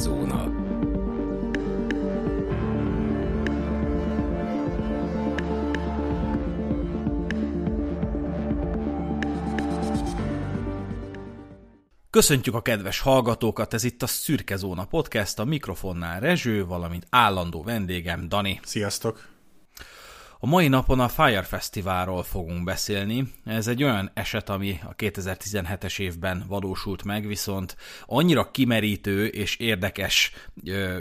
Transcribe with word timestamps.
Szürke-zóna. 0.00 0.68
Köszöntjük 12.10 12.54
a 12.54 12.62
kedves 12.62 13.00
hallgatókat, 13.00 13.74
ez 13.74 13.84
itt 13.84 14.02
a 14.02 14.06
Szürke 14.06 14.56
Zóna 14.56 14.84
Podcast, 14.84 15.38
a 15.38 15.44
mikrofonnál 15.44 16.20
Rezső, 16.20 16.66
valamint 16.66 17.06
állandó 17.10 17.62
vendégem 17.62 18.28
Dani. 18.28 18.60
Sziasztok! 18.62 19.39
A 20.42 20.46
mai 20.46 20.68
napon 20.68 21.00
a 21.00 21.08
Fire 21.08 21.42
Fesztiválról 21.42 22.22
fogunk 22.22 22.64
beszélni. 22.64 23.32
Ez 23.44 23.66
egy 23.66 23.82
olyan 23.82 24.10
eset, 24.14 24.48
ami 24.48 24.80
a 24.84 24.94
2017-es 24.94 25.98
évben 25.98 26.44
valósult 26.48 27.04
meg, 27.04 27.26
viszont 27.26 27.76
annyira 28.06 28.50
kimerítő 28.50 29.26
és 29.26 29.56
érdekes 29.56 30.32
ö, 30.64 30.98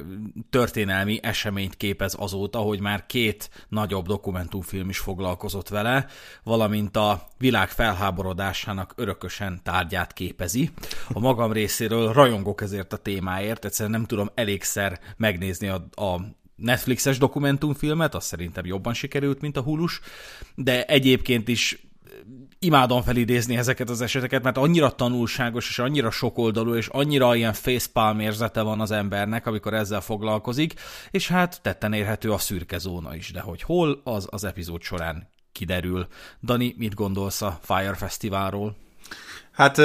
történelmi 0.50 1.20
eseményt 1.22 1.78
képez 1.78 2.16
azóta, 2.18 2.60
hogy 2.60 2.80
már 2.80 3.06
két 3.06 3.66
nagyobb 3.68 4.06
dokumentumfilm 4.06 4.90
is 4.90 4.98
foglalkozott 4.98 5.70
vele, 5.70 6.08
valamint 6.44 6.98
a 6.98 7.28
világ 7.38 7.70
felháborodásának 7.70 8.94
örökösen 8.96 9.60
tárgyát 9.64 10.14
képezi. 10.14 10.72
A 11.14 11.20
magam 11.20 11.52
részéről 11.52 12.14
rajongok 12.14 12.62
ezért 12.62 12.94
a 12.94 12.98
témáért, 12.98 13.66
egyszerűen 13.66 13.92
nem 13.92 14.06
tudom 14.06 14.30
elégszer 14.34 15.00
megnézni 15.18 15.68
a, 15.68 15.88
a 15.96 16.38
Netflixes 16.62 17.18
dokumentumfilmet, 17.18 18.16
az 18.16 18.26
szerintem 18.26 18.66
jobban 18.66 18.94
sikerült, 18.94 19.42
mint 19.42 19.58
a 19.58 19.62
Hulus, 19.62 20.00
de 20.56 20.86
egyébként 20.86 21.48
is 21.48 21.90
imádom 22.60 23.02
felidézni 23.02 23.58
ezeket 23.58 23.90
az 23.90 24.02
eseteket, 24.02 24.44
mert 24.44 24.58
annyira 24.58 24.90
tanulságos, 24.92 25.70
és 25.70 25.80
annyira 25.80 26.12
sokoldalú, 26.12 26.74
és 26.76 26.88
annyira 26.88 27.36
ilyen 27.36 27.54
facepalm 27.54 28.20
érzete 28.20 28.62
van 28.62 28.80
az 28.80 28.92
embernek, 28.92 29.46
amikor 29.46 29.74
ezzel 29.74 30.02
foglalkozik, 30.02 30.74
és 31.12 31.28
hát 31.28 31.62
tetten 31.62 31.94
érhető 31.94 32.32
a 32.32 32.38
szürke 32.38 32.78
zóna 32.78 33.16
is, 33.16 33.32
de 33.32 33.40
hogy 33.40 33.62
hol, 33.62 34.02
az 34.04 34.28
az 34.30 34.44
epizód 34.44 34.82
során 34.82 35.28
kiderül. 35.52 36.08
Dani, 36.44 36.76
mit 36.78 36.94
gondolsz 36.94 37.42
a 37.42 37.60
Fire 37.62 37.94
Fesztiválról? 37.94 38.76
Hát 39.52 39.78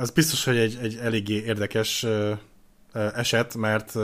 az 0.00 0.10
biztos, 0.10 0.44
hogy 0.44 0.56
egy, 0.56 0.78
egy 0.82 0.96
eléggé 0.96 1.34
érdekes 1.34 2.06
eset, 3.14 3.54
mert 3.54 3.98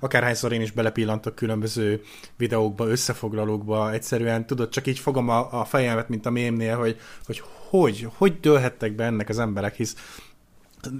akárhányszor 0.00 0.52
én 0.52 0.60
is 0.60 0.70
belepillantok 0.70 1.34
különböző 1.34 2.02
videókba, 2.36 2.86
összefoglalókba, 2.86 3.92
egyszerűen 3.92 4.46
tudod, 4.46 4.68
csak 4.68 4.86
így 4.86 4.98
fogom 4.98 5.28
a, 5.28 5.60
a 5.60 5.64
fejemet, 5.64 6.08
mint 6.08 6.26
a 6.26 6.30
mémnél, 6.30 6.76
hogy, 6.76 6.96
hogy 7.26 7.42
hogy, 7.68 8.08
hogy 8.14 8.40
dőlhettek 8.40 8.94
be 8.94 9.04
ennek 9.04 9.28
az 9.28 9.38
emberek, 9.38 9.74
hisz 9.74 9.96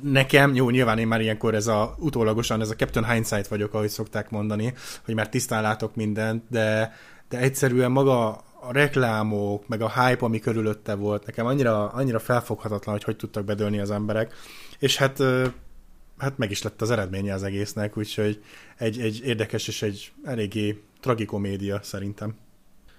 nekem, 0.02 0.54
jó, 0.54 0.70
nyilván 0.70 0.98
én 0.98 1.06
már 1.06 1.20
ilyenkor 1.20 1.54
ez 1.54 1.66
a 1.66 1.94
utólagosan, 1.98 2.60
ez 2.60 2.70
a 2.70 2.74
Captain 2.74 3.10
Hindsight 3.10 3.46
vagyok, 3.46 3.74
ahogy 3.74 3.88
szokták 3.88 4.30
mondani, 4.30 4.74
hogy 5.04 5.14
már 5.14 5.28
tisztán 5.28 5.62
látok 5.62 5.94
mindent, 5.94 6.42
de, 6.50 6.94
de 7.28 7.38
egyszerűen 7.38 7.90
maga 7.90 8.28
a 8.60 8.72
reklámok, 8.72 9.68
meg 9.68 9.80
a 9.82 9.90
hype, 9.90 10.24
ami 10.24 10.38
körülötte 10.38 10.94
volt, 10.94 11.26
nekem 11.26 11.46
annyira, 11.46 11.88
annyira 11.88 12.18
felfoghatatlan, 12.18 12.94
hogy 12.94 13.04
hogy 13.04 13.16
tudtak 13.16 13.44
bedőlni 13.44 13.78
az 13.78 13.90
emberek, 13.90 14.34
és 14.78 14.96
hát 14.96 15.22
hát 16.18 16.38
meg 16.38 16.50
is 16.50 16.62
lett 16.62 16.82
az 16.82 16.90
eredménye 16.90 17.34
az 17.34 17.42
egésznek, 17.42 17.96
úgyhogy 17.96 18.42
egy, 18.76 19.00
egy 19.00 19.20
érdekes 19.24 19.68
és 19.68 19.82
egy 19.82 20.12
eléggé 20.24 20.82
tragikomédia 21.00 21.80
szerintem. 21.82 22.36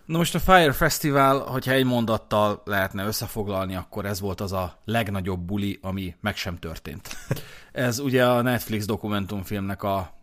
Na 0.05 0.17
most 0.17 0.35
a 0.35 0.39
Fire 0.39 0.71
Festival, 0.71 1.39
hogyha 1.39 1.71
egy 1.71 1.85
mondattal 1.85 2.61
lehetne 2.65 3.05
összefoglalni, 3.05 3.75
akkor 3.75 4.05
ez 4.05 4.19
volt 4.19 4.41
az 4.41 4.51
a 4.51 4.79
legnagyobb 4.85 5.39
buli, 5.39 5.79
ami 5.81 6.15
meg 6.21 6.35
sem 6.35 6.57
történt. 6.57 7.09
Ez 7.71 7.99
ugye 7.99 8.25
a 8.25 8.41
Netflix 8.41 8.85
dokumentumfilmnek 8.85 9.83
a 9.83 10.13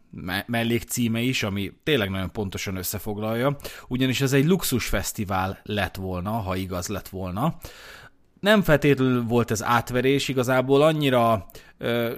mellékcíme 0.46 1.20
is, 1.20 1.42
ami 1.42 1.72
tényleg 1.82 2.10
nagyon 2.10 2.30
pontosan 2.30 2.76
összefoglalja, 2.76 3.56
ugyanis 3.88 4.20
ez 4.20 4.32
egy 4.32 4.46
luxusfesztivál 4.46 5.60
lett 5.62 5.96
volna, 5.96 6.30
ha 6.30 6.56
igaz 6.56 6.88
lett 6.88 7.08
volna. 7.08 7.56
Nem 8.40 8.62
feltétlenül 8.62 9.22
volt 9.22 9.50
ez 9.50 9.62
átverés, 9.62 10.28
igazából 10.28 10.82
annyira 10.82 11.46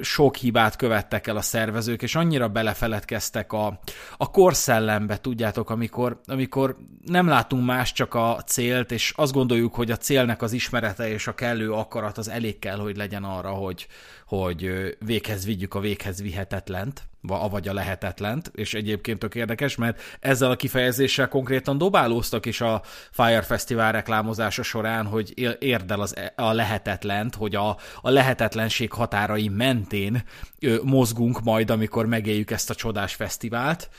sok 0.01 0.37
hibát 0.37 0.77
követtek 0.77 1.27
el 1.27 1.37
a 1.37 1.41
szervezők, 1.41 2.03
és 2.03 2.15
annyira 2.15 2.49
belefeledkeztek 2.49 3.53
a, 3.53 3.81
a 4.17 4.31
korszellembe, 4.31 5.17
tudjátok, 5.17 5.71
amikor, 5.71 6.21
amikor 6.27 6.77
nem 7.05 7.29
látunk 7.29 7.67
más, 7.67 7.93
csak 7.93 8.15
a 8.15 8.43
célt, 8.47 8.93
és 8.93 9.13
azt 9.17 9.33
gondoljuk, 9.33 9.75
hogy 9.75 9.91
a 9.91 9.97
célnek 9.97 10.43
az 10.43 10.53
ismerete 10.53 11.09
és 11.09 11.27
a 11.27 11.35
kellő 11.35 11.73
akarat 11.73 12.19
az 12.19 12.29
elég 12.29 12.59
kell, 12.59 12.79
hogy 12.79 12.97
legyen 12.97 13.25
arra, 13.25 13.51
hogy, 13.51 13.87
hogy 14.27 14.71
véghez 15.05 15.45
vigyük 15.45 15.75
a 15.75 15.81
véghez 15.81 16.23
vihetetlent, 16.23 17.03
vagy 17.51 17.69
a 17.69 17.73
lehetetlent, 17.73 18.51
és 18.55 18.75
egyébként 18.75 19.19
tök 19.19 19.35
érdekes, 19.35 19.77
mert 19.77 20.01
ezzel 20.21 20.51
a 20.51 20.57
kifejezéssel 20.57 21.29
konkrétan 21.29 21.79
dobálóztak 21.79 22.47
is 22.47 22.61
a 22.61 22.83
Fire 23.11 23.43
Festival 23.43 23.93
reklámozása 23.93 24.63
során, 24.63 25.07
hogy 25.07 25.57
érdel 25.59 26.01
az, 26.01 26.17
e, 26.17 26.33
a 26.37 26.53
lehetetlent, 26.53 27.35
hogy 27.35 27.55
a, 27.55 27.77
a 28.01 28.11
lehetetlenség 28.11 28.93
határai 28.93 29.49
mentén 29.57 30.23
ö, 30.61 30.79
mozgunk 30.83 31.43
majd, 31.43 31.71
amikor 31.71 32.07
megéljük 32.07 32.51
ezt 32.51 32.71
a 32.71 32.75
csodás 32.75 33.15
fesztivált. 33.15 33.91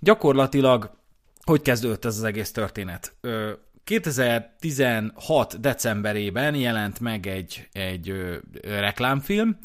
Gyakorlatilag 0.00 0.94
hogy 1.44 1.62
kezdődött 1.62 2.04
ez 2.04 2.16
az 2.16 2.24
egész 2.24 2.52
történet? 2.52 3.14
Ö, 3.20 3.52
2016. 3.84 5.60
decemberében 5.60 6.54
jelent 6.54 7.00
meg 7.00 7.26
egy, 7.26 7.68
egy 7.72 8.10
ö, 8.10 8.36
reklámfilm, 8.62 9.58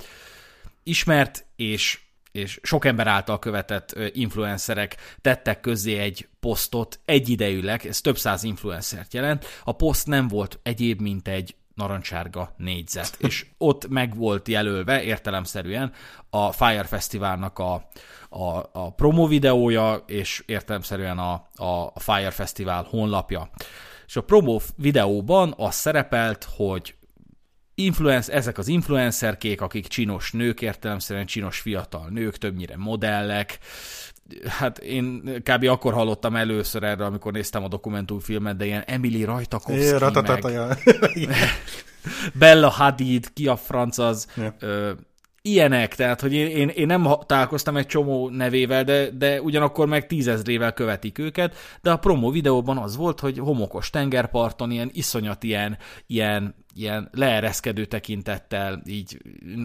ismert 0.84 1.46
és 1.56 2.00
és 2.32 2.60
sok 2.64 2.86
ember 2.86 3.08
által 3.08 3.40
követett 3.40 3.96
influencerek 4.14 4.96
tettek 5.22 5.60
közzé 5.60 5.98
egy 5.98 6.28
posztot 6.40 7.00
egyidejűleg, 7.06 7.86
ez 7.86 8.02
több 8.02 8.18
száz 8.18 8.44
influencert 8.44 9.14
jelent. 9.14 9.46
A 9.64 9.72
poszt 9.72 10.08
nem 10.08 10.28
volt 10.28 10.60
egyéb, 10.64 11.02
mint 11.02 11.28
egy 11.28 11.56
narancsárga 11.82 12.54
négyzet, 12.58 13.16
és 13.20 13.46
ott 13.58 13.88
meg 13.88 14.16
volt 14.16 14.48
jelölve 14.48 15.04
értelemszerűen 15.04 15.92
a 16.30 16.52
Fire 16.52 16.84
Festivalnak 16.84 17.60
a, 17.60 17.74
a, 18.30 18.70
a 18.72 18.94
promo 18.96 19.28
videója, 19.28 20.04
és 20.08 20.44
értelemszerűen 20.46 21.18
a, 21.18 21.48
a 21.56 22.00
Fire 22.00 22.32
Festival 22.32 22.88
honlapja. 22.90 23.50
És 24.08 24.16
a 24.16 24.24
promo 24.24 24.60
videóban 24.76 25.54
az 25.58 25.76
szerepelt, 25.76 26.48
hogy 26.56 26.96
influence, 27.84 28.34
ezek 28.34 28.58
az 28.58 28.68
influencerkék, 28.68 29.62
akik 29.62 29.88
csinos 29.88 30.32
nők, 30.32 30.62
értelemszerűen 30.62 31.26
csinos 31.26 31.60
fiatal 31.60 32.08
nők, 32.10 32.38
többnyire 32.38 32.78
modellek, 32.78 33.60
hát 34.48 34.78
én 34.78 35.22
kb. 35.44 35.64
akkor 35.64 35.94
hallottam 35.94 36.36
először 36.36 36.84
erről, 36.84 37.06
amikor 37.06 37.32
néztem 37.32 37.64
a 37.64 37.68
dokumentumfilmet, 37.68 38.58
de 38.58 38.66
ilyen 38.66 38.84
Emily 38.86 39.24
Rajtakovszki, 39.24 39.92
meg 39.92 40.44
Bella 42.40 42.70
Hadid, 42.70 43.34
ki 43.34 43.48
a 43.48 43.56
franc 43.56 43.98
az, 43.98 44.28
ö, 44.60 44.92
ilyenek, 45.42 45.96
tehát 45.96 46.22
hogy 46.22 46.34
én, 46.34 46.48
én, 46.48 46.68
én 46.68 46.86
nem 46.86 47.08
találkoztam 47.26 47.78
egy 47.78 47.86
csomó 47.86 48.30
nevével, 48.30 48.84
de, 48.84 49.10
de 49.10 49.42
ugyanakkor 49.42 49.88
meg 49.88 50.08
tízezrével 50.08 50.74
követik 50.74 51.20
őket, 51.20 51.56
de 51.82 51.92
a 51.92 51.98
promo 51.98 52.32
videóban 52.32 52.78
az 52.78 52.96
volt, 52.96 53.20
hogy 53.20 53.38
homokos 53.38 53.90
tengerparton 53.90 54.72
ilyen 54.72 54.90
iszonyat 54.94 55.44
ilyen, 55.44 55.78
ilyen 56.08 56.56
ilyen 56.76 57.10
leereszkedő 57.12 57.86
tekintettel 57.86 58.82
így 58.86 59.22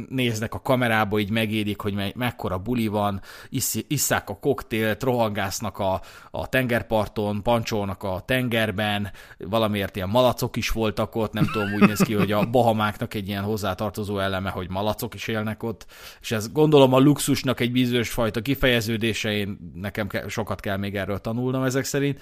néznek 0.09 0.55
a 0.55 0.61
kamerába, 0.61 1.19
így 1.19 1.31
megérik, 1.31 1.81
hogy 1.81 1.95
me- 1.95 2.15
mekkora 2.15 2.59
buli 2.59 2.87
van, 2.87 3.21
isz- 3.49 3.85
isszák 3.89 4.31
a 4.31 4.39
koktélt, 4.39 5.03
rohangásznak 5.03 5.79
a, 5.79 6.01
a 6.31 6.49
tengerparton, 6.49 7.43
pancsolnak 7.43 8.03
a 8.03 8.23
tengerben, 8.25 9.11
valamiért 9.39 9.97
ilyen 9.97 10.09
malacok 10.09 10.57
is 10.57 10.71
voltak 10.71 11.15
ott, 11.15 11.33
nem 11.33 11.49
tudom, 11.53 11.73
úgy 11.73 11.87
néz 11.87 12.01
ki, 12.01 12.15
hogy 12.15 12.33
a 12.33 12.51
Bahamáknak 12.51 13.15
egy 13.15 13.29
ilyen 13.29 13.43
hozzátartozó 13.43 14.19
eleme, 14.19 14.51
hogy 14.51 14.71
malacok 14.71 15.15
is 15.15 15.29
élnek 15.29 15.63
ott, 15.63 15.87
és 16.21 16.33
ez 16.33 16.53
gondolom 16.53 16.93
a 16.93 16.99
luxusnak 16.99 17.61
egy 17.61 17.73
bizonyos 17.73 18.11
fajta 18.11 18.41
kifejeződése, 18.41 19.33
én 19.33 19.59
nekem 19.75 20.07
ke- 20.07 20.31
sokat 20.31 20.61
kell 20.61 20.77
még 20.77 20.97
erről 20.97 21.19
tanulnom 21.19 21.63
ezek 21.63 21.85
szerint, 21.85 22.21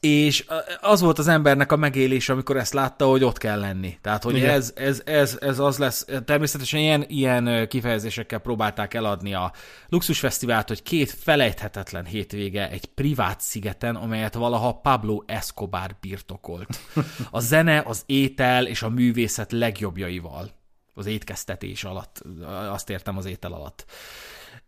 és 0.00 0.44
az 0.80 1.00
volt 1.00 1.18
az 1.18 1.28
embernek 1.28 1.72
a 1.72 1.76
megélés, 1.76 2.28
amikor 2.28 2.56
ezt 2.56 2.72
látta, 2.72 3.06
hogy 3.06 3.24
ott 3.24 3.38
kell 3.38 3.58
lenni. 3.58 3.98
Tehát, 4.00 4.22
hogy 4.22 4.40
ez, 4.42 4.72
ez, 4.76 5.02
ez, 5.04 5.38
ez 5.40 5.58
az 5.58 5.78
lesz, 5.78 6.06
természetesen 6.24 6.80
ilyen, 6.80 7.04
ilyen 7.08 7.68
kifejezésekkel 7.68 8.38
próbálták 8.38 8.94
eladni 8.94 9.34
a 9.34 9.52
Luxusfesztivált, 9.88 10.68
hogy 10.68 10.82
két 10.82 11.10
felejthetetlen 11.10 12.04
hétvége 12.04 12.70
egy 12.70 12.84
privát 12.84 13.40
szigeten, 13.40 13.96
amelyet 13.96 14.34
valaha 14.34 14.72
Pablo 14.72 15.22
Escobar 15.26 15.96
birtokolt. 16.00 16.78
A 17.30 17.40
zene, 17.40 17.82
az 17.86 18.02
étel 18.06 18.66
és 18.66 18.82
a 18.82 18.88
művészet 18.88 19.52
legjobbjaival. 19.52 20.50
Az 20.94 21.06
étkeztetés 21.06 21.84
alatt, 21.84 22.22
azt 22.70 22.90
értem 22.90 23.16
az 23.16 23.26
étel 23.26 23.52
alatt. 23.52 23.84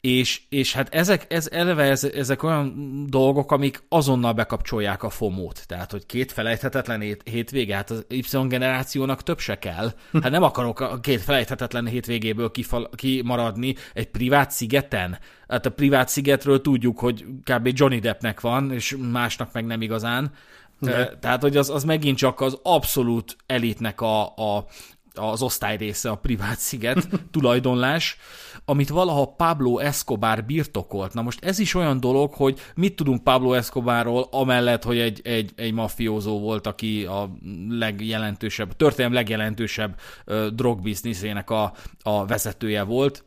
És, 0.00 0.40
és 0.48 0.72
hát 0.72 0.94
ezek, 0.94 1.32
ez 1.32 1.48
eleve 1.52 1.82
ez, 1.82 2.04
ezek 2.04 2.42
olyan 2.42 2.74
dolgok, 3.08 3.52
amik 3.52 3.82
azonnal 3.88 4.32
bekapcsolják 4.32 5.02
a 5.02 5.10
FOMO-t. 5.10 5.66
Tehát, 5.66 5.90
hogy 5.90 6.06
két 6.06 6.32
felejthetetlen 6.32 7.00
hét, 7.00 7.22
hétvége, 7.24 7.74
hát 7.74 7.90
az 7.90 8.04
Y 8.08 8.46
generációnak 8.48 9.22
több 9.22 9.38
se 9.38 9.58
kell. 9.58 9.92
Hát 10.22 10.30
nem 10.30 10.42
akarok 10.42 10.80
a 10.80 11.00
két 11.00 11.20
felejthetetlen 11.20 11.86
hétvégéből 11.86 12.50
kifal, 12.50 12.90
kimaradni 12.94 13.74
egy 13.92 14.08
privát 14.08 14.50
szigeten. 14.50 15.18
Hát 15.48 15.66
a 15.66 15.70
privát 15.70 16.08
szigetről 16.08 16.60
tudjuk, 16.60 16.98
hogy 16.98 17.24
kb. 17.44 17.70
Johnny 17.72 17.98
Deppnek 17.98 18.40
van, 18.40 18.72
és 18.72 18.96
másnak 19.12 19.52
meg 19.52 19.66
nem 19.66 19.82
igazán. 19.82 20.32
De. 20.78 21.16
Tehát, 21.20 21.42
hogy 21.42 21.56
az, 21.56 21.70
az 21.70 21.84
megint 21.84 22.16
csak 22.16 22.40
az 22.40 22.58
abszolút 22.62 23.36
elitnek 23.46 24.00
a, 24.00 24.22
a, 24.22 24.66
az 25.14 25.42
osztály 25.42 25.76
része 25.76 26.10
a 26.10 26.14
privát 26.14 26.58
sziget 26.58 27.08
tulajdonlás, 27.32 28.16
amit 28.64 28.88
valaha 28.88 29.26
Pablo 29.26 29.78
Escobar 29.78 30.44
birtokolt. 30.44 31.14
Na 31.14 31.22
most 31.22 31.44
ez 31.44 31.58
is 31.58 31.74
olyan 31.74 32.00
dolog, 32.00 32.34
hogy 32.34 32.58
mit 32.74 32.96
tudunk 32.96 33.22
Pablo 33.22 33.52
Escobarról, 33.52 34.28
amellett, 34.30 34.82
hogy 34.82 34.98
egy, 34.98 35.20
egy, 35.24 35.50
egy 35.56 35.72
mafiózó 35.72 36.38
volt, 36.38 36.66
aki 36.66 37.04
a 37.04 37.30
legjelentősebb, 37.68 38.76
történelem 38.76 39.14
legjelentősebb 39.14 40.00
drogbizniszének 40.54 41.50
a, 41.50 41.72
a 42.02 42.26
vezetője 42.26 42.82
volt, 42.82 43.24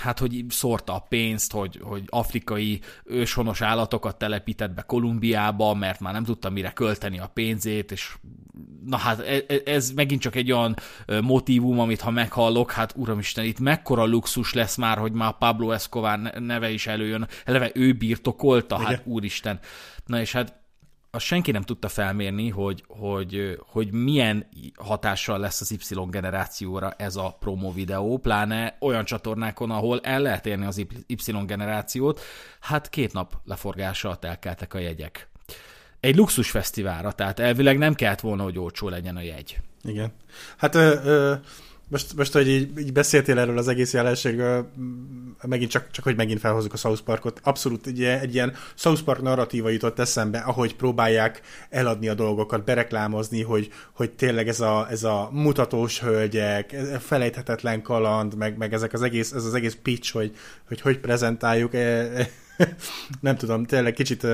hát, 0.00 0.18
hogy 0.18 0.44
szórta 0.48 0.94
a 0.94 1.06
pénzt, 1.08 1.52
hogy, 1.52 1.80
hogy 1.82 2.02
afrikai 2.06 2.80
őshonos 3.04 3.60
állatokat 3.60 4.16
telepített 4.16 4.70
be 4.74 4.82
Kolumbiába, 4.82 5.74
mert 5.74 6.00
már 6.00 6.12
nem 6.12 6.24
tudta 6.24 6.50
mire 6.50 6.70
költeni 6.70 7.18
a 7.18 7.30
pénzét, 7.34 7.92
és 7.92 8.14
na 8.86 8.96
hát 8.96 9.20
ez, 9.20 9.42
e, 9.48 9.60
ez 9.64 9.90
megint 9.90 10.20
csak 10.20 10.34
egy 10.34 10.52
olyan 10.52 10.76
motivum, 11.22 11.80
amit 11.80 12.00
ha 12.00 12.10
meghallok, 12.10 12.70
hát 12.70 12.94
uramisten, 12.96 13.44
itt 13.44 13.58
mekkora 13.58 14.04
luxus 14.04 14.52
lesz 14.52 14.76
már, 14.76 14.98
hogy 14.98 15.12
már 15.12 15.38
Pablo 15.38 15.70
Escobar 15.70 16.18
neve 16.18 16.70
is 16.70 16.86
előjön, 16.86 17.28
eleve 17.44 17.70
ő 17.74 17.92
birtokolta, 17.92 18.74
Igen. 18.74 18.86
hát 18.86 19.02
úristen. 19.06 19.58
Na 20.06 20.20
és 20.20 20.32
hát 20.32 20.61
azt 21.14 21.24
senki 21.24 21.50
nem 21.50 21.62
tudta 21.62 21.88
felmérni, 21.88 22.48
hogy, 22.48 22.84
hogy, 22.86 23.58
hogy 23.66 23.92
milyen 23.92 24.46
hatással 24.76 25.38
lesz 25.38 25.60
az 25.60 25.70
Y 25.70 25.94
generációra 26.10 26.90
ez 26.96 27.16
a 27.16 27.36
promo 27.40 27.72
videó, 27.72 28.18
pláne 28.18 28.76
olyan 28.80 29.04
csatornákon, 29.04 29.70
ahol 29.70 30.00
el 30.00 30.20
lehet 30.20 30.46
érni 30.46 30.64
az 30.64 30.78
Y 31.06 31.44
generációt, 31.46 32.20
hát 32.60 32.88
két 32.88 33.12
nap 33.12 33.34
leforgással 33.44 34.18
elkeltek 34.20 34.74
a 34.74 34.78
jegyek. 34.78 35.28
Egy 36.00 36.16
luxusfesztiválra, 36.16 37.12
tehát 37.12 37.38
elvileg 37.38 37.78
nem 37.78 37.94
kellett 37.94 38.20
volna, 38.20 38.42
hogy 38.42 38.58
olcsó 38.58 38.88
legyen 38.88 39.16
a 39.16 39.22
jegy. 39.22 39.58
Igen. 39.82 40.12
Hát 40.56 40.74
ö, 40.74 41.00
ö, 41.04 41.34
most, 41.92 42.16
most, 42.16 42.32
hogy 42.32 42.48
így, 42.48 42.78
így 42.78 42.92
beszéltél 42.92 43.38
erről 43.38 43.58
az 43.58 43.68
egész 43.68 43.92
jelenségről, 43.92 44.70
megint 45.42 45.70
csak, 45.70 45.90
csak 45.90 46.04
hogy 46.04 46.16
megint 46.16 46.40
felhozzuk 46.40 46.72
a 46.72 46.76
South 46.76 47.02
Parkot, 47.02 47.40
abszolút 47.42 47.86
egy, 47.86 48.02
egy 48.02 48.34
ilyen 48.34 48.54
South 48.74 49.02
Park 49.02 49.22
narratíva 49.22 49.68
jutott 49.68 49.98
eszembe, 49.98 50.38
ahogy 50.38 50.76
próbálják 50.76 51.40
eladni 51.70 52.08
a 52.08 52.14
dolgokat, 52.14 52.64
bereklámozni, 52.64 53.42
hogy, 53.42 53.68
hogy 53.92 54.10
tényleg 54.10 54.48
ez 54.48 54.60
a, 54.60 54.86
ez 54.90 55.04
a 55.04 55.28
mutatós 55.32 56.00
hölgyek, 56.00 56.76
felejthetetlen 57.00 57.82
kaland, 57.82 58.36
meg, 58.36 58.56
meg 58.56 58.72
ezek 58.72 58.92
az 58.92 59.02
egész, 59.02 59.32
ez 59.32 59.44
az 59.44 59.54
egész 59.54 59.78
pitch, 59.82 60.12
hogy 60.12 60.32
hogy, 60.68 60.80
hogy 60.80 60.98
prezentáljuk, 60.98 61.74
e, 61.74 61.78
e, 61.78 62.28
nem 63.20 63.36
tudom, 63.36 63.64
tényleg 63.64 63.92
kicsit, 63.92 64.26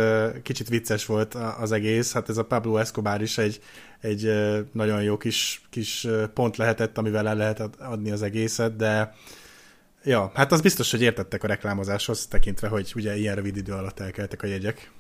kicsit 0.42 0.68
vicces 0.68 1.06
volt 1.06 1.34
az 1.34 1.72
egész, 1.72 2.12
hát 2.12 2.28
ez 2.28 2.36
a 2.36 2.44
Pablo 2.44 2.76
Escobar 2.76 3.22
is 3.22 3.38
egy, 3.38 3.60
egy 4.00 4.32
nagyon 4.72 5.02
jó 5.02 5.16
kis, 5.16 5.62
kis 5.70 6.06
pont 6.34 6.56
lehetett, 6.56 6.98
amivel 6.98 7.28
el 7.28 7.36
lehet 7.36 7.60
adni 7.78 8.10
az 8.10 8.22
egészet, 8.22 8.76
de 8.76 9.14
ja, 10.04 10.30
hát 10.34 10.52
az 10.52 10.60
biztos, 10.60 10.90
hogy 10.90 11.02
értettek 11.02 11.44
a 11.44 11.46
reklámozáshoz, 11.46 12.26
tekintve, 12.26 12.68
hogy 12.68 12.92
ugye 12.96 13.16
ilyen 13.16 13.34
rövid 13.34 13.56
idő 13.56 13.72
alatt 13.72 14.00
elkeltek 14.00 14.42
a 14.42 14.46
jegyek. 14.46 14.90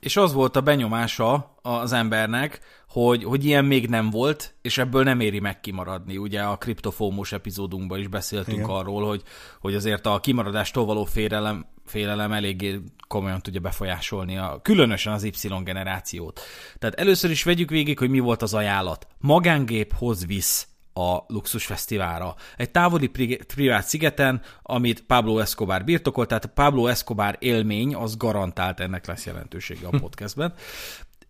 És 0.00 0.16
az 0.16 0.32
volt 0.32 0.56
a 0.56 0.60
benyomása 0.60 1.54
az 1.62 1.92
embernek, 1.92 2.60
hogy, 2.88 3.24
hogy 3.24 3.44
ilyen 3.44 3.64
még 3.64 3.88
nem 3.88 4.10
volt, 4.10 4.54
és 4.62 4.78
ebből 4.78 5.02
nem 5.02 5.20
éri 5.20 5.40
meg 5.40 5.60
kimaradni. 5.60 6.16
Ugye 6.16 6.42
a 6.42 6.56
kriptofómos 6.56 7.32
epizódunkban 7.32 7.98
is 7.98 8.08
beszéltünk 8.08 8.56
Igen. 8.56 8.70
arról, 8.70 9.06
hogy, 9.06 9.22
hogy 9.60 9.74
azért 9.74 10.06
a 10.06 10.20
kimaradástól 10.20 10.84
való 10.84 11.04
félelem, 11.04 11.66
félelem 11.84 12.32
eléggé 12.32 12.80
komolyan 13.08 13.40
tudja 13.40 13.60
befolyásolni 13.60 14.36
a, 14.36 14.60
különösen 14.62 15.12
az 15.12 15.22
Y 15.22 15.32
generációt. 15.64 16.40
Tehát 16.78 16.94
először 16.94 17.30
is 17.30 17.42
vegyük 17.42 17.70
végig, 17.70 17.98
hogy 17.98 18.10
mi 18.10 18.18
volt 18.18 18.42
az 18.42 18.54
ajánlat. 18.54 19.06
Magángép 19.18 19.92
hoz 19.92 20.26
visz 20.26 20.66
a 20.94 21.18
luxusfesztiválra. 21.26 22.34
Egy 22.56 22.70
távoli 22.70 23.10
privát 23.46 23.86
szigeten, 23.86 24.42
amit 24.62 25.02
Pablo 25.02 25.38
Escobar 25.38 25.84
birtokolt, 25.84 26.28
tehát 26.28 26.46
Pablo 26.46 26.86
Escobar 26.86 27.36
élmény, 27.38 27.94
az 27.94 28.16
garantált 28.16 28.80
ennek 28.80 29.06
lesz 29.06 29.26
jelentősége 29.26 29.86
a 29.86 29.98
podcastben. 29.98 30.54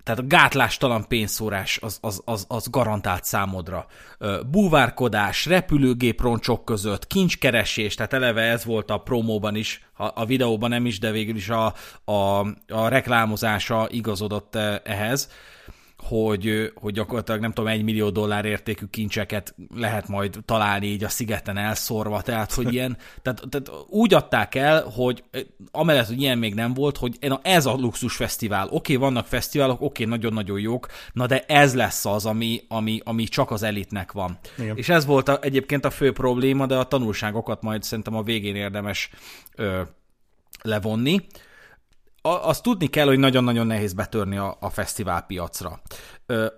Tehát 0.02 0.20
a 0.20 0.26
gátlástalan 0.26 1.08
pénzszórás 1.08 1.78
az, 1.82 1.98
az, 2.00 2.22
az, 2.24 2.44
az 2.48 2.68
garantált 2.70 3.24
számodra. 3.24 3.86
Búvárkodás, 4.50 5.46
repülőgép 5.46 6.20
roncsok 6.20 6.64
között, 6.64 7.06
kincskeresés, 7.06 7.94
tehát 7.94 8.12
eleve 8.12 8.42
ez 8.42 8.64
volt 8.64 8.90
a 8.90 8.98
promóban 8.98 9.54
is, 9.54 9.86
a, 9.96 10.04
a 10.14 10.24
videóban 10.24 10.70
nem 10.70 10.86
is, 10.86 10.98
de 10.98 11.10
végül 11.10 11.36
is 11.36 11.48
a, 11.48 11.74
a, 12.04 12.38
a 12.68 12.88
reklámozása 12.88 13.86
igazodott 13.90 14.56
ehhez 14.84 15.30
hogy, 16.02 16.72
hogy 16.74 16.92
gyakorlatilag 16.92 17.40
nem 17.40 17.52
tudom, 17.52 17.70
egy 17.70 17.82
millió 17.82 18.10
dollár 18.10 18.44
értékű 18.44 18.86
kincseket 18.90 19.54
lehet 19.74 20.08
majd 20.08 20.38
találni 20.44 20.86
így 20.86 21.04
a 21.04 21.08
szigeten 21.08 21.56
elszorva, 21.56 22.22
tehát 22.22 22.52
hogy 22.52 22.72
ilyen, 22.74 22.96
tehát, 23.22 23.42
tehát 23.50 23.70
úgy 23.88 24.14
adták 24.14 24.54
el, 24.54 24.82
hogy 24.82 25.24
amellett, 25.70 26.06
hogy 26.06 26.20
ilyen 26.20 26.38
még 26.38 26.54
nem 26.54 26.74
volt, 26.74 26.96
hogy 26.96 27.16
na 27.20 27.40
ez 27.42 27.66
a 27.66 27.72
luxus 27.72 28.16
fesztivál, 28.16 28.64
oké, 28.66 28.74
okay, 28.74 28.96
vannak 28.96 29.26
fesztiválok, 29.26 29.80
oké, 29.80 30.04
okay, 30.04 30.16
nagyon-nagyon 30.16 30.60
jók, 30.60 30.88
na 31.12 31.26
de 31.26 31.44
ez 31.46 31.74
lesz 31.74 32.04
az, 32.04 32.26
ami, 32.26 32.60
ami, 32.68 33.00
ami 33.04 33.24
csak 33.24 33.50
az 33.50 33.62
elitnek 33.62 34.12
van. 34.12 34.38
Igen. 34.58 34.76
És 34.76 34.88
ez 34.88 35.06
volt 35.06 35.28
a, 35.28 35.38
egyébként 35.42 35.84
a 35.84 35.90
fő 35.90 36.12
probléma, 36.12 36.66
de 36.66 36.76
a 36.76 36.84
tanulságokat 36.84 37.62
majd 37.62 37.82
szerintem 37.82 38.16
a 38.16 38.22
végén 38.22 38.56
érdemes 38.56 39.10
ö, 39.54 39.80
levonni 40.62 41.26
azt 42.22 42.62
tudni 42.62 42.86
kell, 42.86 43.06
hogy 43.06 43.18
nagyon-nagyon 43.18 43.66
nehéz 43.66 43.92
betörni 43.92 44.36
a, 44.36 44.56
a 44.60 44.70
fesztiválpiacra. 44.70 45.80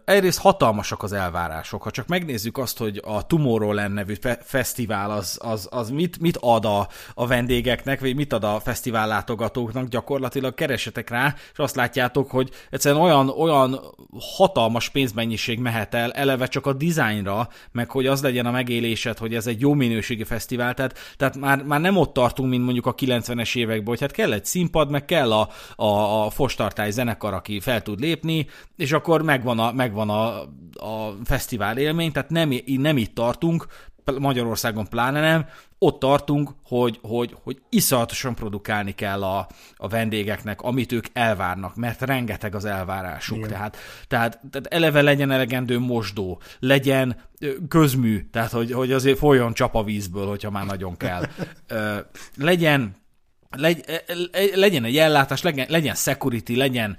Egyrészt 0.05 0.39
hatalmasak 0.39 1.03
az 1.03 1.13
elvárások. 1.13 1.83
Ha 1.83 1.91
csak 1.91 2.07
megnézzük 2.07 2.59
azt, 2.59 2.79
hogy 2.79 3.01
a 3.05 3.27
Tomorrowland 3.27 3.95
nevű 3.95 4.15
fe- 4.21 4.43
fesztivál 4.45 5.11
az, 5.11 5.39
az, 5.43 5.69
az 5.71 5.91
mit, 5.91 6.21
mit 6.21 6.39
ad 6.41 6.65
a, 6.65 6.89
a 7.15 7.27
vendégeknek, 7.27 8.01
vagy 8.01 8.15
mit 8.15 8.33
ad 8.33 8.45
a 8.45 8.61
fesztivál 8.61 9.09
látogatóknak, 9.09 9.89
gyakorlatilag 9.89 10.55
keresetek 10.55 11.11
rá, 11.11 11.35
és 11.53 11.59
azt 11.59 11.77
látjátok, 11.77 12.31
hogy 12.31 12.51
egyszerűen 12.71 13.03
olyan, 13.03 13.29
olyan 13.29 13.81
hatalmas 14.37 14.89
pénzmennyiség 14.89 15.59
mehet 15.59 15.95
el, 15.95 16.13
eleve 16.13 16.47
csak 16.47 16.67
a 16.67 16.73
dizájnra, 16.73 17.49
meg 17.73 17.91
hogy 17.91 18.07
az 18.07 18.23
legyen 18.23 18.47
a 18.47 18.51
megélésed, 18.51 19.19
hogy 19.19 19.35
ez 19.35 19.47
egy 19.47 19.61
jó 19.61 19.73
minőségi 19.73 20.25
fesztivál, 20.25 20.75
tehát, 20.75 20.99
tehát 21.17 21.37
már, 21.37 21.63
már 21.63 21.81
nem 21.81 21.97
ott 21.97 22.13
tartunk, 22.13 22.51
mint 22.51 22.65
mondjuk 22.65 22.87
a 22.87 22.94
90-es 22.94 23.56
években, 23.56 23.87
hogy 23.87 24.01
hát 24.01 24.11
kell 24.11 24.33
egy 24.33 24.44
színpad, 24.44 24.91
meg 24.91 25.05
kell 25.05 25.33
a, 25.33 25.49
a, 25.77 26.27
a 26.27 26.33
zenekar, 26.89 27.35
aki 27.35 27.61
fel 27.61 27.83
tud 27.83 28.01
lépni, 28.01 28.47
és 28.77 28.93
akkor 28.93 29.23
megvan 29.23 29.54
a, 29.58 29.73
megvan 29.73 30.11
a, 30.11 30.41
a 30.87 31.17
fesztivál 31.25 31.79
élmény, 31.79 32.13
tehát 32.13 32.31
nem, 32.31 32.53
nem 32.67 32.96
itt 32.96 33.15
tartunk, 33.15 33.67
Magyarországon 34.19 34.89
pláne 34.89 35.20
nem, 35.20 35.46
ott 35.79 35.99
tartunk, 35.99 36.51
hogy, 36.65 36.99
hogy, 37.03 37.37
hogy 37.43 37.63
iszonyatosan 37.69 38.34
produkálni 38.34 38.93
kell 38.93 39.23
a, 39.23 39.49
a 39.77 39.89
vendégeknek, 39.89 40.61
amit 40.63 40.93
ők 40.93 41.06
elvárnak, 41.13 41.77
mert 41.77 42.01
rengeteg 42.01 42.55
az 42.55 42.65
elvárásuk. 42.65 43.46
Tehát, 43.46 43.77
tehát, 44.08 44.41
tehát 44.51 44.67
eleve 44.67 45.03
legyen 45.03 45.31
elegendő 45.31 45.79
mosdó, 45.79 46.41
legyen 46.58 47.17
közmű, 47.69 48.29
tehát 48.31 48.51
hogy, 48.51 48.73
hogy 48.73 48.93
azért 48.93 49.19
folyjon 49.19 49.53
csap 49.53 49.75
a 49.75 49.84
vízből, 49.84 50.27
hogyha 50.27 50.51
már 50.51 50.67
nagyon 50.67 50.96
kell. 50.96 51.25
legyen 52.37 53.03
legy, 53.56 53.84
e, 53.87 54.05
e, 54.32 54.43
legyen 54.55 54.84
egy 54.84 54.96
ellátás, 54.96 55.43
legyen, 55.43 55.67
legyen 55.69 55.94
security, 55.94 56.56
legyen 56.56 56.96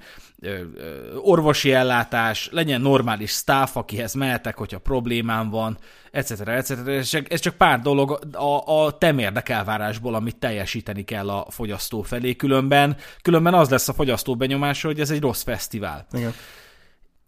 orvosi 1.22 1.72
ellátás, 1.72 2.48
legyen 2.52 2.80
normális 2.80 3.30
staff, 3.30 3.76
akihez 3.76 4.14
mehetek, 4.14 4.56
hogyha 4.56 4.78
problémám 4.78 5.50
van, 5.50 5.78
etc. 6.10 6.48
etc. 6.48 6.70
Ez 6.70 7.08
csak, 7.08 7.32
ez 7.32 7.40
csak 7.40 7.54
pár 7.54 7.80
dolog 7.80 8.20
a, 8.32 8.84
a 8.84 8.98
temérdek 8.98 9.48
elvárásból, 9.48 10.14
amit 10.14 10.36
teljesíteni 10.36 11.04
kell 11.04 11.28
a 11.30 11.46
fogyasztó 11.50 12.02
felé, 12.02 12.36
különben, 12.36 12.96
különben 13.22 13.54
az 13.54 13.68
lesz 13.68 13.88
a 13.88 13.92
fogyasztó 13.92 14.36
benyomása, 14.36 14.86
hogy 14.86 15.00
ez 15.00 15.10
egy 15.10 15.20
rossz 15.20 15.42
fesztivál. 15.42 16.06
Igen. 16.12 16.32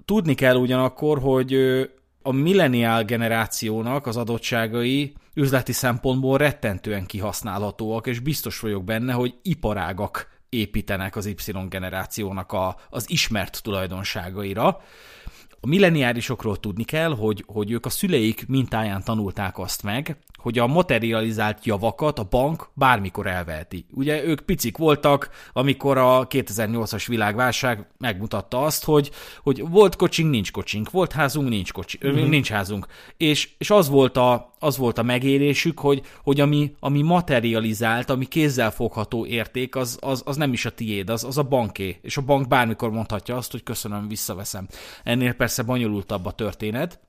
Tudni 0.05 0.35
kell 0.35 0.57
ugyanakkor, 0.57 1.19
hogy 1.19 1.55
a 2.23 2.33
milleniál 2.33 3.05
generációnak 3.05 4.07
az 4.07 4.17
adottságai 4.17 5.15
üzleti 5.35 5.73
szempontból 5.73 6.39
rettentően 6.39 7.07
kihasználhatóak, 7.07 8.07
és 8.07 8.19
biztos 8.19 8.61
vagyok 8.61 8.85
benne, 8.85 9.13
hogy 9.13 9.35
iparágak 9.43 10.38
építenek 10.49 11.17
az 11.17 11.27
Y 11.27 11.53
generációnak 11.69 12.53
a, 12.53 12.77
az 12.91 13.11
ismert 13.11 13.63
tulajdonságaira. 13.63 14.67
A 15.61 15.67
milleniárisokról 15.67 16.57
tudni 16.61 16.85
kell, 16.85 17.15
hogy, 17.17 17.45
hogy 17.47 17.71
ők 17.71 17.87
a 17.87 17.91
szüleik 17.91 18.47
mintáján 18.47 19.05
tanulták 19.05 19.59
azt 19.59 19.83
meg, 19.83 20.17
hogy 20.39 20.59
a 20.59 20.67
materializált 20.67 21.65
javakat 21.65 22.19
a 22.19 22.27
bank 22.31 22.69
bármikor 22.75 23.27
elveheti. 23.27 23.87
Ugye 23.91 24.25
ők 24.25 24.41
picik 24.41 24.77
voltak, 24.77 25.31
amikor 25.53 25.99
a 25.99 26.27
2008-as 26.27 27.05
világválság 27.07 27.87
megmutatta 27.99 28.63
azt, 28.63 28.85
hogy, 28.85 29.11
hogy 29.43 29.69
volt 29.69 29.97
kocsink, 29.97 30.31
nincs 30.31 30.53
kocsink, 30.53 30.91
volt 30.91 31.13
házunk, 31.13 31.49
nincs, 31.49 31.73
kocsi, 31.73 31.99
mm-hmm. 32.07 32.29
nincs 32.29 32.51
házunk. 32.51 32.87
És, 33.17 33.49
és 33.59 33.71
az, 33.71 33.89
volt 33.89 34.17
a, 34.17 34.55
az 34.59 34.77
volt 34.77 34.99
a 34.99 35.03
megérésük, 35.03 35.79
hogy, 35.79 36.03
hogy 36.23 36.41
ami, 36.41 36.75
ami 36.81 37.03
materializált, 37.03 38.11
ami 38.11 38.25
kézzelfogható 38.25 39.27
érték, 39.27 39.77
az, 39.77 39.99
az, 40.01 40.23
az 40.25 40.37
nem 40.37 40.53
is 40.53 40.65
a 40.65 40.71
tiéd, 40.71 41.11
az, 41.11 41.25
az 41.25 41.39
a 41.39 41.43
banké. 41.43 41.99
És 42.03 42.17
a 42.17 42.23
bank 42.23 42.49
bármikor 42.49 42.91
mondhatja 42.91 43.37
azt, 43.37 43.51
hogy 43.51 43.63
köszönöm, 43.63 44.09
visszaveszem. 44.09 44.69
Ennél 45.05 45.33
persze 45.33 45.63
bonyolultabb 45.63 46.27
a 46.27 46.33
történet, 46.33 47.01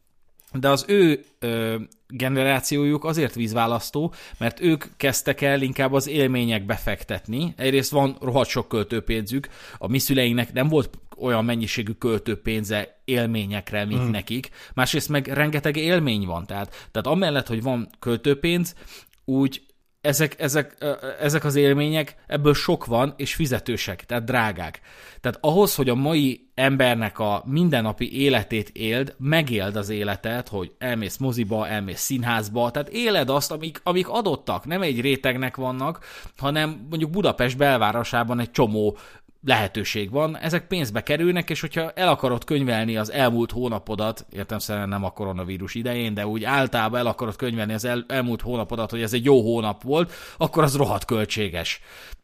de 0.53 0.69
az 0.69 0.85
ő 0.87 1.23
ö, 1.39 1.75
generációjuk 2.07 3.03
azért 3.03 3.35
vízválasztó, 3.35 4.13
mert 4.37 4.59
ők 4.59 4.85
kezdtek 4.97 5.41
el 5.41 5.61
inkább 5.61 5.93
az 5.93 6.07
élményekbe 6.07 6.75
fektetni. 6.75 7.53
Egyrészt 7.57 7.91
van 7.91 8.17
rohadt 8.21 8.49
sok 8.49 8.67
költőpénzük, 8.67 9.47
a 9.77 9.87
mi 9.87 9.99
szüleinknek 9.99 10.53
nem 10.53 10.67
volt 10.67 10.89
olyan 11.17 11.45
mennyiségű 11.45 11.91
költőpénze 11.91 13.01
élményekre, 13.05 13.85
mint 13.85 14.03
mm. 14.03 14.09
nekik. 14.09 14.49
Másrészt 14.73 15.09
meg 15.09 15.27
rengeteg 15.27 15.75
élmény 15.75 16.25
van, 16.25 16.45
tehát, 16.45 16.89
tehát 16.91 17.07
amellett, 17.07 17.47
hogy 17.47 17.61
van 17.61 17.89
költőpénz, 17.99 18.75
úgy 19.25 19.61
ezek, 20.01 20.39
ezek, 20.39 20.77
ezek 21.19 21.43
az 21.43 21.55
élmények, 21.55 22.15
ebből 22.27 22.53
sok 22.53 22.85
van, 22.85 23.13
és 23.17 23.35
fizetősek, 23.35 24.05
tehát 24.05 24.23
drágák. 24.23 24.79
Tehát 25.21 25.37
ahhoz, 25.41 25.75
hogy 25.75 25.89
a 25.89 25.95
mai 25.95 26.49
embernek 26.55 27.19
a 27.19 27.43
mindennapi 27.45 28.21
életét 28.21 28.69
éld, 28.69 29.15
megéld 29.17 29.75
az 29.75 29.89
életet, 29.89 30.47
hogy 30.47 30.71
elmész 30.77 31.17
moziba, 31.17 31.67
elmész 31.67 32.01
színházba, 32.01 32.71
tehát 32.71 32.89
éled 32.89 33.29
azt, 33.29 33.51
amik, 33.51 33.79
amik 33.83 34.09
adottak, 34.09 34.65
nem 34.65 34.81
egy 34.81 35.01
rétegnek 35.01 35.55
vannak, 35.55 36.05
hanem 36.37 36.85
mondjuk 36.89 37.11
Budapest 37.11 37.57
belvárosában 37.57 38.39
egy 38.39 38.51
csomó 38.51 38.97
lehetőség 39.41 40.11
van, 40.11 40.37
ezek 40.37 40.67
pénzbe 40.67 41.03
kerülnek, 41.03 41.49
és 41.49 41.61
hogyha 41.61 41.91
el 41.91 42.07
akarod 42.07 42.43
könyvelni 42.43 42.97
az 42.97 43.11
elmúlt 43.11 43.51
hónapodat, 43.51 44.25
értem 44.31 44.59
szerint 44.59 44.87
nem 44.87 45.03
a 45.03 45.09
koronavírus 45.09 45.75
idején, 45.75 46.13
de 46.13 46.27
úgy 46.27 46.43
általában 46.43 46.99
el 46.99 47.07
akarod 47.07 47.35
könyvelni 47.35 47.73
az 47.73 47.85
el, 47.85 48.05
elmúlt 48.07 48.41
hónapodat, 48.41 48.89
hogy 48.89 49.01
ez 49.01 49.13
egy 49.13 49.25
jó 49.25 49.41
hónap 49.41 49.83
volt, 49.83 50.11
akkor 50.37 50.63
az 50.63 50.75
rohadt 50.75 51.05
költséges. 51.05 51.81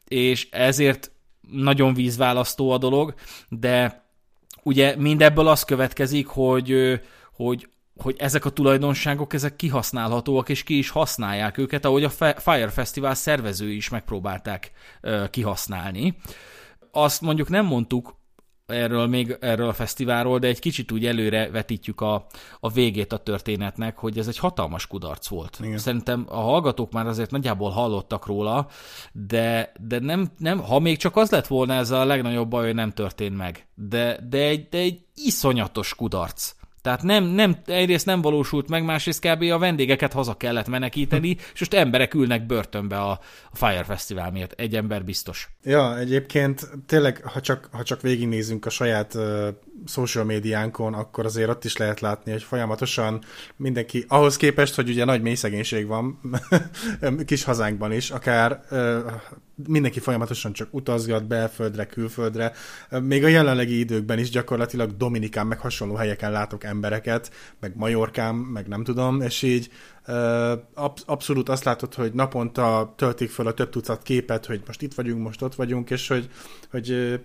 És 0.07 0.47
ezért 0.51 1.11
nagyon 1.51 1.93
vízválasztó 1.93 2.71
a 2.71 2.77
dolog, 2.77 3.13
de 3.49 4.03
ugye 4.63 4.95
mindebből 4.95 5.47
az 5.47 5.63
következik, 5.63 6.27
hogy, 6.27 7.01
hogy 7.31 7.67
hogy 7.97 8.15
ezek 8.17 8.45
a 8.45 8.49
tulajdonságok, 8.49 9.33
ezek 9.33 9.55
kihasználhatóak, 9.55 10.49
és 10.49 10.63
ki 10.63 10.77
is 10.77 10.89
használják 10.89 11.57
őket, 11.57 11.85
ahogy 11.85 12.03
a 12.03 12.09
Fire 12.37 12.69
Festival 12.69 13.13
szervezői 13.13 13.75
is 13.75 13.89
megpróbálták 13.89 14.71
kihasználni 15.29 16.17
azt 16.95 17.21
mondjuk 17.21 17.49
nem 17.49 17.65
mondtuk 17.65 18.15
erről 18.65 19.07
még 19.07 19.37
erről 19.39 19.67
a 19.67 19.73
fesztiválról, 19.73 20.39
de 20.39 20.47
egy 20.47 20.59
kicsit 20.59 20.91
úgy 20.91 21.05
előre 21.05 21.49
vetítjük 21.49 22.01
a, 22.01 22.25
a 22.59 22.69
végét 22.69 23.13
a 23.13 23.17
történetnek, 23.17 23.97
hogy 23.97 24.17
ez 24.17 24.27
egy 24.27 24.37
hatalmas 24.37 24.87
kudarc 24.87 25.27
volt. 25.27 25.59
Igen. 25.63 25.77
Szerintem 25.77 26.25
a 26.29 26.39
hallgatók 26.39 26.91
már 26.91 27.07
azért 27.07 27.31
nagyjából 27.31 27.69
hallottak 27.69 28.25
róla, 28.25 28.67
de, 29.11 29.71
de 29.79 29.99
nem, 29.99 30.31
nem, 30.37 30.59
ha 30.59 30.79
még 30.79 30.97
csak 30.97 31.15
az 31.15 31.29
lett 31.29 31.47
volna 31.47 31.73
ez 31.73 31.91
a 31.91 32.05
legnagyobb 32.05 32.49
baj, 32.49 32.65
hogy 32.65 32.75
nem 32.75 32.91
történt 32.91 33.37
meg. 33.37 33.67
De, 33.73 34.19
de, 34.29 34.37
egy, 34.37 34.67
de 34.69 34.77
egy 34.77 34.99
iszonyatos 35.15 35.95
kudarc. 35.95 36.55
Tehát 36.85 37.03
nem, 37.03 37.23
nem, 37.23 37.57
egyrészt 37.65 38.05
nem 38.05 38.21
valósult 38.21 38.69
meg, 38.69 38.83
másrészt 38.83 39.27
kb. 39.27 39.41
a 39.41 39.57
vendégeket 39.57 40.13
haza 40.13 40.33
kellett 40.33 40.67
menekíteni, 40.67 41.37
és 41.53 41.59
most 41.59 41.73
emberek 41.73 42.13
ülnek 42.13 42.45
börtönbe 42.45 42.97
a, 42.97 43.11
a 43.51 43.55
Fire 43.55 43.83
Festival 43.83 44.31
miatt. 44.31 44.51
Egy 44.51 44.75
ember 44.75 45.03
biztos. 45.03 45.49
Ja, 45.63 45.97
egyébként 45.97 46.69
tényleg, 46.85 47.21
ha 47.23 47.41
csak, 47.41 47.69
ha 47.71 47.83
csak 47.83 48.01
végignézünk 48.01 48.65
a 48.65 48.69
saját 48.69 49.17
social 49.85 50.23
médiánkon, 50.23 50.93
akkor 50.93 51.25
azért 51.25 51.49
ott 51.49 51.65
is 51.65 51.77
lehet 51.77 51.99
látni, 51.99 52.31
hogy 52.31 52.43
folyamatosan 52.43 53.21
mindenki, 53.55 54.05
ahhoz 54.07 54.37
képest, 54.37 54.75
hogy 54.75 54.89
ugye 54.89 55.05
nagy 55.05 55.21
mélyszegénység 55.21 55.87
van 55.87 56.19
kis 57.25 57.43
hazánkban 57.43 57.91
is, 57.91 58.11
akár 58.11 58.63
mindenki 59.67 59.99
folyamatosan 59.99 60.53
csak 60.53 60.67
utazgat 60.71 61.27
belföldre, 61.27 61.85
külföldre. 61.85 62.51
Még 62.89 63.23
a 63.23 63.27
jelenlegi 63.27 63.79
időkben 63.79 64.19
is 64.19 64.29
gyakorlatilag 64.29 64.97
Dominikán, 64.97 65.47
meg 65.47 65.59
hasonló 65.59 65.95
helyeken 65.95 66.31
látok 66.31 66.63
embereket, 66.63 67.31
meg 67.59 67.75
Majorkán, 67.75 68.35
meg 68.35 68.67
nem 68.67 68.83
tudom, 68.83 69.21
és 69.21 69.41
így 69.41 69.69
abszolút 71.05 71.49
azt 71.49 71.63
látod, 71.63 71.93
hogy 71.93 72.13
naponta 72.13 72.93
töltik 72.97 73.29
fel 73.29 73.47
a 73.47 73.53
több 73.53 73.69
tucat 73.69 74.03
képet, 74.03 74.45
hogy 74.45 74.61
most 74.65 74.81
itt 74.81 74.93
vagyunk, 74.93 75.23
most 75.23 75.41
ott 75.41 75.55
vagyunk, 75.55 75.89
és 75.89 76.07
hogy, 76.07 76.29
hogy 76.71 77.19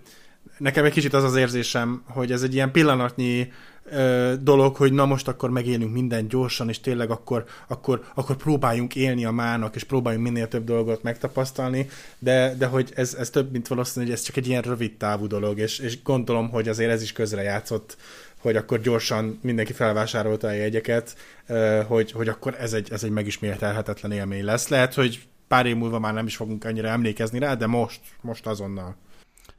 nekem 0.57 0.85
egy 0.85 0.91
kicsit 0.91 1.13
az 1.13 1.23
az 1.23 1.35
érzésem, 1.35 2.03
hogy 2.05 2.31
ez 2.31 2.41
egy 2.43 2.53
ilyen 2.53 2.71
pillanatnyi 2.71 3.51
ö, 3.91 4.33
dolog, 4.41 4.75
hogy 4.75 4.93
na 4.93 5.05
most 5.05 5.27
akkor 5.27 5.49
megélünk 5.49 5.93
minden 5.93 6.27
gyorsan, 6.27 6.69
és 6.69 6.79
tényleg 6.79 7.09
akkor, 7.09 7.45
akkor, 7.67 8.03
akkor 8.13 8.35
próbáljunk 8.35 8.95
élni 8.95 9.25
a 9.25 9.31
mának, 9.31 9.75
és 9.75 9.83
próbáljunk 9.83 10.25
minél 10.25 10.47
több 10.47 10.63
dolgot 10.63 11.03
megtapasztalni, 11.03 11.89
de, 12.19 12.55
de 12.57 12.65
hogy 12.65 12.91
ez, 12.95 13.13
ez 13.13 13.29
több, 13.29 13.51
mint 13.51 13.67
valószínű, 13.67 14.05
hogy 14.05 14.13
ez 14.13 14.21
csak 14.21 14.37
egy 14.37 14.47
ilyen 14.47 14.61
rövid 14.61 14.97
távú 14.97 15.27
dolog, 15.27 15.59
és, 15.59 15.79
és 15.79 16.01
gondolom, 16.03 16.49
hogy 16.49 16.67
azért 16.67 16.91
ez 16.91 17.01
is 17.01 17.11
közrejátszott 17.11 17.97
hogy 18.41 18.55
akkor 18.55 18.81
gyorsan 18.81 19.39
mindenki 19.41 19.73
felvásárolta 19.73 20.47
a 20.47 20.51
jegyeket, 20.51 21.15
hogy, 21.87 22.11
hogy 22.11 22.27
akkor 22.27 22.55
ez 22.59 22.73
egy, 22.73 22.91
ez 22.91 23.03
egy 23.03 23.09
megismételhetetlen 23.09 24.11
élmény 24.11 24.45
lesz. 24.45 24.67
Lehet, 24.67 24.93
hogy 24.93 25.27
pár 25.47 25.65
év 25.65 25.75
múlva 25.75 25.99
már 25.99 26.13
nem 26.13 26.25
is 26.25 26.35
fogunk 26.35 26.63
annyira 26.63 26.87
emlékezni 26.87 27.39
rá, 27.39 27.53
de 27.55 27.67
most, 27.67 27.99
most 28.21 28.47
azonnal. 28.47 28.95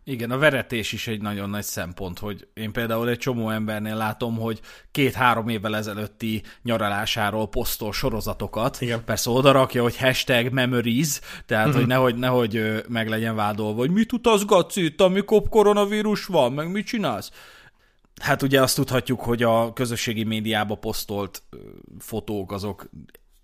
Igen, 0.04 0.30
a 0.30 0.38
veretés 0.38 0.92
is 0.92 1.06
egy 1.06 1.20
nagyon 1.20 1.50
nagy 1.50 1.62
szempont, 1.62 2.18
hogy 2.18 2.48
én 2.54 2.72
például 2.72 3.08
egy 3.08 3.18
csomó 3.18 3.50
embernél 3.50 3.96
látom, 3.96 4.36
hogy 4.36 4.60
két-három 4.90 5.48
évvel 5.48 5.76
ezelőtti 5.76 6.42
nyaralásáról 6.62 7.48
posztol 7.48 7.92
sorozatokat. 7.92 8.80
Igen. 8.80 9.04
Persze 9.04 9.30
oda 9.30 9.52
rakja, 9.52 9.82
hogy 9.82 9.96
hashtag 9.96 10.52
memories, 10.52 11.20
tehát 11.46 11.66
uh-huh. 11.66 11.80
hogy 11.80 11.90
nehogy, 11.90 12.14
nehogy 12.14 12.84
meg 12.88 13.08
legyen 13.08 13.34
vádolva, 13.34 13.78
hogy 13.78 13.90
mit 13.90 14.12
utazgatsz 14.12 14.76
itt, 14.76 15.00
amikor 15.00 15.42
koronavírus 15.48 16.26
van, 16.26 16.52
meg 16.52 16.70
mit 16.70 16.86
csinálsz? 16.86 17.30
Hát 18.20 18.42
ugye 18.42 18.62
azt 18.62 18.76
tudhatjuk, 18.76 19.20
hogy 19.20 19.42
a 19.42 19.72
közösségi 19.72 20.24
médiába 20.24 20.74
posztolt 20.74 21.42
fotók 21.98 22.52
azok 22.52 22.90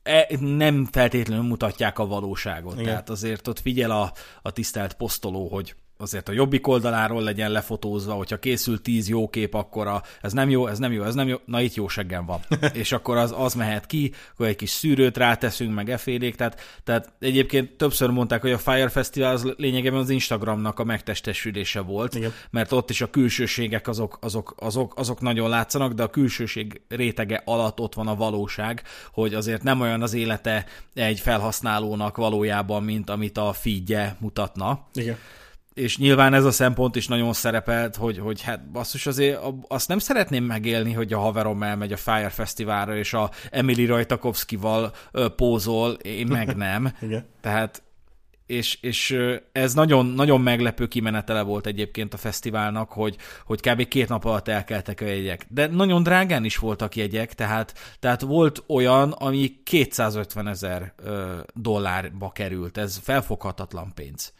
e, 0.02 0.28
nem 0.40 0.88
feltétlenül 0.90 1.44
mutatják 1.44 1.98
a 1.98 2.06
valóságot. 2.06 2.72
Igen. 2.72 2.84
Tehát 2.84 3.10
azért 3.10 3.48
ott 3.48 3.60
figyel 3.60 3.90
a, 3.90 4.12
a 4.42 4.50
tisztelt 4.50 4.94
posztoló, 4.94 5.48
hogy 5.48 5.74
azért 6.00 6.28
a 6.28 6.32
jobbik 6.32 6.66
oldaláról 6.66 7.22
legyen 7.22 7.50
lefotózva, 7.50 8.12
hogyha 8.12 8.38
készül 8.38 8.82
tíz 8.82 9.08
jó 9.08 9.28
kép, 9.28 9.54
akkor 9.54 9.86
a, 9.86 10.02
ez 10.20 10.32
nem 10.32 10.50
jó, 10.50 10.66
ez 10.66 10.78
nem 10.78 10.92
jó, 10.92 11.02
ez 11.02 11.14
nem 11.14 11.28
jó, 11.28 11.36
na 11.44 11.60
itt 11.60 11.74
jó 11.74 11.88
seggem 11.88 12.26
van. 12.26 12.40
és 12.72 12.92
akkor 12.92 13.16
az, 13.16 13.34
az 13.36 13.54
mehet 13.54 13.86
ki, 13.86 14.12
akkor 14.32 14.46
egy 14.46 14.56
kis 14.56 14.70
szűrőt 14.70 15.16
ráteszünk, 15.16 15.74
meg 15.74 15.90
efélék, 15.90 16.34
tehát, 16.34 16.60
tehát 16.84 17.12
egyébként 17.18 17.76
többször 17.76 18.10
mondták, 18.10 18.40
hogy 18.40 18.52
a 18.52 18.58
Fire 18.58 18.88
Festival 18.88 19.30
az 19.30 19.54
lényegében 19.56 19.98
az 19.98 20.10
Instagramnak 20.10 20.78
a 20.78 20.84
megtestesülése 20.84 21.80
volt, 21.80 22.14
Igen. 22.14 22.32
mert 22.50 22.72
ott 22.72 22.90
is 22.90 23.00
a 23.00 23.10
külsőségek 23.10 23.88
azok, 23.88 24.18
azok, 24.20 24.54
azok, 24.58 24.92
azok 24.96 25.20
nagyon 25.20 25.48
látszanak, 25.48 25.92
de 25.92 26.02
a 26.02 26.10
külsőség 26.10 26.80
rétege 26.88 27.42
alatt 27.44 27.80
ott 27.80 27.94
van 27.94 28.06
a 28.06 28.14
valóság, 28.14 28.82
hogy 29.12 29.34
azért 29.34 29.62
nem 29.62 29.80
olyan 29.80 30.02
az 30.02 30.14
élete 30.14 30.66
egy 30.94 31.20
felhasználónak 31.20 32.16
valójában, 32.16 32.82
mint 32.82 33.10
amit 33.10 33.38
a 33.38 33.52
feedje 33.52 34.16
mutatna. 34.20 34.86
Igen 34.94 35.16
és 35.78 35.98
nyilván 35.98 36.34
ez 36.34 36.44
a 36.44 36.50
szempont 36.50 36.96
is 36.96 37.06
nagyon 37.06 37.32
szerepelt, 37.32 37.96
hogy, 37.96 38.18
hogy 38.18 38.42
hát 38.42 38.70
basszus 38.70 39.06
azért 39.06 39.40
azt 39.68 39.88
nem 39.88 39.98
szeretném 39.98 40.44
megélni, 40.44 40.92
hogy 40.92 41.12
a 41.12 41.18
haverom 41.18 41.62
elmegy 41.62 41.92
a 41.92 41.96
Fire 41.96 42.28
Fesztiválra, 42.28 42.96
és 42.96 43.14
a 43.14 43.30
Emily 43.50 43.86
Rajtakovszkival 43.86 44.92
pózol, 45.36 45.92
én 45.92 46.26
meg 46.26 46.56
nem. 46.56 46.92
Igen. 47.00 47.26
Tehát 47.40 47.82
és, 48.46 48.78
és 48.80 49.18
ez 49.52 49.74
nagyon, 49.74 50.06
nagyon 50.06 50.40
meglepő 50.40 50.86
kimenetele 50.86 51.42
volt 51.42 51.66
egyébként 51.66 52.14
a 52.14 52.16
fesztiválnak, 52.16 52.92
hogy, 52.92 53.16
hogy 53.44 53.60
kb. 53.60 53.88
két 53.88 54.08
nap 54.08 54.24
alatt 54.24 54.48
elkeltek 54.48 55.00
a 55.00 55.04
jegyek. 55.04 55.46
De 55.48 55.66
nagyon 55.66 56.02
drágán 56.02 56.44
is 56.44 56.56
voltak 56.56 56.96
jegyek, 56.96 57.34
tehát, 57.34 57.74
tehát 57.98 58.20
volt 58.20 58.64
olyan, 58.66 59.10
ami 59.10 59.62
250 59.64 60.48
ezer 60.48 60.94
dollárba 61.54 62.30
került. 62.30 62.78
Ez 62.78 63.00
felfoghatatlan 63.02 63.92
pénz 63.94 64.32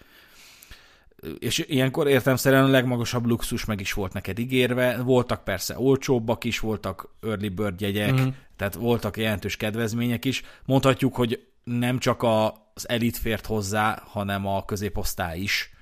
és 1.39 1.65
ilyenkor 1.69 2.09
értelmszerűen 2.09 2.65
a 2.65 2.69
legmagasabb 2.69 3.27
luxus 3.27 3.65
meg 3.65 3.81
is 3.81 3.93
volt 3.93 4.13
neked 4.13 4.39
ígérve, 4.39 4.97
voltak 5.03 5.45
persze 5.45 5.79
olcsóbbak 5.79 6.45
is, 6.45 6.61
voltak 6.61 7.09
early 7.23 7.49
bird 7.49 7.81
jegyek, 7.81 8.13
uh-huh. 8.13 8.35
tehát 8.57 8.75
voltak 8.75 9.17
jelentős 9.17 9.57
kedvezmények 9.57 10.25
is. 10.25 10.43
Mondhatjuk, 10.65 11.15
hogy 11.15 11.47
nem 11.65 11.99
csak 11.99 12.23
az 12.23 12.89
elit 12.89 13.17
fért 13.17 13.47
hozzá, 13.47 14.03
hanem 14.07 14.47
a 14.47 14.65
középosztály 14.65 15.39
is, 15.39 15.73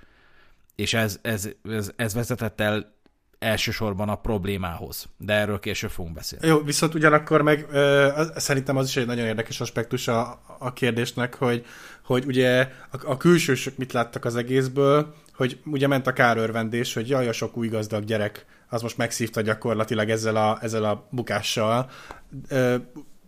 és 0.74 0.94
ez, 0.94 1.18
ez, 1.22 1.48
ez, 1.62 1.92
ez 1.96 2.14
vezetett 2.14 2.60
el 2.60 2.94
elsősorban 3.38 4.08
a 4.08 4.14
problémához. 4.14 5.06
De 5.18 5.32
erről 5.32 5.58
később 5.58 5.90
fogunk 5.90 6.14
beszélni. 6.14 6.46
Jó, 6.46 6.62
viszont 6.62 6.94
ugyanakkor 6.94 7.42
meg 7.42 7.66
ö, 7.70 8.22
szerintem 8.36 8.76
az 8.76 8.88
is 8.88 8.96
egy 8.96 9.06
nagyon 9.06 9.26
érdekes 9.26 9.60
aspektus 9.60 10.08
a, 10.08 10.40
a 10.58 10.72
kérdésnek, 10.72 11.34
hogy, 11.34 11.64
hogy 12.04 12.24
ugye 12.26 12.68
a, 12.90 12.98
a 13.04 13.16
külsősök 13.16 13.76
mit 13.76 13.92
láttak 13.92 14.24
az 14.24 14.36
egészből, 14.36 15.14
hogy 15.36 15.58
ugye 15.64 15.86
ment 15.86 16.06
a 16.06 16.12
kárörvendés, 16.12 16.94
hogy 16.94 17.08
jaj, 17.08 17.28
a 17.28 17.32
sok 17.32 17.56
új 17.56 17.68
gazdag 17.68 18.04
gyerek, 18.04 18.44
az 18.68 18.82
most 18.82 18.96
megszívta 18.96 19.40
gyakorlatilag 19.40 20.10
ezzel 20.10 20.36
a, 20.36 20.58
ezzel 20.62 20.84
a 20.84 21.06
bukással. 21.10 21.90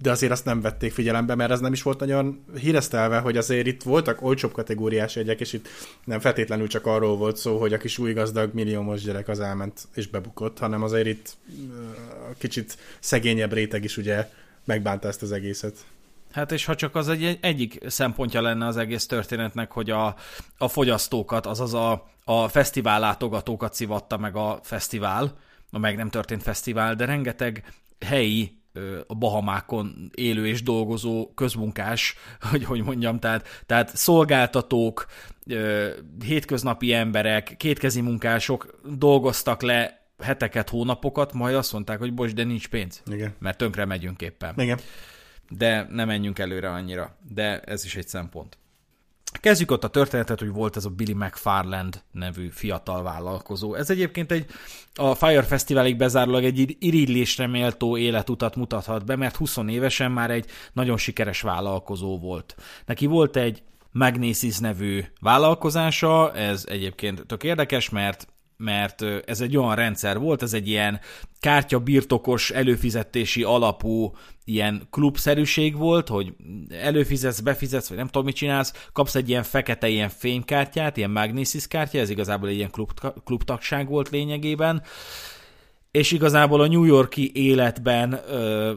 De 0.01 0.11
azért 0.11 0.33
azt 0.33 0.45
nem 0.45 0.61
vették 0.61 0.93
figyelembe, 0.93 1.35
mert 1.35 1.51
ez 1.51 1.61
nem 1.61 1.73
is 1.73 1.83
volt 1.83 2.01
nagyon 2.01 2.45
híresztelve, 2.61 3.19
hogy 3.19 3.37
azért 3.37 3.67
itt 3.67 3.83
voltak 3.83 4.23
olcsóbb 4.23 4.53
kategóriás 4.53 5.17
jegyek, 5.17 5.41
és 5.41 5.53
itt 5.53 5.69
nem 6.05 6.21
feltétlenül 6.21 6.67
csak 6.67 6.87
arról 6.87 7.17
volt 7.17 7.37
szó, 7.37 7.59
hogy 7.59 7.73
a 7.73 7.79
kis 7.79 7.99
új 7.99 8.13
gazdag 8.13 8.55
milliómos 8.55 9.03
gyerek 9.03 9.29
az 9.29 9.41
elment 9.41 9.89
és 9.95 10.07
bebukott, 10.07 10.59
hanem 10.59 10.83
azért 10.83 11.07
itt 11.07 11.37
kicsit 12.39 12.79
szegényebb 13.01 13.53
réteg 13.53 13.85
is 13.85 13.97
ugye 13.97 14.29
megbánta 14.65 15.09
ezt 15.09 15.23
az 15.23 15.33
egészet. 15.33 15.77
Hát 16.33 16.53
és 16.53 16.65
ha 16.65 16.75
csak 16.75 16.95
az 16.95 17.09
egy, 17.09 17.39
egyik 17.41 17.79
szempontja 17.87 18.41
lenne 18.41 18.67
az 18.67 18.77
egész 18.77 19.07
történetnek, 19.07 19.73
hogy 19.73 19.91
a, 19.91 20.15
a 20.59 20.69
fogyasztókat, 20.69 21.47
azaz 21.47 21.75
a, 21.75 22.11
a 22.25 22.49
fesztivál 22.49 23.01
látogatókat 23.01 23.75
szivatta 23.75 24.19
meg 24.19 24.37
a 24.37 24.59
fesztivál, 24.63 25.39
a 25.71 25.79
meg 25.79 25.97
nem 25.97 26.11
történt 26.11 26.43
fesztivál, 26.43 26.95
de 26.95 27.05
rengeteg 27.05 27.73
helyi 28.07 28.57
a 29.07 29.15
Bahamákon 29.15 30.11
élő 30.15 30.47
és 30.47 30.63
dolgozó 30.63 31.33
közmunkás, 31.35 32.17
hogy 32.51 32.65
hogy 32.65 32.83
mondjam, 32.83 33.19
tehát, 33.19 33.63
tehát 33.67 33.97
szolgáltatók, 33.97 35.07
hétköznapi 36.25 36.93
emberek, 36.93 37.55
kétkezi 37.57 38.01
munkások 38.01 38.81
dolgoztak 38.97 39.63
le 39.63 40.07
heteket, 40.19 40.69
hónapokat, 40.69 41.33
majd 41.33 41.55
azt 41.55 41.73
mondták, 41.73 41.99
hogy 41.99 42.15
bocs, 42.15 42.33
de 42.33 42.45
nincs 42.45 42.69
pénz. 42.69 43.03
Igen. 43.07 43.35
Mert 43.39 43.59
tönkre 43.59 43.85
megyünk 43.85 44.23
éppen. 44.23 44.55
Igen. 44.57 44.79
De 45.49 45.87
nem 45.91 46.07
menjünk 46.07 46.39
előre 46.39 46.71
annyira. 46.71 47.17
De 47.35 47.61
ez 47.61 47.85
is 47.85 47.97
egy 47.97 48.09
szempont. 48.09 48.59
Kezdjük 49.33 49.71
ott 49.71 49.85
a 49.85 49.89
történetet, 49.89 50.39
hogy 50.39 50.51
volt 50.51 50.77
ez 50.77 50.85
a 50.85 50.91
Billy 50.91 51.13
McFarland 51.13 52.03
nevű 52.11 52.49
fiatal 52.49 53.03
vállalkozó. 53.03 53.75
Ez 53.75 53.91
egyébként 53.91 54.33
egy 54.33 54.47
a 54.95 55.15
Fire 55.15 55.43
Festivalig 55.43 55.97
bezárólag 55.97 56.45
egy 56.45 56.77
irigylésre 56.79 57.47
méltó 57.47 57.97
életutat 57.97 58.57
mutathat 58.57 59.05
be, 59.05 59.17
mert 59.17 59.37
20 59.37 59.57
évesen 59.69 60.13
már 60.13 60.31
egy 60.31 60.47
nagyon 60.73 60.97
sikeres 60.97 61.41
vállalkozó 61.41 62.19
volt. 62.19 62.57
Neki 62.87 63.07
volt 63.07 63.37
egy 63.37 63.63
Magnesis 63.93 64.59
nevű 64.59 65.05
vállalkozása, 65.21 66.33
ez 66.35 66.65
egyébként 66.69 67.27
tök 67.27 67.43
érdekes, 67.43 67.89
mert 67.89 68.27
mert 68.59 69.03
ez 69.03 69.41
egy 69.41 69.57
olyan 69.57 69.75
rendszer 69.75 70.19
volt, 70.19 70.43
ez 70.43 70.53
egy 70.53 70.69
ilyen 70.69 71.01
kártya 71.41 71.79
birtokos 71.79 72.51
előfizetési 72.51 73.43
alapú 73.43 74.15
ilyen 74.45 74.87
klubszerűség 74.91 75.77
volt, 75.77 76.09
hogy 76.09 76.35
előfizetsz, 76.71 77.41
befizetsz, 77.41 77.89
vagy 77.89 77.97
nem 77.97 78.07
tudom, 78.07 78.25
mit 78.25 78.35
csinálsz, 78.35 78.89
kapsz 78.93 79.15
egy 79.15 79.29
ilyen 79.29 79.43
fekete 79.43 79.89
ilyen 79.89 80.09
fénykártyát, 80.09 80.97
ilyen 80.97 81.11
Magnesis 81.11 81.67
kártya, 81.67 81.99
ez 81.99 82.11
igazából 82.11 82.49
egy 82.49 82.57
ilyen 82.57 82.71
klub, 82.71 82.91
klubtagság 83.25 83.89
volt 83.89 84.09
lényegében, 84.09 84.83
és 85.91 86.13
igazából 86.13 86.61
a 86.61 86.69
New 86.69 86.85
Yorki 86.85 87.31
életben 87.35 88.13
ö, 88.13 88.73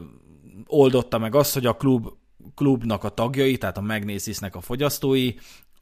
oldotta 0.66 1.18
meg 1.18 1.34
azt, 1.34 1.54
hogy 1.54 1.66
a 1.66 1.76
klub 1.76 2.08
klubnak 2.54 3.04
a 3.04 3.08
tagjai, 3.08 3.58
tehát 3.58 3.76
a 3.76 3.80
Magnesisnek 3.80 4.56
a 4.56 4.60
fogyasztói, 4.60 5.32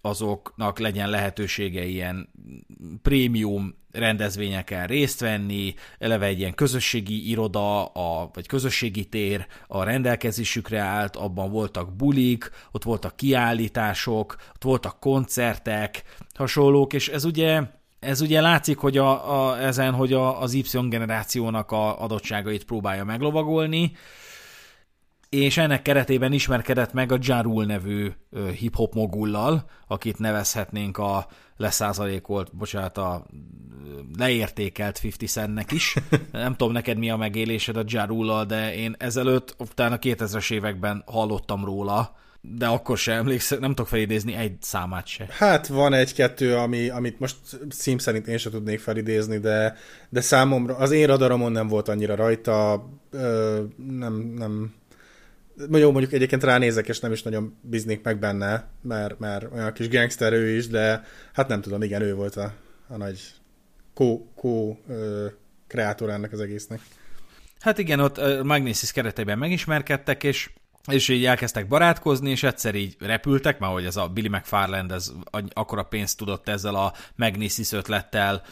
azoknak 0.00 0.78
legyen 0.78 1.10
lehetősége 1.10 1.84
ilyen 1.84 2.28
prémium 3.02 3.74
rendezvényeken 3.92 4.86
részt 4.86 5.20
venni, 5.20 5.74
eleve 5.98 6.26
egy 6.26 6.38
ilyen 6.38 6.54
közösségi 6.54 7.30
iroda, 7.30 7.84
a, 7.84 8.30
vagy 8.32 8.46
közösségi 8.46 9.04
tér 9.04 9.46
a 9.66 9.82
rendelkezésükre 9.82 10.78
állt, 10.78 11.16
abban 11.16 11.50
voltak 11.50 11.96
bulik, 11.96 12.50
ott 12.72 12.82
voltak 12.82 13.16
kiállítások, 13.16 14.36
ott 14.54 14.62
voltak 14.62 15.00
koncertek, 15.00 16.02
hasonlók, 16.34 16.92
és 16.92 17.08
ez 17.08 17.24
ugye 17.24 17.62
ez 18.00 18.20
ugye 18.20 18.40
látszik, 18.40 18.78
hogy 18.78 18.98
a, 18.98 19.48
a, 19.48 19.62
ezen, 19.62 19.92
hogy 19.92 20.12
a, 20.12 20.40
az 20.40 20.54
Y 20.54 20.64
generációnak 20.88 21.70
a 21.70 22.02
adottságait 22.02 22.64
próbálja 22.64 23.04
meglovagolni, 23.04 23.92
és 25.30 25.56
ennek 25.56 25.82
keretében 25.82 26.32
ismerkedett 26.32 26.92
meg 26.92 27.12
a 27.12 27.18
Ja 27.20 27.40
Rule 27.40 27.66
nevű 27.66 28.12
hip-hop 28.56 28.94
mogullal, 28.94 29.64
akit 29.86 30.18
nevezhetnénk 30.18 30.98
a 30.98 31.26
leszázalékolt, 31.56 32.56
bocsánat, 32.56 32.98
a 32.98 33.26
leértékelt 34.18 35.00
50 35.04 35.28
centnek 35.28 35.72
is. 35.72 35.94
Nem 36.32 36.56
tudom 36.56 36.72
neked 36.72 36.98
mi 36.98 37.10
a 37.10 37.16
megélésed 37.16 37.76
a 37.76 37.84
Ja 37.86 38.04
Rule-al, 38.04 38.44
de 38.44 38.74
én 38.74 38.94
ezelőtt, 38.98 39.54
utána 39.58 39.94
a 39.94 39.98
2000-es 39.98 40.52
években 40.52 41.02
hallottam 41.06 41.64
róla, 41.64 42.16
de 42.40 42.66
akkor 42.66 42.98
sem 42.98 43.16
emlékszem, 43.16 43.58
nem 43.58 43.68
tudok 43.68 43.88
felidézni 43.88 44.34
egy 44.34 44.56
számát 44.60 45.06
se. 45.06 45.26
Hát 45.30 45.66
van 45.66 45.92
egy-kettő, 45.92 46.56
ami, 46.56 46.88
amit 46.88 47.20
most 47.20 47.36
szím 47.68 47.98
szerint 47.98 48.26
én 48.26 48.38
sem 48.38 48.52
tudnék 48.52 48.80
felidézni, 48.80 49.38
de, 49.38 49.76
de 50.08 50.20
számomra, 50.20 50.76
az 50.76 50.90
én 50.90 51.06
radaromon 51.06 51.52
nem 51.52 51.68
volt 51.68 51.88
annyira 51.88 52.14
rajta, 52.14 52.88
ö, 53.10 53.62
nem, 53.76 54.14
nem, 54.36 54.74
jó, 55.70 55.90
mondjuk 55.90 56.12
egyébként 56.12 56.44
ránézek, 56.44 56.88
és 56.88 57.00
nem 57.00 57.12
is 57.12 57.22
nagyon 57.22 57.56
bíznék 57.60 58.02
meg 58.02 58.18
benne, 58.18 58.68
mert, 58.82 59.18
mert 59.18 59.52
olyan 59.52 59.72
kis 59.72 59.88
gangster 59.88 60.32
ő 60.32 60.48
is, 60.48 60.66
de 60.66 61.04
hát 61.32 61.48
nem 61.48 61.60
tudom, 61.60 61.82
igen, 61.82 62.02
ő 62.02 62.14
volt 62.14 62.36
a, 62.36 62.54
a 62.88 62.96
nagy 62.96 63.20
kó, 63.94 64.32
kó 64.34 64.80
ö, 64.88 65.26
kreátor 65.66 66.10
ennek 66.10 66.32
az 66.32 66.40
egésznek. 66.40 66.80
Hát 67.60 67.78
igen, 67.78 68.00
ott 68.00 68.42
Magnesis 68.42 68.92
keretében 68.92 69.38
megismerkedtek, 69.38 70.24
és 70.24 70.50
és 70.86 71.08
így 71.08 71.24
elkezdtek 71.24 71.68
barátkozni, 71.68 72.30
és 72.30 72.42
egyszer 72.42 72.74
így 72.74 72.96
repültek, 72.98 73.58
mert 73.58 73.72
hogy 73.72 73.84
ez 73.84 73.96
a 73.96 74.08
Billy 74.08 74.28
McFarland 74.28 74.92
ez 74.92 75.12
akkora 75.52 75.82
pénzt 75.82 76.16
tudott 76.16 76.48
ezzel 76.48 76.74
a 76.74 76.92
Magnesis 77.16 77.72
ötlettel 77.72 78.42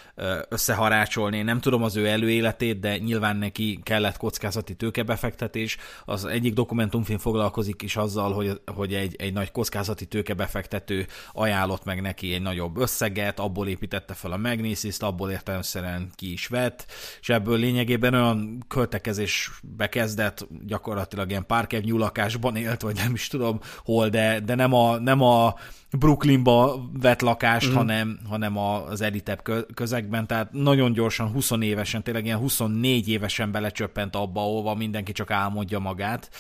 összeharácsolni. 0.49 1.43
Nem 1.43 1.61
tudom 1.61 1.83
az 1.83 1.97
ő 1.97 2.07
előéletét, 2.07 2.81
de 2.81 2.99
nyilván 2.99 3.37
neki 3.37 3.81
kellett 3.83 4.17
kockázati 4.17 4.75
tőkebefektetés. 4.75 5.77
Az 6.05 6.25
egyik 6.25 6.55
dokumentumfilm 6.55 7.19
foglalkozik 7.19 7.83
is 7.83 7.97
azzal, 7.97 8.33
hogy, 8.33 8.61
hogy 8.75 8.95
egy, 8.95 9.17
egy 9.19 9.33
nagy 9.33 9.53
kockázati 9.53 10.07
tőkebefektető 10.07 11.07
ajánlott 11.33 11.85
meg 11.85 12.01
neki 12.01 12.35
egy 12.35 12.43
nagyobb 12.43 12.77
összeget, 12.77 13.39
abból 13.39 13.69
építette 13.69 14.15
fel 14.15 14.33
a 14.33 14.37
Magnesis-t, 14.37 15.03
abból 15.03 15.31
értelemszerűen 15.31 16.11
ki 16.15 16.33
is 16.33 16.47
vett, 16.47 16.87
és 17.21 17.29
ebből 17.29 17.59
lényegében 17.59 18.15
olyan 18.15 18.65
költekezésbe 18.69 19.89
kezdett, 19.89 20.47
gyakorlatilag 20.67 21.31
ilyen 21.31 21.47
párkev 21.47 21.83
nyulak 21.83 22.18
lakásban 22.19 22.57
élt, 22.57 22.83
vagy 22.83 22.97
nem 22.97 23.15
is 23.15 23.29
tudom 23.29 23.61
hol, 23.85 24.09
de, 24.09 24.41
de 24.41 24.55
nem, 24.55 24.73
a, 24.75 24.99
nem 24.99 25.23
a 25.23 25.55
Brooklynba 25.99 26.89
vett 27.01 27.21
lakást, 27.21 27.71
mm. 27.71 27.75
hanem, 27.75 28.19
hanem 28.29 28.57
az 28.57 29.01
elitebb 29.01 29.43
közegben, 29.75 30.27
tehát 30.27 30.53
nagyon 30.53 30.93
gyorsan, 30.93 31.29
20 31.29 31.51
évesen, 31.61 32.03
tényleg 32.03 32.25
ilyen 32.25 32.39
24 32.39 33.09
évesen 33.09 33.53
belecsöppent 33.53 34.17
abba, 34.17 34.41
ahova 34.41 34.75
mindenki 34.75 35.13
csak 35.13 35.31
álmodja 35.31 35.79
magát, 35.79 36.31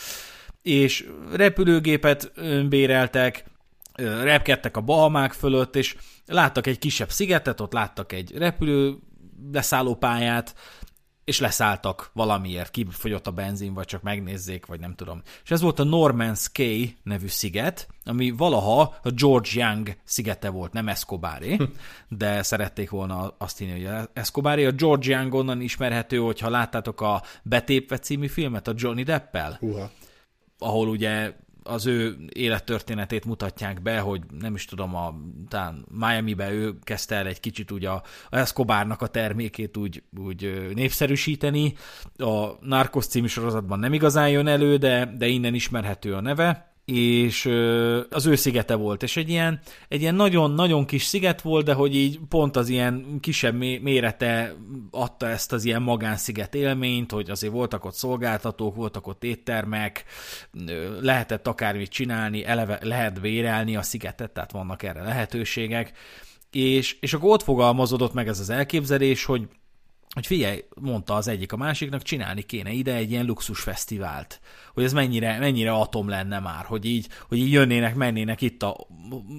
és 0.63 1.09
repülőgépet 1.33 2.33
béreltek, 2.69 3.45
repkedtek 4.23 4.77
a 4.77 4.81
Bahamák 4.81 5.33
fölött, 5.33 5.77
és 5.77 5.97
láttak 6.27 6.67
egy 6.67 6.79
kisebb 6.79 7.11
szigetet, 7.11 7.61
ott 7.61 7.73
láttak 7.73 8.13
egy 8.13 8.33
repülő 8.37 8.97
leszállópályát, 9.53 10.55
és 11.29 11.41
leszálltak 11.41 12.11
valamiért, 12.13 12.71
kifogyott 12.71 13.27
a 13.27 13.31
benzin, 13.31 13.75
vagy 13.75 13.85
csak 13.85 14.03
megnézzék, 14.03 14.67
vagy 14.67 14.81
nem 14.81 14.95
tudom. 14.95 15.23
És 15.45 15.51
ez 15.51 15.61
volt 15.61 15.79
a 15.79 15.85
Norman's 15.85 16.53
Cay 16.53 16.97
nevű 17.03 17.27
sziget, 17.27 17.89
ami 18.05 18.31
valaha 18.31 18.95
a 19.03 19.11
George 19.11 19.49
Young 19.53 19.97
szigete 20.05 20.49
volt, 20.49 20.73
nem 20.73 20.89
Escobaré, 20.89 21.55
hm. 21.55 21.63
de 22.09 22.43
szerették 22.43 22.91
volna 22.91 23.35
azt 23.39 23.59
hinni, 23.59 23.85
hogy 23.85 24.09
Escobaré. 24.13 24.65
A 24.65 24.71
George 24.71 25.11
Young 25.11 25.35
onnan 25.35 25.61
ismerhető, 25.61 26.19
hogyha 26.19 26.51
láttátok 26.51 27.01
a 27.01 27.23
Betépve 27.43 27.99
című 27.99 28.27
filmet 28.27 28.69
a 28.69 28.75
Johnny 28.77 29.03
Deppel, 29.03 29.59
uh-huh. 29.61 29.83
ahol 30.59 30.89
ugye 30.89 31.33
az 31.69 31.87
ő 31.87 32.17
élettörténetét 32.33 33.25
mutatják 33.25 33.83
be, 33.83 33.99
hogy 33.99 34.21
nem 34.41 34.55
is 34.55 34.65
tudom, 34.65 34.95
a, 34.95 35.15
talán 35.49 35.85
Miami-be 35.91 36.53
ő 36.53 36.75
kezdte 36.83 37.15
el 37.15 37.27
egy 37.27 37.41
kicsit 37.41 37.71
úgy 37.71 37.85
a, 37.85 38.03
a 38.31 38.37
Escobarnak 38.37 39.03
a 39.03 39.07
termékét 39.07 39.77
úgy, 39.77 40.03
úgy 40.19 40.71
népszerűsíteni. 40.75 41.75
A 42.17 42.49
Narcos 42.61 43.07
című 43.07 43.27
sorozatban 43.27 43.79
nem 43.79 43.93
igazán 43.93 44.29
jön 44.29 44.47
elő, 44.47 44.77
de, 44.77 45.13
de 45.17 45.27
innen 45.27 45.55
ismerhető 45.55 46.15
a 46.15 46.21
neve 46.21 46.68
és 46.93 47.47
az 48.11 48.27
ő 48.27 48.35
szigete 48.35 48.75
volt, 48.75 49.03
és 49.03 49.17
egy 49.17 49.29
ilyen, 49.29 49.61
egy 49.89 50.01
ilyen 50.01 50.15
nagyon-nagyon 50.15 50.87
kis 50.87 51.03
sziget 51.03 51.41
volt, 51.41 51.65
de 51.65 51.73
hogy 51.73 51.97
így 51.97 52.21
pont 52.29 52.57
az 52.57 52.69
ilyen 52.69 53.19
kisebb 53.21 53.55
mérete 53.59 54.55
adta 54.91 55.29
ezt 55.29 55.53
az 55.53 55.65
ilyen 55.65 55.83
magánsziget 55.83 56.55
élményt, 56.55 57.13
hogy 57.13 57.31
azért 57.31 57.53
voltak 57.53 57.85
ott 57.85 57.95
szolgáltatók, 57.95 58.75
voltak 58.75 59.07
ott 59.07 59.25
éttermek, 59.25 60.05
lehetett 61.01 61.47
akármit 61.47 61.91
csinálni, 61.91 62.45
eleve 62.45 62.79
lehet 62.83 63.21
bérelni 63.21 63.77
a 63.77 63.83
szigetet, 63.83 64.31
tehát 64.31 64.53
vannak 64.53 64.83
erre 64.83 65.03
lehetőségek, 65.03 65.93
és, 66.51 66.97
és 67.01 67.15
akkor 67.15 67.31
ott 67.31 67.43
fogalmazódott 67.43 68.13
meg 68.13 68.29
ez 68.29 68.41
az 68.41 68.51
elképzelés, 68.51 69.25
hogy 69.25 69.49
hogy 70.15 70.27
figyelj, 70.27 70.65
mondta 70.81 71.15
az 71.15 71.29
egyik 71.29 71.53
a 71.53 71.57
másiknak, 71.57 72.03
csinálni 72.03 72.43
kéne 72.43 72.71
ide 72.71 72.95
egy 72.95 73.11
ilyen 73.11 73.25
luxusfesztivált. 73.25 74.41
Hogy 74.75 74.85
ez 74.85 74.93
mennyire, 74.93 75.39
mennyire 75.39 75.73
atom 75.73 76.09
lenne 76.09 76.39
már, 76.39 76.65
hogy 76.65 76.85
így, 76.85 77.07
hogy 77.29 77.39
így 77.39 77.53
jönnének, 77.53 77.95
mennének 77.95 78.41
itt 78.41 78.63
a 78.63 78.87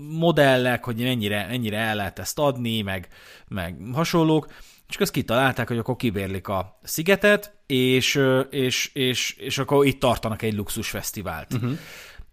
modellek, 0.10 0.84
hogy 0.84 0.98
mennyire, 0.98 1.48
mennyire 1.48 1.78
el 1.78 1.96
lehet 1.96 2.20
ezt 2.20 2.40
adni, 2.40 2.82
meg, 2.82 3.08
meg 3.48 3.76
hasonlók. 3.94 4.48
És 4.90 4.96
azt 4.98 5.12
kitalálták, 5.12 5.68
hogy 5.68 5.78
akkor 5.78 5.96
kibérlik 5.96 6.48
a 6.48 6.80
szigetet, 6.84 7.54
és, 7.66 8.20
és, 8.50 8.92
és, 8.94 9.36
és 9.38 9.58
akkor 9.58 9.86
itt 9.86 10.00
tartanak 10.00 10.42
egy 10.42 10.54
luxusfesztivált. 10.54 11.54
Uh-huh. 11.54 11.78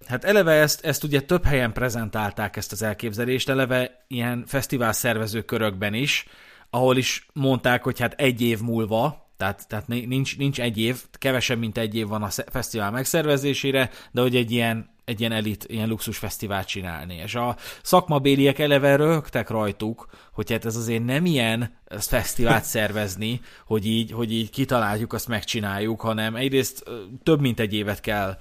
Hát 0.07 0.25
eleve 0.25 0.53
ezt, 0.53 0.85
ezt 0.85 1.05
ugye 1.05 1.21
több 1.21 1.45
helyen 1.45 1.73
prezentálták 1.73 2.57
ezt 2.57 2.73
az 2.73 2.83
elképzelést, 2.83 3.49
eleve 3.49 4.05
ilyen 4.09 4.45
fesztivál 4.47 4.93
szervező 4.93 5.43
körökben 5.43 5.95
is, 5.95 6.27
ahol 6.77 6.97
is 6.97 7.27
mondták, 7.33 7.83
hogy 7.83 8.01
hát 8.01 8.13
egy 8.13 8.41
év 8.41 8.61
múlva, 8.61 9.31
tehát, 9.37 9.69
tehát 9.69 9.89
nincs, 9.89 10.39
nincs 10.39 10.61
egy 10.61 10.79
év, 10.79 11.03
kevesebb, 11.13 11.59
mint 11.59 11.79
egy 11.79 11.97
év 11.97 12.07
van 12.07 12.23
a 12.23 12.29
fesztivál 12.51 12.91
megszervezésére, 12.91 13.91
de 14.13 14.21
hogy 14.21 14.37
egy 14.37 14.51
ilyen, 14.51 14.91
egy 15.05 15.21
ilyen 15.21 15.33
elit, 15.33 15.65
ilyen 15.69 15.89
luxus 15.89 16.19
fesztivált 16.19 16.67
csinálni. 16.67 17.15
És 17.15 17.35
a 17.35 17.57
szakmabéliek 17.83 18.59
eleve 18.59 18.97
rögtek 18.97 19.51
rajtuk, 19.51 20.09
hogy 20.33 20.53
hát 20.53 20.65
ez 20.65 20.77
azért 20.77 21.05
nem 21.05 21.27
ilyen 21.27 21.79
fesztivált 21.89 22.65
szervezni, 22.65 23.41
hogy 23.67 23.87
így, 23.87 24.13
hogy 24.13 24.33
így 24.33 24.51
kitaláljuk, 24.51 25.13
azt 25.13 25.29
megcsináljuk, 25.29 26.01
hanem 26.01 26.35
egyrészt 26.35 26.85
több 27.23 27.41
mint 27.41 27.61
egy 27.61 27.75
évet 27.75 28.01
kell 28.01 28.37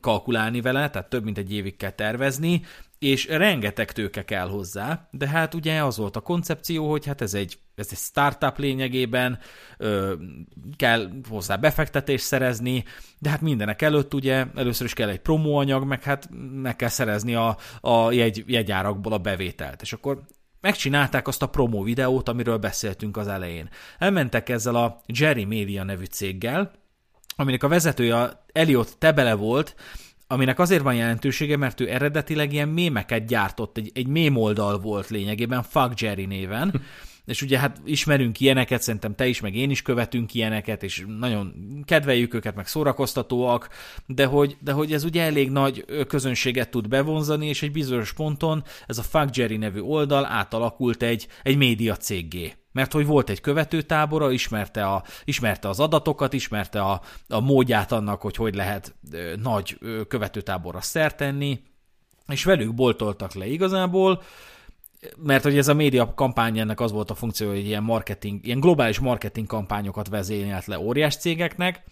kalkulálni 0.00 0.60
vele, 0.60 0.90
tehát 0.90 1.08
több 1.08 1.24
mint 1.24 1.38
egy 1.38 1.52
évig 1.52 1.76
kell 1.76 1.90
tervezni, 1.90 2.62
és 3.00 3.26
rengeteg 3.26 3.92
tőke 3.92 4.24
kell 4.24 4.48
hozzá, 4.48 5.08
de 5.10 5.28
hát 5.28 5.54
ugye 5.54 5.84
az 5.84 5.96
volt 5.96 6.16
a 6.16 6.20
koncepció, 6.20 6.90
hogy 6.90 7.06
hát 7.06 7.20
ez 7.20 7.34
egy, 7.34 7.58
ez 7.74 7.88
egy 7.90 7.98
startup 7.98 8.58
lényegében, 8.58 9.38
ö, 9.78 10.14
kell 10.76 11.10
hozzá 11.28 11.56
befektetést 11.56 12.24
szerezni, 12.24 12.84
de 13.18 13.30
hát 13.30 13.40
mindenek 13.40 13.82
előtt 13.82 14.14
ugye 14.14 14.46
először 14.54 14.86
is 14.86 14.92
kell 14.92 15.08
egy 15.08 15.20
promóanyag, 15.20 15.84
meg 15.84 16.02
hát 16.02 16.28
meg 16.52 16.76
kell 16.76 16.88
szerezni 16.88 17.34
a, 17.34 17.56
a 17.80 18.12
jegy, 18.12 18.44
jegyárakból 18.46 19.12
a 19.12 19.18
bevételt. 19.18 19.82
És 19.82 19.92
akkor 19.92 20.22
megcsinálták 20.60 21.28
azt 21.28 21.42
a 21.42 21.48
promó 21.48 21.82
videót, 21.82 22.28
amiről 22.28 22.58
beszéltünk 22.58 23.16
az 23.16 23.28
elején. 23.28 23.68
Elmentek 23.98 24.48
ezzel 24.48 24.74
a 24.74 25.00
Jerry 25.06 25.44
Media 25.44 25.84
nevű 25.84 26.04
céggel, 26.04 26.70
aminek 27.36 27.62
a 27.62 27.68
vezetője 27.68 28.42
Eliot 28.52 28.98
Tebele 28.98 29.34
volt, 29.34 29.74
aminek 30.30 30.58
azért 30.58 30.82
van 30.82 30.94
jelentősége, 30.94 31.56
mert 31.56 31.80
ő 31.80 31.90
eredetileg 31.90 32.52
ilyen 32.52 32.68
mémeket 32.68 33.26
gyártott, 33.26 33.76
egy, 33.76 33.90
egy 33.94 34.06
mém 34.06 34.36
oldal 34.36 34.78
volt 34.78 35.08
lényegében, 35.08 35.62
Fuck 35.62 36.00
Jerry 36.00 36.24
néven, 36.24 36.82
és 37.24 37.42
ugye 37.42 37.58
hát 37.58 37.80
ismerünk 37.84 38.40
ilyeneket, 38.40 38.82
szerintem 38.82 39.14
te 39.14 39.26
is, 39.26 39.40
meg 39.40 39.54
én 39.54 39.70
is 39.70 39.82
követünk 39.82 40.34
ilyeneket, 40.34 40.82
és 40.82 41.04
nagyon 41.18 41.54
kedveljük 41.84 42.34
őket, 42.34 42.54
meg 42.54 42.66
szórakoztatóak, 42.66 43.68
de 44.06 44.24
hogy, 44.24 44.56
de 44.60 44.72
hogy 44.72 44.92
ez 44.92 45.04
ugye 45.04 45.22
elég 45.22 45.50
nagy 45.50 45.84
közönséget 46.06 46.70
tud 46.70 46.88
bevonzani, 46.88 47.46
és 47.46 47.62
egy 47.62 47.72
bizonyos 47.72 48.12
ponton 48.12 48.64
ez 48.86 48.98
a 48.98 49.02
Fuck 49.02 49.36
Jerry 49.36 49.56
nevű 49.56 49.80
oldal 49.80 50.24
átalakult 50.24 51.02
egy, 51.02 51.26
egy 51.42 51.56
média 51.56 51.96
céggé. 51.96 52.54
Mert 52.72 52.92
hogy 52.92 53.06
volt 53.06 53.30
egy 53.30 53.40
követőtábora, 53.40 54.30
ismerte, 54.30 54.84
a, 54.84 55.02
ismerte 55.24 55.68
az 55.68 55.80
adatokat, 55.80 56.32
ismerte 56.32 56.80
a, 56.80 57.00
a 57.28 57.40
módját 57.40 57.92
annak, 57.92 58.20
hogy 58.20 58.36
hogy 58.36 58.54
lehet 58.54 58.94
ö, 59.12 59.34
nagy 59.42 59.76
ö, 59.80 60.04
követőtáborra 60.08 60.80
szert 60.80 61.16
tenni, 61.16 61.60
és 62.26 62.44
velük 62.44 62.74
boltoltak 62.74 63.34
le 63.34 63.46
igazából, 63.46 64.22
mert 65.16 65.42
hogy 65.42 65.58
ez 65.58 65.68
a 65.68 65.74
média 65.74 66.14
kampány 66.14 66.58
ennek 66.58 66.80
az 66.80 66.92
volt 66.92 67.10
a 67.10 67.14
funkció, 67.14 67.48
hogy 67.48 67.66
ilyen 67.66 67.82
marketing, 67.82 68.46
ilyen 68.46 68.60
globális 68.60 68.98
marketing 68.98 69.46
kampányokat 69.46 70.08
vezényelt 70.08 70.66
le 70.66 70.78
óriás 70.78 71.16
cégeknek, 71.16 71.84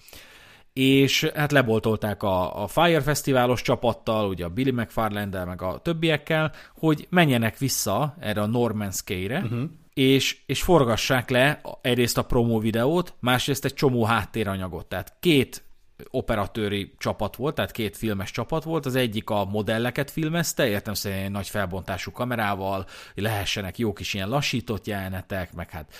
és 0.72 1.24
hát 1.34 1.52
leboltolták 1.52 2.22
a, 2.22 2.62
a 2.62 2.66
Fire 2.66 3.00
Fesztiválos 3.00 3.62
csapattal, 3.62 4.28
ugye 4.28 4.44
a 4.44 4.48
Billy 4.48 4.70
mcfarlane 4.70 5.44
meg 5.44 5.62
a 5.62 5.78
többiekkel, 5.78 6.52
hogy 6.74 7.06
menjenek 7.10 7.58
vissza 7.58 8.16
erre 8.20 8.40
a 8.40 8.46
Norman 8.46 8.90
Sky-re, 8.90 9.38
uh-huh 9.38 9.62
és, 9.98 10.38
és 10.46 10.62
forgassák 10.62 11.30
le 11.30 11.60
egyrészt 11.80 12.18
a 12.18 12.22
promó 12.22 12.58
videót, 12.58 13.14
másrészt 13.20 13.64
egy 13.64 13.74
csomó 13.74 14.04
háttéranyagot. 14.04 14.86
Tehát 14.86 15.16
két 15.20 15.62
operatőri 16.10 16.94
csapat 16.98 17.36
volt, 17.36 17.54
tehát 17.54 17.70
két 17.70 17.96
filmes 17.96 18.30
csapat 18.30 18.64
volt, 18.64 18.86
az 18.86 18.94
egyik 18.94 19.30
a 19.30 19.44
modelleket 19.44 20.10
filmezte, 20.10 20.68
értem 20.68 20.94
szerint 20.94 21.32
nagy 21.32 21.48
felbontású 21.48 22.10
kamerával, 22.10 22.86
lehessenek 23.14 23.78
jó 23.78 23.92
kis 23.92 24.14
ilyen 24.14 24.28
lassított 24.28 24.86
jelenetek, 24.86 25.54
meg 25.54 25.70
hát 25.70 25.94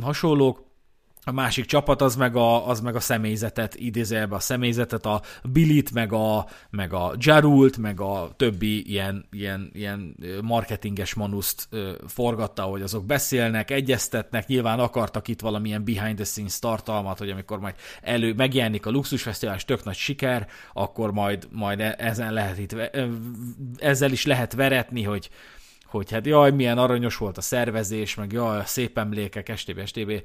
hasonlók, 0.00 0.64
a 1.24 1.32
másik 1.32 1.64
csapat 1.64 2.02
az 2.02 2.16
meg 2.16 2.36
a, 2.36 2.68
az 2.68 2.80
meg 2.80 2.94
a 2.94 3.00
személyzetet, 3.00 3.74
idézőjelben 3.74 4.38
a 4.38 4.40
személyzetet, 4.40 5.06
a 5.06 5.22
Billit, 5.42 5.92
meg 5.92 6.12
a, 6.12 6.46
meg 6.70 6.92
a 6.92 7.14
Jarult, 7.18 7.76
meg 7.76 8.00
a 8.00 8.30
többi 8.36 8.90
ilyen, 8.90 9.24
ilyen, 9.30 9.70
ilyen 9.72 10.16
marketinges 10.42 11.14
manuszt 11.14 11.68
forgatta, 12.06 12.62
hogy 12.62 12.82
azok 12.82 13.06
beszélnek, 13.06 13.70
egyeztetnek, 13.70 14.46
nyilván 14.46 14.78
akartak 14.78 15.28
itt 15.28 15.40
valamilyen 15.40 15.84
behind 15.84 16.14
the 16.14 16.24
scenes 16.24 16.58
tartalmat, 16.58 17.18
hogy 17.18 17.30
amikor 17.30 17.60
majd 17.60 17.74
elő 18.02 18.34
megjelenik 18.34 18.86
a 18.86 18.90
luxusfesztivál, 18.90 19.54
és 19.54 19.64
tök 19.64 19.84
nagy 19.84 19.96
siker, 19.96 20.48
akkor 20.72 21.12
majd, 21.12 21.48
majd 21.50 21.80
e, 21.80 21.94
ezen 21.98 22.32
lehet 22.32 22.58
itt, 22.58 22.76
ezzel 23.76 24.12
is 24.12 24.26
lehet 24.26 24.54
veretni, 24.54 25.02
hogy, 25.02 25.30
hogy 25.84 26.10
hát 26.10 26.26
jaj, 26.26 26.50
milyen 26.50 26.78
aranyos 26.78 27.16
volt 27.16 27.38
a 27.38 27.40
szervezés, 27.40 28.14
meg 28.14 28.32
jaj, 28.32 28.62
szép 28.64 28.98
emlékek, 28.98 29.52
stb. 29.56 29.86
stb 29.86 30.22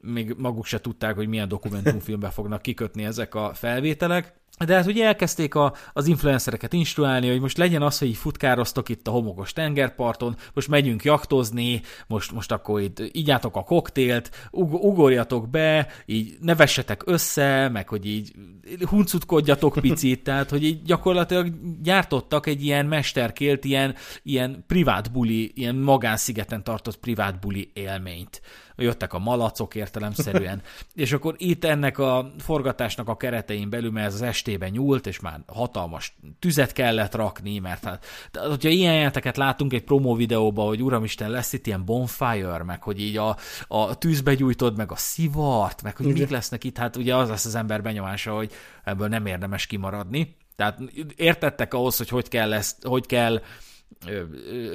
még 0.00 0.34
maguk 0.38 0.64
se 0.64 0.80
tudták, 0.80 1.14
hogy 1.14 1.28
milyen 1.28 1.48
dokumentumfilmbe 1.48 2.30
fognak 2.30 2.62
kikötni 2.62 3.04
ezek 3.04 3.34
a 3.34 3.54
felvételek. 3.54 4.39
De 4.66 4.74
hát 4.74 4.86
ugye 4.86 5.06
elkezdték 5.06 5.54
a, 5.54 5.74
az 5.92 6.06
influencereket 6.06 6.72
instruálni, 6.72 7.28
hogy 7.28 7.40
most 7.40 7.56
legyen 7.56 7.82
az, 7.82 7.98
hogy 7.98 8.08
így 8.08 8.16
futkároztok 8.16 8.88
itt 8.88 9.06
a 9.06 9.10
homokos 9.10 9.52
tengerparton, 9.52 10.36
most 10.54 10.68
megyünk 10.68 11.04
jaktozni, 11.04 11.80
most, 12.06 12.32
most 12.32 12.52
akkor 12.52 12.80
itt 12.80 13.02
ígyátok 13.12 13.56
a 13.56 13.62
koktélt, 13.62 14.30
ug- 14.50 14.84
ugorjatok 14.84 15.48
be, 15.48 15.88
így 16.06 16.36
nevessetek 16.40 17.02
össze, 17.06 17.68
meg 17.68 17.88
hogy 17.88 18.06
így 18.06 18.32
huncutkodjatok 18.80 19.78
picit, 19.80 20.22
tehát 20.22 20.50
hogy 20.50 20.64
így 20.64 20.82
gyakorlatilag 20.82 21.52
gyártottak 21.82 22.46
egy 22.46 22.64
ilyen 22.64 22.86
mesterkélt, 22.86 23.64
ilyen, 23.64 23.94
ilyen 24.22 24.64
privát 24.66 25.12
buli, 25.12 25.52
ilyen 25.54 25.74
magánszigeten 25.74 26.64
tartott 26.64 26.98
privát 26.98 27.40
buli 27.40 27.70
élményt. 27.72 28.40
Jöttek 28.76 29.12
a 29.12 29.18
malacok 29.18 29.74
értelemszerűen, 29.74 30.62
és 30.94 31.12
akkor 31.12 31.34
itt 31.38 31.64
ennek 31.64 31.98
a 31.98 32.32
forgatásnak 32.38 33.08
a 33.08 33.16
keretein 33.16 33.70
belül, 33.70 33.90
mert 33.90 34.06
ez 34.06 34.14
az 34.14 34.22
estében 34.40 34.70
nyúlt, 34.70 35.06
és 35.06 35.20
már 35.20 35.40
hatalmas 35.46 36.16
tüzet 36.38 36.72
kellett 36.72 37.14
rakni, 37.14 37.58
mert 37.58 37.84
hát, 37.84 38.04
de, 38.32 38.40
hogyha 38.40 38.68
ilyen 38.68 38.94
jelenteket 38.94 39.36
látunk 39.36 39.72
egy 39.72 39.84
promó 39.84 40.14
videóban, 40.14 40.66
hogy 40.66 40.82
uramisten 40.82 41.30
lesz 41.30 41.52
itt 41.52 41.66
ilyen 41.66 41.84
bonfire, 41.84 42.62
meg 42.64 42.82
hogy 42.82 43.00
így 43.00 43.16
a, 43.16 43.36
a 43.68 43.98
tűzbe 43.98 44.34
gyújtod, 44.34 44.76
meg 44.76 44.92
a 44.92 44.96
szivart, 44.96 45.82
meg 45.82 45.96
hogy 45.96 46.06
mik 46.06 46.28
lesznek 46.28 46.64
itt, 46.64 46.78
hát 46.78 46.96
ugye 46.96 47.16
az 47.16 47.28
lesz 47.28 47.44
az 47.44 47.54
ember 47.54 47.82
benyomása, 47.82 48.34
hogy 48.34 48.52
ebből 48.84 49.08
nem 49.08 49.26
érdemes 49.26 49.66
kimaradni. 49.66 50.36
Tehát 50.56 50.78
értettek 51.16 51.74
ahhoz, 51.74 51.96
hogy 51.96 52.08
hogy 52.08 52.28
kell 52.28 52.52
ezt, 52.52 52.84
hogy 52.84 53.06
kell 53.06 53.42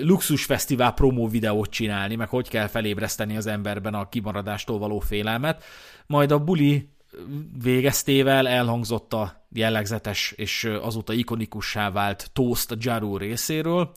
luxusfesztivál 0.02 0.94
promó 0.94 1.28
videót 1.28 1.70
csinálni, 1.70 2.16
meg 2.16 2.30
hogy 2.30 2.50
kell 2.50 2.68
felébreszteni 2.68 3.38
az 3.38 3.46
emberben 3.46 3.94
a 3.94 4.10
kimaradástól 4.10 4.80
való 4.80 5.00
félelmet. 5.00 5.64
Majd 6.08 6.32
a 6.32 6.40
buli 6.40 6.95
végeztével 7.62 8.48
elhangzott 8.48 9.14
a 9.14 9.48
jellegzetes 9.52 10.32
és 10.32 10.64
azóta 10.82 11.14
ikonikussá 11.14 11.92
vált 11.92 12.30
Toast 12.34 12.72
a 12.72 12.76
Jaru 12.80 13.18
részéről, 13.18 13.92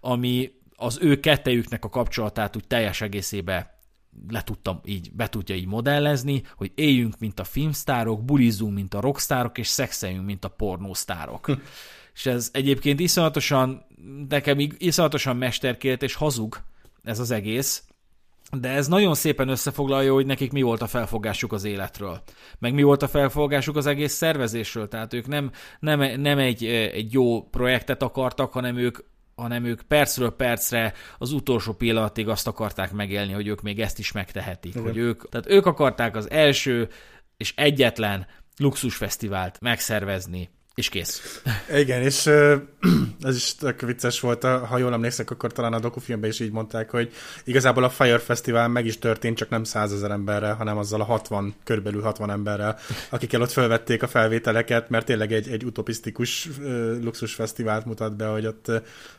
ami 0.00 0.50
az 0.76 0.98
ő 1.00 1.20
kettejüknek 1.20 1.84
a 1.84 1.88
kapcsolatát 1.88 2.56
úgy 2.56 2.66
teljes 2.66 3.00
egészébe 3.00 3.78
le 4.28 4.42
tudtam 4.42 4.80
így, 4.84 5.12
be 5.12 5.28
tudja 5.28 5.54
így 5.54 5.66
modellezni, 5.66 6.42
hogy 6.54 6.72
éljünk, 6.74 7.18
mint 7.18 7.40
a 7.40 7.44
filmsztárok, 7.44 8.24
bulizunk, 8.24 8.74
mint 8.74 8.94
a 8.94 9.00
rockstárok, 9.00 9.58
és 9.58 9.66
szexeljünk, 9.66 10.26
mint 10.26 10.44
a 10.44 10.48
pornósztárok. 10.48 11.46
Hm 11.46 11.52
és 12.20 12.26
ez 12.26 12.50
egyébként 12.52 13.00
iszonyatosan, 13.00 13.86
nekem 14.28 14.58
iszonyatosan 14.78 15.36
mesterkélt 15.36 16.02
és 16.02 16.14
hazug 16.14 16.60
ez 17.02 17.18
az 17.18 17.30
egész, 17.30 17.84
de 18.50 18.68
ez 18.68 18.86
nagyon 18.86 19.14
szépen 19.14 19.48
összefoglalja, 19.48 20.12
hogy 20.12 20.26
nekik 20.26 20.52
mi 20.52 20.62
volt 20.62 20.82
a 20.82 20.86
felfogásuk 20.86 21.52
az 21.52 21.64
életről. 21.64 22.22
Meg 22.58 22.74
mi 22.74 22.82
volt 22.82 23.02
a 23.02 23.08
felfogásuk 23.08 23.76
az 23.76 23.86
egész 23.86 24.12
szervezésről. 24.12 24.88
Tehát 24.88 25.14
ők 25.14 25.26
nem, 25.26 25.50
nem, 25.78 26.20
nem 26.20 26.38
egy, 26.38 26.64
egy 26.66 27.12
jó 27.12 27.42
projektet 27.42 28.02
akartak, 28.02 28.52
hanem 28.52 28.76
ők 28.76 28.98
hanem 29.34 29.64
ők 29.64 29.82
percről 29.82 30.30
percre 30.30 30.92
az 31.18 31.32
utolsó 31.32 31.72
pillanatig 31.72 32.28
azt 32.28 32.46
akarták 32.46 32.92
megélni, 32.92 33.32
hogy 33.32 33.46
ők 33.46 33.62
még 33.62 33.80
ezt 33.80 33.98
is 33.98 34.12
megtehetik. 34.12 34.78
Hogy 34.78 34.96
ők, 34.96 35.28
tehát 35.28 35.50
ők 35.50 35.66
akarták 35.66 36.16
az 36.16 36.30
első 36.30 36.88
és 37.36 37.52
egyetlen 37.56 38.26
luxusfesztivált 38.56 39.60
megszervezni 39.60 40.50
és 40.74 40.88
kész. 40.88 41.42
Igen, 41.74 42.02
és 42.02 42.26
ez 43.20 43.36
is 43.36 43.54
tök 43.54 43.80
vicces 43.80 44.20
volt, 44.20 44.44
ha 44.44 44.78
jól 44.78 44.92
emlékszek, 44.92 45.30
akkor 45.30 45.52
talán 45.52 45.72
a 45.72 45.80
dokufilmben 45.80 46.30
is 46.30 46.40
így 46.40 46.50
mondták, 46.50 46.90
hogy 46.90 47.12
igazából 47.44 47.84
a 47.84 47.88
Fire 47.88 48.18
Festival 48.18 48.68
meg 48.68 48.86
is 48.86 48.98
történt, 48.98 49.36
csak 49.36 49.48
nem 49.48 49.64
százezer 49.64 50.10
emberrel, 50.10 50.54
hanem 50.54 50.78
azzal 50.78 51.00
a 51.00 51.04
60, 51.04 51.54
körülbelül 51.64 52.02
60 52.02 52.30
emberrel, 52.30 52.78
akikkel 53.10 53.42
ott 53.42 53.52
felvették 53.52 54.02
a 54.02 54.08
felvételeket, 54.08 54.90
mert 54.90 55.06
tényleg 55.06 55.32
egy, 55.32 55.48
egy 55.48 55.64
utopisztikus 55.64 56.48
luxusfesztivált 57.00 57.84
mutat 57.84 58.16
be, 58.16 58.26
hogy 58.26 58.46
ott 58.46 58.70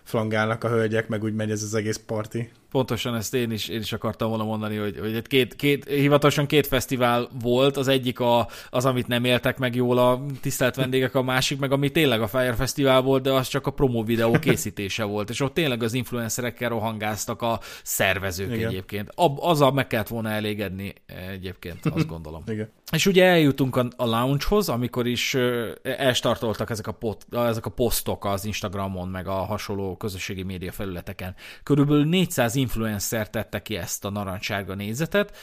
flangálnak 0.04 0.64
a 0.64 0.70
hölgyek, 0.70 1.08
meg 1.08 1.24
úgy 1.24 1.34
megy 1.34 1.52
ez 1.52 1.64
az 1.64 1.74
egész 1.74 2.02
parti. 2.06 2.52
Pontosan 2.72 3.16
ezt 3.16 3.34
én 3.34 3.52
is, 3.52 3.68
én 3.68 3.80
is 3.80 3.94
akartam 3.94 4.30
volna 4.30 4.44
mondani, 4.44 4.76
hogy, 4.76 5.00
hogy 5.00 5.22
két, 5.28 5.56
két, 5.56 5.90
hivatalosan 5.90 6.46
két 6.46 6.68
fesztivál 6.68 7.30
volt, 7.42 7.78
az 7.78 7.88
egyik 7.88 8.20
a, 8.20 8.48
az, 8.70 8.86
amit 8.86 9.08
nem 9.08 9.24
éltek 9.24 9.58
meg 9.58 9.76
jól 9.76 9.98
a 9.98 10.26
tisztelt 10.42 10.76
vendégek, 10.76 11.16
a 11.16 11.22
másik 11.22 11.60
meg, 11.60 11.72
ami 11.72 11.90
tényleg 11.92 12.22
a 12.22 12.28
Fire 12.28 12.54
Fesztivál 12.54 13.02
volt, 13.02 13.24
de 13.24 13.32
az 13.32 13.48
csak 13.48 13.68
a 13.68 13.72
promo 13.72 14.04
videó 14.04 14.32
készítése 14.40 15.04
volt, 15.04 15.30
és 15.30 15.40
ott 15.40 15.54
tényleg 15.54 15.84
az 15.84 15.94
influencerekkel 15.94 16.70
rohangáztak 16.70 17.42
a 17.42 17.60
szervezők 17.84 18.54
Igen. 18.54 18.68
egyébként. 18.68 19.12
Ab, 19.16 19.38
azzal 19.42 19.72
meg 19.72 19.88
kellett 19.88 20.08
volna 20.08 20.30
elégedni 20.30 20.94
egyébként, 21.32 21.86
azt 21.86 22.08
gondolom. 22.08 22.44
Igen. 22.52 22.70
És 22.92 23.06
ugye 23.06 23.26
eljutunk 23.26 23.76
a, 23.76 23.88
a 23.96 24.06
launchhoz, 24.06 24.70
amikor 24.70 25.08
is 25.08 25.38
elstartoltak 25.84 26.70
ezek 26.70 26.88
a, 26.88 26.92
pot, 26.92 27.26
ezek 27.32 27.66
a 27.66 27.70
posztok 27.70 28.26
az 28.26 28.46
Instagramon, 28.46 29.08
meg 29.08 29.28
a 29.28 29.34
hasonló 29.34 29.98
közösségi 29.98 30.44
média 30.44 30.72
felületeken. 30.72 31.36
Körülbelül 31.64 32.06
400 32.06 32.56
influencer 32.62 33.30
tette 33.30 33.62
ki 33.62 33.76
ezt 33.78 34.06
a 34.06 34.10
narancssárga 34.10 34.76
nézetet. 34.76 35.38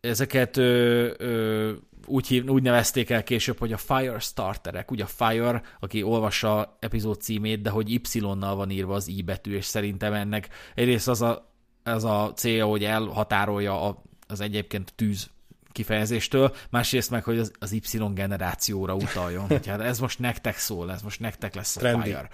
Ezeket 0.00 0.56
ö, 0.56 1.10
ö, 1.18 1.72
úgy, 2.06 2.26
hív, 2.26 2.48
úgy 2.48 2.62
nevezték 2.62 3.10
el 3.10 3.22
később, 3.22 3.58
hogy 3.58 3.72
a 3.72 3.76
Fire 3.76 4.18
Starterek. 4.18 4.90
Ugye 4.90 5.04
a 5.04 5.06
Fire, 5.06 5.62
aki 5.80 6.02
olvassa 6.02 6.76
epizód 6.80 7.20
címét, 7.20 7.62
de 7.62 7.70
hogy 7.70 7.90
Y-nal 7.90 8.54
van 8.54 8.70
írva 8.70 8.94
az 8.94 9.08
I 9.08 9.22
betű, 9.22 9.54
és 9.54 9.64
szerintem 9.64 10.12
ennek 10.12 10.48
egyrészt 10.74 11.08
az 11.08 11.22
a, 11.22 11.52
az 11.84 12.04
a 12.04 12.32
célja, 12.34 12.66
hogy 12.66 12.84
elhatárolja 12.84 13.88
a, 13.88 14.02
az 14.26 14.40
egyébként 14.40 14.92
tűz 14.94 15.30
kifejezéstől, 15.72 16.54
másrészt 16.70 17.10
meg, 17.10 17.24
hogy 17.24 17.38
az, 17.38 17.52
az 17.58 17.72
Y 17.72 17.98
generációra 18.14 18.94
utaljon. 18.94 19.48
hát 19.48 19.80
ez 19.80 19.98
most 19.98 20.18
nektek 20.18 20.56
szól, 20.56 20.92
ez 20.92 21.02
most 21.02 21.20
nektek 21.20 21.54
lesz 21.54 21.76
a 21.76 21.80
Trendy. 21.80 22.08
Fire. 22.08 22.28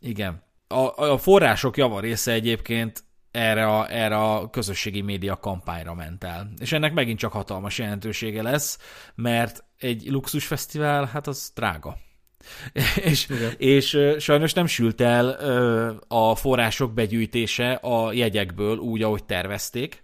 Igen. 0.00 0.42
A, 0.68 1.02
a 1.02 1.18
források 1.18 1.76
java 1.76 2.00
része 2.00 2.32
egyébként 2.32 3.04
erre 3.32 3.66
a, 3.66 3.92
erre 3.92 4.16
a 4.16 4.50
közösségi 4.50 5.00
média 5.00 5.36
kampányra 5.36 5.94
ment 5.94 6.24
el. 6.24 6.50
És 6.60 6.72
ennek 6.72 6.92
megint 6.92 7.18
csak 7.18 7.32
hatalmas 7.32 7.78
jelentősége 7.78 8.42
lesz, 8.42 8.78
mert 9.14 9.64
egy 9.78 10.06
luxusfesztivál, 10.10 11.04
hát 11.04 11.26
az 11.26 11.50
drága. 11.54 11.96
és, 13.10 13.28
és 13.56 13.98
sajnos 14.18 14.52
nem 14.52 14.66
sült 14.66 15.00
el 15.00 15.28
a 16.08 16.34
források 16.34 16.92
begyűjtése 16.92 17.72
a 17.72 18.12
jegyekből 18.12 18.76
úgy, 18.76 19.02
ahogy 19.02 19.24
tervezték, 19.24 20.02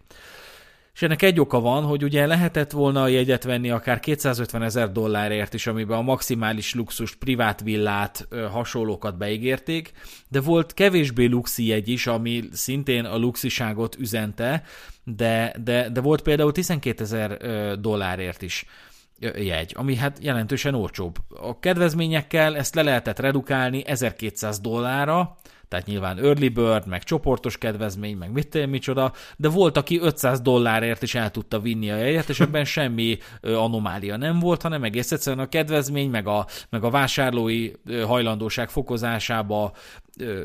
és 0.98 1.04
ennek 1.04 1.22
egy 1.22 1.40
oka 1.40 1.60
van, 1.60 1.84
hogy 1.84 2.04
ugye 2.04 2.26
lehetett 2.26 2.70
volna 2.70 3.02
a 3.02 3.08
jegyet 3.08 3.44
venni 3.44 3.70
akár 3.70 4.00
250 4.00 4.62
ezer 4.62 4.92
dollárért 4.92 5.54
is, 5.54 5.66
amiben 5.66 5.98
a 5.98 6.02
maximális 6.02 6.74
luxus, 6.74 7.14
privát 7.14 7.60
villát, 7.60 8.28
hasonlókat 8.50 9.16
beígérték, 9.16 9.92
de 10.28 10.40
volt 10.40 10.74
kevésbé 10.74 11.24
luxi 11.24 11.66
jegy 11.66 11.88
is, 11.88 12.06
ami 12.06 12.42
szintén 12.52 13.04
a 13.04 13.16
luxiságot 13.16 13.96
üzente, 13.98 14.62
de, 15.04 15.54
de, 15.64 15.88
de 15.88 16.00
volt 16.00 16.22
például 16.22 16.52
12 16.52 17.02
ezer 17.04 17.36
dollárért 17.80 18.42
is 18.42 18.64
jegy, 19.36 19.72
ami 19.76 19.96
hát 19.96 20.18
jelentősen 20.20 20.74
olcsóbb. 20.74 21.16
A 21.40 21.58
kedvezményekkel 21.58 22.56
ezt 22.56 22.74
le 22.74 22.82
lehetett 22.82 23.18
redukálni 23.18 23.86
1200 23.86 24.60
dollárra, 24.60 25.38
tehát 25.68 25.86
nyilván 25.86 26.18
early 26.18 26.48
bird, 26.48 26.86
meg 26.86 27.02
csoportos 27.02 27.58
kedvezmény, 27.58 28.16
meg 28.16 28.32
mit 28.32 28.48
tudom, 28.48 28.70
micsoda, 28.70 29.12
de 29.36 29.48
volt, 29.48 29.76
aki 29.76 30.00
500 30.00 30.40
dollárért 30.40 31.02
is 31.02 31.14
el 31.14 31.30
tudta 31.30 31.60
vinni 31.60 31.90
a 31.90 31.96
jegyet, 31.96 32.28
és 32.28 32.40
ebben 32.40 32.64
semmi 32.64 33.18
anomália 33.42 34.16
nem 34.16 34.38
volt, 34.38 34.62
hanem 34.62 34.84
egész 34.84 35.12
egyszerűen 35.12 35.44
a 35.44 35.48
kedvezmény, 35.48 36.10
meg 36.10 36.26
a, 36.26 36.46
meg 36.70 36.84
a 36.84 36.90
vásárlói 36.90 37.70
hajlandóság 38.06 38.68
fokozásába 38.68 39.72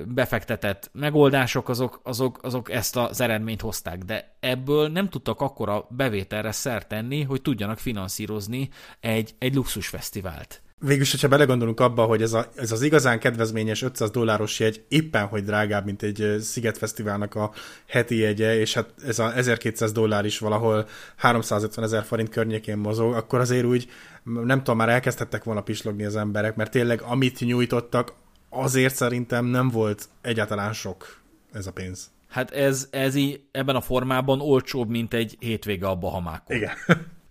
befektetett 0.05 0.89
megoldások, 0.93 1.69
azok, 1.69 1.99
azok, 2.03 2.39
azok 2.41 2.71
ezt 2.71 2.95
az 2.95 3.21
eredményt 3.21 3.61
hozták, 3.61 3.97
de 3.97 4.35
ebből 4.39 4.87
nem 4.87 5.09
tudtak 5.09 5.41
akkora 5.41 5.87
bevételre 5.89 6.51
szert 6.51 6.87
tenni, 6.87 7.21
hogy 7.21 7.41
tudjanak 7.41 7.79
finanszírozni 7.79 8.69
egy, 8.99 9.35
egy 9.37 9.55
luxusfesztivált. 9.55 10.62
Végülis, 10.85 11.11
hogyha 11.11 11.27
belegondolunk 11.27 11.79
abba, 11.79 12.03
hogy 12.03 12.21
ez, 12.21 12.33
a, 12.33 12.45
ez 12.55 12.71
az 12.71 12.81
igazán 12.81 13.19
kedvezményes 13.19 13.81
500 13.81 14.11
dolláros 14.11 14.59
jegy 14.59 14.83
éppen, 14.87 15.25
hogy 15.25 15.43
drágább, 15.43 15.85
mint 15.85 16.03
egy 16.03 16.35
Szigetfesztiválnak 16.39 17.35
a 17.35 17.51
heti 17.87 18.17
jegye, 18.17 18.59
és 18.59 18.73
hát 18.73 18.89
ez 19.05 19.19
a 19.19 19.33
1200 19.33 19.91
dollár 19.91 20.25
is 20.25 20.39
valahol 20.39 20.87
350 21.15 21.85
ezer 21.85 22.03
forint 22.03 22.29
környékén 22.29 22.77
mozog, 22.77 23.13
akkor 23.13 23.39
azért 23.39 23.65
úgy, 23.65 23.89
nem 24.23 24.57
tudom, 24.57 24.77
már 24.77 24.89
elkezdhettek 24.89 25.43
volna 25.43 25.61
pislogni 25.61 26.03
az 26.05 26.15
emberek, 26.15 26.55
mert 26.55 26.71
tényleg 26.71 27.01
amit 27.01 27.39
nyújtottak, 27.39 28.13
azért 28.49 28.95
szerintem 28.95 29.45
nem 29.45 29.69
volt 29.69 30.07
egyáltalán 30.21 30.73
sok 30.73 31.21
ez 31.53 31.67
a 31.67 31.71
pénz. 31.71 32.11
Hát 32.29 32.51
ez, 32.51 32.87
ez 32.91 33.15
így, 33.15 33.41
ebben 33.51 33.75
a 33.75 33.81
formában 33.81 34.41
olcsóbb, 34.41 34.89
mint 34.89 35.13
egy 35.13 35.37
hétvége 35.39 35.87
a 35.87 35.95
Bahamákon. 35.95 36.57
Igen. 36.57 36.71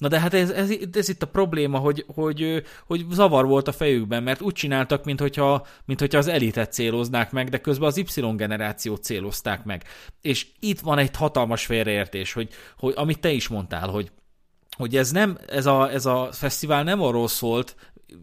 Na 0.02 0.08
de 0.08 0.20
hát 0.20 0.34
ez, 0.34 0.50
ez, 0.50 0.70
ez 0.92 1.08
itt 1.08 1.22
a 1.22 1.26
probléma, 1.26 1.78
hogy, 1.78 2.04
hogy, 2.14 2.62
hogy 2.86 3.04
zavar 3.10 3.46
volt 3.46 3.68
a 3.68 3.72
fejükben, 3.72 4.22
mert 4.22 4.40
úgy 4.40 4.52
csináltak, 4.52 5.04
mintha, 5.04 5.66
mintha 5.84 6.18
az 6.18 6.26
elitet 6.26 6.72
céloznák 6.72 7.30
meg, 7.32 7.48
de 7.48 7.58
közben 7.58 7.88
az 7.88 7.96
Y 7.96 8.34
generációt 8.36 9.02
célozták 9.02 9.64
meg. 9.64 9.84
És 10.20 10.46
itt 10.60 10.80
van 10.80 10.98
egy 10.98 11.16
hatalmas 11.16 11.66
félreértés, 11.66 12.32
hogy, 12.32 12.48
hogy 12.78 12.92
amit 12.96 13.20
te 13.20 13.30
is 13.30 13.48
mondtál, 13.48 13.88
hogy 13.88 14.10
hogy 14.76 14.96
ez 14.96 15.10
nem, 15.10 15.38
ez 15.48 15.66
a, 15.66 15.90
ez 15.90 16.06
a 16.06 16.28
fesztivál 16.32 16.82
nem 16.82 17.02
arról 17.02 17.28
szólt, 17.28 17.76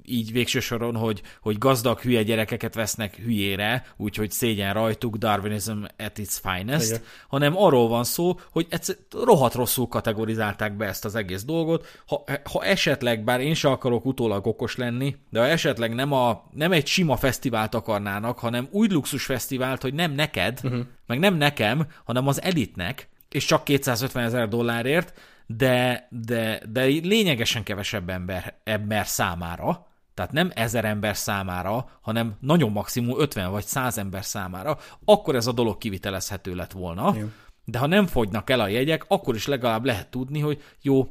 így 0.06 0.32
végső 0.32 0.60
soron, 0.60 0.96
hogy, 0.96 1.22
hogy 1.42 1.58
gazdag 1.58 2.00
hülye 2.00 2.24
gyerekeket 2.24 2.74
vesznek 2.74 3.16
hülyére, 3.16 3.86
úgyhogy 3.98 4.32
szégyen 4.32 4.74
rajtuk, 4.74 5.16
Darwinism 5.16 5.84
at 5.98 6.18
its 6.18 6.40
finest, 6.42 6.90
Igen. 6.90 7.02
hanem 7.28 7.58
arról 7.58 7.88
van 7.88 8.04
szó, 8.04 8.40
hogy 8.52 8.68
egyszer 8.70 8.96
rohadt 9.12 9.54
rosszul 9.54 9.88
kategorizálták 9.88 10.78
be 10.78 10.86
ezt 10.86 11.06
az 11.06 11.16
egész 11.16 11.44
dolgot. 11.44 11.88
Ha, 12.08 12.24
ha 12.52 12.64
esetleg, 12.64 13.24
bár 13.24 13.42
én 13.42 13.54
sem 13.54 13.72
akarok 13.72 14.06
utólag 14.06 14.48
okos 14.48 14.76
lenni, 14.76 15.16
de 15.30 15.40
ha 15.40 15.46
esetleg 15.46 15.94
nem, 15.94 16.12
a, 16.12 16.44
nem 16.54 16.72
egy 16.72 16.88
sima 16.88 17.18
fesztivált 17.18 17.76
akarnának, 17.76 18.40
hanem 18.40 18.68
úgy 18.72 18.92
luxus 18.92 19.26
fesztivált, 19.26 19.82
hogy 19.82 19.94
nem 19.94 20.12
neked, 20.12 20.60
uh-huh. 20.64 20.80
meg 21.06 21.20
nem 21.20 21.36
nekem, 21.36 21.88
hanem 22.04 22.28
az 22.28 22.42
elitnek, 22.42 23.10
és 23.30 23.46
csak 23.46 23.64
250 23.64 24.24
ezer 24.24 24.48
dollárért, 24.48 25.14
de, 25.56 26.08
de, 26.10 26.62
de 26.72 26.84
lényegesen 26.84 27.64
kevesebb 27.64 28.10
ember, 28.10 28.60
ember 28.64 29.08
számára, 29.08 29.88
tehát 30.14 30.32
nem 30.32 30.52
ezer 30.54 30.86
ember 30.86 31.18
számára, 31.18 31.90
hanem 32.02 32.38
nagyon 32.40 32.72
maximum 32.72 33.20
50 33.20 33.52
vagy 33.52 33.66
100 33.66 33.98
ember 33.98 34.26
számára, 34.26 34.78
akkor 35.06 35.36
ez 35.36 35.48
a 35.48 35.52
dolog 35.52 35.78
kivitelezhető 35.78 36.56
lett 36.56 36.72
volna. 36.72 37.16
Jó. 37.18 37.28
De 37.66 37.80
ha 37.80 37.86
nem 37.86 38.08
fogynak 38.08 38.50
el 38.50 38.60
a 38.60 38.68
jegyek, 38.68 39.06
akkor 39.08 39.36
is 39.36 39.48
legalább 39.48 39.86
lehet 39.86 40.10
tudni, 40.10 40.40
hogy 40.40 40.62
jó, 40.82 41.08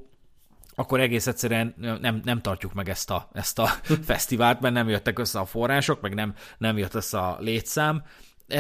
akkor 0.75 1.01
egész 1.01 1.27
egyszerűen 1.27 1.75
nem, 2.01 2.21
nem 2.25 2.41
tartjuk 2.41 2.75
meg 2.75 2.89
ezt 2.89 3.11
a, 3.11 3.29
ezt 3.33 3.59
a 3.59 3.67
fesztivált, 4.11 4.61
mert 4.61 4.75
nem 4.75 4.89
jöttek 4.89 5.19
össze 5.19 5.39
a 5.39 5.45
források, 5.45 6.01
meg 6.01 6.15
nem, 6.15 6.35
nem 6.59 6.79
jött 6.79 6.95
össze 6.95 7.19
a 7.19 7.37
létszám. 7.41 8.03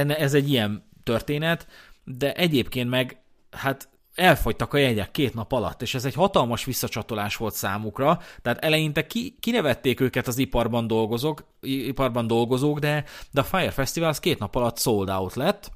Ez 0.06 0.34
egy 0.34 0.50
ilyen 0.50 0.84
történet, 1.02 1.66
de 2.04 2.32
egyébként 2.32 2.90
meg 2.90 3.20
hát 3.50 3.88
elfogytak 4.18 4.74
a 4.74 4.78
jegyek 4.78 5.10
két 5.10 5.34
nap 5.34 5.52
alatt, 5.52 5.82
és 5.82 5.94
ez 5.94 6.04
egy 6.04 6.14
hatalmas 6.14 6.64
visszacsatolás 6.64 7.36
volt 7.36 7.54
számukra, 7.54 8.20
tehát 8.42 8.64
eleinte 8.64 9.06
ki, 9.06 9.36
kinevették 9.40 10.00
őket 10.00 10.26
az 10.26 10.38
iparban 10.38 10.86
dolgozók, 10.86 11.44
iparban 11.60 12.26
dolgozók 12.26 12.78
de, 12.78 13.04
de 13.30 13.40
a 13.40 13.44
Fire 13.44 13.70
Festival 13.70 14.08
az 14.08 14.20
két 14.20 14.38
nap 14.38 14.54
alatt 14.54 14.78
sold 14.78 15.08
out 15.08 15.34
lett, 15.34 15.70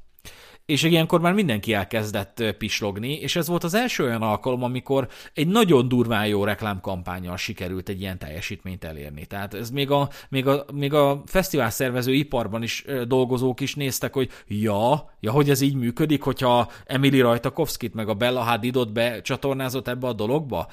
és 0.72 0.82
ilyenkor 0.82 1.20
már 1.20 1.32
mindenki 1.32 1.72
elkezdett 1.72 2.54
pislogni, 2.58 3.12
és 3.12 3.36
ez 3.36 3.48
volt 3.48 3.64
az 3.64 3.74
első 3.74 4.04
olyan 4.04 4.22
alkalom, 4.22 4.62
amikor 4.62 5.08
egy 5.34 5.48
nagyon 5.48 5.88
durván 5.88 6.26
jó 6.26 6.44
reklámkampányjal 6.44 7.36
sikerült 7.36 7.88
egy 7.88 8.00
ilyen 8.00 8.18
teljesítményt 8.18 8.84
elérni. 8.84 9.26
Tehát 9.26 9.54
ez 9.54 9.70
még 9.70 9.90
a, 9.90 10.08
még 10.28 10.46
a, 10.46 10.64
még 10.72 10.92
a 10.92 11.22
fesztivál 11.26 11.70
szervező 11.70 12.12
iparban 12.12 12.62
is 12.62 12.84
dolgozók 13.06 13.60
is 13.60 13.74
néztek, 13.74 14.12
hogy 14.12 14.30
ja, 14.46 15.10
ja, 15.20 15.30
hogy 15.30 15.50
ez 15.50 15.60
így 15.60 15.74
működik, 15.74 16.22
hogyha 16.22 16.70
Emily 16.86 17.20
Rajtakovskit 17.20 17.94
meg 17.94 18.08
a 18.08 18.14
Bella 18.14 18.40
Hadidot 18.40 18.92
becsatornázott 18.92 19.88
ebbe 19.88 20.06
a 20.06 20.12
dologba. 20.12 20.68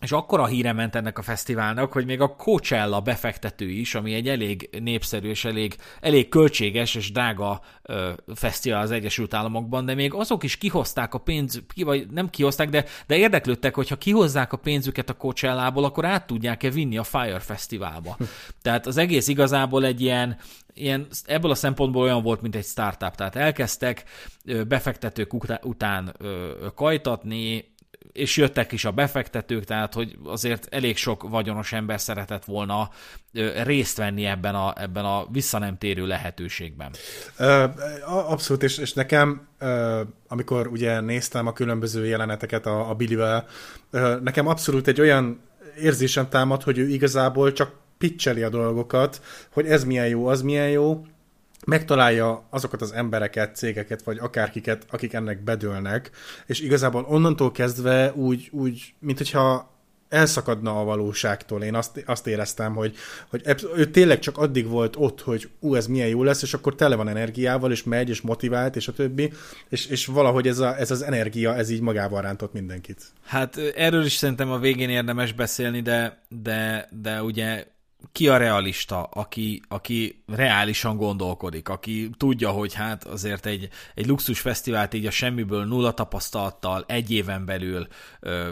És 0.00 0.12
akkor 0.12 0.40
a 0.40 0.46
híre 0.46 0.72
ment 0.72 0.94
ennek 0.94 1.18
a 1.18 1.22
fesztiválnak, 1.22 1.92
hogy 1.92 2.04
még 2.04 2.20
a 2.20 2.36
Coachella 2.36 3.00
befektető 3.00 3.68
is, 3.68 3.94
ami 3.94 4.14
egy 4.14 4.28
elég 4.28 4.68
népszerű 4.82 5.28
és 5.28 5.44
elég, 5.44 5.76
elég 6.00 6.28
költséges 6.28 6.94
és 6.94 7.12
drága 7.12 7.60
ö, 7.82 8.10
fesztivál 8.34 8.80
az 8.80 8.90
Egyesült 8.90 9.34
Államokban, 9.34 9.84
de 9.84 9.94
még 9.94 10.14
azok 10.14 10.42
is 10.42 10.56
kihozták 10.56 11.14
a 11.14 11.18
pénz, 11.18 11.62
ki, 11.74 11.82
vagy 11.82 12.06
nem 12.10 12.30
kihozták, 12.30 12.68
de, 12.68 12.84
de 13.06 13.16
érdeklődtek, 13.16 13.74
hogy 13.74 13.88
ha 13.88 13.96
kihozzák 13.96 14.52
a 14.52 14.56
pénzüket 14.56 15.10
a 15.10 15.16
Coachellából, 15.16 15.84
akkor 15.84 16.04
át 16.04 16.26
tudják-e 16.26 16.70
vinni 16.70 16.98
a 16.98 17.04
Fire 17.04 17.38
Fesztiválba. 17.38 18.16
Tehát 18.62 18.86
az 18.86 18.96
egész 18.96 19.28
igazából 19.28 19.84
egy 19.84 20.00
ilyen, 20.00 20.36
ilyen, 20.74 21.06
ebből 21.24 21.50
a 21.50 21.54
szempontból 21.54 22.02
olyan 22.02 22.22
volt, 22.22 22.42
mint 22.42 22.56
egy 22.56 22.64
startup. 22.64 23.14
Tehát 23.14 23.36
elkezdtek 23.36 24.04
befektetők 24.68 25.32
után 25.62 26.16
kajtatni, 26.74 27.74
és 28.16 28.36
jöttek 28.36 28.72
is 28.72 28.84
a 28.84 28.90
befektetők, 28.90 29.64
tehát 29.64 29.94
hogy 29.94 30.18
azért 30.24 30.66
elég 30.70 30.96
sok 30.96 31.28
vagyonos 31.28 31.72
ember 31.72 32.00
szeretett 32.00 32.44
volna 32.44 32.90
részt 33.64 33.96
venni 33.96 34.24
ebben 34.24 34.54
a, 34.54 34.72
ebben 34.76 35.04
a 35.04 35.26
visszanemtérő 35.30 36.06
lehetőségben. 36.06 36.90
Abszolút, 38.06 38.62
és, 38.62 38.78
és 38.78 38.92
nekem, 38.92 39.48
amikor 40.28 40.66
ugye 40.66 41.00
néztem 41.00 41.46
a 41.46 41.52
különböző 41.52 42.06
jeleneteket 42.06 42.66
a, 42.66 42.90
a 42.90 42.94
Billyvel, 42.94 43.46
nekem 44.22 44.46
abszolút 44.46 44.88
egy 44.88 45.00
olyan 45.00 45.40
érzésem 45.80 46.28
támad, 46.28 46.62
hogy 46.62 46.78
ő 46.78 46.88
igazából 46.88 47.52
csak 47.52 47.72
pitcheli 47.98 48.42
a 48.42 48.48
dolgokat, 48.48 49.22
hogy 49.50 49.66
ez 49.66 49.84
milyen 49.84 50.08
jó, 50.08 50.26
az 50.26 50.42
milyen 50.42 50.68
jó, 50.68 51.06
megtalálja 51.66 52.46
azokat 52.50 52.82
az 52.82 52.92
embereket, 52.92 53.56
cégeket, 53.56 54.02
vagy 54.02 54.18
akárkiket, 54.18 54.86
akik 54.90 55.12
ennek 55.12 55.44
bedőlnek, 55.44 56.10
és 56.46 56.60
igazából 56.60 57.04
onnantól 57.08 57.52
kezdve 57.52 58.12
úgy, 58.14 58.48
úgy 58.52 58.94
mint 58.98 59.18
hogyha 59.18 59.74
elszakadna 60.08 60.80
a 60.80 60.84
valóságtól. 60.84 61.62
Én 61.62 61.74
azt, 61.74 62.02
azt 62.06 62.26
éreztem, 62.26 62.74
hogy, 62.74 62.96
hogy 63.28 63.42
ő 63.76 63.90
tényleg 63.90 64.18
csak 64.18 64.38
addig 64.38 64.68
volt 64.68 64.96
ott, 64.96 65.20
hogy 65.20 65.48
ú, 65.60 65.74
ez 65.74 65.86
milyen 65.86 66.08
jó 66.08 66.22
lesz, 66.22 66.42
és 66.42 66.54
akkor 66.54 66.74
tele 66.74 66.96
van 66.96 67.08
energiával, 67.08 67.70
és 67.70 67.82
megy, 67.82 68.08
és 68.08 68.20
motivált, 68.20 68.76
és 68.76 68.88
a 68.88 68.92
többi, 68.92 69.32
és, 69.68 69.86
és 69.86 70.06
valahogy 70.06 70.46
ez, 70.46 70.58
a, 70.58 70.78
ez 70.78 70.90
az 70.90 71.02
energia, 71.02 71.54
ez 71.54 71.70
így 71.70 71.80
magával 71.80 72.22
rántott 72.22 72.52
mindenkit. 72.52 73.02
Hát 73.24 73.56
erről 73.56 74.04
is 74.04 74.12
szerintem 74.12 74.50
a 74.50 74.58
végén 74.58 74.90
érdemes 74.90 75.32
beszélni, 75.32 75.80
de, 75.80 76.22
de, 76.42 76.88
de 77.02 77.22
ugye 77.22 77.64
ki 78.12 78.28
a 78.28 78.36
realista, 78.36 79.02
aki, 79.02 79.62
aki 79.68 80.22
reálisan 80.26 80.96
gondolkodik, 80.96 81.68
aki 81.68 82.10
tudja, 82.16 82.50
hogy 82.50 82.74
hát 82.74 83.04
azért 83.04 83.46
egy, 83.46 83.68
egy 83.94 84.06
luxus 84.06 84.40
fesztivált 84.40 84.94
így 84.94 85.06
a 85.06 85.10
semmiből 85.10 85.64
nulla 85.64 85.92
tapasztalattal 85.92 86.84
egy 86.88 87.10
éven 87.10 87.44
belül 87.44 87.86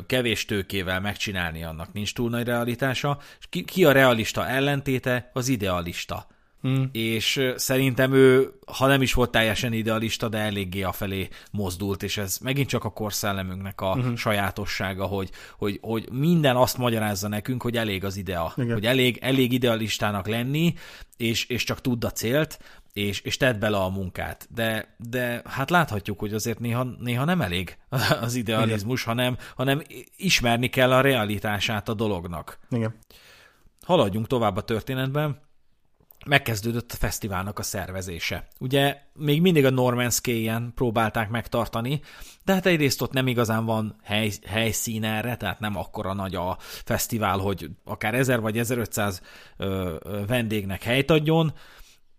kevés 0.06 0.44
tőkével 0.44 1.00
megcsinálni, 1.00 1.64
annak 1.64 1.92
nincs 1.92 2.14
túl 2.14 2.30
nagy 2.30 2.46
realitása, 2.46 3.18
és 3.38 3.46
ki, 3.48 3.64
ki 3.64 3.84
a 3.84 3.92
realista 3.92 4.46
ellentéte, 4.46 5.30
az 5.32 5.48
idealista. 5.48 6.26
Hmm. 6.64 6.88
És 6.92 7.40
szerintem 7.56 8.12
ő, 8.12 8.52
ha 8.66 8.86
nem 8.86 9.02
is 9.02 9.14
volt 9.14 9.30
teljesen 9.30 9.72
idealista, 9.72 10.28
de 10.28 10.38
eléggé 10.38 10.82
afelé 10.82 11.28
mozdult, 11.50 12.02
és 12.02 12.16
ez 12.16 12.38
megint 12.38 12.68
csak 12.68 12.84
a 12.84 12.90
korszellemünknek 12.90 13.80
a 13.80 13.94
uh-huh. 13.94 14.16
sajátossága, 14.16 15.04
hogy, 15.04 15.30
hogy, 15.58 15.78
hogy 15.82 16.08
minden 16.12 16.56
azt 16.56 16.78
magyarázza 16.78 17.28
nekünk, 17.28 17.62
hogy 17.62 17.76
elég 17.76 18.04
az 18.04 18.16
idea, 18.16 18.52
Igen. 18.56 18.72
hogy 18.72 18.86
elég, 18.86 19.18
elég 19.20 19.52
idealistának 19.52 20.26
lenni, 20.26 20.74
és, 21.16 21.46
és 21.46 21.64
csak 21.64 21.80
tudd 21.80 22.04
a 22.04 22.10
célt, 22.10 22.58
és, 22.92 23.20
és 23.20 23.36
tedd 23.36 23.58
bele 23.58 23.76
a 23.76 23.88
munkát. 23.88 24.48
De, 24.54 24.94
de 25.10 25.42
hát 25.44 25.70
láthatjuk, 25.70 26.18
hogy 26.18 26.34
azért 26.34 26.58
néha, 26.58 26.84
néha 26.98 27.24
nem 27.24 27.40
elég 27.40 27.78
az 28.20 28.34
idealizmus, 28.34 29.02
hanem, 29.02 29.36
hanem 29.56 29.82
ismerni 30.16 30.68
kell 30.68 30.92
a 30.92 31.00
realitását 31.00 31.88
a 31.88 31.94
dolognak. 31.94 32.58
Igen. 32.70 32.94
Haladjunk 33.82 34.26
tovább 34.26 34.56
a 34.56 34.62
történetben 34.62 35.42
megkezdődött 36.26 36.92
a 36.92 36.96
fesztiválnak 36.96 37.58
a 37.58 37.62
szervezése. 37.62 38.48
Ugye 38.58 38.96
még 39.14 39.40
mindig 39.40 39.64
a 39.64 39.70
Norman 39.70 40.10
próbálták 40.74 41.30
megtartani, 41.30 42.00
de 42.44 42.52
hát 42.52 42.66
egyrészt 42.66 43.02
ott 43.02 43.12
nem 43.12 43.26
igazán 43.26 43.64
van 43.64 43.96
hely, 44.02 44.30
helyszín 44.46 45.04
erre, 45.04 45.36
tehát 45.36 45.60
nem 45.60 45.76
akkora 45.76 46.12
nagy 46.12 46.34
a 46.34 46.56
fesztivál, 46.60 47.38
hogy 47.38 47.70
akár 47.84 48.14
1000 48.14 48.40
vagy 48.40 48.58
1500 48.58 49.22
ö, 49.56 49.94
ö, 50.02 50.26
vendégnek 50.26 50.82
helyt 50.82 51.10
adjon, 51.10 51.52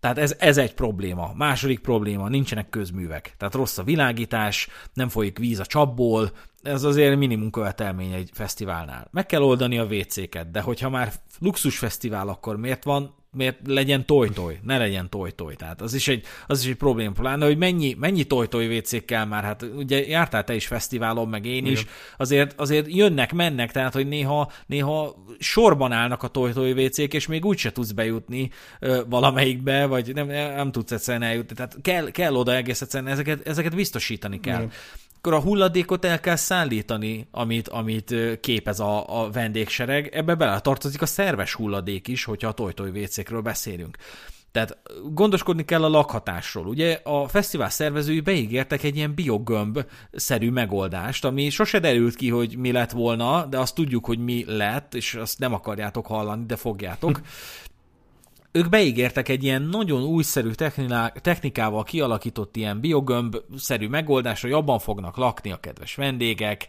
tehát 0.00 0.18
ez, 0.18 0.34
ez 0.38 0.56
egy 0.56 0.74
probléma. 0.74 1.32
Második 1.34 1.80
probléma, 1.80 2.28
nincsenek 2.28 2.68
közművek. 2.68 3.34
Tehát 3.36 3.54
rossz 3.54 3.78
a 3.78 3.82
világítás, 3.82 4.68
nem 4.92 5.08
folyik 5.08 5.38
víz 5.38 5.58
a 5.58 5.66
csapból, 5.66 6.30
ez 6.62 6.82
azért 6.82 7.16
minimum 7.16 7.50
követelmény 7.50 8.12
egy 8.12 8.30
fesztiválnál. 8.32 9.08
Meg 9.10 9.26
kell 9.26 9.42
oldani 9.42 9.78
a 9.78 9.84
WC-ket, 9.84 10.50
de 10.50 10.60
hogyha 10.60 10.90
már 10.90 11.12
luxusfesztivál, 11.38 12.28
akkor 12.28 12.56
miért 12.56 12.84
van 12.84 13.14
miért 13.36 13.58
legyen 13.66 14.06
toj-toj, 14.06 14.58
ne 14.62 14.78
legyen 14.78 15.10
toj-toj. 15.10 15.54
Tehát 15.54 15.80
az 15.80 15.94
is 15.94 16.08
egy, 16.08 16.24
az 16.46 16.62
is 16.62 16.70
egy 16.70 16.76
probléma. 16.76 17.12
Pláne, 17.12 17.44
hogy 17.44 17.56
mennyi, 17.56 17.96
mennyi 17.98 18.24
toj-toj 18.24 18.76
WC 18.76 19.04
kell 19.04 19.24
már, 19.24 19.44
hát 19.44 19.62
ugye 19.76 20.06
jártál 20.06 20.44
te 20.44 20.54
is 20.54 20.66
fesztiválon, 20.66 21.28
meg 21.28 21.46
én 21.46 21.66
is, 21.66 21.86
azért, 22.16 22.60
azért 22.60 22.86
jönnek, 22.94 23.32
mennek, 23.32 23.72
tehát 23.72 23.92
hogy 23.92 24.08
néha, 24.08 24.52
néha 24.66 25.24
sorban 25.38 25.92
állnak 25.92 26.22
a 26.22 26.28
toj-toj 26.28 26.72
WC-k, 26.72 27.14
és 27.14 27.26
még 27.26 27.44
úgyse 27.44 27.72
tudsz 27.72 27.90
bejutni 27.90 28.50
ö, 28.80 29.02
valamelyikbe, 29.08 29.86
vagy 29.86 30.14
nem, 30.14 30.26
nem 30.26 30.72
tudsz 30.72 30.92
egyszerűen 30.92 31.22
eljutni. 31.22 31.54
Tehát 31.54 31.76
kell, 31.82 32.10
kell 32.10 32.34
oda 32.34 32.54
egész 32.54 32.80
egyszerűen, 32.80 33.12
ezeket, 33.12 33.46
ezeket 33.46 33.74
biztosítani 33.74 34.40
kell. 34.40 34.62
Igen 34.62 34.72
akkor 35.26 35.38
a 35.38 35.44
hulladékot 35.44 36.04
el 36.04 36.20
kell 36.20 36.36
szállítani, 36.36 37.28
amit, 37.30 37.68
amit 37.68 38.14
képez 38.40 38.80
a, 38.80 39.22
a 39.22 39.30
vendégsereg. 39.30 40.08
Ebbe 40.14 40.34
beletartozik 40.34 41.02
a 41.02 41.06
szerves 41.06 41.54
hulladék 41.54 42.08
is, 42.08 42.24
hogyha 42.24 42.48
a 42.48 42.52
tojtoj 42.52 42.90
vécékről 42.90 43.40
beszélünk. 43.40 43.96
Tehát 44.52 44.78
gondoskodni 45.10 45.64
kell 45.64 45.84
a 45.84 45.88
lakhatásról. 45.88 46.66
Ugye 46.66 47.00
a 47.02 47.28
fesztivál 47.28 47.70
szervezői 47.70 48.20
beígértek 48.20 48.82
egy 48.82 48.96
ilyen 48.96 49.14
biogömb-szerű 49.14 50.50
megoldást, 50.50 51.24
ami 51.24 51.50
sose 51.50 51.78
derült 51.78 52.14
ki, 52.14 52.30
hogy 52.30 52.56
mi 52.56 52.72
lett 52.72 52.90
volna, 52.90 53.46
de 53.46 53.58
azt 53.58 53.74
tudjuk, 53.74 54.06
hogy 54.06 54.18
mi 54.18 54.44
lett, 54.46 54.94
és 54.94 55.14
azt 55.14 55.38
nem 55.38 55.54
akarjátok 55.54 56.06
hallani, 56.06 56.44
de 56.46 56.56
fogjátok. 56.56 57.20
ők 58.56 58.68
beígértek 58.68 59.28
egy 59.28 59.44
ilyen 59.44 59.62
nagyon 59.62 60.02
újszerű 60.02 60.50
technikával 61.22 61.82
kialakított 61.82 62.56
ilyen 62.56 62.80
biogömb-szerű 62.80 63.88
megoldás, 63.88 64.40
hogy 64.40 64.52
abban 64.52 64.78
fognak 64.78 65.16
lakni 65.16 65.52
a 65.52 65.56
kedves 65.56 65.94
vendégek. 65.94 66.68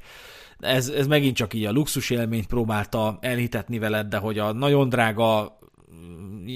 Ez, 0.59 0.89
ez 0.89 1.07
megint 1.07 1.35
csak 1.35 1.53
így 1.53 1.65
a 1.65 1.71
luxus 1.71 2.09
élményt 2.09 2.47
próbálta 2.47 3.17
elhitetni 3.21 3.79
veled, 3.79 4.07
de 4.07 4.17
hogy 4.17 4.39
a 4.39 4.51
nagyon 4.51 4.89
drága 4.89 5.59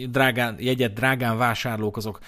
drágán, 0.09 0.55
jegyet 0.59 0.93
drágán 0.93 1.37
vásárlók, 1.37 1.97
azok 1.97 2.19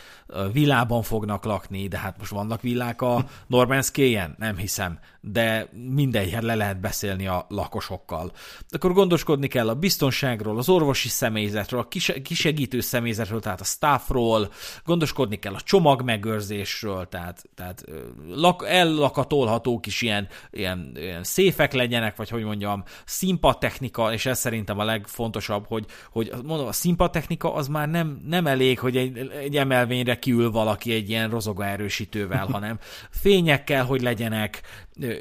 villában 0.51 1.01
fognak 1.01 1.43
lakni, 1.43 1.87
de 1.87 1.97
hát 1.97 2.17
most 2.17 2.31
vannak 2.31 2.61
villák 2.61 3.01
a 3.01 3.25
Normanskélyen? 3.47 4.35
Nem 4.37 4.57
hiszem, 4.57 4.99
de 5.21 5.69
mindenhol 5.89 6.41
le 6.41 6.55
lehet 6.55 6.79
beszélni 6.79 7.27
a 7.27 7.45
lakosokkal. 7.49 8.31
Akkor 8.69 8.93
gondoskodni 8.93 9.47
kell 9.47 9.69
a 9.69 9.75
biztonságról, 9.75 10.57
az 10.57 10.69
orvosi 10.69 11.09
személyzetről, 11.09 11.79
a 11.79 11.87
kisegítő 12.21 12.79
személyzetről, 12.79 13.39
tehát 13.39 13.61
a 13.61 13.63
staffról, 13.63 14.51
gondoskodni 14.85 15.39
kell 15.39 15.53
a 15.53 15.61
csomagmegőrzésről, 15.61 17.07
tehát, 17.07 17.43
tehát 17.55 17.83
lak, 18.27 18.65
ellakatolhatók 18.67 19.85
is 19.85 20.01
ilyen, 20.01 20.27
ilyen, 20.51 20.91
ilyen 20.95 21.23
széfek 21.23 21.73
legyenek, 21.73 22.15
vagy 22.15 22.29
hogy 22.29 22.43
mondjam, 22.43 22.83
színpadtechnika, 23.05 24.13
és 24.13 24.25
ez 24.25 24.39
szerintem 24.39 24.79
a 24.79 24.83
legfontosabb, 24.83 25.65
hogy, 25.67 25.85
hogy 26.11 26.31
mondom, 26.43 26.67
a 26.67 26.71
színpadtechnika 26.93 27.53
az 27.53 27.67
már 27.67 27.89
nem, 27.89 28.21
nem 28.25 28.47
elég, 28.47 28.79
hogy 28.79 28.97
egy, 28.97 29.31
egy 29.41 29.57
emelvényre 29.57 30.19
kiül 30.19 30.51
valaki 30.51 30.93
egy 30.93 31.09
ilyen 31.09 31.29
rozogó 31.29 31.61
erősítővel, 31.61 32.45
hanem 32.51 32.79
fények 33.09 33.63
kell, 33.63 33.83
hogy 33.83 34.01
legyenek, 34.01 34.61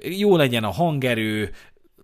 jó 0.03 0.37
legyen 0.37 0.65
a 0.65 0.71
hangerő, 0.71 1.51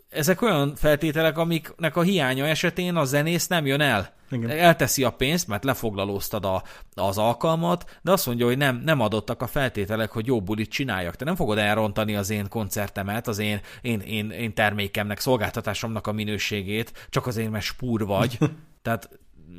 ezek 0.09 0.43
olyan 0.43 0.75
feltételek, 0.77 1.39
amiknek 1.39 1.97
a 1.97 2.03
hiánya 2.03 2.47
esetén 2.47 2.97
a 2.97 3.05
zenész 3.05 3.47
nem 3.47 3.67
jön 3.67 3.81
el. 3.81 4.17
Igen. 4.31 4.51
Elteszi 4.51 5.05
a 5.05 5.11
pénzt, 5.11 5.49
mert 5.49 5.65
lefoglalóztad 5.65 6.45
a, 6.45 6.63
az 6.95 7.19
alkalmat, 7.19 7.99
de 8.03 8.13
azt 8.13 8.27
mondja, 8.27 8.47
hogy 8.47 8.57
nem, 8.57 8.83
nem 8.85 9.01
adottak 9.01 9.43
a 9.43 9.47
feltételek, 9.47 10.11
hogy 10.11 10.27
jó 10.27 10.43
bulit 10.43 10.71
csináljak. 10.71 11.17
Te 11.17 11.25
nem 11.25 11.35
fogod 11.37 11.59
elrontani 11.59 12.15
az 12.15 12.31
én 12.31 12.49
koncertemet, 12.49 13.29
az 13.29 13.39
én, 13.39 13.61
én, 13.81 14.01
én, 14.01 14.31
én 14.31 14.55
termékemnek, 14.55 15.21
szolgáltatásomnak 15.21 16.07
a 16.07 16.13
minőségét, 16.13 17.07
csak 17.11 17.27
azért, 17.27 17.51
mert 17.51 17.65
spúr 17.65 18.07
vagy. 18.07 18.39
Tehát 18.83 19.09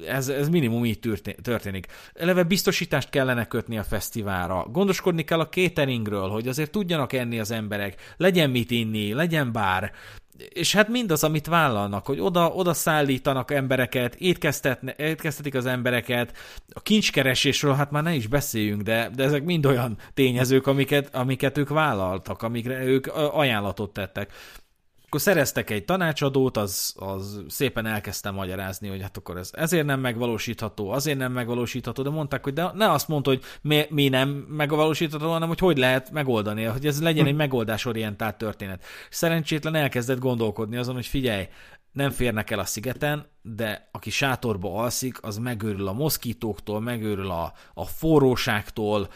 ez, 0.07 0.27
ez 0.27 0.49
minimum 0.49 0.85
így 0.85 0.99
történik. 1.41 1.87
Eleve 2.13 2.43
biztosítást 2.43 3.09
kellene 3.09 3.45
kötni 3.45 3.77
a 3.77 3.83
fesztiválra. 3.83 4.65
Gondoskodni 4.71 5.23
kell 5.23 5.39
a 5.39 5.49
cateringről, 5.49 6.29
hogy 6.29 6.47
azért 6.47 6.71
tudjanak 6.71 7.13
enni 7.13 7.39
az 7.39 7.51
emberek, 7.51 8.13
legyen 8.17 8.49
mit 8.49 8.71
inni, 8.71 9.13
legyen 9.13 9.51
bár, 9.51 9.91
és 10.49 10.73
hát 10.73 10.87
mindaz, 10.87 11.23
amit 11.23 11.47
vállalnak, 11.47 12.05
hogy 12.05 12.19
oda, 12.19 12.47
oda 12.47 12.73
szállítanak 12.73 13.51
embereket, 13.51 14.15
étkeztetik 14.15 15.55
az 15.55 15.65
embereket, 15.65 16.37
a 16.73 16.81
kincskeresésről 16.81 17.73
hát 17.73 17.91
már 17.91 18.03
ne 18.03 18.13
is 18.13 18.27
beszéljünk, 18.27 18.81
de, 18.81 19.09
de 19.15 19.23
ezek 19.23 19.43
mind 19.43 19.65
olyan 19.65 19.97
tényezők, 20.13 20.67
amiket, 20.67 21.15
amiket 21.15 21.57
ők 21.57 21.69
vállaltak, 21.69 22.41
amikre 22.41 22.83
ők 22.83 23.07
ajánlatot 23.13 23.93
tettek. 23.93 24.31
Akkor 25.09 25.21
szereztek 25.21 25.69
egy 25.69 25.85
tanácsadót, 25.85 26.57
az, 26.57 26.95
az 26.97 27.43
szépen 27.47 27.85
elkezdtem 27.85 28.33
magyarázni, 28.33 28.87
hogy 28.87 29.01
hát 29.01 29.17
akkor 29.17 29.37
ez 29.37 29.49
ezért 29.53 29.85
nem 29.85 29.99
megvalósítható, 29.99 30.89
azért 30.89 31.17
nem 31.17 31.31
megvalósítható, 31.31 32.03
de 32.03 32.09
mondták, 32.09 32.43
hogy 32.43 32.53
de 32.53 32.71
ne 32.73 32.91
azt 32.91 33.07
mondta, 33.07 33.29
hogy 33.29 33.43
mi, 33.61 33.85
mi 33.89 34.09
nem 34.09 34.29
megvalósítható, 34.29 35.31
hanem 35.31 35.47
hogy 35.47 35.59
hogy 35.59 35.77
lehet 35.77 36.11
megoldani, 36.11 36.63
hogy 36.63 36.85
ez 36.85 37.01
legyen 37.01 37.25
egy 37.25 37.35
megoldásorientált 37.35 38.37
történet. 38.37 38.83
Szerencsétlen 39.09 39.75
elkezdett 39.75 40.19
gondolkodni 40.19 40.77
azon, 40.77 40.95
hogy 40.95 41.07
figyelj, 41.07 41.47
nem 41.91 42.09
férnek 42.09 42.51
el 42.51 42.59
a 42.59 42.65
szigeten, 42.65 43.27
de 43.41 43.89
aki 43.91 44.09
sátorba 44.09 44.75
alszik, 44.75 45.23
az 45.23 45.37
megőrül 45.37 45.87
a 45.87 45.93
moszkítóktól, 45.93 46.79
megőrül 46.81 47.29
a, 47.29 47.53
a 47.73 47.85
forróságtól, 47.85 49.09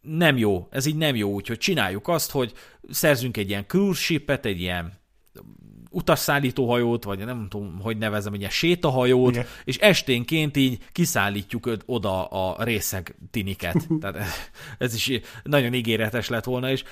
nem 0.00 0.36
jó, 0.36 0.68
ez 0.70 0.86
így 0.86 0.96
nem 0.96 1.16
jó, 1.16 1.30
úgyhogy 1.30 1.58
csináljuk 1.58 2.08
azt, 2.08 2.30
hogy 2.30 2.52
szerzünk 2.90 3.36
egy 3.36 3.48
ilyen 3.48 3.66
cruise 3.66 4.38
egy 4.42 4.60
ilyen 4.60 5.00
utasszállítóhajót, 5.90 7.04
vagy 7.04 7.18
nem 7.18 7.46
tudom, 7.48 7.80
hogy 7.80 7.96
nevezem, 7.96 8.32
egy 8.32 8.50
sétahajót, 8.50 9.32
Igen. 9.32 9.46
és 9.64 9.76
esténként 9.76 10.56
így 10.56 10.78
kiszállítjuk 10.92 11.70
oda 11.86 12.26
a 12.26 12.64
részeg 12.64 13.16
tiniket. 13.30 13.86
Tehát 14.00 14.24
ez 14.78 14.94
is 14.94 15.20
nagyon 15.42 15.74
ígéretes 15.74 16.28
lett 16.28 16.44
volna, 16.44 16.70
és 16.70 16.84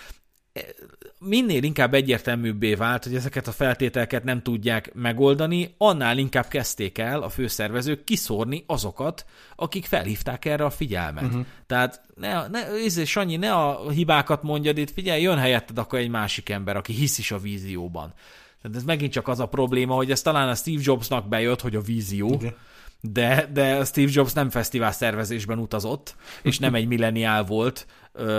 minél 1.19 1.63
inkább 1.63 1.95
egyértelműbbé 1.95 2.75
vált, 2.75 3.05
hogy 3.05 3.15
ezeket 3.15 3.47
a 3.47 3.53
feltételeket 3.53 4.25
nem 4.25 4.43
tudják 4.43 4.95
megoldani, 4.95 5.75
annál 5.79 6.19
inkább 6.19 6.49
kezdték 6.49 6.99
el 6.99 7.23
a 7.23 7.29
főszervezők 7.29 8.05
kiszórni 8.05 8.65
azokat, 8.67 9.25
akik 9.57 9.85
felhívták 9.85 10.45
erre 10.45 10.65
a 10.65 10.71
figyelmet. 10.71 11.25
Uh-huh. 11.25 11.47
Tehát 11.67 12.03
ne, 12.15 12.49
ne, 12.49 12.67
ez, 12.67 13.07
Sanyi, 13.07 13.37
ne 13.37 13.53
a 13.53 13.91
hibákat 13.91 14.43
mondjad 14.43 14.79
itt, 14.79 14.91
figyelj, 14.91 15.23
jön 15.23 15.39
helyetted 15.39 15.79
akkor 15.79 15.99
egy 15.99 16.11
másik 16.11 16.49
ember, 16.49 16.77
aki 16.77 16.93
hisz 16.93 17.19
is 17.19 17.31
a 17.31 17.39
vízióban. 17.39 18.15
Tehát 18.63 18.77
ez 18.77 18.85
megint 18.85 19.13
csak 19.13 19.29
az 19.29 19.41
a 19.41 19.47
probléma, 19.47 19.95
hogy 19.95 20.11
ez 20.11 20.23
talán 20.23 20.49
a 20.49 20.55
Steve 20.55 20.81
Jobsnak 20.83 21.29
bejött, 21.29 21.61
hogy 21.61 21.77
a 21.77 21.81
vízió, 21.81 22.33
okay. 22.33 22.55
De, 23.01 23.51
de 23.53 23.85
Steve 23.85 24.11
Jobs 24.13 24.33
nem 24.33 24.51
fesztivál 24.51 24.93
szervezésben 24.93 25.59
utazott, 25.59 26.17
és 26.43 26.59
nem 26.59 26.75
egy 26.75 26.87
milleniál 26.87 27.45
volt, 27.45 27.87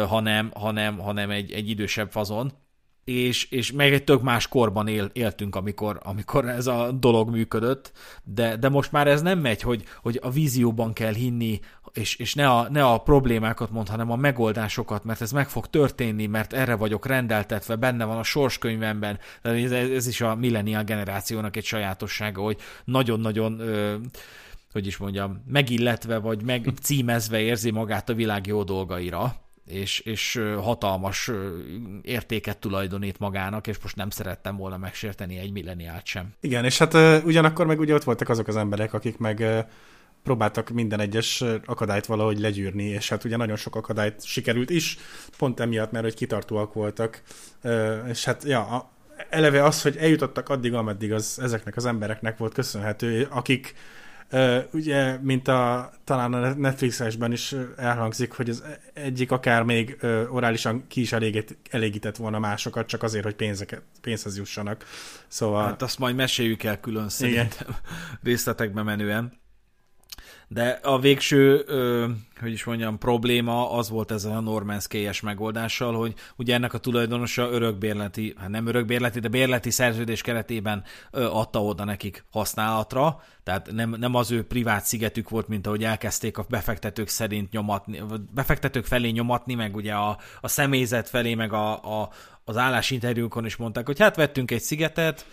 hanem, 0.07 0.51
hanem, 0.53 0.99
hanem 0.99 1.30
egy, 1.30 1.51
egy 1.51 1.70
idősebb 1.70 2.12
fazon, 2.12 2.51
és, 3.03 3.49
és 3.49 3.72
meg 3.72 3.93
egy 3.93 4.03
tök 4.03 4.22
más 4.22 4.47
korban 4.47 4.88
él, 4.88 5.09
éltünk, 5.14 5.55
amikor, 5.55 5.99
amikor 6.03 6.49
ez 6.49 6.68
a 6.68 6.91
dolog 6.91 7.30
működött, 7.30 7.91
de, 8.24 8.55
de 8.55 8.70
most 8.70 8.91
már 8.91 9.07
ez 9.07 9.22
nem 9.22 9.39
megy, 9.39 9.62
hogy, 9.62 9.84
hogy 10.01 10.20
a 10.22 10.30
vízióban 10.30 10.93
kell 10.93 11.14
hinni, 11.14 11.59
és, 11.93 12.16
és 12.16 12.34
ne, 12.34 12.49
a, 12.49 12.70
ne 12.70 12.86
a 12.86 12.97
problémákat 12.97 13.72
mond, 13.72 13.89
hanem 13.89 14.12
a 14.12 14.16
megoldásokat, 14.16 15.03
mert 15.03 15.22
ez 15.22 15.32
meg 15.32 15.49
fog 15.49 15.68
történni, 15.68 16.26
mert 16.26 16.53
erre 16.53 16.76
vagyok 16.76 17.05
rendeltetve, 17.05 17.76
benne 17.76 18.05
van 18.05 18.18
a 18.18 18.24
sorskönyvemben. 18.24 19.20
Ez, 19.41 19.72
ez 19.72 20.07
is 20.07 20.22
a 20.22 20.36
millennial 20.36 20.84
generációnak 20.84 21.55
egy 21.55 21.66
sajátossága, 21.66 22.41
hogy 22.41 22.57
nagyon-nagyon 22.86 23.62
hogy 24.72 24.88
is 24.88 24.97
mondjam, 24.97 25.43
megilletve 25.47 26.17
vagy 26.17 26.43
megcímezve 26.43 27.39
érzi 27.39 27.72
magát 27.72 28.09
a 28.09 28.13
világ 28.13 28.47
jó 28.47 28.63
dolgaira 28.63 29.36
és, 29.65 29.99
és 29.99 30.41
hatalmas 30.57 31.32
értéket 32.01 32.57
tulajdonít 32.57 33.19
magának, 33.19 33.67
és 33.67 33.78
most 33.82 33.95
nem 33.95 34.09
szerettem 34.09 34.57
volna 34.57 34.78
megsérteni 34.78 35.38
egy 35.38 35.51
milleniát 35.51 36.05
sem. 36.05 36.34
Igen, 36.39 36.65
és 36.65 36.78
hát 36.78 37.24
ugyanakkor 37.24 37.65
meg 37.65 37.80
ugye 37.80 37.93
ott 37.93 38.03
voltak 38.03 38.30
azok 38.30 38.47
az 38.47 38.55
emberek, 38.55 38.93
akik 38.93 39.17
meg 39.17 39.65
próbáltak 40.24 40.69
minden 40.69 40.99
egyes 40.99 41.43
akadályt 41.65 42.05
valahogy 42.05 42.39
legyűrni, 42.39 42.84
és 42.84 43.09
hát 43.09 43.24
ugye 43.24 43.38
nagyon 43.38 43.55
sok 43.55 43.76
akadályt 43.76 44.26
sikerült 44.26 44.69
is, 44.69 44.97
pont 45.38 45.59
emiatt, 45.59 45.91
mert 45.91 46.03
hogy 46.03 46.13
kitartóak 46.13 46.74
voltak, 46.74 47.22
és 48.09 48.26
hát 48.26 48.43
ja, 48.43 48.89
eleve 49.30 49.63
az, 49.63 49.82
hogy 49.82 49.97
eljutottak 49.97 50.49
addig, 50.49 50.74
ameddig 50.74 51.13
az 51.13 51.39
ezeknek 51.41 51.76
az 51.76 51.86
embereknek 51.86 52.38
volt 52.38 52.53
köszönhető, 52.53 53.28
akik 53.30 53.76
ugye, 54.71 55.17
mint 55.21 55.47
a, 55.47 55.91
talán 56.03 56.34
a 56.34 56.53
Netflixesben 56.53 57.32
is 57.32 57.55
elhangzik, 57.77 58.32
hogy 58.32 58.49
az 58.49 58.63
egyik 58.93 59.32
akár 59.32 59.63
még 59.63 59.97
orálisan 60.29 60.88
ki 60.88 61.01
is 61.01 61.11
elégít, 61.11 61.57
elégített 61.69 62.15
volna 62.15 62.39
másokat, 62.39 62.88
csak 62.88 63.03
azért, 63.03 63.23
hogy 63.23 63.36
pénzeket, 63.36 63.82
pénzhez 64.01 64.38
jussanak. 64.38 64.86
Szóval... 65.27 65.65
Hát 65.65 65.82
azt 65.82 65.99
majd 65.99 66.15
meséljük 66.15 66.63
el 66.63 66.79
külön 66.79 67.09
szerintem 67.09 67.75
részletekbe 68.23 68.84
menően. 68.84 69.40
De 70.54 70.80
a 70.84 70.99
végső, 70.99 71.64
ö, 71.66 72.08
hogy 72.39 72.52
is 72.52 72.64
mondjam, 72.64 72.97
probléma 72.97 73.72
az 73.72 73.89
volt 73.89 74.12
ezzel 74.12 74.38
a 74.38 74.39
Normanskey-es 74.39 75.22
megoldással, 75.22 75.93
hogy 75.93 76.14
ugye 76.36 76.54
ennek 76.54 76.74
a 76.74 76.78
tulajdonosa 76.78 77.49
örökbérleti, 77.52 78.34
hát 78.38 78.49
nem 78.49 78.68
örökbérleti, 78.68 79.20
de 79.20 79.28
bérleti 79.28 79.70
szerződés 79.70 80.22
keretében 80.22 80.84
ö, 81.12 81.26
adta 81.26 81.64
oda 81.64 81.84
nekik 81.84 82.26
használatra, 82.32 83.22
tehát 83.43 83.72
nem, 83.72 83.89
nem 83.89 84.16
az 84.16 84.32
ő 84.32 84.43
privát 84.43 84.86
szigetük 84.86 85.30
volt, 85.30 85.47
mint 85.47 85.68
ahogy 85.68 85.84
elkezdték 85.84 86.38
a 86.38 86.45
befektetők 86.49 87.08
szerint 87.08 87.52
nyomatni, 87.52 88.04
befektetők 88.34 88.86
felé 88.86 89.10
nyomatni, 89.10 89.54
meg 89.54 89.76
ugye 89.76 89.93
a, 89.93 90.18
a 90.41 90.47
személyzet 90.47 91.10
felé, 91.10 91.34
meg 91.34 91.54
a, 91.54 92.02
a, 92.02 92.10
az 92.43 92.58
állásinterjúkon 92.58 93.45
is 93.45 93.56
mondták, 93.56 93.86
hogy 93.86 93.99
hát 93.99 94.16
vettünk 94.16 94.52
egy 94.52 94.62
szigetet, 94.62 95.26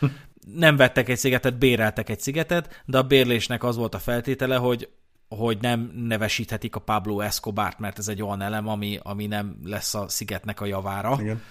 nem 0.55 0.77
vettek 0.77 1.09
egy 1.09 1.19
szigetet, 1.19 1.59
béreltek 1.59 2.09
egy 2.09 2.21
szigetet, 2.21 2.83
de 2.85 2.99
a 2.99 3.03
bérlésnek 3.03 3.64
az 3.64 3.77
volt 3.77 3.95
a 3.95 3.99
feltétele, 3.99 4.57
hogy 4.57 4.89
hogy 5.29 5.59
nem 5.61 5.93
nevesíthetik 5.95 6.76
a 6.76 6.81
Pablo 6.81 7.20
Escobart, 7.20 7.79
mert 7.79 7.99
ez 7.99 8.09
egy 8.09 8.22
olyan 8.22 8.41
elem, 8.41 8.68
ami, 8.68 8.99
ami 9.03 9.26
nem 9.26 9.57
lesz 9.64 9.95
a 9.95 10.09
szigetnek 10.09 10.61
a 10.61 10.66
javára. 10.66 11.18
Igen. 11.20 11.43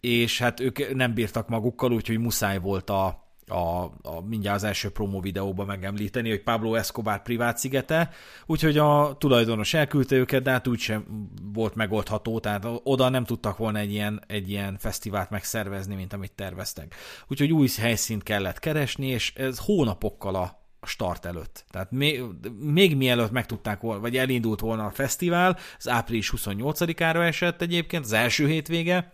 És 0.00 0.38
hát 0.38 0.60
ők 0.60 0.94
nem 0.94 1.14
bírtak 1.14 1.48
magukkal, 1.48 1.92
úgyhogy 1.92 2.18
muszáj 2.18 2.58
volt 2.58 2.90
a, 2.90 3.24
a, 3.46 3.82
a 4.02 4.20
mindjárt 4.26 4.56
az 4.56 4.64
első 4.64 4.90
promo 4.90 5.20
videóban 5.20 5.66
megemlíteni, 5.66 6.28
hogy 6.28 6.42
Pablo 6.42 6.74
Escobar 6.74 7.22
privát 7.22 7.58
szigete, 7.58 8.10
úgyhogy 8.46 8.78
a 8.78 9.16
tulajdonos 9.18 9.74
elküldte 9.74 10.16
őket, 10.16 10.42
de 10.42 10.50
hát 10.50 10.66
úgysem 10.66 11.30
volt 11.52 11.74
megoldható, 11.74 12.40
tehát 12.40 12.66
oda 12.82 13.08
nem 13.08 13.24
tudtak 13.24 13.56
volna 13.56 13.78
egy 13.78 13.92
ilyen, 13.92 14.22
egy 14.26 14.50
ilyen 14.50 14.76
fesztivált 14.78 15.30
megszervezni, 15.30 15.94
mint 15.94 16.12
amit 16.12 16.32
terveztek. 16.32 16.94
Úgyhogy 17.28 17.52
új 17.52 17.68
helyszínt 17.78 18.22
kellett 18.22 18.58
keresni, 18.58 19.06
és 19.06 19.34
ez 19.34 19.58
hónapokkal 19.58 20.34
a 20.34 20.62
a 20.84 20.86
start 20.86 21.24
előtt. 21.24 21.64
Tehát 21.70 21.90
még, 21.90 22.22
még 22.58 22.96
mielőtt 22.96 23.30
megtudták 23.30 23.80
volna, 23.80 24.00
vagy 24.00 24.16
elindult 24.16 24.60
volna 24.60 24.84
a 24.84 24.90
fesztivál, 24.90 25.58
az 25.78 25.88
április 25.88 26.32
28-ára 26.36 27.24
esett 27.24 27.62
egyébként, 27.62 28.04
az 28.04 28.12
első 28.12 28.46
hétvége, 28.46 29.12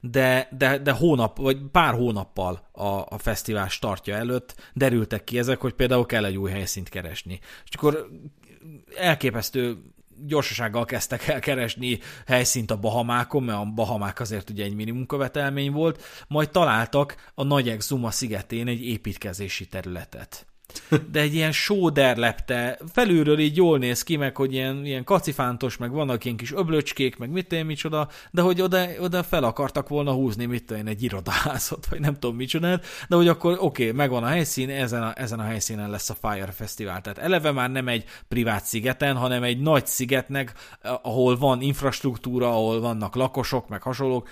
de, 0.00 0.48
de, 0.58 0.78
de 0.78 0.90
hónap, 0.90 1.38
vagy 1.38 1.58
pár 1.72 1.94
hónappal 1.94 2.68
a, 2.72 2.84
a 2.86 3.18
fesztivál 3.18 3.68
startja 3.68 4.14
előtt 4.14 4.70
derültek 4.74 5.24
ki 5.24 5.38
ezek, 5.38 5.60
hogy 5.60 5.72
például 5.72 6.06
kell 6.06 6.24
egy 6.24 6.36
új 6.36 6.50
helyszínt 6.50 6.88
keresni. 6.88 7.40
És 7.64 7.74
akkor 7.74 8.08
elképesztő 8.96 9.78
gyorsasággal 10.26 10.84
kezdtek 10.84 11.26
el 11.26 11.40
keresni 11.40 11.98
helyszínt 12.26 12.70
a 12.70 12.78
Bahamákon, 12.78 13.42
mert 13.42 13.58
a 13.58 13.64
Bahamák 13.64 14.20
azért 14.20 14.50
ugye 14.50 14.64
egy 14.64 14.74
minimum 14.74 15.06
követelmény 15.06 15.72
volt, 15.72 16.02
majd 16.28 16.50
találtak 16.50 17.30
a 17.34 17.42
Nagy 17.42 17.68
Exuma 17.68 18.10
szigetén 18.10 18.66
egy 18.66 18.84
építkezési 18.84 19.66
területet 19.66 20.46
de 21.10 21.20
egy 21.20 21.34
ilyen 21.34 21.52
sóder 21.52 22.16
lepte, 22.16 22.78
felülről 22.92 23.38
így 23.38 23.56
jól 23.56 23.78
néz 23.78 24.02
ki, 24.02 24.16
meg 24.16 24.36
hogy 24.36 24.52
ilyen, 24.52 24.84
ilyen 24.84 25.04
kacifántos, 25.04 25.76
meg 25.76 25.90
vannak 25.90 26.24
ilyen 26.24 26.36
kis 26.36 26.52
öblöcskék, 26.52 27.16
meg 27.16 27.30
mit 27.30 27.52
én 27.52 27.64
micsoda, 27.64 28.08
de 28.30 28.42
hogy 28.42 28.60
oda, 28.60 28.86
oda 29.00 29.22
fel 29.22 29.44
akartak 29.44 29.88
volna 29.88 30.12
húzni, 30.12 30.44
mit 30.44 30.70
én 30.70 30.86
egy 30.86 31.02
irodaházat, 31.02 31.86
vagy 31.90 32.00
nem 32.00 32.14
tudom 32.14 32.36
micsoda, 32.36 32.80
de 33.08 33.16
hogy 33.16 33.28
akkor 33.28 33.52
oké, 33.52 33.82
okay, 33.82 33.96
megvan 33.96 34.22
a 34.22 34.26
helyszín, 34.26 34.70
ezen 34.70 35.02
a, 35.02 35.12
ezen 35.16 35.38
a 35.38 35.44
helyszínen 35.44 35.90
lesz 35.90 36.10
a 36.10 36.16
Fire 36.20 36.52
Festival. 36.52 37.00
Tehát 37.00 37.18
eleve 37.18 37.52
már 37.52 37.70
nem 37.70 37.88
egy 37.88 38.04
privát 38.28 38.64
szigeten, 38.64 39.16
hanem 39.16 39.42
egy 39.42 39.60
nagy 39.60 39.86
szigetnek, 39.86 40.52
ahol 41.02 41.36
van 41.36 41.60
infrastruktúra, 41.60 42.48
ahol 42.48 42.80
vannak 42.80 43.14
lakosok, 43.14 43.68
meg 43.68 43.82
hasonlók, 43.82 44.28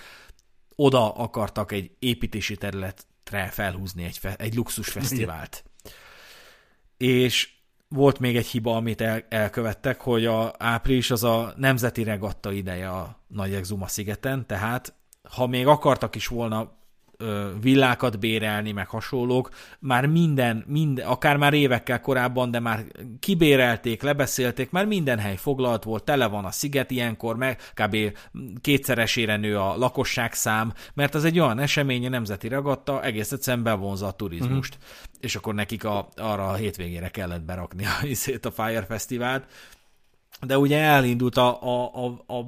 oda 0.75 1.11
akartak 1.11 1.71
egy 1.71 1.91
építési 1.99 2.55
területre 2.57 3.49
felhúzni 3.51 4.03
egy, 4.03 4.17
fe, 4.17 4.35
egy 4.37 4.55
luxus 4.55 4.89
fesztivált 4.89 5.63
és 6.97 7.53
volt 7.87 8.19
még 8.19 8.35
egy 8.35 8.47
hiba, 8.47 8.75
amit 8.75 9.01
el, 9.01 9.25
elkövettek, 9.29 10.01
hogy 10.01 10.25
a 10.25 10.53
április 10.57 11.11
az 11.11 11.23
a 11.23 11.53
nemzeti 11.57 12.03
regatta 12.03 12.51
ideje 12.51 12.89
a 12.89 13.23
Nagy 13.27 13.53
Exuma 13.53 13.87
szigeten, 13.87 14.47
tehát 14.47 14.93
ha 15.29 15.47
még 15.47 15.67
akartak 15.67 16.15
is 16.15 16.27
volna 16.27 16.77
villákat 17.61 18.19
bérelni, 18.19 18.71
meg 18.71 18.87
hasonlók, 18.87 19.49
már 19.79 20.05
minden, 20.05 20.63
minden, 20.67 21.07
akár 21.07 21.37
már 21.37 21.53
évekkel 21.53 22.01
korábban, 22.01 22.51
de 22.51 22.59
már 22.59 22.85
kibérelték, 23.19 24.01
lebeszélték, 24.01 24.71
már 24.71 24.85
minden 24.85 25.19
hely 25.19 25.35
foglalt 25.35 25.83
volt, 25.83 26.03
tele 26.03 26.27
van 26.27 26.45
a 26.45 26.51
sziget 26.51 26.91
ilyenkor, 26.91 27.35
meg 27.35 27.61
kb. 27.73 27.97
kétszeresére 28.61 29.37
nő 29.37 29.57
a 29.57 29.77
lakosság 29.77 30.33
szám, 30.33 30.73
mert 30.93 31.15
az 31.15 31.23
egy 31.23 31.39
olyan 31.39 31.59
esemény, 31.59 32.05
a 32.05 32.09
nemzeti 32.09 32.47
ragatta, 32.47 33.03
egész 33.03 33.31
egyszerűen 33.31 33.63
bevonza 33.63 34.07
a 34.07 34.11
turizmust. 34.11 34.75
Uh-huh. 34.75 35.13
És 35.19 35.35
akkor 35.35 35.53
nekik 35.53 35.83
a, 35.83 36.09
arra 36.15 36.47
a 36.47 36.55
hétvégére 36.55 37.09
kellett 37.09 37.43
berakni 37.43 37.85
a, 37.85 37.89
a 38.47 38.51
Fire 38.63 38.85
Fesztivált, 38.85 39.45
de 40.41 40.57
ugye 40.57 40.79
elindult 40.79 41.37
a, 41.37 41.63
a, 41.63 41.91
a, 41.93 42.33
a 42.33 42.45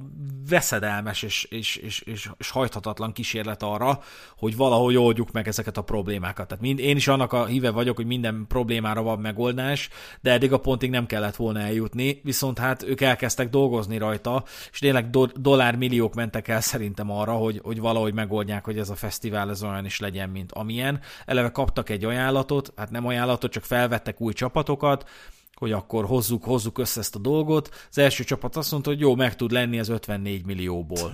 veszedelmes 0.50 1.24
és, 1.24 1.44
és, 1.44 1.76
és, 1.76 2.00
és, 2.00 2.30
és 2.38 2.50
hajthatatlan 2.50 3.14
kísérlet 3.14 3.64
arra, 3.64 4.00
hogy 4.38 4.56
valahogy 4.56 4.98
oldjuk 4.98 5.32
meg 5.32 5.48
ezeket 5.48 5.78
a 5.78 5.82
problémákat. 5.82 6.48
Tehát 6.48 6.64
mind, 6.64 6.80
én 6.80 6.96
is 6.96 7.08
annak 7.08 7.34
a 7.34 7.46
híve 7.46 7.70
vagyok, 7.70 7.96
hogy 7.96 8.06
minden 8.06 8.46
problémára 8.48 9.02
van 9.02 9.20
megoldás, 9.20 9.90
de 10.22 10.32
eddig 10.32 10.54
a 10.54 10.60
pontig 10.60 10.90
nem 10.90 11.06
kellett 11.06 11.36
volna 11.36 11.60
eljutni, 11.60 12.20
viszont 12.24 12.60
hát 12.60 12.84
ők 12.84 13.02
elkezdtek 13.02 13.50
dolgozni 13.50 13.98
rajta, 13.98 14.44
és 14.72 14.80
tényleg 14.80 15.10
do, 15.10 15.26
dollármilliók 15.26 16.14
mentek 16.14 16.48
el 16.48 16.62
szerintem 16.62 17.12
arra, 17.12 17.34
hogy, 17.34 17.60
hogy 17.64 17.80
valahogy 17.80 18.14
megoldják, 18.14 18.66
hogy 18.66 18.78
ez 18.78 18.90
a 18.90 18.96
fesztivál 18.96 19.50
ez 19.50 19.64
olyan 19.64 19.86
is 19.86 20.00
legyen, 20.00 20.30
mint 20.30 20.52
amilyen. 20.52 21.00
Eleve 21.26 21.52
kaptak 21.52 21.90
egy 21.90 22.06
ajánlatot, 22.06 22.74
hát 22.76 22.92
nem 22.92 23.06
ajánlatot, 23.06 23.52
csak 23.52 23.64
felvettek 23.64 24.22
új 24.22 24.34
csapatokat, 24.34 25.10
hogy 25.58 25.72
akkor 25.72 26.06
hozzuk, 26.06 26.44
hozzuk 26.44 26.78
össze 26.78 27.00
ezt 27.00 27.16
a 27.16 27.20
dolgot. 27.20 27.70
Az 27.90 27.98
első 27.98 28.24
csapat 28.24 28.56
azt 28.56 28.72
mondta, 28.72 28.90
hogy 28.90 29.00
jó, 29.00 29.16
meg 29.16 29.36
tud 29.36 29.52
lenni 29.52 29.80
az 29.80 29.90
54 29.90 30.46
millióból. 30.46 31.12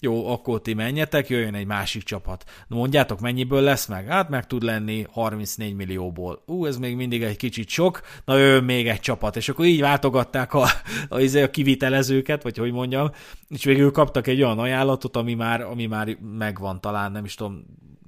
Jó, 0.00 0.26
akkor 0.32 0.60
ti 0.60 0.74
menjetek, 0.74 1.28
jöjjön 1.28 1.54
egy 1.54 1.66
másik 1.66 2.02
csapat. 2.02 2.44
Na 2.68 2.76
mondjátok, 2.76 3.20
mennyiből 3.20 3.60
lesz 3.60 3.86
meg? 3.86 4.06
Hát 4.06 4.28
meg 4.28 4.46
tud 4.46 4.62
lenni 4.62 5.06
34 5.10 5.74
millióból. 5.74 6.42
Ú, 6.46 6.66
ez 6.66 6.76
még 6.76 6.96
mindig 6.96 7.22
egy 7.22 7.36
kicsit 7.36 7.68
sok, 7.68 8.00
na 8.24 8.38
ő 8.38 8.60
még 8.60 8.88
egy 8.88 9.00
csapat. 9.00 9.36
És 9.36 9.48
akkor 9.48 9.64
így 9.64 9.80
váltogatták 9.80 10.54
a, 10.54 10.62
a, 10.62 10.68
a, 11.08 11.20
izé, 11.20 11.42
a 11.42 11.50
kivitelezőket, 11.50 12.42
vagy 12.42 12.56
hogy 12.56 12.72
mondjam, 12.72 13.10
és 13.48 13.64
végül 13.64 13.90
kaptak 13.90 14.26
egy 14.26 14.42
olyan 14.42 14.58
ajánlatot, 14.58 15.16
ami 15.16 15.34
már, 15.34 15.60
ami 15.60 15.86
már 15.86 16.16
megvan 16.20 16.80
talán, 16.80 17.12
nem 17.12 17.24
is 17.24 17.34
tudom, 17.34 17.64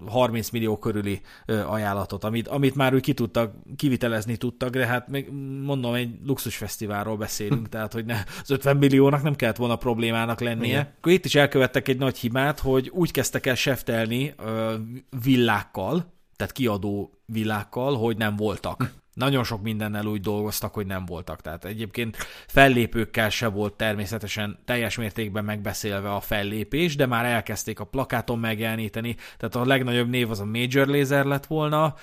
30 0.07 0.51
millió 0.51 0.79
körüli 0.79 1.21
ajánlatot, 1.47 2.25
amit, 2.25 2.49
amit 2.49 2.75
már 2.75 2.95
úgy 2.95 3.01
ki 3.01 3.15
tudtak, 3.15 3.55
kivitelezni 3.77 4.37
tudtak, 4.37 4.71
de 4.71 4.87
hát 4.87 5.09
még 5.09 5.31
mondom, 5.63 5.95
egy 5.95 6.19
luxusfesztiválról 6.27 7.17
beszélünk, 7.17 7.69
tehát 7.77 7.93
hogy 7.93 8.05
ne, 8.05 8.25
az 8.43 8.51
50 8.51 8.77
milliónak 8.77 9.23
nem 9.23 9.35
kellett 9.35 9.57
volna 9.57 9.77
problémának 9.77 10.41
lennie. 10.41 10.69
Igen. 10.69 10.93
Akkor 10.99 11.13
itt 11.13 11.25
is 11.25 11.35
elkövettek 11.35 11.89
egy 11.89 11.99
nagy 11.99 12.19
hibát, 12.19 12.61
hogy 12.61 12.91
úgy 12.95 13.11
kezdtek 13.11 13.47
el 13.47 13.55
seftelni 13.55 14.35
villákkal, 15.23 16.15
tehát 16.37 16.53
kiadó 16.53 17.11
villákkal, 17.27 17.97
hogy 17.97 18.17
nem 18.17 18.37
voltak. 18.37 18.93
Nagyon 19.17 19.45
sok 19.45 19.63
mindennel 19.63 20.07
úgy 20.07 20.21
dolgoztak, 20.21 20.75
hogy 20.75 20.87
nem 20.87 21.05
voltak. 21.05 21.41
Tehát 21.41 21.65
egyébként 21.65 22.17
fellépőkkel 22.47 23.31
se 23.31 23.47
volt 23.47 23.75
természetesen 23.75 24.59
teljes 24.65 24.97
mértékben 24.97 25.45
megbeszélve 25.45 26.15
a 26.15 26.21
fellépés, 26.21 26.97
de 26.97 27.07
már 27.07 27.25
elkezdték 27.25 27.81
a 27.81 27.85
plakáton 27.85 28.39
megjeleníteni. 28.39 29.17
Tehát 29.37 29.55
a 29.55 29.65
legnagyobb 29.65 30.09
név 30.09 30.31
az 30.31 30.41
a 30.41 30.45
Major 30.45 30.87
Laser 30.87 31.25
lett 31.25 31.47
volna, 31.47 31.95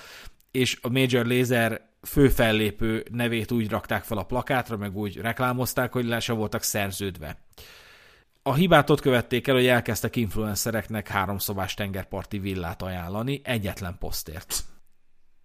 és 0.50 0.78
a 0.82 0.88
Major 0.88 1.26
Laser 1.26 1.88
fő 2.02 2.28
fellépő 2.28 3.04
nevét 3.10 3.50
úgy 3.50 3.70
rakták 3.70 4.04
fel 4.04 4.18
a 4.18 4.24
plakátra, 4.24 4.76
meg 4.76 4.96
úgy 4.96 5.16
reklámozták, 5.16 5.92
hogy 5.92 6.04
le 6.04 6.20
se 6.20 6.32
voltak 6.32 6.62
szerződve. 6.62 7.38
A 8.42 8.54
hibát 8.54 8.90
ott 8.90 9.00
követték 9.00 9.46
el, 9.48 9.54
hogy 9.54 9.66
elkezdtek 9.66 10.16
influencereknek 10.16 11.08
háromszobás 11.08 11.74
tengerparti 11.74 12.38
villát 12.38 12.82
ajánlani 12.82 13.40
egyetlen 13.44 13.96
posztért. 13.98 14.73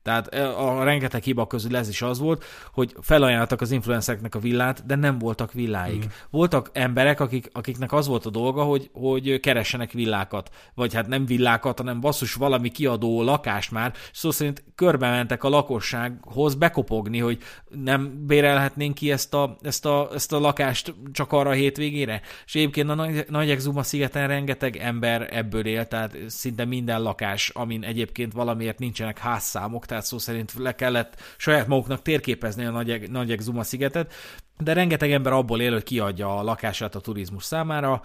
Tehát 0.01 0.27
a 0.35 0.83
rengeteg 0.83 1.23
hiba 1.23 1.47
közül 1.47 1.77
ez 1.77 1.89
is 1.89 2.01
az 2.01 2.19
volt, 2.19 2.43
hogy 2.73 2.95
felajánlottak 3.01 3.61
az 3.61 3.71
influencereknek 3.71 4.35
a 4.35 4.39
villát, 4.39 4.85
de 4.85 4.95
nem 4.95 5.17
voltak 5.17 5.53
villáik. 5.53 6.05
Mm. 6.05 6.09
Voltak 6.29 6.69
emberek, 6.73 7.19
akik, 7.19 7.49
akiknek 7.53 7.93
az 7.93 8.07
volt 8.07 8.25
a 8.25 8.29
dolga, 8.29 8.63
hogy, 8.63 8.89
hogy 8.93 9.39
keressenek 9.39 9.91
villákat. 9.91 10.49
Vagy 10.73 10.93
hát 10.93 11.07
nem 11.07 11.25
villákat, 11.25 11.77
hanem 11.77 11.99
basszus 11.99 12.33
valami 12.33 12.69
kiadó 12.69 13.21
lakást 13.23 13.71
már, 13.71 13.93
szó 14.13 14.31
szerint 14.31 14.63
körbe 14.75 15.09
mentek 15.09 15.43
a 15.43 15.49
lakossághoz 15.49 16.55
bekopogni, 16.55 17.19
hogy 17.19 17.37
nem 17.69 18.25
bérelhetnénk 18.27 18.93
ki 18.93 19.11
ezt 19.11 19.33
a, 19.33 19.57
ezt 19.61 19.85
a, 19.85 20.09
ezt 20.13 20.33
a 20.33 20.39
lakást 20.39 20.93
csak 21.11 21.31
arra 21.31 21.49
a 21.49 21.53
hétvégére. 21.53 22.21
És 22.45 22.55
egyébként 22.55 22.89
a 22.89 22.93
Nagy, 22.93 23.25
Nagy 23.29 23.49
Exuma 23.49 23.83
szigeten 23.83 24.27
rengeteg 24.27 24.77
ember 24.77 25.27
ebből 25.31 25.65
él, 25.65 25.87
tehát 25.87 26.17
szinte 26.27 26.65
minden 26.65 27.01
lakás, 27.01 27.49
amin 27.49 27.83
egyébként 27.83 28.33
valamiért 28.33 28.79
nincsenek 28.79 29.17
házszámok, 29.17 29.85
tehát 29.89 30.05
szó 30.05 30.17
szerint 30.17 30.53
le 30.57 30.75
kellett 30.75 31.21
saját 31.37 31.67
maguknak 31.67 32.01
térképezni 32.01 32.65
a 32.65 32.71
Nagy, 32.71 33.09
Nagy 33.11 33.31
Exuma 33.31 33.63
szigetet, 33.63 34.13
de 34.57 34.73
rengeteg 34.73 35.11
ember 35.11 35.33
abból 35.33 35.61
él, 35.61 35.71
hogy 35.71 35.83
kiadja 35.83 36.37
a 36.37 36.43
lakását 36.43 36.95
a 36.95 36.99
turizmus 36.99 37.43
számára, 37.43 38.01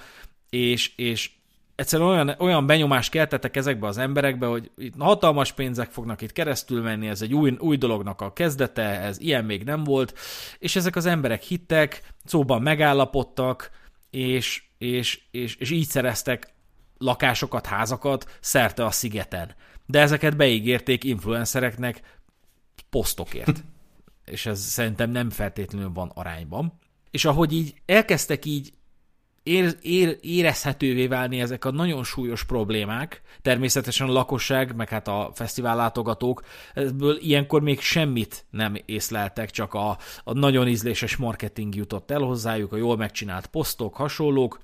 és, 0.51 0.93
és 0.97 1.31
egyszerűen 1.75 2.09
olyan, 2.09 2.35
olyan 2.39 2.67
benyomást 2.67 3.11
keltettek 3.11 3.57
ezekbe 3.57 3.87
az 3.87 3.99
emberekbe, 3.99 4.47
hogy 4.47 4.71
itt 4.77 4.95
hatalmas 4.99 5.53
pénzek 5.53 5.91
fognak 5.91 6.21
itt 6.23 6.33
keresztül 6.33 6.83
menni, 6.83 7.09
ez 7.09 7.23
egy 7.23 7.35
új, 7.35 7.57
új 7.59 7.77
dolognak 7.77 8.21
a 8.21 8.33
kezdete, 8.33 9.01
ez 9.01 9.21
ilyen 9.21 9.45
még 9.45 9.65
nem 9.65 9.85
volt, 9.85 10.19
és 10.59 10.77
ezek 10.77 10.97
az 10.97 11.07
emberek 11.07 11.43
hittek, 11.43 12.03
szóban 12.25 12.63
megállapodtak, 12.63 13.71
és, 14.11 14.63
és, 14.79 15.21
és, 15.31 15.57
és 15.57 15.71
így 15.71 15.87
szereztek 15.87 16.53
lakásokat, 16.99 17.67
házakat 17.67 18.39
szerte 18.41 18.85
a 18.85 18.91
szigeten 18.91 19.55
de 19.87 20.01
ezeket 20.01 20.37
beígérték 20.37 21.05
influencereknek 21.05 22.21
posztokért. 22.91 23.65
és 24.25 24.47
ez 24.47 24.61
szerintem 24.61 25.11
nem 25.11 25.31
feltétlenül 25.31 25.93
van 25.93 26.11
arányban. 26.15 26.73
És 27.11 27.25
ahogy 27.25 27.53
így 27.53 27.75
elkezdtek 27.87 28.45
így 28.45 28.73
ér, 29.43 29.77
ér, 29.83 30.19
érezhetővé 30.21 31.07
válni 31.07 31.41
ezek 31.41 31.65
a 31.65 31.71
nagyon 31.71 32.05
súlyos 32.05 32.45
problémák, 32.45 33.23
természetesen 33.43 34.09
a 34.09 34.13
lakosság, 34.13 34.75
meg 34.77 34.89
hát 34.89 35.09
a 35.09 35.31
fesztivál 35.35 35.77
látogatók, 35.77 36.43
ebből 36.75 37.17
ilyenkor 37.21 37.63
még 37.63 37.81
semmit 37.81 38.47
nem 38.51 38.77
észleltek, 38.85 39.51
csak 39.51 39.75
a, 39.75 39.99
a 40.25 40.33
nagyon 40.33 40.69
ízléses 40.69 41.17
marketing 41.17 41.75
jutott 41.75 42.11
el 42.11 42.21
hozzájuk, 42.21 42.73
a 42.73 42.77
jól 42.77 42.97
megcsinált 42.97 43.47
posztok, 43.47 43.95
hasonlók, 43.95 44.61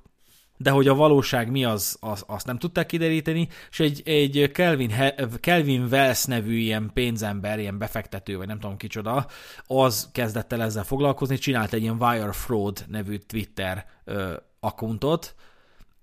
de 0.61 0.69
hogy 0.69 0.87
a 0.87 0.95
valóság 0.95 1.51
mi, 1.51 1.65
az, 1.65 1.97
az 1.99 2.23
azt 2.27 2.45
nem 2.45 2.57
tudták 2.57 2.85
kideríteni, 2.85 3.47
és 3.69 3.79
egy, 3.79 4.01
egy 4.05 4.51
Kelvin, 4.51 4.93
Kelvin 5.39 5.87
Wells 5.91 6.25
nevű 6.25 6.57
ilyen 6.57 6.91
pénzember, 6.93 7.59
ilyen 7.59 7.77
befektető, 7.77 8.37
vagy 8.37 8.47
nem 8.47 8.59
tudom 8.59 8.77
kicsoda, 8.77 9.27
az 9.65 10.09
kezdett 10.11 10.53
el 10.53 10.61
ezzel 10.61 10.83
foglalkozni, 10.83 11.37
csinált 11.37 11.73
egy 11.73 11.81
ilyen 11.81 12.01
Wire 12.01 12.31
Fraud 12.31 12.85
nevű 12.87 13.17
Twitter 13.17 13.85
ö, 14.05 14.33
accountot, 14.59 15.35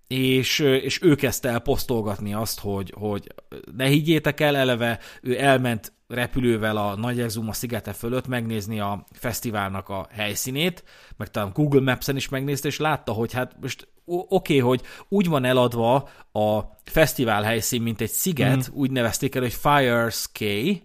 és, 0.06 0.58
és 0.58 1.02
ő 1.02 1.14
kezdte 1.14 1.48
el 1.48 1.58
posztolgatni 1.58 2.34
azt, 2.34 2.60
hogy, 2.60 2.94
hogy 2.96 3.34
ne 3.76 3.84
higgyétek 3.84 4.40
el, 4.40 4.56
eleve 4.56 4.98
ő 5.22 5.40
elment 5.40 5.92
repülővel 6.06 6.76
a 6.76 6.96
Nagy 6.96 7.20
Exuma 7.20 7.52
szigete 7.52 7.92
fölött 7.92 8.26
megnézni 8.26 8.80
a 8.80 9.04
fesztiválnak 9.12 9.88
a 9.88 10.06
helyszínét, 10.10 10.84
meg 11.16 11.30
talán 11.30 11.52
Google 11.54 11.80
Maps-en 11.80 12.16
is 12.16 12.28
megnézte, 12.28 12.68
és 12.68 12.78
látta, 12.78 13.12
hogy 13.12 13.32
hát 13.32 13.56
most 13.60 13.88
oké, 14.08 14.28
okay, 14.28 14.58
hogy 14.58 14.82
úgy 15.08 15.28
van 15.28 15.44
eladva 15.44 16.08
a 16.32 16.60
fesztivál 16.84 17.42
helyszín, 17.42 17.82
mint 17.82 18.00
egy 18.00 18.10
sziget, 18.10 18.70
mm. 18.70 18.74
úgy 18.74 18.90
nevezték 18.90 19.34
el, 19.34 19.42
hogy 19.42 19.54
Fire 19.54 20.10
Sky, 20.10 20.82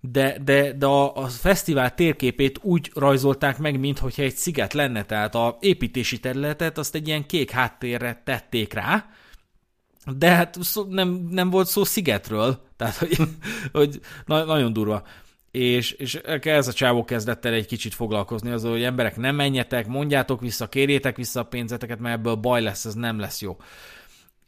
de, 0.00 0.38
de, 0.44 0.72
de 0.72 0.86
a, 0.86 1.16
a 1.16 1.26
fesztivál 1.26 1.94
térképét 1.94 2.58
úgy 2.62 2.90
rajzolták 2.94 3.58
meg, 3.58 3.78
mintha 3.78 4.08
egy 4.16 4.36
sziget 4.36 4.72
lenne, 4.72 5.04
tehát 5.04 5.34
a 5.34 5.56
építési 5.60 6.20
területet 6.20 6.78
azt 6.78 6.94
egy 6.94 7.06
ilyen 7.06 7.26
kék 7.26 7.50
háttérre 7.50 8.22
tették 8.24 8.72
rá, 8.72 9.08
de 10.16 10.30
hát 10.34 10.56
szó, 10.60 10.84
nem, 10.84 11.26
nem 11.30 11.50
volt 11.50 11.66
szó 11.66 11.84
szigetről, 11.84 12.60
tehát 12.76 12.96
hogy, 12.96 13.18
hogy 13.72 14.00
na, 14.26 14.44
nagyon 14.44 14.72
durva. 14.72 15.02
És, 15.50 15.90
és 15.90 16.14
ez 16.42 16.68
a 16.68 16.72
csávó 16.72 17.04
kezdett 17.04 17.44
el 17.44 17.52
egy 17.52 17.66
kicsit 17.66 17.94
foglalkozni 17.94 18.50
azzal, 18.50 18.70
hogy 18.70 18.82
emberek 18.82 19.16
nem 19.16 19.34
menjetek, 19.34 19.86
mondjátok 19.86 20.40
vissza, 20.40 20.68
kérjétek 20.68 21.16
vissza 21.16 21.40
a 21.40 21.44
pénzeteket, 21.44 21.98
mert 21.98 22.18
ebből 22.18 22.34
baj 22.34 22.62
lesz, 22.62 22.84
ez 22.84 22.94
nem 22.94 23.18
lesz 23.18 23.40
jó 23.40 23.56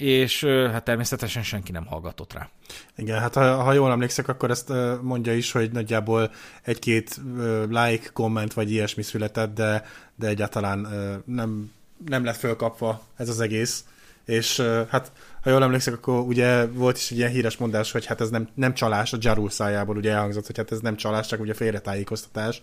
és 0.03 0.45
hát 0.45 0.85
természetesen 0.85 1.43
senki 1.43 1.73
nem 1.73 1.87
hallgatott 1.87 2.33
rá. 2.33 2.49
Igen, 2.97 3.19
hát 3.19 3.35
ha, 3.35 3.63
ha 3.63 3.73
jól 3.73 3.91
emlékszek, 3.91 4.29
akkor 4.29 4.51
ezt 4.51 4.73
mondja 5.03 5.35
is, 5.35 5.53
hogy 5.53 5.71
nagyjából 5.73 6.31
egy-két 6.63 7.21
like, 7.69 8.09
komment 8.13 8.53
vagy 8.53 8.71
ilyesmi 8.71 9.03
született, 9.03 9.55
de, 9.55 9.85
de 10.15 10.27
egyáltalán 10.27 10.89
nem, 11.25 11.73
nem 12.07 12.25
lett 12.25 12.37
fölkapva 12.37 13.03
ez 13.17 13.29
az 13.29 13.41
egész, 13.41 13.85
és 14.25 14.61
hát 14.89 15.13
ha 15.43 15.51
jól 15.51 15.63
emlékszek, 15.63 15.95
akkor 15.95 16.21
ugye 16.21 16.67
volt 16.67 16.97
is 16.97 17.11
egy 17.11 17.17
ilyen 17.17 17.31
híres 17.31 17.57
mondás, 17.57 17.93
hogy 17.93 18.07
hát 18.07 18.21
ez 18.21 18.31
nem, 18.31 18.49
nem 18.55 18.75
csalás, 18.75 19.13
a 19.13 19.17
Jarul 19.21 19.51
szájából 19.51 19.97
ugye 19.97 20.11
elhangzott, 20.11 20.47
hogy 20.47 20.57
hát 20.57 20.73
ez 20.73 20.81
nem 20.81 20.97
csalás, 20.97 21.27
csak 21.27 21.41
ugye 21.41 21.55
félretájékoztatás. 21.55 22.63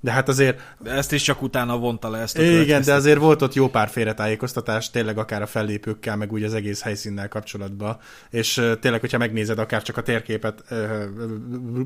De 0.00 0.12
hát 0.12 0.28
azért... 0.28 0.60
De 0.78 0.90
ezt 0.90 1.12
is 1.12 1.22
csak 1.22 1.42
utána 1.42 1.78
vonta 1.78 2.10
le 2.10 2.18
ezt 2.18 2.38
a 2.38 2.42
Igen, 2.42 2.82
de 2.82 2.94
azért 2.94 3.18
volt 3.18 3.42
ott 3.42 3.54
jó 3.54 3.68
pár 3.68 3.88
félretájékoztatás, 3.88 4.90
tényleg 4.90 5.18
akár 5.18 5.42
a 5.42 5.46
fellépőkkel, 5.46 6.16
meg 6.16 6.32
úgy 6.32 6.42
az 6.42 6.54
egész 6.54 6.82
helyszínnel 6.82 7.28
kapcsolatban. 7.28 7.98
És 8.30 8.52
tényleg, 8.80 9.00
hogyha 9.00 9.18
megnézed 9.18 9.58
akár 9.58 9.82
csak 9.82 9.96
a 9.96 10.02
térképet, 10.02 10.64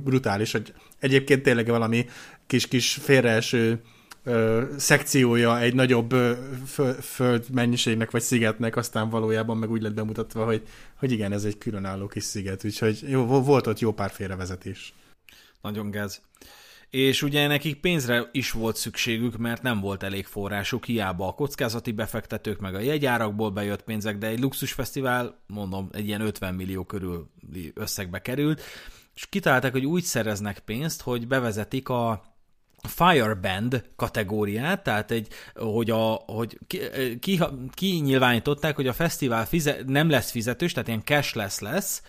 brutális, 0.05 0.53
hogy 0.53 0.73
egyébként 0.99 1.43
tényleg 1.43 1.67
valami 1.67 2.07
kis-kis 2.47 2.99
félreeső 3.03 3.81
szekciója 4.77 5.61
egy 5.61 5.75
nagyobb 5.75 6.13
ö, 6.13 6.33
föld 7.01 7.51
mennyiségnek 7.53 8.11
vagy 8.11 8.23
szigetnek, 8.23 8.77
aztán 8.77 9.09
valójában 9.09 9.57
meg 9.57 9.71
úgy 9.71 9.83
lett 9.83 9.95
bemutatva, 9.95 10.45
hogy, 10.45 10.63
hogy 10.99 11.13
igen, 11.13 11.33
ez 11.33 11.45
egy 11.45 11.59
különálló 11.59 12.07
kis 12.07 12.25
sziget, 12.25 12.65
úgyhogy 12.65 13.05
jó, 13.09 13.25
volt 13.25 13.67
ott 13.67 13.79
jó 13.79 13.93
pár 13.93 14.11
félrevezetés. 14.11 14.95
Nagyon 15.63 15.91
gáz. 15.91 16.23
és 16.91 17.23
ugye 17.23 17.47
nekik 17.47 17.81
pénzre 17.81 18.29
is 18.33 18.51
volt 18.51 18.77
szükségük, 18.77 19.37
mert 19.37 19.63
nem 19.63 19.81
volt 19.81 20.03
elég 20.03 20.27
forrásuk, 20.27 20.85
hiába 20.85 21.27
a 21.27 21.35
kockázati 21.35 21.93
befektetők, 21.93 22.61
meg 22.61 22.75
a 22.75 22.81
jegyárakból 22.81 23.51
bejött 23.51 23.83
pénzek, 23.83 24.19
de 24.19 24.27
egy 24.27 24.41
luxusfesztivál, 24.41 25.39
mondom, 25.47 25.89
egy 25.93 26.07
ilyen 26.07 26.21
50 26.21 26.55
millió 26.55 26.85
körül 26.85 27.31
összegbe 27.75 28.23
került, 28.23 28.63
és 29.15 29.27
kitalálták, 29.27 29.73
hogy 29.73 29.87
úgy 29.87 30.03
szereznek 30.03 30.59
pénzt, 30.59 31.03
hogy 31.03 31.27
bevezetik 31.27 31.89
a 31.89 32.23
Fireband 32.83 33.85
kategóriát, 33.97 34.83
tehát 34.83 35.11
egy, 35.11 35.29
hogy, 35.55 35.91
a, 35.91 36.23
hogy 36.27 36.59
ki, 36.67 36.79
ki, 37.21 37.41
ki 37.75 38.01
nyilvánították, 38.05 38.77
hogy 38.77 38.87
a 38.87 38.93
fesztivál 38.93 39.47
fize, 39.47 39.77
nem 39.87 40.11
lesz 40.11 40.31
fizetős, 40.31 40.73
tehát 40.73 40.89
ilyen 40.89 41.05
cashless 41.05 41.59
lesz, 41.59 42.03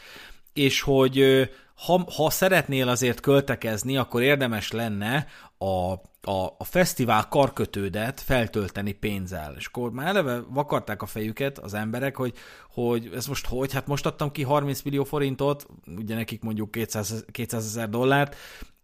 és 0.53 0.81
hogy 0.81 1.49
ha, 1.85 2.05
ha 2.15 2.29
szeretnél 2.29 2.87
azért 2.89 3.19
költekezni, 3.19 3.97
akkor 3.97 4.21
érdemes 4.21 4.71
lenne 4.71 5.27
a, 5.57 5.91
a, 6.31 6.55
a 6.57 6.63
fesztivál 6.63 7.27
karkötődet 7.27 8.19
feltölteni 8.19 8.91
pénzzel. 8.91 9.53
És 9.57 9.65
akkor 9.65 9.91
már 9.91 10.07
eleve 10.07 10.41
vakarták 10.49 11.01
a 11.01 11.05
fejüket 11.05 11.57
az 11.57 11.73
emberek, 11.73 12.15
hogy, 12.15 12.33
hogy 12.69 13.09
ez 13.15 13.25
most 13.25 13.45
hogy? 13.45 13.73
Hát 13.73 13.87
most 13.87 14.05
adtam 14.05 14.31
ki 14.31 14.43
30 14.43 14.81
millió 14.81 15.03
forintot, 15.03 15.67
ugye 15.97 16.15
nekik 16.15 16.41
mondjuk 16.41 16.71
200, 16.71 17.25
200 17.31 17.65
ezer 17.65 17.89
dollárt, 17.89 18.35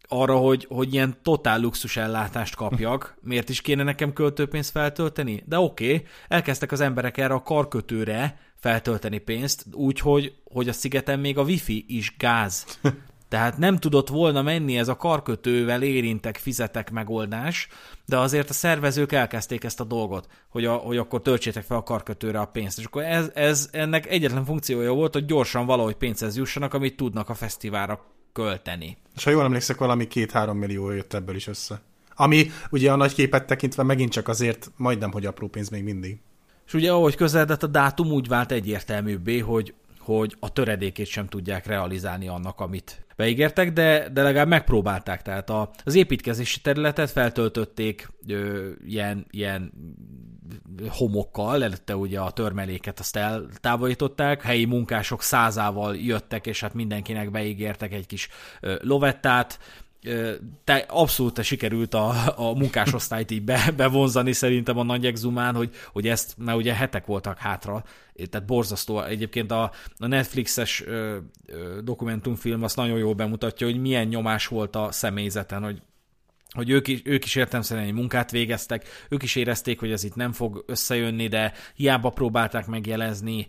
arra, 0.08 0.36
hogy, 0.36 0.66
hogy 0.68 0.92
ilyen 0.92 1.18
totál 1.22 1.60
luxus 1.60 1.96
ellátást 1.96 2.54
kapjak, 2.54 3.16
miért 3.20 3.48
is 3.48 3.60
kéne 3.60 3.82
nekem 3.82 4.12
költőpénzt 4.12 4.70
feltölteni? 4.70 5.42
De 5.46 5.58
oké, 5.58 5.94
okay, 5.94 6.06
elkezdtek 6.28 6.72
az 6.72 6.80
emberek 6.80 7.16
erre 7.16 7.34
a 7.34 7.42
karkötőre 7.42 8.38
feltölteni 8.56 9.18
pénzt, 9.18 9.64
úgyhogy 9.72 10.34
hogy 10.44 10.68
a 10.68 10.72
szigeten 10.72 11.18
még 11.18 11.38
a 11.38 11.42
wifi 11.42 11.84
is 11.88 12.14
gáz. 12.18 12.78
Tehát 13.28 13.58
nem 13.58 13.78
tudott 13.78 14.08
volna 14.08 14.42
menni 14.42 14.78
ez 14.78 14.88
a 14.88 14.96
karkötővel 14.96 15.82
érintek, 15.82 16.36
fizetek 16.36 16.90
megoldás, 16.90 17.68
de 18.04 18.18
azért 18.18 18.50
a 18.50 18.52
szervezők 18.52 19.12
elkezdték 19.12 19.64
ezt 19.64 19.80
a 19.80 19.84
dolgot, 19.84 20.26
hogy, 20.48 20.64
a, 20.64 20.74
hogy 20.74 20.96
akkor 20.96 21.22
töltsétek 21.22 21.62
fel 21.62 21.76
a 21.76 21.82
karkötőre 21.82 22.40
a 22.40 22.44
pénzt. 22.44 22.78
És 22.78 22.84
akkor 22.84 23.02
ez, 23.02 23.30
ez 23.34 23.68
ennek 23.72 24.06
egyetlen 24.06 24.44
funkciója 24.44 24.92
volt, 24.92 25.12
hogy 25.12 25.24
gyorsan 25.24 25.66
valahogy 25.66 25.94
pénzhez 25.94 26.36
jussanak, 26.36 26.74
amit 26.74 26.96
tudnak 26.96 27.28
a 27.28 27.34
fesztiválra 27.34 28.15
költeni. 28.36 28.96
És 29.14 29.24
ha 29.24 29.30
jól 29.30 29.44
emlékszek, 29.44 29.78
valami 29.78 30.06
két-három 30.06 30.58
millió 30.58 30.90
jött 30.90 31.14
ebből 31.14 31.34
is 31.34 31.46
össze. 31.46 31.80
Ami 32.14 32.50
ugye 32.70 32.92
a 32.92 32.96
nagy 32.96 33.14
képet 33.14 33.46
tekintve 33.46 33.82
megint 33.82 34.12
csak 34.12 34.28
azért 34.28 34.70
majdnem, 34.76 35.12
hogy 35.12 35.26
apró 35.26 35.48
pénz 35.48 35.68
még 35.68 35.82
mindig. 35.82 36.18
És 36.66 36.74
ugye 36.74 36.92
ahogy 36.92 37.14
közeledett 37.14 37.62
a 37.62 37.66
dátum, 37.66 38.10
úgy 38.12 38.28
vált 38.28 38.52
egyértelműbbé, 38.52 39.38
hogy, 39.38 39.74
hogy 39.98 40.36
a 40.40 40.52
töredékét 40.52 41.06
sem 41.06 41.26
tudják 41.26 41.66
realizálni 41.66 42.28
annak, 42.28 42.60
amit 42.60 43.05
beígértek, 43.16 43.72
de, 43.72 44.08
de 44.08 44.22
legalább 44.22 44.48
megpróbálták. 44.48 45.22
Tehát 45.22 45.50
a, 45.50 45.70
az 45.84 45.94
építkezési 45.94 46.60
területet 46.60 47.10
feltöltötték 47.10 48.08
ö, 48.28 48.70
ilyen, 48.86 49.26
ilyen 49.30 49.72
homokkal, 50.88 51.62
előtte 51.64 51.96
ugye 51.96 52.20
a 52.20 52.30
törmeléket 52.30 52.98
azt 52.98 53.16
eltávolították, 53.16 54.42
helyi 54.42 54.64
munkások 54.64 55.22
százával 55.22 55.96
jöttek, 55.96 56.46
és 56.46 56.60
hát 56.60 56.74
mindenkinek 56.74 57.30
beígértek 57.30 57.92
egy 57.92 58.06
kis 58.06 58.28
ö, 58.60 58.76
lovettát, 58.82 59.58
te, 60.64 60.84
abszolút 60.88 61.42
sikerült 61.42 61.94
a, 61.94 62.14
a 62.36 62.54
munkásosztályt 62.54 63.30
így 63.30 63.42
be, 63.42 63.72
bevonzani 63.76 64.32
szerintem 64.32 64.78
a 64.78 64.82
nagy 64.82 65.06
exumán, 65.06 65.54
hogy, 65.54 65.74
hogy 65.92 66.08
ezt, 66.08 66.34
mert 66.38 66.58
ugye 66.58 66.74
hetek 66.74 67.06
voltak 67.06 67.38
hátra, 67.38 67.84
tehát 68.30 68.46
borzasztó. 68.46 69.02
Egyébként 69.02 69.50
a, 69.50 69.70
a 69.98 70.06
Netflixes 70.06 70.82
ö, 70.86 71.16
ö, 71.46 71.80
dokumentumfilm 71.82 72.62
azt 72.62 72.76
nagyon 72.76 72.98
jól 72.98 73.14
bemutatja, 73.14 73.66
hogy 73.66 73.80
milyen 73.80 74.06
nyomás 74.06 74.46
volt 74.46 74.76
a 74.76 74.92
személyzeten, 74.92 75.62
hogy 75.62 75.82
hogy 76.56 76.70
ők 76.70 76.88
is, 76.88 77.00
ők 77.04 77.24
is 77.24 77.34
értelmszerűen 77.34 77.86
egy 77.86 77.92
munkát 77.92 78.30
végeztek, 78.30 78.86
ők 79.08 79.22
is 79.22 79.36
érezték, 79.36 79.78
hogy 79.78 79.90
ez 79.90 80.04
itt 80.04 80.14
nem 80.14 80.32
fog 80.32 80.64
összejönni, 80.66 81.28
de 81.28 81.52
hiába 81.74 82.10
próbálták 82.10 82.66
megjelezni, 82.66 83.46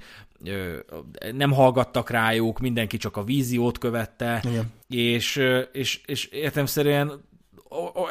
nem 1.31 1.51
hallgattak 1.51 2.09
rájuk, 2.09 2.59
mindenki 2.59 2.97
csak 2.97 3.17
a 3.17 3.23
víziót 3.23 3.77
követte, 3.77 4.41
Igen. 4.49 4.71
és, 4.87 5.41
és, 5.71 6.01
és 6.05 6.25
értelmszerűen 6.25 7.25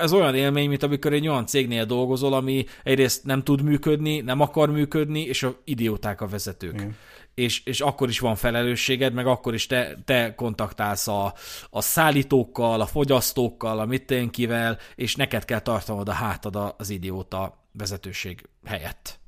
ez 0.01 0.13
olyan 0.13 0.35
élmény, 0.35 0.69
mint 0.69 0.83
amikor 0.83 1.13
egy 1.13 1.29
olyan 1.29 1.47
cégnél 1.47 1.85
dolgozol, 1.85 2.33
ami 2.33 2.65
egyrészt 2.83 3.25
nem 3.25 3.43
tud 3.43 3.63
működni, 3.63 4.21
nem 4.21 4.41
akar 4.41 4.71
működni, 4.71 5.21
és 5.21 5.43
a 5.43 5.61
idióták 5.65 6.21
a 6.21 6.27
vezetők. 6.27 6.75
Igen 6.75 6.97
és, 7.37 7.65
és 7.65 7.81
akkor 7.81 8.09
is 8.09 8.19
van 8.19 8.37
felelősséged, 8.37 9.13
meg 9.13 9.27
akkor 9.27 9.55
is 9.55 9.67
te, 9.67 9.97
te 10.05 10.35
kontaktálsz 10.35 11.09
a, 11.09 11.35
a 11.71 11.81
szállítókkal, 11.81 12.81
a 12.81 12.87
fogyasztókkal, 12.87 13.79
a 13.79 13.85
mitténkivel, 13.85 14.79
és 14.95 15.17
neked 15.17 15.45
kell 15.45 15.61
tartanod 15.61 16.09
a 16.09 16.13
hátad 16.13 16.75
az 16.77 16.91
idióta 16.91 17.67
vezetőség 17.73 18.49
helyett. 18.65 19.19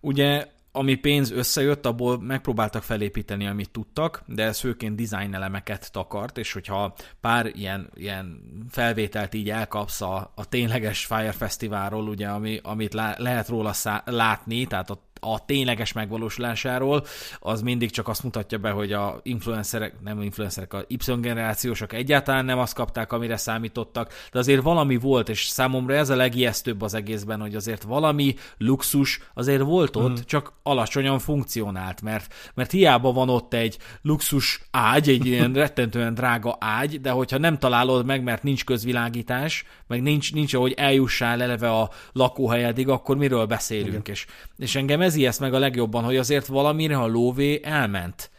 Ugye 0.00 0.46
ami 0.72 0.94
pénz 0.94 1.30
összejött, 1.30 1.86
abból 1.86 2.20
megpróbáltak 2.20 2.82
felépíteni, 2.82 3.46
amit 3.46 3.70
tudtak, 3.70 4.22
de 4.26 4.44
ez 4.44 4.60
főként 4.60 4.96
design 4.96 5.34
elemeket 5.34 5.92
takart, 5.92 6.38
és 6.38 6.52
hogyha 6.52 6.94
pár 7.20 7.46
ilyen, 7.46 7.90
ilyen 7.94 8.40
felvételt 8.70 9.34
így 9.34 9.50
elkapsz 9.50 10.00
a, 10.00 10.32
a 10.34 10.48
tényleges 10.48 11.04
Fire 11.04 11.32
Festivalról, 11.32 12.08
ugye, 12.08 12.28
ami, 12.28 12.60
amit 12.62 12.94
lá, 12.94 13.14
lehet 13.18 13.48
róla 13.48 13.72
szá, 13.72 14.02
látni, 14.06 14.66
tehát 14.66 14.90
a 14.90 15.02
a 15.24 15.44
tényleges 15.44 15.92
megvalósulásáról, 15.92 17.04
az 17.40 17.62
mindig 17.62 17.90
csak 17.90 18.08
azt 18.08 18.22
mutatja 18.22 18.58
be, 18.58 18.70
hogy 18.70 18.92
a 18.92 19.20
influencerek, 19.22 20.00
nem 20.00 20.22
influencerek, 20.22 20.72
a 20.72 20.84
Y-generációsok 20.88 21.92
egyáltalán 21.92 22.44
nem 22.44 22.58
azt 22.58 22.74
kapták, 22.74 23.12
amire 23.12 23.36
számítottak, 23.36 24.12
de 24.32 24.38
azért 24.38 24.62
valami 24.62 24.96
volt, 24.96 25.28
és 25.28 25.46
számomra 25.46 25.94
ez 25.94 26.10
a 26.10 26.16
legijesztőbb 26.16 26.82
az 26.82 26.94
egészben, 26.94 27.40
hogy 27.40 27.54
azért 27.54 27.82
valami 27.82 28.34
luxus 28.58 29.20
azért 29.34 29.62
volt 29.62 29.96
ott, 29.96 30.10
mm. 30.10 30.24
csak 30.26 30.52
alacsonyan 30.62 31.18
funkcionált, 31.18 32.02
mert, 32.02 32.34
mert 32.54 32.70
hiába 32.70 33.12
van 33.12 33.28
ott 33.28 33.54
egy 33.54 33.78
luxus 34.02 34.60
ágy, 34.70 35.08
egy 35.08 35.26
ilyen 35.26 35.52
rettentően 35.62 36.14
drága 36.14 36.56
ágy, 36.60 37.00
de 37.00 37.10
hogyha 37.10 37.38
nem 37.38 37.58
találod 37.58 38.06
meg, 38.06 38.22
mert 38.22 38.42
nincs 38.42 38.64
közvilágítás, 38.64 39.64
meg 39.86 40.02
nincs, 40.02 40.32
nincs 40.32 40.54
ahogy 40.54 40.72
eljussál 40.76 41.42
eleve 41.42 41.70
a 41.70 41.90
lakóhelyedig, 42.12 42.88
akkor 42.88 43.16
miről 43.16 43.46
beszélünk? 43.46 44.08
És, 44.08 44.26
és 44.58 44.74
engem 44.74 45.00
ez 45.00 45.11
ijeszt 45.14 45.40
meg 45.40 45.54
a 45.54 45.58
legjobban, 45.58 46.04
hogy 46.04 46.16
azért 46.16 46.46
valamire 46.46 46.98
a 46.98 47.06
lóvé 47.06 47.60
elment, 47.62 48.30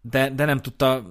de, 0.00 0.30
de 0.30 0.44
nem 0.44 0.60
tudta 0.60 1.02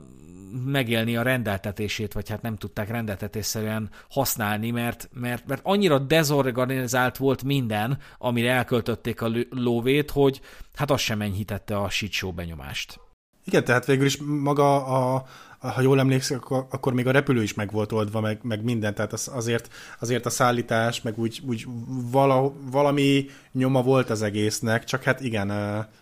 megélni 0.66 1.16
a 1.16 1.22
rendeltetését, 1.22 2.14
vagy 2.14 2.30
hát 2.30 2.42
nem 2.42 2.56
tudták 2.56 2.90
rendeltetésszerűen 2.90 3.90
használni, 4.10 4.72
mert, 4.72 5.10
mert, 5.14 5.48
mert 5.48 5.62
annyira 5.64 6.00
dezorganizált 6.00 7.18
volt 7.18 7.44
minden, 7.44 7.98
amire 8.18 8.52
elköltötték 8.52 9.22
a 9.22 9.32
lóvét, 9.50 10.12
hogy 10.12 10.42
hát 10.76 10.92
az 10.92 11.02
sem 11.02 11.22
enyhítette 11.22 11.78
a 11.78 11.90
shit 11.90 12.34
benyomást. 12.36 13.00
Igen, 13.46 13.64
tehát 13.64 13.86
végül 13.86 14.06
is 14.06 14.18
maga 14.18 14.86
a, 14.86 15.26
ha 15.70 15.82
jól 15.82 16.00
emlékszek, 16.00 16.38
akkor, 16.38 16.66
akkor 16.70 16.94
még 16.94 17.08
a 17.08 17.12
repülő 17.12 17.44
is 17.44 17.54
meg 17.54 17.72
volt 17.72 17.92
oldva, 17.92 18.20
meg, 18.20 18.40
meg 18.42 18.64
minden, 18.64 18.94
tehát 18.94 19.14
az, 19.14 19.30
azért, 19.34 19.74
azért 20.00 20.26
a 20.26 20.30
szállítás, 20.30 21.02
meg 21.02 21.20
úgy, 21.20 21.42
úgy 21.48 21.66
vala, 22.12 22.54
valami 22.72 23.26
nyoma 23.52 23.82
volt 23.82 24.10
az 24.10 24.22
egésznek, 24.22 24.84
csak 24.84 25.04
hát 25.04 25.22
igen, 25.22 25.50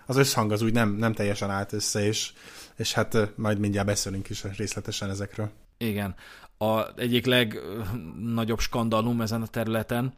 az 0.06 0.18
összhang 0.18 0.52
az 0.52 0.62
úgy 0.62 0.74
nem, 0.74 0.96
nem 0.96 1.14
teljesen 1.14 1.50
állt 1.50 1.74
össze, 1.74 2.06
és, 2.06 2.32
és 2.76 2.94
hát 2.94 3.32
majd 3.36 3.60
mindjárt 3.60 3.88
beszélünk 3.88 4.30
is 4.30 4.44
részletesen 4.58 5.10
ezekről. 5.10 5.50
Igen. 5.78 6.16
A 6.58 7.00
egyik 7.00 7.26
legnagyobb 7.26 8.60
skandalum 8.60 9.22
ezen 9.22 9.42
a 9.42 9.48
területen, 9.48 10.14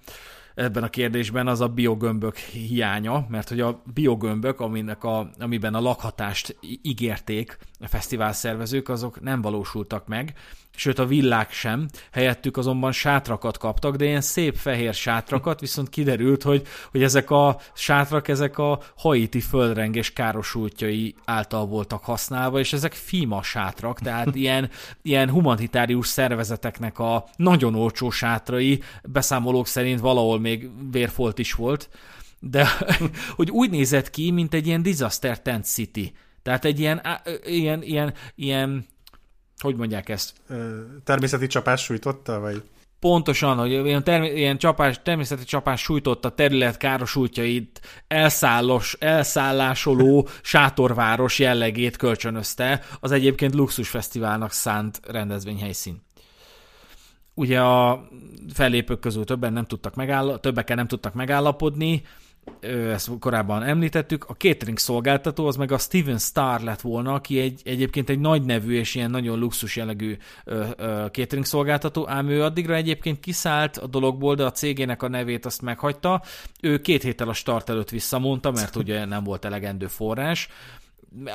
ebben 0.55 0.83
a 0.83 0.89
kérdésben 0.89 1.47
az 1.47 1.61
a 1.61 1.67
biogömbök 1.67 2.37
hiánya, 2.37 3.25
mert 3.29 3.49
hogy 3.49 3.59
a 3.59 3.81
biogömbök, 3.93 4.59
aminek 4.59 5.03
a, 5.03 5.29
amiben 5.39 5.73
a 5.73 5.81
lakhatást 5.81 6.57
ígérték 6.81 7.57
a 7.79 7.87
fesztivál 7.87 8.33
szervezők, 8.33 8.89
azok 8.89 9.21
nem 9.21 9.41
valósultak 9.41 10.07
meg, 10.07 10.33
sőt 10.76 10.99
a 10.99 11.05
villák 11.05 11.51
sem, 11.51 11.88
helyettük 12.11 12.57
azonban 12.57 12.91
sátrakat 12.91 13.57
kaptak, 13.57 13.95
de 13.95 14.05
ilyen 14.05 14.22
szép 14.22 14.55
fehér 14.55 14.93
sátrakat, 14.93 15.59
viszont 15.59 15.89
kiderült, 15.89 16.43
hogy, 16.43 16.67
hogy 16.91 17.03
ezek 17.03 17.30
a 17.30 17.59
sátrak, 17.74 18.28
ezek 18.28 18.57
a 18.57 18.80
haiti 18.97 19.39
földrengés 19.39 20.13
károsultjai 20.13 21.15
által 21.26 21.65
voltak 21.65 22.03
használva, 22.03 22.59
és 22.59 22.74
ezek 22.74 22.93
FIMA 22.93 23.43
sátrak, 23.43 23.99
tehát 23.99 24.36
ilyen, 24.45 24.69
ilyen 25.01 25.30
humanitárius 25.30 26.07
szervezeteknek 26.07 26.99
a 26.99 27.26
nagyon 27.36 27.76
olcsó 27.76 28.09
sátrai, 28.09 28.82
beszámolók 29.03 29.67
szerint 29.67 29.99
valahol 29.99 30.39
még 30.39 30.69
vérfolt 30.91 31.39
is 31.39 31.53
volt, 31.53 31.89
de 32.39 32.67
hogy 33.36 33.51
úgy 33.51 33.69
nézett 33.69 34.09
ki, 34.09 34.32
mint 34.32 34.53
egy 34.53 34.67
ilyen 34.67 34.82
disaster 34.82 35.41
tent 35.41 35.65
city. 35.65 36.13
Tehát 36.43 36.65
egy 36.65 36.80
ilyen, 36.80 37.01
ilyen, 37.45 37.82
ilyen, 37.82 38.13
ilyen 38.36 38.86
hogy 39.62 39.76
mondják 39.76 40.09
ezt? 40.09 40.34
Természeti 41.03 41.47
csapás 41.47 41.84
sújtotta, 41.84 42.39
vagy? 42.39 42.64
Pontosan, 42.99 43.57
hogy 43.57 43.72
ilyen, 43.72 44.03
term- 44.03 44.36
ilyen 44.36 44.57
csapás, 44.57 44.99
természeti 45.03 45.43
csapás 45.43 45.82
sújtotta 45.82 46.30
terület 46.30 46.78
károsultjait 46.78 47.82
elszállos, 48.07 48.95
elszállásoló 48.99 50.28
sátorváros 50.41 51.39
jellegét 51.39 51.97
kölcsönözte 51.97 52.82
az 52.99 53.12
egyébként 53.12 53.53
luxusfesztiválnak 53.53 54.51
szánt 54.51 54.99
rendezvényhelyszín. 55.07 56.01
ugye 57.34 57.62
a 57.62 58.07
fellépők 58.53 58.99
közül 58.99 59.24
többen 59.24 59.53
nem 59.53 59.66
tudtak 59.66 59.95
megáll, 59.95 60.39
többekkel 60.39 60.76
nem 60.76 60.88
tudtak 60.88 61.14
megállapodni, 61.14 62.03
ezt 62.61 63.09
korábban 63.19 63.63
említettük, 63.63 64.25
a 64.29 64.33
catering 64.33 64.77
szolgáltató 64.77 65.47
az 65.47 65.55
meg 65.55 65.71
a 65.71 65.77
Steven 65.77 66.17
Starr 66.17 66.61
lett 66.61 66.81
volna, 66.81 67.13
aki 67.13 67.39
egy, 67.39 67.61
egyébként 67.65 68.09
egy 68.09 68.19
nagy 68.19 68.43
nevű 68.43 68.77
és 68.77 68.95
ilyen 68.95 69.09
nagyon 69.09 69.39
luxus 69.39 69.75
jellegű 69.75 70.17
ö, 70.45 70.65
ö, 70.77 71.05
catering 71.11 71.45
szolgáltató, 71.45 72.09
ám 72.09 72.29
ő 72.29 72.43
addigra 72.43 72.75
egyébként 72.75 73.19
kiszállt 73.19 73.77
a 73.77 73.87
dologból, 73.87 74.35
de 74.35 74.45
a 74.45 74.51
cégének 74.51 75.03
a 75.03 75.07
nevét 75.07 75.45
azt 75.45 75.61
meghagyta. 75.61 76.21
Ő 76.61 76.79
két 76.79 77.01
héttel 77.01 77.29
a 77.29 77.33
start 77.33 77.69
előtt 77.69 77.89
visszamondta, 77.89 78.51
mert 78.51 78.75
ugye 78.75 79.05
nem 79.05 79.23
volt 79.23 79.45
elegendő 79.45 79.87
forrás. 79.87 80.49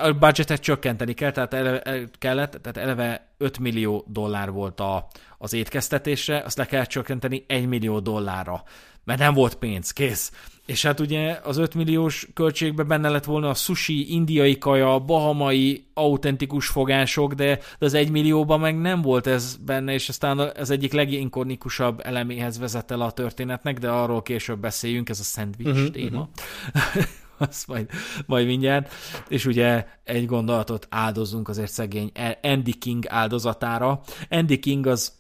A 0.03 0.13
budgetet 0.13 0.61
csökkenteni 0.61 1.15
kell, 1.15 1.31
tehát 1.31 1.55
eleve, 1.55 2.09
kellett, 2.19 2.59
tehát 2.63 2.77
eleve 2.77 3.29
5 3.39 3.59
millió 3.59 4.05
dollár 4.09 4.51
volt 4.51 4.81
a, 4.81 5.07
az 5.39 5.53
étkeztetésre, 5.53 6.39
azt 6.39 6.59
le 6.59 6.67
kell 6.67 6.85
csökkenteni 6.85 7.45
1 7.47 7.67
millió 7.67 7.99
dollárra, 8.01 8.63
mert 9.05 9.19
nem 9.19 9.35
volt 9.35 9.55
pénz, 9.55 9.93
kész 9.93 10.33
és 10.67 10.83
hát 10.83 11.01
ugye 11.01 11.39
az 11.43 11.57
5 11.57 11.75
milliós 11.75 12.29
költségben 12.35 12.87
benne 12.87 13.09
lett 13.09 13.25
volna 13.25 13.49
a 13.49 13.55
sushi, 13.55 14.13
indiai 14.13 14.59
kaja, 14.59 14.99
bahamai, 14.99 15.87
autentikus 15.95 16.67
fogások, 16.67 17.33
de, 17.33 17.59
de 17.79 17.87
az 17.87 17.95
1 17.95 18.11
millióban 18.11 18.61
meg 18.61 18.79
nem 18.81 19.03
volt 19.03 19.27
ez 19.27 19.57
benne, 19.57 19.93
és 19.93 20.09
aztán 20.09 20.39
az 20.39 20.71
egyik 20.71 20.93
leginkonikusabb 20.93 22.01
eleméhez 22.05 22.59
vezet 22.59 22.91
el 22.91 23.01
a 23.01 23.11
történetnek, 23.11 23.79
de 23.79 23.91
arról 23.91 24.23
később 24.23 24.59
beszéljünk, 24.59 25.09
ez 25.09 25.21
a 25.21 25.23
szendvics 25.23 25.69
uh-huh, 25.69 25.91
téma. 25.91 26.29
Uh-huh. 26.75 27.05
azt 27.49 27.67
majd, 27.67 27.91
majd 28.27 28.47
mindjárt. 28.47 28.95
És 29.29 29.47
ugye 29.47 29.87
egy 30.05 30.27
gondolatot 30.27 30.87
áldozunk 30.91 31.49
azért 31.49 31.73
szegény 31.73 32.13
Andy 32.43 32.73
King 32.73 33.07
áldozatára. 33.09 34.01
Andy 34.31 34.59
King 34.59 34.87
az 34.87 35.13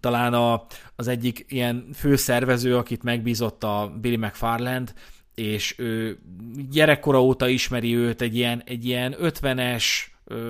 talán 0.00 0.34
a, 0.34 0.66
az 0.96 1.08
egyik 1.08 1.44
ilyen 1.48 1.86
főszervező, 1.94 2.76
akit 2.76 3.02
megbízott 3.02 3.64
a 3.64 3.92
Billy 4.00 4.16
McFarland, 4.16 4.92
és 5.34 5.74
ő 5.78 6.18
gyerekkora 6.70 7.22
óta 7.22 7.48
ismeri 7.48 7.96
őt, 7.96 8.20
egy 8.20 8.36
ilyen, 8.36 8.62
egy 8.66 8.86
ilyen 8.86 9.16
50-es, 9.20 9.84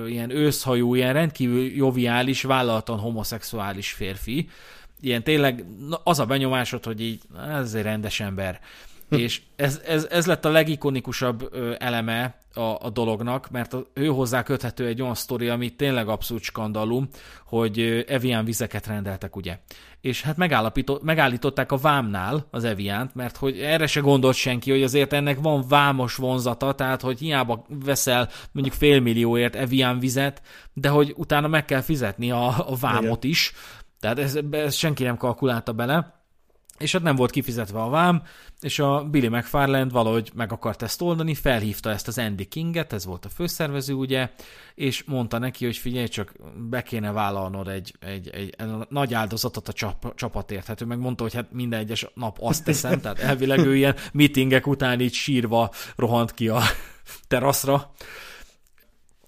ilyen 0.07 0.29
őszhajú, 0.29 0.95
ilyen 0.95 1.13
rendkívül 1.13 1.65
joviális, 1.65 2.41
vállaltan 2.41 2.99
homoszexuális 2.99 3.91
férfi. 3.91 4.49
Ilyen 5.01 5.23
tényleg 5.23 5.65
az 6.03 6.19
a 6.19 6.25
benyomásod, 6.25 6.83
hogy 6.85 7.01
így, 7.01 7.21
ez 7.49 7.73
egy 7.73 7.83
rendes 7.83 8.19
ember. 8.19 8.59
Hm. 9.09 9.15
És 9.15 9.41
ez, 9.55 9.81
ez, 9.85 10.07
ez 10.09 10.25
lett 10.25 10.45
a 10.45 10.49
legikonikusabb 10.49 11.55
eleme 11.79 12.42
a, 12.53 12.85
a 12.85 12.89
dolognak, 12.89 13.49
mert 13.51 13.73
a, 13.73 13.85
ő 13.93 14.07
hozzá 14.07 14.43
köthető 14.43 14.85
egy 14.85 15.01
olyan 15.01 15.15
sztori, 15.15 15.49
ami 15.49 15.69
tényleg 15.69 16.07
abszolút 16.07 16.43
skandalum, 16.43 17.09
hogy 17.45 18.05
Evian 18.07 18.45
vizeket 18.45 18.87
rendeltek, 18.87 19.35
ugye. 19.35 19.59
És 20.01 20.21
hát 20.21 20.37
megállították 21.01 21.71
a 21.71 21.77
vámnál 21.77 22.47
az 22.51 22.63
Eviant, 22.63 23.15
mert 23.15 23.37
hogy 23.37 23.59
erre 23.59 23.87
se 23.87 23.99
gondolt 23.99 24.35
senki, 24.35 24.71
hogy 24.71 24.83
azért 24.83 25.13
ennek 25.13 25.39
van 25.41 25.67
vámos 25.67 26.15
vonzata, 26.15 26.73
tehát 26.73 27.01
hogy 27.01 27.19
hiába 27.19 27.65
veszel 27.85 28.29
mondjuk 28.51 28.75
félmillióért 28.75 29.55
Evian 29.55 29.99
vizet, 29.99 30.41
de 30.73 30.89
hogy 30.89 31.13
utána 31.17 31.47
meg 31.47 31.65
kell 31.65 31.81
fizetni 31.81 32.31
a, 32.31 32.47
a 32.47 32.75
vámot 32.79 33.23
Igen. 33.23 33.31
is, 33.31 33.53
tehát 33.99 34.19
ez, 34.19 34.39
ez 34.51 34.75
senki 34.75 35.03
nem 35.03 35.17
kalkulálta 35.17 35.73
bele 35.73 36.22
és 36.83 36.91
hát 36.91 37.01
nem 37.01 37.15
volt 37.15 37.31
kifizetve 37.31 37.81
a 37.81 37.89
vám, 37.89 38.23
és 38.59 38.79
a 38.79 39.03
Billy 39.03 39.27
McFarland 39.27 39.91
valahogy 39.91 40.31
meg 40.33 40.51
akart 40.51 40.81
ezt 40.81 41.01
oldani, 41.01 41.33
felhívta 41.33 41.89
ezt 41.89 42.07
az 42.07 42.17
Andy 42.17 42.45
Kinget, 42.45 42.93
ez 42.93 43.05
volt 43.05 43.25
a 43.25 43.29
főszervező, 43.29 43.93
ugye, 43.93 44.29
és 44.75 45.03
mondta 45.03 45.37
neki, 45.37 45.65
hogy 45.65 45.77
figyelj, 45.77 46.07
csak 46.07 46.33
be 46.69 46.81
kéne 46.81 47.11
vállalnod 47.11 47.67
egy, 47.67 47.95
egy, 47.99 48.29
egy, 48.29 48.53
egy 48.57 48.65
nagy 48.89 49.13
áldozatot 49.13 49.67
a 49.67 49.73
csap, 49.73 50.15
csapatért. 50.15 50.67
Hát 50.67 50.81
ő 50.81 50.85
meg 50.85 50.99
mondta, 50.99 51.23
hogy 51.23 51.33
hát 51.33 51.51
minden 51.51 51.79
egyes 51.79 52.07
nap 52.13 52.37
azt 52.41 52.63
teszem, 52.63 53.01
tehát 53.01 53.19
elvileg 53.19 53.59
ő 53.59 53.75
ilyen 53.75 53.95
meetingek 54.13 54.67
után 54.67 54.99
így 54.99 55.13
sírva 55.13 55.71
rohant 55.95 56.33
ki 56.33 56.47
a 56.47 56.61
teraszra, 57.27 57.91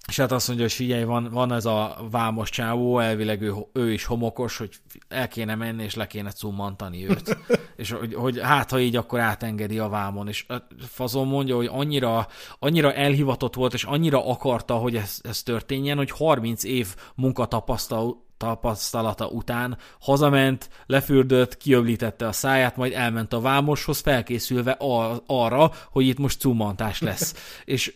és 0.08 0.16
hát 0.16 0.32
azt 0.32 0.46
mondja, 0.46 0.64
hogy 0.64 0.74
figyelj, 0.74 1.04
van, 1.04 1.28
van 1.30 1.52
ez 1.52 1.64
a 1.64 1.96
vámos 2.10 2.50
csávó, 2.50 2.98
elvileg 2.98 3.42
ő, 3.42 3.54
ő 3.72 3.92
is 3.92 4.04
homokos, 4.04 4.56
hogy 4.56 4.70
el 5.08 5.28
kéne 5.28 5.54
menni, 5.54 5.82
és 5.82 5.94
le 5.94 6.06
kéne 6.06 6.30
cummantani 6.30 7.08
őt. 7.08 7.38
és 7.76 7.90
hogy, 7.90 8.14
hogy 8.14 8.40
hát, 8.40 8.70
ha 8.70 8.78
így, 8.78 8.96
akkor 8.96 9.20
átengedi 9.20 9.78
a 9.78 9.88
vámon. 9.88 10.28
És 10.28 10.46
fazon 10.88 11.26
mondja, 11.26 11.56
hogy 11.56 11.68
annyira, 11.72 12.26
annyira 12.58 12.92
elhivatott 12.92 13.54
volt, 13.54 13.74
és 13.74 13.84
annyira 13.84 14.26
akarta, 14.26 14.74
hogy 14.74 14.96
ez, 14.96 15.18
ez 15.22 15.42
történjen, 15.42 15.96
hogy 15.96 16.10
30 16.10 16.64
év 16.64 16.94
munkatapasztal 17.14 18.24
tapasztalata 18.36 19.26
után 19.26 19.78
hazament, 20.00 20.68
lefürdött, 20.86 21.56
kiöblítette 21.56 22.26
a 22.26 22.32
száját, 22.32 22.76
majd 22.76 22.92
elment 22.92 23.32
a 23.32 23.40
vámoshoz, 23.40 24.00
felkészülve 24.00 24.70
a, 24.70 25.22
arra, 25.26 25.72
hogy 25.90 26.06
itt 26.06 26.18
most 26.18 26.40
cummantás 26.40 27.00
lesz. 27.00 27.34
és 27.64 27.94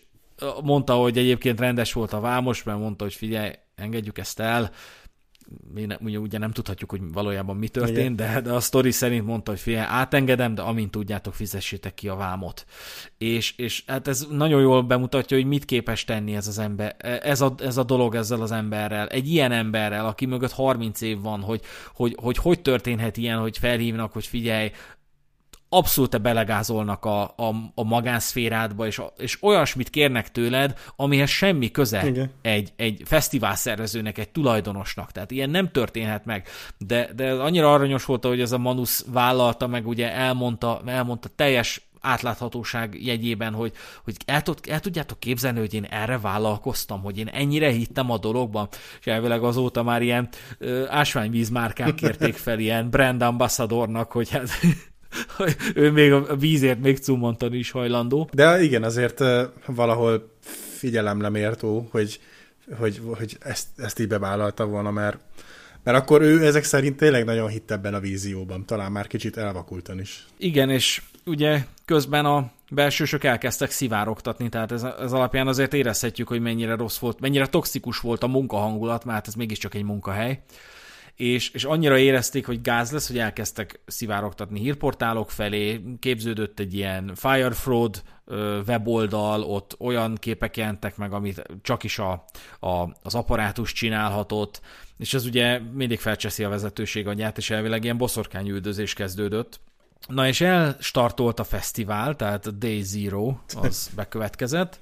mondta, 0.62 0.94
hogy 0.94 1.18
egyébként 1.18 1.60
rendes 1.60 1.92
volt 1.92 2.12
a 2.12 2.20
vámos, 2.20 2.62
mert 2.62 2.78
mondta, 2.78 3.04
hogy 3.04 3.14
figyelj, 3.14 3.52
engedjük 3.74 4.18
ezt 4.18 4.40
el, 4.40 4.70
mi 5.74 5.84
ne, 5.84 5.96
ugye, 6.00 6.18
ugye 6.18 6.38
nem 6.38 6.50
tudhatjuk, 6.50 6.90
hogy 6.90 7.00
valójában 7.12 7.56
mi 7.56 7.68
történt, 7.68 8.16
de, 8.16 8.40
de 8.40 8.52
a 8.52 8.60
sztori 8.60 8.90
szerint 8.90 9.26
mondta, 9.26 9.50
hogy 9.50 9.60
figyelj, 9.60 9.86
átengedem, 9.88 10.54
de 10.54 10.62
amint 10.62 10.90
tudjátok, 10.90 11.34
fizessétek 11.34 11.94
ki 11.94 12.08
a 12.08 12.14
vámot. 12.14 12.64
És, 13.18 13.54
és 13.56 13.82
hát 13.86 14.08
ez 14.08 14.26
nagyon 14.30 14.60
jól 14.60 14.82
bemutatja, 14.82 15.36
hogy 15.36 15.46
mit 15.46 15.64
képes 15.64 16.04
tenni 16.04 16.34
ez 16.34 16.46
az 16.46 16.58
ember, 16.58 16.96
ez 17.22 17.40
a, 17.40 17.54
ez 17.58 17.76
a 17.76 17.84
dolog 17.84 18.14
ezzel 18.14 18.40
az 18.40 18.52
emberrel, 18.52 19.08
egy 19.08 19.28
ilyen 19.28 19.52
emberrel, 19.52 20.06
aki 20.06 20.26
mögött 20.26 20.52
30 20.52 21.00
év 21.00 21.20
van, 21.20 21.40
hogy 21.40 21.60
hogy, 21.94 22.16
hogy, 22.20 22.36
hogy 22.36 22.62
történhet 22.62 23.16
ilyen, 23.16 23.38
hogy 23.38 23.58
felhívnak, 23.58 24.12
hogy 24.12 24.26
figyelj, 24.26 24.70
abszolút 25.72 26.22
belegázolnak 26.22 27.04
a, 27.04 27.22
a, 27.22 27.54
a 27.74 27.84
magánszférádba, 27.84 28.86
és, 28.86 29.00
és 29.16 29.42
olyasmit 29.42 29.90
kérnek 29.90 30.30
tőled, 30.30 30.78
amihez 30.96 31.30
semmi 31.30 31.70
köze 31.70 32.06
Igen. 32.06 32.30
egy, 32.42 32.72
egy 32.76 33.02
fesztivál 33.04 33.54
szervezőnek, 33.54 34.18
egy 34.18 34.28
tulajdonosnak. 34.28 35.12
Tehát 35.12 35.30
ilyen 35.30 35.50
nem 35.50 35.70
történhet 35.70 36.24
meg. 36.24 36.48
De, 36.78 37.10
de 37.16 37.32
annyira 37.32 37.72
aranyos 37.72 38.04
volt, 38.04 38.24
hogy 38.24 38.40
ez 38.40 38.52
a 38.52 38.58
Manus 38.58 39.02
vállalta, 39.12 39.66
meg 39.66 39.86
ugye 39.86 40.12
elmondta, 40.12 40.80
elmondta 40.86 41.28
teljes 41.36 41.88
átláthatóság 42.00 43.04
jegyében, 43.04 43.52
hogy, 43.52 43.72
hogy 44.04 44.16
el, 44.24 44.42
tud, 44.42 44.58
el 44.68 44.80
tudjátok 44.80 45.20
képzelni, 45.20 45.58
hogy 45.58 45.74
én 45.74 45.84
erre 45.84 46.18
vállalkoztam, 46.18 47.02
hogy 47.02 47.18
én 47.18 47.28
ennyire 47.28 47.70
hittem 47.70 48.10
a 48.10 48.18
dologban, 48.18 48.68
és 49.00 49.06
elvileg 49.06 49.42
azóta 49.42 49.82
már 49.82 50.02
ilyen 50.02 50.28
ö, 50.58 50.84
ásványvízmárkák 50.88 51.94
kérték 51.94 52.34
fel 52.34 52.58
ilyen 52.58 52.90
brand 52.90 53.22
ambassadornak, 53.22 54.12
hogy 54.12 54.30
hát 54.30 54.48
ő 55.74 55.90
még 55.90 56.12
a 56.12 56.36
vízért 56.36 56.80
még 56.80 56.98
cumontani 56.98 57.58
is 57.58 57.70
hajlandó. 57.70 58.28
De 58.32 58.62
igen, 58.62 58.82
azért 58.82 59.22
valahol 59.66 60.34
figyelemre 60.76 61.28
mértó, 61.28 61.88
hogy, 61.90 62.20
hogy, 62.78 63.00
hogy 63.04 63.36
ezt, 63.40 63.66
ezt 63.76 63.98
így 63.98 64.08
bevállalta 64.08 64.66
volna, 64.66 64.90
mert, 64.90 65.18
mert 65.84 65.98
akkor 65.98 66.22
ő 66.22 66.46
ezek 66.46 66.64
szerint 66.64 66.96
tényleg 66.96 67.24
nagyon 67.24 67.48
hitt 67.48 67.70
ebben 67.70 67.94
a 67.94 68.00
vízióban, 68.00 68.66
talán 68.66 68.92
már 68.92 69.06
kicsit 69.06 69.36
elvakultan 69.36 70.00
is. 70.00 70.26
Igen, 70.36 70.70
és 70.70 71.02
ugye 71.24 71.64
közben 71.84 72.24
a 72.24 72.50
belsősök 72.70 73.24
elkezdtek 73.24 73.70
szivárogtatni, 73.70 74.48
tehát 74.48 74.72
ez, 74.72 74.82
ez 74.82 75.12
alapján 75.12 75.46
azért 75.46 75.74
érezhetjük, 75.74 76.28
hogy 76.28 76.40
mennyire 76.40 76.74
rossz 76.74 76.98
volt, 76.98 77.20
mennyire 77.20 77.46
toxikus 77.46 77.98
volt 77.98 78.22
a 78.22 78.26
munkahangulat, 78.26 79.04
mert 79.04 79.26
ez 79.26 79.34
mégiscsak 79.34 79.74
egy 79.74 79.82
munkahely 79.82 80.40
és, 81.20 81.50
és 81.50 81.64
annyira 81.64 81.98
érezték, 81.98 82.46
hogy 82.46 82.60
gáz 82.60 82.90
lesz, 82.90 83.08
hogy 83.08 83.18
elkezdtek 83.18 83.80
szivárogtatni 83.86 84.60
hírportálok 84.60 85.30
felé, 85.30 85.80
képződött 85.98 86.58
egy 86.58 86.74
ilyen 86.74 87.12
Firefraud 87.14 88.02
weboldal, 88.66 89.42
ott 89.42 89.76
olyan 89.78 90.14
képek 90.14 90.56
jelentek 90.56 90.96
meg, 90.96 91.12
amit 91.12 91.42
csak 91.62 91.84
is 91.84 91.98
a, 91.98 92.24
a, 92.60 92.96
az 93.02 93.14
apparátus 93.14 93.72
csinálhatott, 93.72 94.60
és 94.98 95.14
ez 95.14 95.24
ugye 95.24 95.58
mindig 95.58 96.00
felcseszi 96.00 96.44
a 96.44 96.48
vezetőség 96.48 97.06
agyát, 97.06 97.38
és 97.38 97.50
elvileg 97.50 97.84
ilyen 97.84 97.98
boszorkányüldözés 97.98 98.94
kezdődött. 98.94 99.60
Na 100.08 100.26
és 100.26 100.40
elstartolt 100.40 101.38
a 101.40 101.44
fesztivál, 101.44 102.16
tehát 102.16 102.46
a 102.46 102.50
Day 102.50 102.82
Zero 102.82 103.34
az 103.54 103.90
bekövetkezett, 103.96 104.80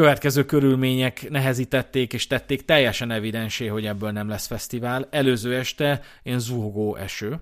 következő 0.00 0.44
körülmények 0.44 1.30
nehezítették 1.30 2.12
és 2.12 2.26
tették 2.26 2.64
teljesen 2.64 3.10
evidensé, 3.10 3.66
hogy 3.66 3.86
ebből 3.86 4.10
nem 4.10 4.28
lesz 4.28 4.46
fesztivál. 4.46 5.08
Előző 5.10 5.56
este 5.56 6.00
én 6.22 6.38
zuhogó 6.38 6.96
eső, 6.96 7.40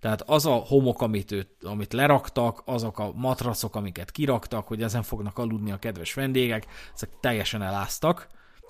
tehát 0.00 0.22
az 0.26 0.46
a 0.46 0.52
homok, 0.52 1.02
amit, 1.02 1.32
őt, 1.32 1.48
amit 1.62 1.92
leraktak, 1.92 2.62
azok 2.64 2.98
a 2.98 3.12
matracok, 3.14 3.76
amiket 3.76 4.10
kiraktak, 4.10 4.66
hogy 4.66 4.82
ezen 4.82 5.02
fognak 5.02 5.38
aludni 5.38 5.72
a 5.72 5.76
kedves 5.76 6.14
vendégek, 6.14 6.66
ezek 6.94 7.10
teljesen 7.20 7.62
eláztak. 7.62 8.28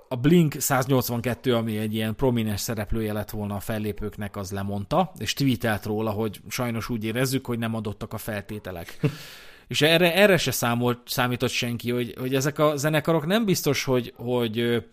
A 0.08 0.16
Blink 0.16 0.54
182, 0.58 1.54
ami 1.54 1.78
egy 1.78 1.94
ilyen 1.94 2.14
prominens 2.14 2.60
szereplője 2.60 3.12
lett 3.12 3.30
volna 3.30 3.54
a 3.54 3.60
fellépőknek, 3.60 4.36
az 4.36 4.50
lemondta, 4.50 5.12
és 5.18 5.32
tweetelt 5.32 5.84
róla, 5.84 6.10
hogy 6.10 6.40
sajnos 6.48 6.88
úgy 6.88 7.04
érezzük, 7.04 7.46
hogy 7.46 7.58
nem 7.58 7.74
adottak 7.74 8.12
a 8.12 8.18
feltételek. 8.18 8.98
És 9.72 9.82
erre, 9.82 10.14
erre 10.14 10.36
se 10.36 10.50
számolt, 10.50 10.98
számított 11.04 11.50
senki, 11.50 11.90
hogy, 11.90 12.14
hogy 12.18 12.34
ezek 12.34 12.58
a 12.58 12.76
zenekarok 12.76 13.26
nem 13.26 13.44
biztos, 13.44 13.84
hogy, 13.84 14.12
hogy 14.16 14.84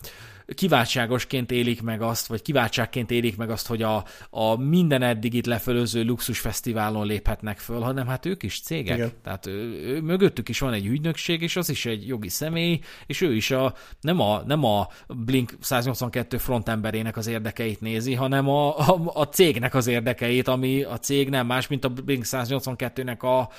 kiváltságosként 0.56 1.52
élik 1.52 1.82
meg 1.82 2.02
azt, 2.02 2.28
vagy 2.28 2.42
kiváltságként 2.42 3.12
élik 3.12 3.38
meg 3.38 3.50
azt, 3.50 3.68
hogy 3.68 3.82
a, 3.82 4.04
a 4.30 4.56
minden 4.56 5.02
eddig 5.02 5.34
itt 5.34 5.46
lefölöző 5.46 6.04
luxusfesztiválon 6.04 7.06
léphetnek 7.06 7.58
föl, 7.58 7.80
hanem 7.80 8.08
hát 8.08 8.26
ők 8.26 8.44
is 8.44 8.62
cégek. 8.62 8.98
Igen. 8.98 9.12
Tehát 9.24 9.46
ő, 9.46 9.82
ő, 9.86 10.02
mögöttük 10.02 10.50
is 10.50 10.60
van 10.60 10.74
egy 10.74 10.86
ügynökség, 10.86 11.42
és 11.42 11.56
az 11.56 11.70
is 11.70 11.86
egy 11.86 12.08
jogi 12.08 12.30
személy, 12.30 12.80
és 13.06 13.22
ő 13.22 13.36
is 13.36 13.52
a, 13.52 13.74
nem, 14.02 14.20
a, 14.20 14.42
nem 14.46 14.64
a 14.64 14.88
Blink 15.08 15.54
182 15.60 16.38
frontemberének 16.38 17.18
az 17.18 17.28
érdekeit 17.28 17.82
nézi, 17.82 18.14
hanem 18.14 18.50
a, 18.50 18.78
a, 18.78 19.02
a 19.14 19.24
cégnek 19.24 19.76
az 19.76 19.88
érdekeit, 19.88 20.48
ami 20.48 20.84
a 20.84 20.98
cég 20.98 21.30
nem 21.30 21.46
más, 21.46 21.68
mint 21.68 21.86
a 21.86 21.90
Blink 21.90 22.24
182-nek 22.26 23.20
a, 23.20 23.50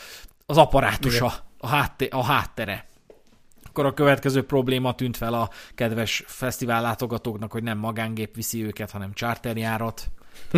az 0.51 0.57
apparátusa, 0.57 1.33
a, 1.59 1.67
hátté, 1.67 2.07
a 2.07 2.25
háttere 2.25 2.89
akkor 3.69 3.87
a 3.87 3.95
következő 3.95 4.45
probléma 4.45 4.95
tűnt 4.95 5.17
fel 5.17 5.35
a 5.35 5.51
kedves 5.75 6.23
fesztivál 6.27 6.83
látogatóknak, 6.83 7.53
hogy 7.53 7.63
nem 7.63 7.79
magángép 7.79 8.35
viszi 8.35 8.65
őket, 8.65 8.91
hanem 8.91 9.13
charterjárat. 9.13 10.09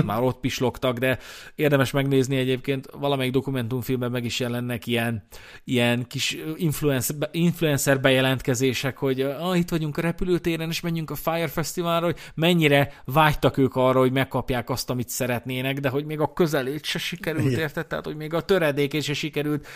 Már 0.04 0.22
ott 0.22 0.40
pislogtak, 0.40 0.98
de 0.98 1.18
érdemes 1.54 1.90
megnézni 1.90 2.36
egyébként, 2.36 2.88
valamelyik 2.98 3.32
dokumentumfilmben 3.32 4.10
meg 4.10 4.24
is 4.24 4.40
jelennek 4.40 4.86
ilyen, 4.86 5.24
ilyen 5.64 6.06
kis 6.06 6.36
influencer, 6.56 7.16
influencer 7.30 8.00
bejelentkezések, 8.00 8.96
hogy 8.98 9.20
ah, 9.20 9.58
itt 9.58 9.68
vagyunk 9.68 9.96
a 9.96 10.00
repülőtéren, 10.00 10.68
és 10.68 10.80
menjünk 10.80 11.10
a 11.10 11.14
Fire 11.14 11.48
Festivalra, 11.48 12.04
hogy 12.04 12.18
mennyire 12.34 13.02
vágytak 13.04 13.56
ők 13.56 13.76
arra, 13.76 13.98
hogy 13.98 14.12
megkapják 14.12 14.70
azt, 14.70 14.90
amit 14.90 15.08
szeretnének, 15.08 15.80
de 15.80 15.88
hogy 15.88 16.04
még 16.04 16.20
a 16.20 16.32
közelét 16.32 16.84
se 16.84 16.98
sikerült, 16.98 17.56
érted? 17.56 17.86
Tehát, 17.86 18.04
hogy 18.04 18.16
még 18.16 18.34
a 18.34 18.40
töredékét 18.40 19.02
se 19.02 19.14
sikerült 19.14 19.66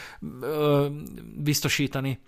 ö, 0.40 0.86
biztosítani. 1.36 2.18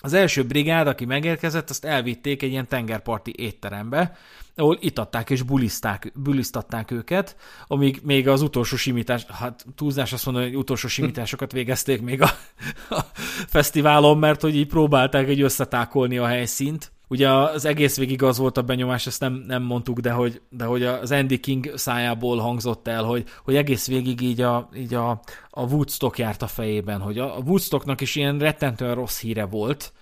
Az 0.00 0.12
első 0.12 0.44
brigád, 0.44 0.86
aki 0.86 1.04
megérkezett, 1.04 1.70
azt 1.70 1.84
elvitték 1.84 2.42
egy 2.42 2.50
ilyen 2.50 2.68
tengerparti 2.68 3.32
étterembe, 3.36 4.16
ahol 4.54 4.78
itatták 4.80 5.30
és 5.30 5.42
buliszták, 5.42 6.12
bulisztatták 6.14 6.90
őket, 6.90 7.36
amíg 7.66 8.00
még 8.02 8.28
az 8.28 8.42
utolsó 8.42 8.76
simítás, 8.76 9.24
hát 9.24 9.66
túlzás 9.74 10.12
azt 10.12 10.24
mondani, 10.24 10.46
hogy 10.46 10.56
utolsó 10.56 10.88
simításokat 10.88 11.52
végezték 11.52 12.02
még 12.02 12.22
a, 12.22 12.30
a 12.90 13.00
fesztiválon, 13.46 14.18
mert 14.18 14.40
hogy 14.40 14.56
így 14.56 14.66
próbálták 14.66 15.28
egy 15.28 15.40
összetákolni 15.40 16.18
a 16.18 16.26
helyszínt. 16.26 16.92
Ugye 17.08 17.30
az 17.30 17.64
egész 17.64 17.96
végig 17.96 18.22
az 18.22 18.38
volt 18.38 18.56
a 18.56 18.62
benyomás, 18.62 19.06
ezt 19.06 19.20
nem, 19.20 19.44
nem 19.46 19.62
mondtuk, 19.62 19.98
de 19.98 20.10
hogy, 20.10 20.40
de 20.50 20.64
hogy 20.64 20.82
az 20.84 21.12
Andy 21.12 21.40
King 21.40 21.72
szájából 21.74 22.38
hangzott 22.38 22.88
el, 22.88 23.04
hogy, 23.04 23.24
hogy 23.44 23.56
egész 23.56 23.86
végig 23.86 24.20
így, 24.20 24.40
a, 24.40 24.68
így 24.76 24.94
a, 24.94 25.10
a 25.50 25.62
Woodstock 25.62 26.18
járt 26.18 26.42
a 26.42 26.46
fejében, 26.46 27.00
hogy 27.00 27.18
a, 27.18 27.40
Woodstocknak 27.44 28.00
is 28.00 28.14
ilyen 28.14 28.38
rettentően 28.38 28.94
rossz 28.94 29.20
híre 29.20 29.44
volt, 29.44 29.92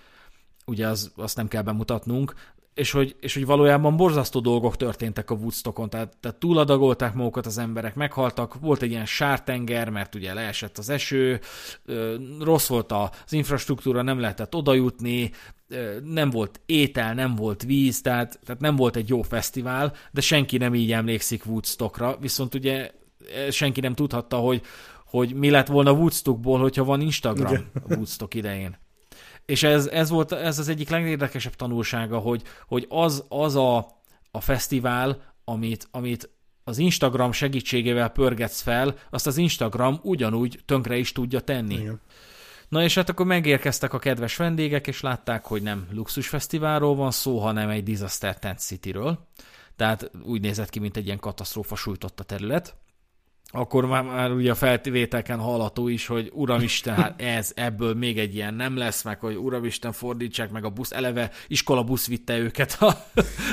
ugye 0.65 0.87
az, 0.87 1.11
azt 1.15 1.35
nem 1.35 1.47
kell 1.47 1.61
bemutatnunk, 1.61 2.33
és 2.73 2.91
hogy, 2.91 3.15
és 3.19 3.33
hogy 3.33 3.45
valójában 3.45 3.97
borzasztó 3.97 4.39
dolgok 4.39 4.75
történtek 4.75 5.29
a 5.29 5.35
Woodstockon, 5.35 5.89
tehát, 5.89 6.17
tehát 6.19 6.37
túladagolták 6.37 7.13
magukat 7.13 7.45
az 7.45 7.57
emberek, 7.57 7.95
meghaltak, 7.95 8.59
volt 8.59 8.81
egy 8.81 8.89
ilyen 8.89 9.05
sártenger, 9.05 9.89
mert 9.89 10.15
ugye 10.15 10.33
leesett 10.33 10.77
az 10.77 10.89
eső, 10.89 11.39
rossz 12.39 12.67
volt 12.67 12.91
az 12.91 13.33
infrastruktúra, 13.33 14.01
nem 14.01 14.19
lehetett 14.19 14.55
odajutni, 14.55 15.31
nem 16.03 16.29
volt 16.29 16.61
étel, 16.65 17.13
nem 17.13 17.35
volt 17.35 17.63
víz, 17.63 18.01
tehát, 18.01 18.39
tehát 18.45 18.61
nem 18.61 18.75
volt 18.75 18.95
egy 18.95 19.09
jó 19.09 19.21
fesztivál, 19.21 19.93
de 20.11 20.21
senki 20.21 20.57
nem 20.57 20.75
így 20.75 20.91
emlékszik 20.91 21.45
Woodstockra, 21.45 22.17
viszont 22.19 22.55
ugye 22.55 22.91
senki 23.49 23.79
nem 23.79 23.93
tudhatta, 23.93 24.37
hogy, 24.37 24.61
hogy 25.05 25.33
mi 25.33 25.49
lett 25.49 25.67
volna 25.67 25.91
Woodstockból, 25.91 26.59
hogyha 26.59 26.83
van 26.83 27.01
Instagram 27.01 27.53
Igen. 27.53 27.71
a 27.73 27.93
Woodstock 27.93 28.33
idején. 28.33 28.77
És 29.45 29.63
ez, 29.63 29.87
ez 29.87 30.09
volt 30.09 30.31
ez 30.31 30.59
az 30.59 30.67
egyik 30.67 30.89
legérdekesebb 30.89 31.55
tanulsága, 31.55 32.17
hogy, 32.17 32.41
hogy 32.67 32.85
az, 32.89 33.23
az 33.29 33.55
a, 33.55 33.77
a 34.31 34.41
fesztivál, 34.41 35.33
amit, 35.43 35.87
amit 35.91 36.29
az 36.63 36.77
Instagram 36.77 37.31
segítségével 37.31 38.09
pörgetsz 38.09 38.61
fel, 38.61 38.95
azt 39.09 39.27
az 39.27 39.37
Instagram 39.37 39.99
ugyanúgy 40.03 40.59
tönkre 40.65 40.97
is 40.97 41.11
tudja 41.11 41.39
tenni. 41.39 41.73
Igen. 41.73 42.01
Na 42.69 42.83
és 42.83 42.95
hát 42.95 43.09
akkor 43.09 43.25
megérkeztek 43.25 43.93
a 43.93 43.99
kedves 43.99 44.35
vendégek, 44.35 44.87
és 44.87 45.01
látták, 45.01 45.45
hogy 45.45 45.61
nem 45.61 45.87
luxusfesztiválról 45.91 46.95
van 46.95 47.11
szó, 47.11 47.39
hanem 47.39 47.69
egy 47.69 47.83
Disaster 47.83 48.39
Tent 48.39 48.59
City-ről. 48.59 49.27
Tehát 49.75 50.11
úgy 50.23 50.41
nézett 50.41 50.69
ki, 50.69 50.79
mint 50.79 50.97
egy 50.97 51.05
ilyen 51.05 51.19
katasztrófa 51.19 51.75
sújtott 51.75 52.19
a 52.19 52.23
terület 52.23 52.75
akkor 53.57 53.85
már, 53.85 54.03
már 54.03 54.31
ugye 54.31 54.51
a 54.51 54.55
feltévételken 54.55 55.39
hallható 55.39 55.87
is, 55.87 56.07
hogy 56.07 56.31
Uramisten, 56.33 56.95
hát 56.95 57.21
ez, 57.21 57.51
ebből 57.55 57.93
még 57.93 58.19
egy 58.19 58.35
ilyen 58.35 58.53
nem 58.53 58.77
lesz, 58.77 59.03
meg 59.03 59.19
hogy 59.19 59.35
Uramisten 59.35 59.91
fordítsák 59.91 60.51
meg 60.51 60.65
a 60.65 60.69
busz, 60.69 60.91
eleve 60.91 61.31
iskola 61.47 61.83
busz 61.83 62.07
vitte 62.07 62.37
őket 62.37 62.77
a, 62.79 63.03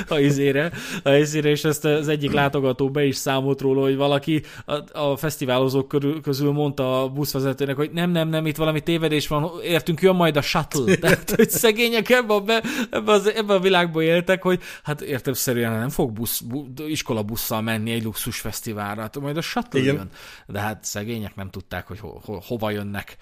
a 0.07 0.19
izére, 0.19 0.71
a 1.03 1.09
izére, 1.09 1.49
és 1.49 1.63
ezt 1.63 1.85
az 1.85 2.07
egyik 2.07 2.31
látogató 2.31 2.89
be 2.89 3.05
is 3.05 3.15
számolt 3.15 3.61
róla, 3.61 3.81
hogy 3.81 3.95
valaki 3.95 4.43
a, 4.65 4.99
a 4.99 5.17
fesztiválozók 5.17 5.87
körül, 5.87 6.21
közül 6.21 6.51
mondta 6.51 7.03
a 7.03 7.09
buszvezetőnek, 7.09 7.75
hogy 7.75 7.91
nem, 7.91 8.11
nem, 8.11 8.29
nem, 8.29 8.45
itt 8.45 8.57
valami 8.57 8.79
tévedés 8.79 9.27
van, 9.27 9.51
értünk, 9.63 10.01
jön 10.01 10.15
majd 10.15 10.37
a 10.37 10.41
shuttle. 10.41 10.95
Tehát, 11.05 11.29
hogy 11.29 11.49
szegények 11.49 12.09
ebben, 12.09 12.45
be, 12.45 12.63
ebbe, 12.89 13.11
az, 13.11 13.33
ebbe 13.33 13.53
a 13.53 13.59
világban 13.59 14.03
éltek, 14.03 14.41
hogy 14.41 14.59
hát 14.83 15.01
értelmszerűen 15.01 15.79
nem 15.79 15.89
fog 15.89 16.11
busz, 16.11 16.39
bu, 16.39 16.65
iskola 16.87 17.23
busszal 17.23 17.61
menni 17.61 17.91
egy 17.91 18.03
luxus 18.03 18.39
fesztiválra, 18.39 19.01
hát 19.01 19.19
majd 19.19 19.37
a 19.37 19.41
shuttle 19.41 19.79
Igen. 19.79 19.94
Jön. 19.95 20.09
De 20.45 20.59
hát 20.59 20.83
szegények 20.83 21.35
nem 21.35 21.49
tudták, 21.49 21.87
hogy 21.87 21.99
ho, 21.99 22.19
ho, 22.25 22.39
hova 22.39 22.69
jönnek. 22.69 23.17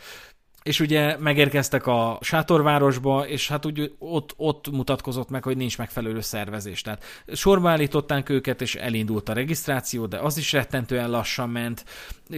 És 0.64 0.80
ugye 0.80 1.18
megérkeztek 1.18 1.88
a 1.88 2.18
sátorvárosba, 2.22 3.28
és 3.28 3.48
hát 3.48 3.66
úgy 3.66 3.96
ott, 4.00 4.34
ott 4.38 4.72
mutatkozott 4.72 5.30
meg, 5.30 5.44
hogy 5.44 5.58
nincs 5.58 5.78
megfelelő 5.78 6.22
szervezés. 6.22 6.82
Tehát 6.82 7.04
sorba 7.34 7.70
állították 7.70 8.30
őket, 8.30 8.62
és 8.62 8.76
elindult 8.76 9.30
a 9.30 9.34
regisztráció, 9.34 10.06
de 10.06 10.18
az 10.18 10.38
is 10.38 10.52
rettentően 10.52 11.10
lassan 11.10 11.50
ment. 11.50 11.86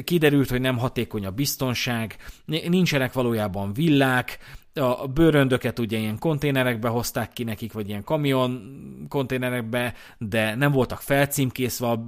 Kiderült, 0.04 0.50
hogy 0.50 0.62
nem 0.62 0.78
hatékony 0.78 1.26
a 1.26 1.32
biztonság, 1.32 2.16
nincsenek 2.46 3.14
valójában 3.14 3.74
villák, 3.74 4.40
a 4.80 5.08
bőröndöket 5.08 5.80
ugye 5.80 5.98
ilyen 5.98 6.20
konténerekbe 6.20 6.88
hozták 6.88 7.34
ki 7.34 7.44
nekik, 7.44 7.74
vagy 7.74 7.90
ilyen 7.90 8.04
kamion 8.04 8.76
konténerekbe, 9.10 9.94
de 10.18 10.56
nem 10.56 10.72
voltak 10.72 11.02
felcímkészve 11.02 11.88
a, 11.88 12.06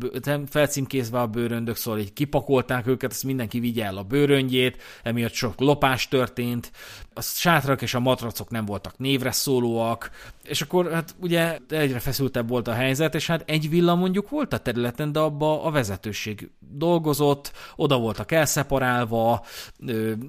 felcímkészve 0.49 1.19
a 1.19 1.27
bőröndök, 1.27 1.75
szóval 1.75 1.99
így 1.99 2.13
kipakolták 2.13 2.87
őket, 2.87 3.11
azt 3.11 3.23
mindenki 3.23 3.59
vigye 3.59 3.85
el 3.85 3.97
a 3.97 4.03
bőröngyét, 4.03 4.81
emiatt 5.03 5.33
sok 5.33 5.59
lopás 5.59 6.07
történt, 6.07 6.71
a 7.13 7.21
sátrak 7.21 7.81
és 7.81 7.93
a 7.93 7.99
matracok 7.99 8.49
nem 8.49 8.65
voltak 8.65 8.97
névre 8.97 9.31
szólóak, 9.31 10.11
és 10.47 10.61
akkor 10.61 10.91
hát 10.91 11.15
ugye 11.21 11.57
egyre 11.69 11.99
feszültebb 11.99 12.49
volt 12.49 12.67
a 12.67 12.73
helyzet, 12.73 13.15
és 13.15 13.27
hát 13.27 13.49
egy 13.49 13.69
villa 13.69 13.95
mondjuk 13.95 14.29
volt 14.29 14.53
a 14.53 14.57
területen, 14.57 15.11
de 15.11 15.19
abba 15.19 15.63
a 15.63 15.71
vezetőség 15.71 16.49
dolgozott, 16.59 17.51
oda 17.75 17.97
voltak 17.99 18.31
elszeparálva, 18.31 19.45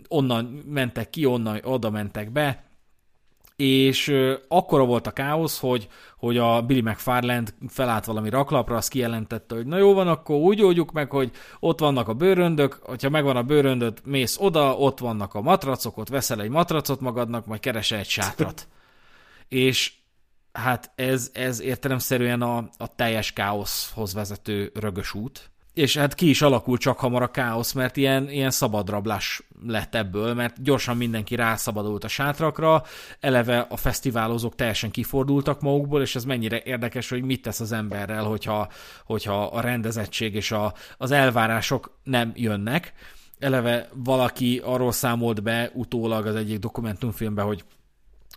onnan 0.09 0.45
mentek 0.67 1.11
ki, 1.11 1.25
onnan 1.25 1.61
oda 1.65 1.91
mentek 1.91 2.33
be, 2.33 2.67
és 3.57 4.15
akkora 4.49 4.85
volt 4.85 5.07
a 5.07 5.11
káosz, 5.11 5.61
hogy, 5.61 5.89
hogy 6.17 6.37
a 6.37 6.63
Billy 6.63 6.81
McFarland 6.81 7.55
felállt 7.69 8.05
valami 8.05 8.31
raklapra, 8.31 8.77
azt 8.77 8.91
kijelentette, 8.91 9.55
hogy 9.55 9.67
na 9.67 9.77
jó 9.77 9.95
van, 9.95 10.09
akkor 10.09 10.37
úgy 10.37 10.63
oldjuk 10.63 10.93
meg, 10.93 11.11
hogy 11.11 11.31
ott 11.61 11.81
vannak 11.81 12.09
a 12.09 12.15
bőröndök, 12.15 12.79
hogyha 12.83 13.11
megvan 13.11 13.37
a 13.37 13.43
bőröndöt, 13.43 14.07
mész 14.07 14.37
oda, 14.41 14.77
ott 14.77 14.99
vannak 14.99 15.35
a 15.35 15.41
matracok, 15.41 15.97
ott 15.97 16.09
veszel 16.09 16.41
egy 16.41 16.51
matracot 16.51 17.01
magadnak, 17.01 17.47
majd 17.47 17.61
keresel 17.61 17.99
egy 17.99 18.09
sátrat. 18.09 18.69
és 19.49 19.93
hát 20.53 20.91
ez, 20.95 21.31
ez 21.33 21.61
értelemszerűen 21.61 22.43
a, 22.43 22.57
a 22.77 22.95
teljes 22.95 23.33
káoszhoz 23.33 24.15
vezető 24.15 24.71
rögös 24.75 25.15
út. 25.15 25.51
És 25.75 25.97
hát 25.97 26.15
ki 26.15 26.29
is 26.29 26.43
alakul 26.43 26.79
csak 26.79 26.99
hamar 26.99 27.23
a 27.23 27.31
káosz, 27.31 27.73
mert 27.73 27.97
ilyen, 27.97 28.31
ilyen 28.31 28.51
szabadrablás 28.51 29.43
lett 29.67 29.95
ebből, 29.95 30.35
mert 30.35 30.63
gyorsan 30.63 30.97
mindenki 30.97 31.35
rászabadult 31.35 32.05
a 32.05 32.09
sátrakra, 32.09 32.83
eleve 33.21 33.67
a 33.69 33.77
fesztiválozók 33.77 34.55
teljesen 34.55 34.91
kifordultak 34.91 35.61
magukból, 35.61 36.03
és 36.03 36.15
ez 36.15 36.25
mennyire 36.25 36.63
érdekes, 36.65 37.09
hogy 37.09 37.23
mit 37.23 37.43
tesz 37.43 37.61
az 37.61 37.73
emberrel, 37.73 38.25
hogyha, 38.25 38.69
hogyha 39.05 39.43
a 39.43 39.61
rendezettség 39.61 40.35
és 40.35 40.51
a, 40.53 40.75
az 40.97 41.11
elvárások 41.11 41.99
nem 42.03 42.33
jönnek. 42.35 42.93
Eleve 43.39 43.89
valaki 43.95 44.61
arról 44.65 44.93
számolt 44.93 45.43
be 45.43 45.71
utólag 45.75 46.27
az 46.27 46.35
egyik 46.35 46.59
dokumentumfilmben, 46.59 47.45
hogy 47.45 47.65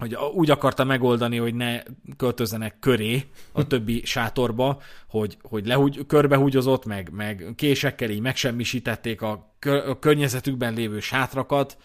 hogy 0.01 0.15
úgy 0.33 0.49
akarta 0.49 0.83
megoldani, 0.83 1.37
hogy 1.37 1.55
ne 1.55 1.81
költözzenek 2.17 2.79
köré 2.79 3.23
a 3.51 3.67
többi 3.67 4.01
sátorba, 4.05 4.81
hogy, 5.07 5.37
hogy 5.41 5.65
lehúgy, 5.65 6.05
körbehúgyozott, 6.07 6.85
meg, 6.85 7.09
meg 7.11 7.53
késekkel 7.55 8.09
így 8.09 8.19
megsemmisítették 8.19 9.21
a, 9.21 9.55
kör, 9.59 9.89
a 9.89 9.99
környezetükben 9.99 10.73
lévő 10.73 10.99
sátrakat. 10.99 11.77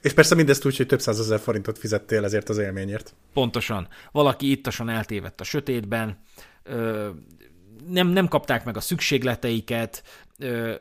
És 0.00 0.12
persze 0.12 0.34
mindezt 0.34 0.64
úgy, 0.66 0.76
hogy 0.76 0.86
több 0.86 1.00
százezer 1.00 1.40
forintot 1.40 1.78
fizettél 1.78 2.24
ezért 2.24 2.48
az 2.48 2.58
élményért. 2.58 3.14
Pontosan. 3.32 3.88
Valaki 4.12 4.50
ittasan 4.50 4.88
eltévedt 4.88 5.40
a 5.40 5.44
sötétben, 5.44 6.18
ö, 6.62 7.08
nem, 7.88 8.08
nem 8.08 8.28
kapták 8.28 8.64
meg 8.64 8.76
a 8.76 8.80
szükségleteiket, 8.80 10.02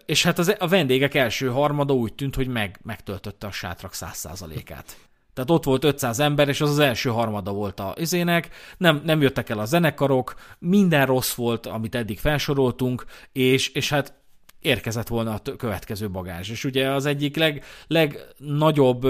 és 0.05 0.23
hát 0.23 0.39
az, 0.39 0.55
a 0.59 0.67
vendégek 0.67 1.13
első 1.13 1.47
harmada 1.47 1.93
úgy 1.93 2.13
tűnt, 2.13 2.35
hogy 2.35 2.47
meg, 2.47 2.79
megtöltötte 2.83 3.47
a 3.47 3.51
sátrak 3.51 3.93
száz 3.93 4.17
százalékát. 4.17 4.97
Tehát 5.33 5.49
ott 5.49 5.63
volt 5.63 5.83
500 5.83 6.19
ember, 6.19 6.47
és 6.47 6.61
az 6.61 6.69
az 6.69 6.79
első 6.79 7.09
harmada 7.09 7.51
volt 7.51 7.79
a 7.79 7.93
izének, 7.97 8.49
nem, 8.77 9.01
nem 9.05 9.21
jöttek 9.21 9.49
el 9.49 9.59
a 9.59 9.65
zenekarok, 9.65 10.33
minden 10.59 11.05
rossz 11.05 11.33
volt, 11.33 11.65
amit 11.65 11.95
eddig 11.95 12.19
felsoroltunk, 12.19 13.05
és, 13.31 13.67
és 13.67 13.89
hát 13.89 14.21
érkezett 14.63 15.07
volna 15.07 15.33
a 15.43 15.55
következő 15.55 16.09
bagázs. 16.09 16.49
És 16.49 16.63
ugye 16.63 16.91
az 16.91 17.05
egyik 17.05 17.35
leg, 17.35 17.63
legnagyobb 17.87 19.07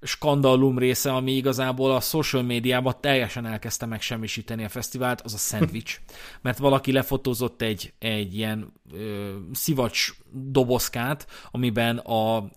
skandalum 0.00 0.78
része, 0.78 1.12
ami 1.12 1.32
igazából 1.32 1.94
a 1.94 2.00
social 2.00 2.42
médiában 2.42 2.94
teljesen 3.00 3.46
elkezdte 3.46 3.86
megsemmisíteni 3.86 4.64
a 4.64 4.68
fesztivált, 4.68 5.20
az 5.20 5.34
a 5.34 5.38
szendvics. 5.38 6.00
Mert 6.42 6.58
valaki 6.58 6.92
lefotózott 6.92 7.62
egy, 7.62 7.92
egy 7.98 8.34
ilyen 8.34 8.72
ö, 8.92 9.34
szivacs 9.52 10.10
dobozkát, 10.32 11.26
amiben 11.50 11.98
a, 11.98 12.36
a 12.36 12.50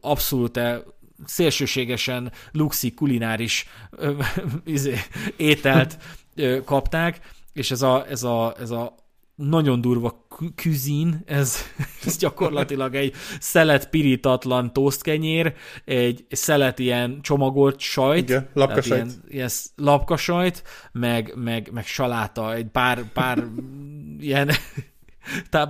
abszolút 0.00 0.60
szélsőségesen 1.24 2.32
luxi 2.52 2.94
kulináris 2.94 3.66
ö, 3.90 4.22
izé, 4.64 4.96
ételt 5.36 5.98
ö, 6.34 6.58
kapták, 6.64 7.20
és 7.52 7.70
ez 7.70 7.82
a, 7.82 8.06
ez 8.08 8.22
a, 8.22 8.54
ez 8.58 8.70
a 8.70 8.94
nagyon 9.34 9.80
durva 9.80 10.26
küzin, 10.54 11.22
ez, 11.26 11.56
ez 12.06 12.16
gyakorlatilag 12.16 12.94
egy 12.94 13.14
szelet 13.40 13.90
pirítatlan 13.90 14.72
tosztkenyér, 14.72 15.54
egy 15.84 16.26
szelet 16.30 16.78
ilyen 16.78 17.20
csomagolt 17.22 17.80
sajt, 17.80 18.28
Igen, 18.28 18.48
lapkasajt. 18.52 19.04
Ilyen, 19.04 19.22
ilyen 19.28 19.48
lapkasajt, 19.76 20.62
meg, 20.92 21.32
meg, 21.36 21.70
meg 21.72 21.86
saláta, 21.86 22.54
egy 22.54 22.66
pár, 22.66 23.12
pár 23.12 23.44
ilyen 24.20 24.50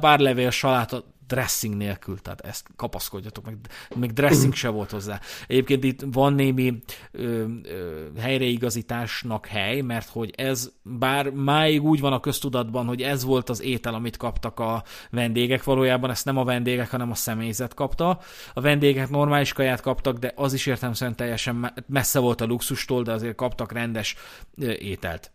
pár 0.00 0.18
levél 0.18 0.50
saláta, 0.50 1.13
dressing 1.26 1.76
nélkül, 1.76 2.20
tehát 2.20 2.40
ezt 2.40 2.66
kapaszkodjatok, 2.76 3.44
meg, 3.44 3.56
meg 3.94 4.12
dressing 4.12 4.54
se 4.54 4.68
volt 4.68 4.90
hozzá. 4.90 5.20
Egyébként 5.46 5.84
itt 5.84 6.04
van 6.12 6.32
némi 6.32 6.82
ö, 7.10 7.44
ö, 7.62 8.06
helyreigazításnak 8.18 9.46
hely, 9.46 9.80
mert 9.80 10.08
hogy 10.08 10.32
ez, 10.36 10.70
bár 10.82 11.30
máig 11.30 11.82
úgy 11.82 12.00
van 12.00 12.12
a 12.12 12.20
köztudatban, 12.20 12.86
hogy 12.86 13.02
ez 13.02 13.24
volt 13.24 13.48
az 13.48 13.62
étel, 13.62 13.94
amit 13.94 14.16
kaptak 14.16 14.60
a 14.60 14.84
vendégek, 15.10 15.64
valójában 15.64 16.10
ezt 16.10 16.24
nem 16.24 16.36
a 16.36 16.44
vendégek, 16.44 16.90
hanem 16.90 17.10
a 17.10 17.14
személyzet 17.14 17.74
kapta. 17.74 18.18
A 18.54 18.60
vendégek 18.60 19.08
normális 19.08 19.52
kaját 19.52 19.80
kaptak, 19.80 20.18
de 20.18 20.32
az 20.36 20.52
is 20.52 20.66
értem 20.66 20.92
teljesen 21.14 21.72
messze 21.86 22.18
volt 22.18 22.40
a 22.40 22.46
luxustól, 22.46 23.02
de 23.02 23.12
azért 23.12 23.34
kaptak 23.34 23.72
rendes 23.72 24.16
ételt 24.78 25.32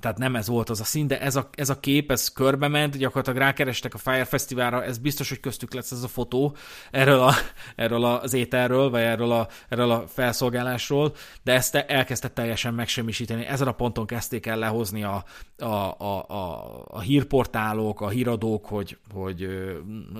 tehát 0.00 0.18
nem 0.18 0.36
ez 0.36 0.48
volt 0.48 0.70
az 0.70 0.80
a 0.80 0.84
szín, 0.84 1.06
de 1.06 1.20
ez 1.20 1.36
a, 1.36 1.48
ez 1.54 1.70
a 1.70 1.80
kép, 1.80 2.10
ez 2.10 2.28
körbe 2.28 2.68
ment, 2.68 2.96
gyakorlatilag 2.96 3.38
rákerestek 3.38 3.94
a 3.94 3.98
Fire 3.98 4.24
Fesztiválra, 4.24 4.84
ez 4.84 4.98
biztos, 4.98 5.28
hogy 5.28 5.40
köztük 5.40 5.74
lesz 5.74 5.90
ez 5.90 6.02
a 6.02 6.08
fotó 6.08 6.56
erről, 6.90 7.20
a, 7.20 7.34
erről 7.76 8.04
az 8.04 8.32
ételről, 8.32 8.90
vagy 8.90 9.00
erről 9.00 9.32
a, 9.32 9.48
erről 9.68 9.90
a 9.90 10.04
felszolgálásról, 10.06 11.14
de 11.42 11.52
ezt 11.52 11.74
elkezdte 11.74 12.28
teljesen 12.28 12.74
megsemmisíteni. 12.74 13.44
Ezen 13.44 13.68
a 13.68 13.72
ponton 13.72 14.06
kezdték 14.06 14.46
el 14.46 14.58
lehozni 14.58 15.02
a, 15.02 15.24
a, 15.58 15.64
a, 15.64 16.24
a, 16.28 16.84
a 16.86 17.00
hírportálok, 17.00 18.00
a 18.00 18.08
híradók, 18.08 18.66
hogy, 18.66 18.98
hogy 19.12 19.48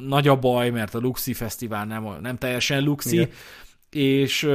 nagy 0.01 0.28
a 0.28 0.37
baj, 0.37 0.70
mert 0.70 0.95
a 0.95 0.99
Luxi 0.99 1.33
Fesztivál 1.33 1.85
nem, 1.85 2.16
nem 2.20 2.37
teljesen 2.37 2.83
Luxi, 2.83 3.14
Igen. 3.14 3.31
és 3.91 4.49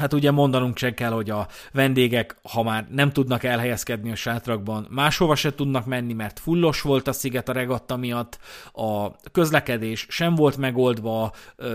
Hát 0.00 0.12
ugye 0.12 0.30
mondanunk 0.30 0.74
csak 0.74 0.94
kell, 0.94 1.10
hogy 1.10 1.30
a 1.30 1.46
vendégek, 1.72 2.36
ha 2.42 2.62
már 2.62 2.86
nem 2.90 3.12
tudnak 3.12 3.44
elhelyezkedni 3.44 4.10
a 4.10 4.14
sátrakban, 4.14 4.86
máshova 4.90 5.34
se 5.34 5.54
tudnak 5.54 5.86
menni, 5.86 6.12
mert 6.12 6.38
fullos 6.38 6.80
volt 6.80 7.08
a 7.08 7.12
sziget 7.12 7.48
a 7.48 7.52
regatta 7.52 7.96
miatt, 7.96 8.38
a 8.72 9.10
közlekedés 9.32 10.06
sem 10.08 10.34
volt 10.34 10.56
megoldva, 10.56 11.32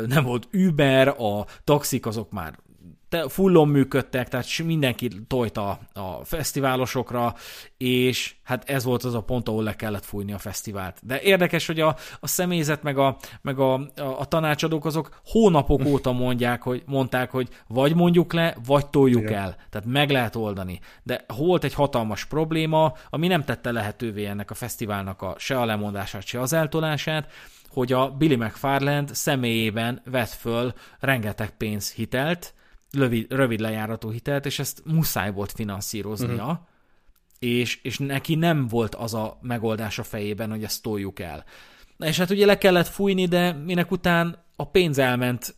nem 0.07 0.23
volt 0.23 0.47
Uber, 0.53 1.07
a 1.07 1.45
taxik 1.63 2.05
azok 2.05 2.31
már 2.31 2.59
fullon 3.27 3.67
működtek, 3.67 4.27
tehát 4.27 4.47
mindenki 4.63 5.09
tojta 5.27 5.79
a 5.93 6.25
fesztiválosokra, 6.25 7.35
és 7.77 8.35
hát 8.43 8.69
ez 8.69 8.83
volt 8.83 9.03
az 9.03 9.13
a 9.13 9.21
pont, 9.21 9.47
ahol 9.47 9.63
le 9.63 9.75
kellett 9.75 10.05
fújni 10.05 10.33
a 10.33 10.37
fesztivált. 10.37 10.97
De 11.01 11.21
érdekes, 11.21 11.67
hogy 11.67 11.79
a, 11.79 11.95
a 12.19 12.27
személyzet 12.27 12.83
meg, 12.83 12.97
a, 12.97 13.17
meg 13.41 13.59
a, 13.59 13.73
a, 13.73 13.89
a 13.95 14.25
tanácsadók 14.25 14.85
azok 14.85 15.19
hónapok 15.25 15.85
óta 15.91 16.11
mondják, 16.11 16.61
hogy, 16.61 16.83
mondták, 16.85 17.31
hogy 17.31 17.49
vagy 17.67 17.95
mondjuk 17.95 18.33
le, 18.33 18.55
vagy 18.65 18.87
toljuk 18.87 19.21
Igen. 19.21 19.33
el. 19.33 19.55
Tehát 19.69 19.87
meg 19.87 20.09
lehet 20.09 20.35
oldani. 20.35 20.79
De 21.03 21.25
volt 21.37 21.63
egy 21.63 21.73
hatalmas 21.73 22.25
probléma, 22.25 22.93
ami 23.09 23.27
nem 23.27 23.43
tette 23.43 23.71
lehetővé 23.71 24.25
ennek 24.25 24.51
a 24.51 24.53
fesztiválnak 24.53 25.21
a, 25.21 25.35
se 25.37 25.59
a 25.59 25.65
lemondását, 25.65 26.25
se 26.25 26.39
az 26.39 26.53
eltolását, 26.53 27.31
hogy 27.75 27.93
a 27.93 28.09
Billy 28.09 28.35
McFarland 28.35 29.15
személyében 29.15 30.01
vett 30.05 30.29
föl 30.29 30.73
rengeteg 30.99 31.49
pénzhitelt, 31.49 32.53
rövid, 32.95 33.31
rövid 33.31 33.59
lejáratú 33.59 34.11
hitelt, 34.11 34.45
és 34.45 34.59
ezt 34.59 34.81
muszáj 34.85 35.31
volt 35.31 35.51
finanszíroznia, 35.51 36.43
uh-huh. 36.43 36.57
és, 37.39 37.79
és 37.83 37.97
neki 37.97 38.35
nem 38.35 38.67
volt 38.67 38.95
az 38.95 39.13
a 39.13 39.37
megoldás 39.41 39.99
a 39.99 40.03
fejében, 40.03 40.49
hogy 40.49 40.63
ezt 40.63 40.81
toljuk 40.81 41.19
el. 41.19 41.43
Na 41.97 42.07
és 42.07 42.17
hát 42.17 42.29
ugye 42.29 42.45
le 42.45 42.57
kellett 42.57 42.87
fújni, 42.87 43.25
de 43.25 43.53
minek 43.53 43.91
után 43.91 44.43
a 44.55 44.69
pénz 44.69 44.97
elment 44.97 45.55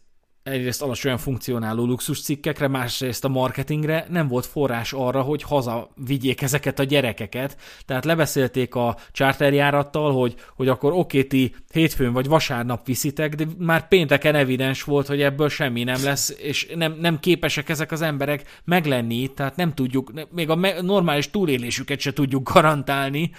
egyrészt 0.47 0.81
alacsonyan 0.81 1.17
funkcionáló 1.17 1.85
luxus 1.85 2.21
cikkekre, 2.21 2.67
másrészt 2.67 3.25
a 3.25 3.27
marketingre 3.27 4.05
nem 4.09 4.27
volt 4.27 4.45
forrás 4.45 4.93
arra, 4.93 5.21
hogy 5.21 5.43
haza 5.43 5.89
vigyék 6.05 6.41
ezeket 6.41 6.79
a 6.79 6.83
gyerekeket. 6.83 7.57
Tehát 7.85 8.05
lebeszélték 8.05 8.75
a 8.75 8.97
charterjárattal, 9.11 10.13
hogy, 10.13 10.35
hogy 10.55 10.67
akkor 10.67 10.93
oké, 10.93 11.23
ti 11.23 11.55
hétfőn 11.73 12.13
vagy 12.13 12.27
vasárnap 12.27 12.85
viszitek, 12.85 13.35
de 13.35 13.45
már 13.57 13.87
pénteken 13.87 14.35
evidens 14.35 14.83
volt, 14.83 15.07
hogy 15.07 15.21
ebből 15.21 15.49
semmi 15.49 15.83
nem 15.83 16.03
lesz, 16.03 16.35
és 16.37 16.67
nem, 16.75 16.97
nem 16.99 17.19
képesek 17.19 17.69
ezek 17.69 17.91
az 17.91 18.01
emberek 18.01 18.61
meglenni, 18.63 19.27
tehát 19.27 19.55
nem 19.55 19.73
tudjuk, 19.73 20.11
még 20.31 20.49
a 20.49 20.81
normális 20.81 21.29
túlélésüket 21.29 21.99
se 21.99 22.13
tudjuk 22.13 22.51
garantálni, 22.53 23.31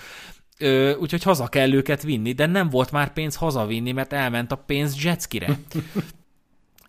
Ö, 0.61 0.95
úgyhogy 0.95 1.23
haza 1.23 1.47
kell 1.47 1.73
őket 1.73 2.03
vinni, 2.03 2.33
de 2.33 2.47
nem 2.47 2.69
volt 2.69 2.91
már 2.91 3.13
pénz 3.13 3.37
hazavinni, 3.37 3.93
mert 3.93 4.13
elment 4.13 4.53
a 4.53 4.57
pénz 4.57 5.05
jetskire. 5.05 5.59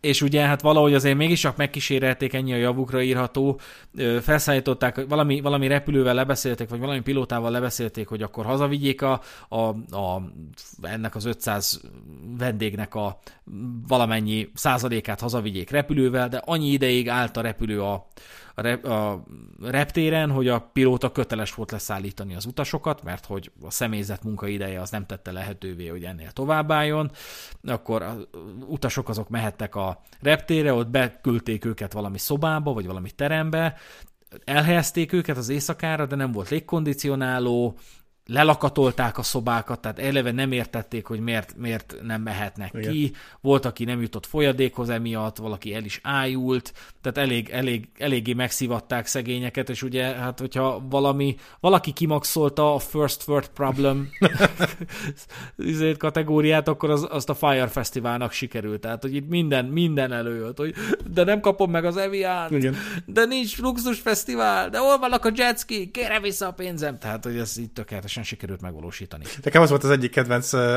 És 0.01 0.21
ugye 0.21 0.41
hát 0.41 0.61
valahogy 0.61 0.93
azért 0.93 1.17
mégis 1.17 1.39
csak 1.39 1.57
megkísérelték 1.57 2.33
ennyi 2.33 2.53
a 2.53 2.57
javukra 2.57 3.01
írható, 3.01 3.59
felszállították, 4.21 5.05
valami, 5.07 5.41
valami 5.41 5.67
repülővel 5.67 6.13
lebeszélték, 6.13 6.69
vagy 6.69 6.79
valami 6.79 6.99
pilótával 6.99 7.51
lebeszélték, 7.51 8.07
hogy 8.07 8.21
akkor 8.21 8.45
hazavigyék 8.45 9.01
a, 9.01 9.21
a, 9.49 9.57
a, 9.95 10.31
ennek 10.81 11.15
az 11.15 11.25
500 11.25 11.81
vendégnek 12.37 12.95
a 12.95 13.19
valamennyi 13.87 14.49
százalékát 14.53 15.19
hazavigyék 15.19 15.69
repülővel, 15.69 16.29
de 16.29 16.41
annyi 16.45 16.67
ideig 16.67 17.09
állt 17.09 17.37
a 17.37 17.41
repülő 17.41 17.81
a, 17.81 18.07
a, 18.59 18.61
rep, 18.61 18.85
a 18.85 19.23
reptéren, 19.61 20.31
hogy 20.31 20.47
a 20.47 20.59
pilóta 20.59 21.11
köteles 21.11 21.53
volt 21.53 21.71
leszállítani 21.71 22.35
az 22.35 22.45
utasokat, 22.45 23.03
mert 23.03 23.25
hogy 23.25 23.51
a 23.61 23.71
személyzet 23.71 24.23
munkaideje 24.23 24.81
az 24.81 24.89
nem 24.89 25.05
tette 25.05 25.31
lehetővé, 25.31 25.87
hogy 25.87 26.03
ennél 26.03 26.31
továbbálljon, 26.31 27.11
akkor 27.63 28.01
az 28.01 28.27
utasok 28.67 29.09
azok 29.09 29.29
mehettek 29.29 29.75
a 29.75 30.01
reptére, 30.21 30.73
ott 30.73 30.87
beküldték 30.89 31.65
őket 31.65 31.93
valami 31.93 32.17
szobába, 32.17 32.73
vagy 32.73 32.85
valami 32.85 33.11
terembe, 33.11 33.77
elhelyezték 34.43 35.13
őket 35.13 35.37
az 35.37 35.49
éjszakára, 35.49 36.05
de 36.05 36.15
nem 36.15 36.31
volt 36.31 36.49
légkondicionáló, 36.49 37.77
lelakatolták 38.29 39.17
a 39.17 39.23
szobákat, 39.23 39.79
tehát 39.79 39.99
eleve 39.99 40.31
nem 40.31 40.51
értették, 40.51 41.05
hogy 41.05 41.19
miért, 41.19 41.55
miért 41.57 41.95
nem 42.01 42.21
mehetnek 42.21 42.73
Igen. 42.73 42.91
ki. 42.91 43.11
Volt, 43.41 43.65
aki 43.65 43.83
nem 43.83 44.01
jutott 44.01 44.25
folyadékhoz 44.25 44.89
emiatt, 44.89 45.37
valaki 45.37 45.73
el 45.73 45.83
is 45.83 45.99
ájult, 46.03 46.73
tehát 47.01 47.17
elég, 47.17 47.49
elég, 47.49 47.87
eléggé 47.97 48.33
megszivatták 48.33 49.07
szegényeket, 49.07 49.69
és 49.69 49.83
ugye, 49.83 50.03
hát 50.03 50.39
hogyha 50.39 50.85
valami, 50.89 51.35
valaki 51.59 51.91
kimaxolta 51.91 52.73
a 52.73 52.79
first 52.79 53.27
world 53.27 53.47
problem 53.47 54.09
kategóriát, 55.97 56.67
akkor 56.67 56.89
az, 56.89 57.07
azt 57.09 57.29
a 57.29 57.35
Fire 57.35 57.67
Festivalnak 57.67 58.31
sikerült. 58.31 58.81
Tehát, 58.81 59.01
hogy 59.01 59.15
itt 59.15 59.29
minden, 59.29 59.65
minden 59.65 60.11
előjött, 60.11 60.57
hogy 60.57 60.73
de 61.11 61.23
nem 61.23 61.39
kapom 61.39 61.71
meg 61.71 61.85
az 61.85 61.97
Evian, 61.97 62.75
de 63.05 63.25
nincs 63.25 63.59
luxus 63.59 63.99
fesztivál, 63.99 64.69
de 64.69 64.77
hol 64.77 64.97
vannak 64.97 65.25
a 65.25 65.31
jetski, 65.35 65.91
kérem 65.91 66.21
vissza 66.21 66.47
a 66.47 66.51
pénzem. 66.51 66.99
Tehát, 66.99 67.23
hogy 67.23 67.37
ez 67.37 67.57
így 67.57 67.71
tökéletes 67.71 68.17
teljesen 68.19 68.23
sikerült 68.23 68.61
megvalósítani. 68.61 69.23
Nekem 69.43 69.61
az 69.61 69.69
volt 69.69 69.83
az 69.83 69.89
egyik 69.89 70.11
kedvenc 70.11 70.53
uh, 70.53 70.75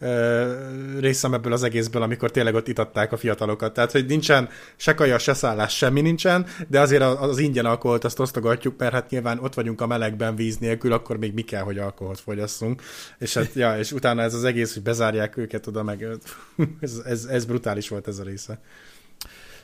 uh, 0.00 1.00
részem 1.00 1.34
ebből 1.34 1.52
az 1.52 1.62
egészből, 1.62 2.02
amikor 2.02 2.30
tényleg 2.30 2.54
ott 2.54 2.68
itatták 2.68 3.12
a 3.12 3.16
fiatalokat. 3.16 3.72
Tehát, 3.72 3.92
hogy 3.92 4.06
nincsen 4.06 4.48
se 4.76 4.94
kaja, 4.94 5.18
se 5.18 5.34
szállás, 5.34 5.76
semmi 5.76 6.00
nincsen, 6.00 6.46
de 6.68 6.80
azért 6.80 7.02
az 7.02 7.38
ingyen 7.38 7.64
alkoholt 7.64 8.04
azt 8.04 8.18
osztogatjuk, 8.18 8.78
mert 8.78 8.92
hát 8.92 9.10
nyilván 9.10 9.38
ott 9.38 9.54
vagyunk 9.54 9.80
a 9.80 9.86
melegben 9.86 10.36
víz 10.36 10.56
nélkül, 10.56 10.92
akkor 10.92 11.16
még 11.16 11.34
mi 11.34 11.42
kell, 11.42 11.62
hogy 11.62 11.78
alkoholt 11.78 12.20
fogyasszunk. 12.20 12.82
És 13.18 13.34
hát, 13.34 13.54
ja, 13.54 13.78
és 13.78 13.92
utána 13.92 14.22
ez 14.22 14.34
az 14.34 14.44
egész, 14.44 14.74
hogy 14.74 14.82
bezárják 14.82 15.36
őket 15.36 15.66
oda, 15.66 15.82
meg 15.82 16.06
ez, 16.80 17.02
ez, 17.04 17.24
ez 17.24 17.44
brutális 17.44 17.88
volt 17.88 18.08
ez 18.08 18.18
a 18.18 18.22
része. 18.22 18.60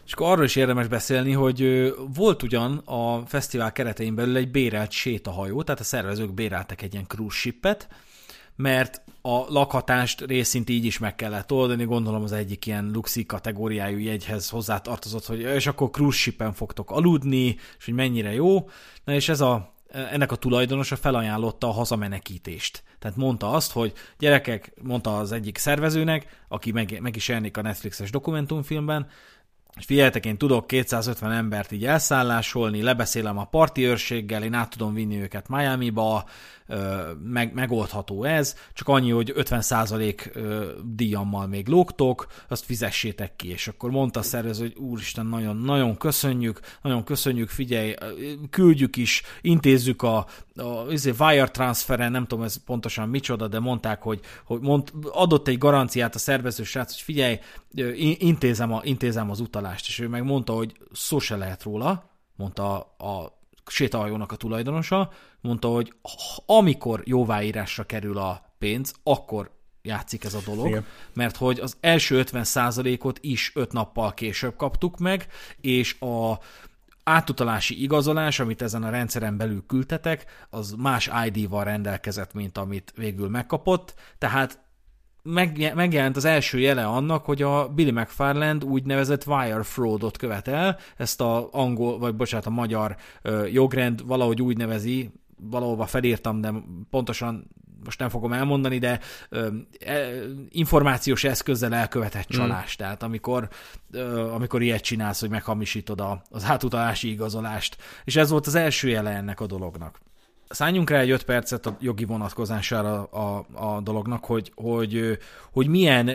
És 0.08 0.14
akkor 0.14 0.26
arról 0.26 0.44
is 0.44 0.56
érdemes 0.56 0.86
beszélni, 0.86 1.32
hogy 1.32 1.92
volt 2.14 2.42
ugyan 2.42 2.76
a 2.76 3.22
fesztivál 3.26 3.72
keretein 3.72 4.14
belül 4.14 4.36
egy 4.36 4.50
bérelt 4.50 4.90
sétahajó, 4.90 5.62
tehát 5.62 5.80
a 5.80 5.84
szervezők 5.84 6.34
béreltek 6.34 6.82
egy 6.82 6.92
ilyen 6.92 7.06
cruise 7.06 7.36
shipet, 7.36 7.88
mert 8.56 9.02
a 9.22 9.52
lakhatást 9.52 10.20
részint 10.20 10.70
így 10.70 10.84
is 10.84 10.98
meg 10.98 11.14
kellett 11.14 11.52
oldani, 11.52 11.84
gondolom 11.84 12.22
az 12.22 12.32
egyik 12.32 12.66
ilyen 12.66 12.90
luxi 12.92 13.26
kategóriájú 13.26 13.98
jegyhez 13.98 14.48
hozzátartozott, 14.48 15.26
hogy 15.26 15.40
és 15.40 15.66
akkor 15.66 15.90
cruise 15.90 16.18
shipen 16.18 16.52
fogtok 16.52 16.90
aludni, 16.90 17.56
és 17.78 17.84
hogy 17.84 17.94
mennyire 17.94 18.32
jó. 18.32 18.68
Na 19.04 19.12
és 19.12 19.28
ez 19.28 19.40
a, 19.40 19.74
ennek 19.88 20.32
a 20.32 20.36
tulajdonosa 20.36 20.96
felajánlotta 20.96 21.68
a 21.68 21.72
hazamenekítést. 21.72 22.82
Tehát 22.98 23.16
mondta 23.16 23.50
azt, 23.50 23.72
hogy 23.72 23.92
gyerekek, 24.18 24.72
mondta 24.82 25.18
az 25.18 25.32
egyik 25.32 25.58
szervezőnek, 25.58 26.44
aki 26.48 26.72
meg, 26.72 26.98
meg 27.00 27.16
is 27.16 27.28
jelenik 27.28 27.56
a 27.56 27.62
Netflixes 27.62 28.10
dokumentumfilmben, 28.10 29.06
és 29.78 29.84
figyeljetek, 29.84 30.26
én 30.26 30.36
tudok 30.36 30.66
250 30.66 31.32
embert 31.32 31.72
így 31.72 31.84
elszállásolni, 31.84 32.82
lebeszélem 32.82 33.38
a 33.38 33.44
parti 33.44 33.86
őrséggel, 33.86 34.42
én 34.42 34.54
át 34.54 34.70
tudom 34.70 34.94
vinni 34.94 35.20
őket 35.20 35.48
Miami-ba, 35.48 36.24
meg, 37.22 37.54
megoldható 37.54 38.24
ez, 38.24 38.56
csak 38.72 38.88
annyi, 38.88 39.10
hogy 39.10 39.32
50% 39.36 40.80
díjammal 40.84 41.46
még 41.46 41.68
lógtok, 41.68 42.26
azt 42.48 42.64
fizessétek 42.64 43.36
ki, 43.36 43.48
és 43.48 43.68
akkor 43.68 43.90
mondta 43.90 44.20
a 44.20 44.22
szervező, 44.22 44.62
hogy 44.62 44.76
úristen, 44.76 45.26
nagyon, 45.26 45.56
nagyon 45.56 45.96
köszönjük, 45.96 46.60
nagyon 46.82 47.04
köszönjük, 47.04 47.48
figyelj, 47.48 47.94
küldjük 48.50 48.96
is, 48.96 49.22
intézzük 49.40 50.02
a, 50.02 50.26
a 50.54 50.90
izé, 50.90 51.12
wire 51.18 51.48
transferen, 51.48 52.10
nem 52.10 52.26
tudom 52.26 52.44
ez 52.44 52.64
pontosan 52.64 53.08
micsoda, 53.08 53.48
de 53.48 53.58
mondták, 53.58 54.02
hogy, 54.02 54.20
hogy 54.44 54.60
mond, 54.60 54.92
adott 55.10 55.48
egy 55.48 55.58
garanciát 55.58 56.14
a 56.14 56.18
szervező 56.18 56.62
srác, 56.62 56.92
hogy 56.92 57.02
figyelj, 57.02 57.38
intézem, 58.18 58.72
a, 58.72 58.80
intézem 58.84 59.30
az 59.30 59.40
utalást, 59.40 59.86
és 59.86 59.98
ő 59.98 60.08
meg 60.08 60.24
mondta, 60.24 60.52
hogy 60.52 60.76
szó 60.92 61.18
se 61.18 61.36
lehet 61.36 61.62
róla, 61.62 62.10
mondta 62.36 62.78
a, 62.78 63.06
a 63.06 63.37
sétahajónak 63.70 64.32
a 64.32 64.36
tulajdonosa, 64.36 65.10
mondta, 65.40 65.68
hogy 65.68 65.92
amikor 66.46 67.02
jóváírásra 67.04 67.84
kerül 67.84 68.18
a 68.18 68.54
pénz, 68.58 68.94
akkor 69.02 69.50
játszik 69.82 70.24
ez 70.24 70.34
a 70.34 70.40
dolog, 70.44 70.66
Igen. 70.66 70.84
mert 71.12 71.36
hogy 71.36 71.60
az 71.60 71.76
első 71.80 72.22
50%-ot 72.26 73.18
is 73.22 73.52
5 73.54 73.72
nappal 73.72 74.14
később 74.14 74.56
kaptuk 74.56 74.98
meg, 74.98 75.26
és 75.60 76.00
a 76.00 76.38
átutalási 77.02 77.82
igazolás, 77.82 78.40
amit 78.40 78.62
ezen 78.62 78.82
a 78.82 78.90
rendszeren 78.90 79.36
belül 79.36 79.64
küldtetek, 79.66 80.46
az 80.50 80.74
más 80.78 81.10
ID-val 81.26 81.64
rendelkezett, 81.64 82.32
mint 82.32 82.58
amit 82.58 82.92
végül 82.96 83.28
megkapott, 83.28 83.94
tehát 84.18 84.60
megjelent 85.22 86.16
az 86.16 86.24
első 86.24 86.58
jele 86.58 86.86
annak, 86.86 87.24
hogy 87.24 87.42
a 87.42 87.68
Billy 87.68 87.90
McFarland 87.90 88.64
úgynevezett 88.64 89.26
wire 89.26 89.62
fraudot 89.62 90.16
követel, 90.16 90.78
ezt 90.96 91.20
a 91.20 91.48
angol, 91.52 91.98
vagy 91.98 92.14
bocsánat, 92.14 92.46
a 92.46 92.50
magyar 92.50 92.96
jogrend 93.52 94.06
valahogy 94.06 94.42
úgy 94.42 94.56
nevezi, 94.56 95.10
valahova 95.40 95.86
felírtam, 95.86 96.40
de 96.40 96.52
pontosan 96.90 97.50
most 97.84 97.98
nem 97.98 98.08
fogom 98.08 98.32
elmondani, 98.32 98.78
de 98.78 99.00
ö, 99.28 99.48
e, 99.78 100.08
információs 100.50 101.24
eszközzel 101.24 101.74
elkövetett 101.74 102.26
csalás. 102.26 102.72
Mm. 102.74 102.76
Tehát 102.76 103.02
amikor, 103.02 103.48
ö, 103.90 104.30
amikor 104.30 104.62
ilyet 104.62 104.82
csinálsz, 104.82 105.20
hogy 105.20 105.30
meghamisítod 105.30 106.00
a, 106.00 106.22
az 106.30 106.44
átutalási 106.44 107.10
igazolást. 107.10 107.76
És 108.04 108.16
ez 108.16 108.30
volt 108.30 108.46
az 108.46 108.54
első 108.54 108.88
jele 108.88 109.10
ennek 109.10 109.40
a 109.40 109.46
dolognak. 109.46 110.00
Szálljunk 110.48 110.90
rá 110.90 110.98
egy 110.98 111.10
öt 111.10 111.24
percet 111.24 111.66
a 111.66 111.76
jogi 111.80 112.04
vonatkozására 112.04 113.02
a, 113.02 113.46
a 113.52 113.80
dolognak, 113.80 114.24
hogy, 114.24 114.52
hogy, 114.54 115.18
hogy 115.52 115.66
milyen 115.66 116.10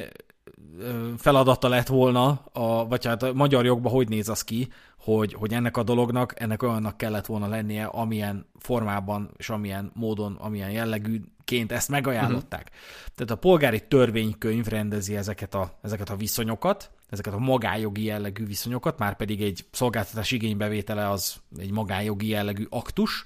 feladata 1.18 1.68
lett 1.68 1.88
volna, 1.88 2.42
a, 2.52 2.88
vagy 2.88 3.06
hát 3.06 3.24
a 3.24 3.34
magyar 3.34 3.66
jogban 3.66 3.92
hogy 3.92 4.10
néz 4.10 4.30
az 4.30 4.42
ki, 4.42 4.68
hogy, 4.98 5.34
hogy 5.34 5.54
ennek 5.54 5.78
a 5.78 5.84
dolognak, 5.84 6.40
ennek 6.40 6.64
olyannak 6.64 6.98
kellett 6.98 7.26
volna 7.26 7.48
lennie, 7.48 7.86
amilyen 7.86 8.46
formában 8.60 9.32
és 9.38 9.50
amilyen 9.50 9.92
módon, 9.94 10.36
amilyen 10.40 10.72
jellegűként 10.72 11.72
ezt 11.72 11.90
megajánlották. 11.90 12.70
Uh-huh. 12.72 13.16
Tehát 13.16 13.32
a 13.32 13.36
polgári 13.36 13.88
törvénykönyv 13.88 14.66
rendezi 14.66 15.16
ezeket 15.16 15.54
a, 15.56 15.80
ezeket 15.82 16.10
a 16.10 16.16
viszonyokat, 16.16 16.92
ezeket 17.10 17.34
a 17.34 17.40
magájogi 17.40 18.04
jellegű 18.04 18.46
viszonyokat, 18.46 18.98
már 18.98 19.16
pedig 19.16 19.42
egy 19.42 19.66
szolgáltatás 19.72 20.32
igénybevétele 20.32 21.10
az 21.10 21.36
egy 21.58 21.72
magájogi 21.72 22.28
jellegű 22.28 22.66
aktus, 22.70 23.26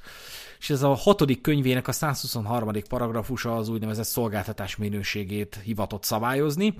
és 0.60 0.70
ez 0.70 0.84
a 0.84 0.94
hatodik 0.94 1.42
könyvének 1.42 1.88
a 1.88 1.92
123. 1.92 2.72
paragrafusa 2.90 3.56
az 3.56 3.70
úgynevezett 3.70 4.06
szolgáltatás 4.06 4.76
minőségét 4.76 5.60
hivatott 5.64 6.04
szabályozni, 6.04 6.74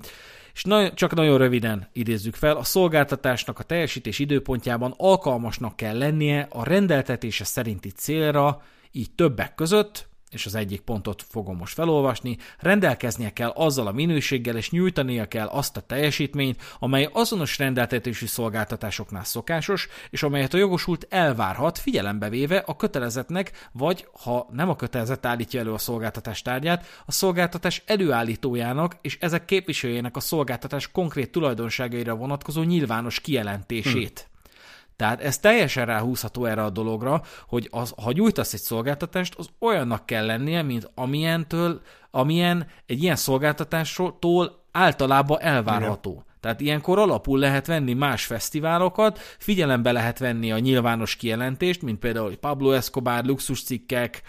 és 0.54 0.64
na- 0.64 0.94
csak 0.94 1.14
nagyon 1.14 1.38
röviden 1.38 1.88
idézzük 1.92 2.34
fel, 2.34 2.56
a 2.56 2.64
szolgáltatásnak 2.64 3.58
a 3.58 3.62
teljesítés 3.62 4.18
időpontjában 4.18 4.94
alkalmasnak 4.96 5.76
kell 5.76 5.98
lennie 5.98 6.46
a 6.50 6.64
rendeltetése 6.64 7.44
szerinti 7.44 7.90
célra, 7.90 8.62
így 8.92 9.10
többek 9.14 9.54
között 9.54 10.07
és 10.30 10.46
az 10.46 10.54
egyik 10.54 10.80
pontot 10.80 11.24
fogom 11.28 11.56
most 11.56 11.74
felolvasni, 11.74 12.36
rendelkeznie 12.58 13.32
kell 13.32 13.48
azzal 13.48 13.86
a 13.86 13.92
minőséggel, 13.92 14.56
és 14.56 14.70
nyújtania 14.70 15.28
kell 15.28 15.46
azt 15.46 15.76
a 15.76 15.80
teljesítményt, 15.80 16.62
amely 16.78 17.08
azonos 17.12 17.58
rendeltetési 17.58 18.26
szolgáltatásoknál 18.26 19.24
szokásos, 19.24 19.88
és 20.10 20.22
amelyet 20.22 20.54
a 20.54 20.58
jogosult 20.58 21.06
elvárhat, 21.10 21.78
figyelembe 21.78 22.28
véve 22.28 22.56
a 22.56 22.76
kötelezetnek, 22.76 23.68
vagy 23.72 24.06
ha 24.22 24.48
nem 24.52 24.68
a 24.68 24.76
kötelezet 24.76 25.26
állítja 25.26 25.60
elő 25.60 25.72
a 25.72 25.78
szolgáltatás 25.78 26.42
tárgyát, 26.42 26.86
a 27.06 27.12
szolgáltatás 27.12 27.82
előállítójának 27.86 28.96
és 29.00 29.18
ezek 29.20 29.44
képviselőjének 29.44 30.16
a 30.16 30.20
szolgáltatás 30.20 30.90
konkrét 30.90 31.30
tulajdonságaira 31.30 32.14
vonatkozó 32.14 32.62
nyilvános 32.62 33.20
kijelentését. 33.20 34.18
Hmm. 34.20 34.27
Tehát 34.98 35.20
ez 35.20 35.38
teljesen 35.38 35.86
ráhúzható 35.86 36.44
erre 36.44 36.62
a 36.62 36.70
dologra, 36.70 37.22
hogy 37.46 37.68
az, 37.70 37.94
ha 38.02 38.12
nyújtasz 38.12 38.52
egy 38.52 38.60
szolgáltatást, 38.60 39.34
az 39.34 39.48
olyannak 39.58 40.06
kell 40.06 40.26
lennie, 40.26 40.62
mint 40.62 40.90
amilyentől, 40.94 41.80
amilyen 42.10 42.66
egy 42.86 43.02
ilyen 43.02 43.16
szolgáltatástól 43.16 44.64
általában 44.72 45.40
elvárható. 45.40 46.10
Igen. 46.10 46.24
Tehát 46.40 46.60
ilyenkor 46.60 46.98
alapul 46.98 47.38
lehet 47.38 47.66
venni 47.66 47.92
más 47.92 48.24
fesztiválokat, 48.24 49.18
figyelembe 49.18 49.92
lehet 49.92 50.18
venni 50.18 50.52
a 50.52 50.58
nyilvános 50.58 51.16
kijelentést, 51.16 51.82
mint 51.82 51.98
például 51.98 52.36
Pablo 52.36 52.70
Escobar, 52.70 53.24
luxuscikkek, 53.24 54.22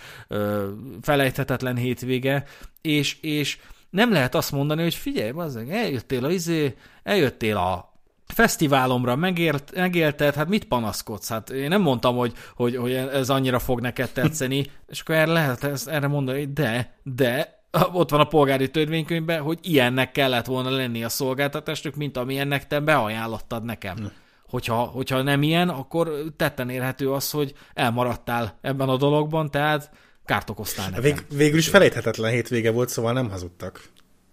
felejthetetlen 1.02 1.76
hétvége, 1.76 2.44
és, 2.82 3.18
és 3.22 3.58
nem 3.90 4.12
lehet 4.12 4.36
azt 4.36 4.52
mondani, 4.52 4.82
hogy 4.82 4.96
figyelj, 4.96 5.32
bazzeg, 5.32 5.70
eljöttél 5.70 6.26
a, 6.26 6.30
izé, 6.30 6.76
eljöttél 7.04 7.58
a, 7.58 7.89
fesztiválomra 8.34 9.16
megért, 9.16 9.76
megélted, 9.76 10.36
hát 10.36 10.48
mit 10.48 10.66
panaszkodsz? 10.66 11.30
Hát 11.30 11.50
én 11.50 11.68
nem 11.68 11.82
mondtam, 11.82 12.16
hogy, 12.16 12.34
hogy, 12.56 12.76
hogy 12.76 12.94
ez 12.94 13.30
annyira 13.30 13.60
fog 13.60 13.82
neked 13.82 14.10
tetszeni, 14.10 14.66
és 14.92 15.02
akkor 15.02 15.16
erre 15.16 15.32
lehet 15.32 15.64
ezt, 15.64 15.88
erre 15.88 16.08
mondani, 16.08 16.40
hogy 16.40 16.54
de, 16.54 17.00
de, 17.04 17.60
ott 17.72 18.10
van 18.10 18.20
a 18.20 18.28
polgári 18.28 18.72
törvénykönyvben, 18.72 19.42
hogy 19.42 19.60
ilyennek 19.62 20.12
kellett 20.12 20.46
volna 20.46 20.70
lenni 20.70 21.04
a 21.04 21.10
szolgáltatásnak, 21.10 21.96
mint 21.96 22.18
amilyennek 22.18 22.68
te 22.68 22.80
beajánlottad 22.80 23.64
nekem. 23.64 23.98
Ne. 23.98 24.10
Hogyha, 24.48 24.76
hogyha 24.76 25.22
nem 25.22 25.44
ilyen, 25.44 25.70
akkor 25.70 26.12
tetten 26.36 26.70
érhető 26.70 27.12
az, 27.12 27.32
hogy 27.32 27.54
elmaradtál 27.74 28.58
ebben 28.62 28.90
a 28.90 28.98
dologban, 28.98 29.52
tehát 29.52 29.90
kárt 30.26 30.50
okoztál 30.50 30.90
nekem. 30.90 31.04
Vég, 31.04 31.26
végül 31.38 31.58
is 31.58 31.68
felejthetetlen 31.68 32.32
hétvége 32.32 32.72
volt, 32.72 32.90
szóval 32.90 33.14
nem 33.14 33.30
hazudtak 33.30 33.84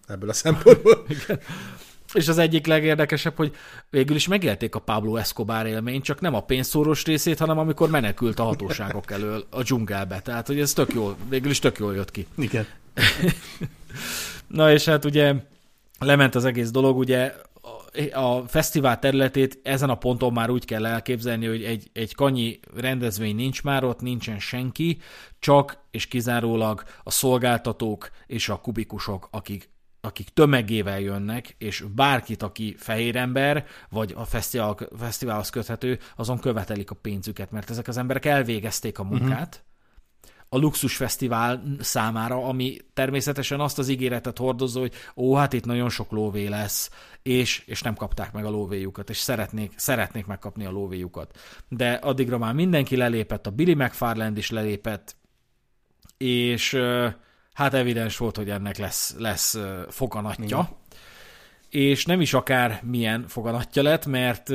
ebből 0.06 0.28
a 0.28 0.32
szempontból. 0.32 1.06
És 2.16 2.28
az 2.28 2.38
egyik 2.38 2.66
legérdekesebb, 2.66 3.36
hogy 3.36 3.54
végül 3.90 4.16
is 4.16 4.28
megélték 4.28 4.74
a 4.74 4.78
Pablo 4.78 5.16
Escobar 5.16 5.66
élményt, 5.66 6.04
csak 6.04 6.20
nem 6.20 6.34
a 6.34 6.40
pénzszórós 6.40 7.04
részét, 7.04 7.38
hanem 7.38 7.58
amikor 7.58 7.90
menekült 7.90 8.38
a 8.38 8.42
hatóságok 8.42 9.10
elől 9.10 9.46
a 9.50 9.62
dzsungelbe. 9.62 10.20
Tehát, 10.20 10.46
hogy 10.46 10.60
ez 10.60 10.72
tök 10.72 10.94
jól, 10.94 11.16
végül 11.28 11.50
is 11.50 11.58
tök 11.58 11.78
jól 11.78 11.94
jött 11.94 12.10
ki. 12.10 12.26
Igen. 12.36 12.66
Na 14.46 14.72
és 14.72 14.84
hát 14.84 15.04
ugye 15.04 15.34
lement 15.98 16.34
az 16.34 16.44
egész 16.44 16.70
dolog, 16.70 16.98
ugye 16.98 17.34
a 18.12 18.48
fesztivál 18.48 18.98
területét 18.98 19.58
ezen 19.62 19.90
a 19.90 19.94
ponton 19.94 20.32
már 20.32 20.50
úgy 20.50 20.64
kell 20.64 20.86
elképzelni, 20.86 21.46
hogy 21.46 21.64
egy, 21.64 21.90
egy 21.92 22.14
kanyi 22.14 22.60
rendezvény 22.76 23.34
nincs 23.34 23.62
már 23.62 23.84
ott, 23.84 24.00
nincsen 24.00 24.38
senki, 24.38 24.98
csak 25.38 25.78
és 25.90 26.06
kizárólag 26.06 26.82
a 27.02 27.10
szolgáltatók 27.10 28.10
és 28.26 28.48
a 28.48 28.60
kubikusok, 28.60 29.28
akik 29.30 29.68
akik 30.06 30.28
tömegével 30.28 31.00
jönnek, 31.00 31.54
és 31.58 31.84
bárkit, 31.94 32.42
aki 32.42 32.74
fehér 32.78 33.16
ember, 33.16 33.66
vagy 33.88 34.12
a 34.16 34.24
fesztivál, 34.24 34.76
fesztiválhoz 34.98 35.50
köthető, 35.50 35.98
azon 36.16 36.38
követelik 36.38 36.90
a 36.90 36.94
pénzüket, 36.94 37.50
mert 37.50 37.70
ezek 37.70 37.88
az 37.88 37.96
emberek 37.96 38.24
elvégezték 38.24 38.98
a 38.98 39.04
mhm. 39.04 39.14
munkát, 39.14 39.64
uh-huh. 40.22 40.40
a 40.48 40.58
Luxus 40.58 40.96
Fesztivál 40.96 41.62
számára, 41.80 42.44
ami 42.44 42.76
természetesen 42.94 43.60
azt 43.60 43.78
az 43.78 43.88
ígéretet 43.88 44.38
hordozó, 44.38 44.80
hogy 44.80 44.94
ó, 45.16 45.34
hát 45.34 45.52
itt 45.52 45.64
nagyon 45.64 45.88
sok 45.88 46.10
lóvé 46.10 46.46
lesz, 46.46 46.90
és, 47.22 47.62
és 47.66 47.82
nem 47.82 47.94
kapták 47.94 48.32
meg 48.32 48.44
a 48.44 48.50
lóvéjukat, 48.50 49.10
és 49.10 49.18
szeretnék, 49.18 49.72
szeretnék 49.76 50.26
megkapni 50.26 50.64
a 50.64 50.70
lóvéjukat. 50.70 51.38
De 51.68 51.92
addigra 51.92 52.38
már 52.38 52.54
mindenki 52.54 52.96
lelépett, 52.96 53.46
a 53.46 53.50
Billy 53.50 53.74
McFarland 53.74 54.36
is 54.36 54.50
lelépett, 54.50 55.16
és 56.16 56.78
hát 57.56 57.74
evidens 57.74 58.16
volt, 58.16 58.36
hogy 58.36 58.50
ennek 58.50 58.76
lesz, 58.76 59.14
lesz 59.18 59.58
foganatja. 59.88 60.44
Igen. 60.46 60.68
És 61.90 62.04
nem 62.04 62.20
is 62.20 62.34
akár 62.34 62.80
milyen 62.84 63.24
foganatja 63.28 63.82
lett, 63.82 64.06
mert 64.06 64.50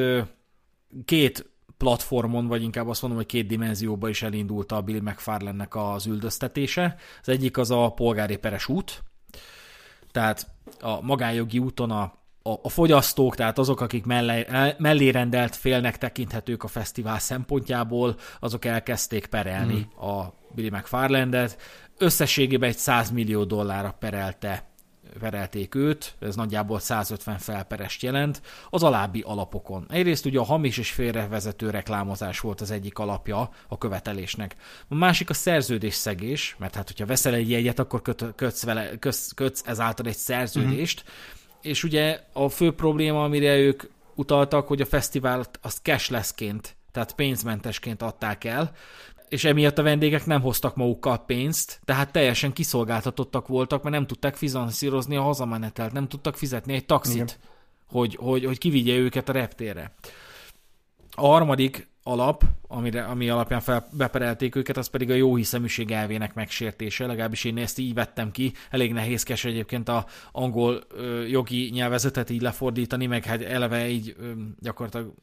két 1.05 1.49
platformon, 1.77 2.47
vagy 2.47 2.63
inkább 2.63 2.87
azt 2.87 3.01
mondom, 3.01 3.19
hogy 3.19 3.29
két 3.29 3.47
dimenzióba 3.47 4.09
is 4.09 4.21
elindult 4.21 4.71
a 4.71 4.81
Bill 4.81 5.01
McFarlane-nek 5.01 5.75
az 5.75 6.05
üldöztetése. 6.05 6.95
Az 7.21 7.29
egyik 7.29 7.57
az 7.57 7.71
a 7.71 7.89
polgári 7.89 8.37
peres 8.37 8.67
út, 8.67 9.03
Tehát 10.11 10.47
a 10.79 11.01
magánjogi 11.01 11.59
úton 11.59 11.91
a, 11.91 12.01
a, 12.43 12.51
a 12.61 12.69
fogyasztók, 12.69 13.35
tehát 13.35 13.57
azok, 13.57 13.81
akik 13.81 14.05
mellé, 14.77 15.09
rendelt 15.09 15.55
félnek 15.55 15.97
tekinthetők 15.97 16.63
a 16.63 16.67
fesztivál 16.67 17.19
szempontjából, 17.19 18.15
azok 18.39 18.65
elkezdték 18.65 19.25
perelni 19.25 19.87
hmm. 19.93 20.09
a 20.09 20.33
Billy 20.55 20.69
McFarlandet. 20.69 21.61
Összességében 22.01 22.69
egy 22.69 22.77
100 22.77 23.11
millió 23.11 23.43
dollárra 23.43 23.95
perelte 23.99 24.69
perelték 25.19 25.75
őt, 25.75 26.15
ez 26.19 26.35
nagyjából 26.35 26.79
150 26.79 27.37
felperest 27.37 28.01
jelent, 28.01 28.41
az 28.69 28.83
alábbi 28.83 29.21
alapokon. 29.21 29.85
Egyrészt 29.89 30.25
ugye 30.25 30.39
a 30.39 30.43
hamis 30.43 30.77
és 30.77 30.91
félrevezető 30.91 31.69
reklámozás 31.69 32.39
volt 32.39 32.61
az 32.61 32.71
egyik 32.71 32.97
alapja 32.97 33.49
a 33.67 33.77
követelésnek. 33.77 34.55
A 34.87 34.95
másik 34.95 35.29
a 35.29 35.33
szerződésszegés, 35.33 36.55
mert 36.59 36.75
hát 36.75 36.87
hogyha 36.87 37.05
veszel 37.05 37.33
egy 37.33 37.49
jegyet, 37.49 37.79
akkor 37.79 38.01
köt, 38.01 38.25
kötsz, 38.35 38.63
vele, 38.63 38.97
kötsz, 38.99 39.31
kötsz 39.31 39.63
ezáltal 39.65 40.05
egy 40.05 40.17
szerződést, 40.17 41.01
uh-huh. 41.01 41.71
és 41.71 41.83
ugye 41.83 42.19
a 42.33 42.49
fő 42.49 42.71
probléma, 42.71 43.23
amire 43.23 43.57
ők 43.57 43.83
utaltak, 44.15 44.67
hogy 44.67 44.81
a 44.81 44.85
fesztivált 44.85 45.59
azt 45.61 45.79
cashlessként, 45.83 46.75
tehát 46.91 47.15
pénzmentesként 47.15 48.01
adták 48.01 48.43
el, 48.43 48.71
és 49.31 49.43
emiatt 49.43 49.77
a 49.77 49.83
vendégek 49.83 50.25
nem 50.25 50.41
hoztak 50.41 50.75
magukkal 50.75 51.25
pénzt, 51.25 51.79
tehát 51.85 52.11
teljesen 52.11 52.53
kiszolgáltatottak 52.53 53.47
voltak, 53.47 53.83
mert 53.83 53.95
nem 53.95 54.07
tudták 54.07 54.35
finanszírozni 54.35 55.15
a 55.15 55.21
hazamenetelt, 55.21 55.91
nem 55.91 56.07
tudtak 56.07 56.37
fizetni 56.37 56.73
egy 56.73 56.85
taxit, 56.85 57.39
hogy, 57.87 58.15
hogy, 58.19 58.45
hogy 58.45 58.57
kivigye 58.57 58.95
őket 58.95 59.29
a 59.29 59.31
reptérre. 59.31 59.93
A 61.15 61.25
harmadik 61.25 61.87
alap, 62.03 62.43
amire, 62.67 63.03
ami 63.03 63.29
alapján 63.29 63.59
fel, 63.59 63.87
beperelték 63.91 64.55
őket, 64.55 64.77
az 64.77 64.87
pedig 64.87 65.09
a 65.09 65.13
jó 65.13 65.35
hiszeműség 65.35 65.91
elvének 65.91 66.33
megsértése, 66.33 67.05
legalábbis 67.05 67.43
én 67.43 67.57
ezt 67.57 67.79
így 67.79 67.93
vettem 67.93 68.31
ki. 68.31 68.53
Elég 68.69 68.93
nehézkes 68.93 69.45
egyébként 69.45 69.89
a 69.89 70.05
angol 70.31 70.83
ö, 70.89 71.25
jogi 71.25 71.69
nyelvezetet 71.73 72.29
így 72.29 72.41
lefordítani, 72.41 73.05
meg 73.05 73.25
hát 73.25 73.41
eleve 73.41 73.89
így 73.89 74.15
ö, 74.19 74.31
gyakorlatilag 74.59 75.13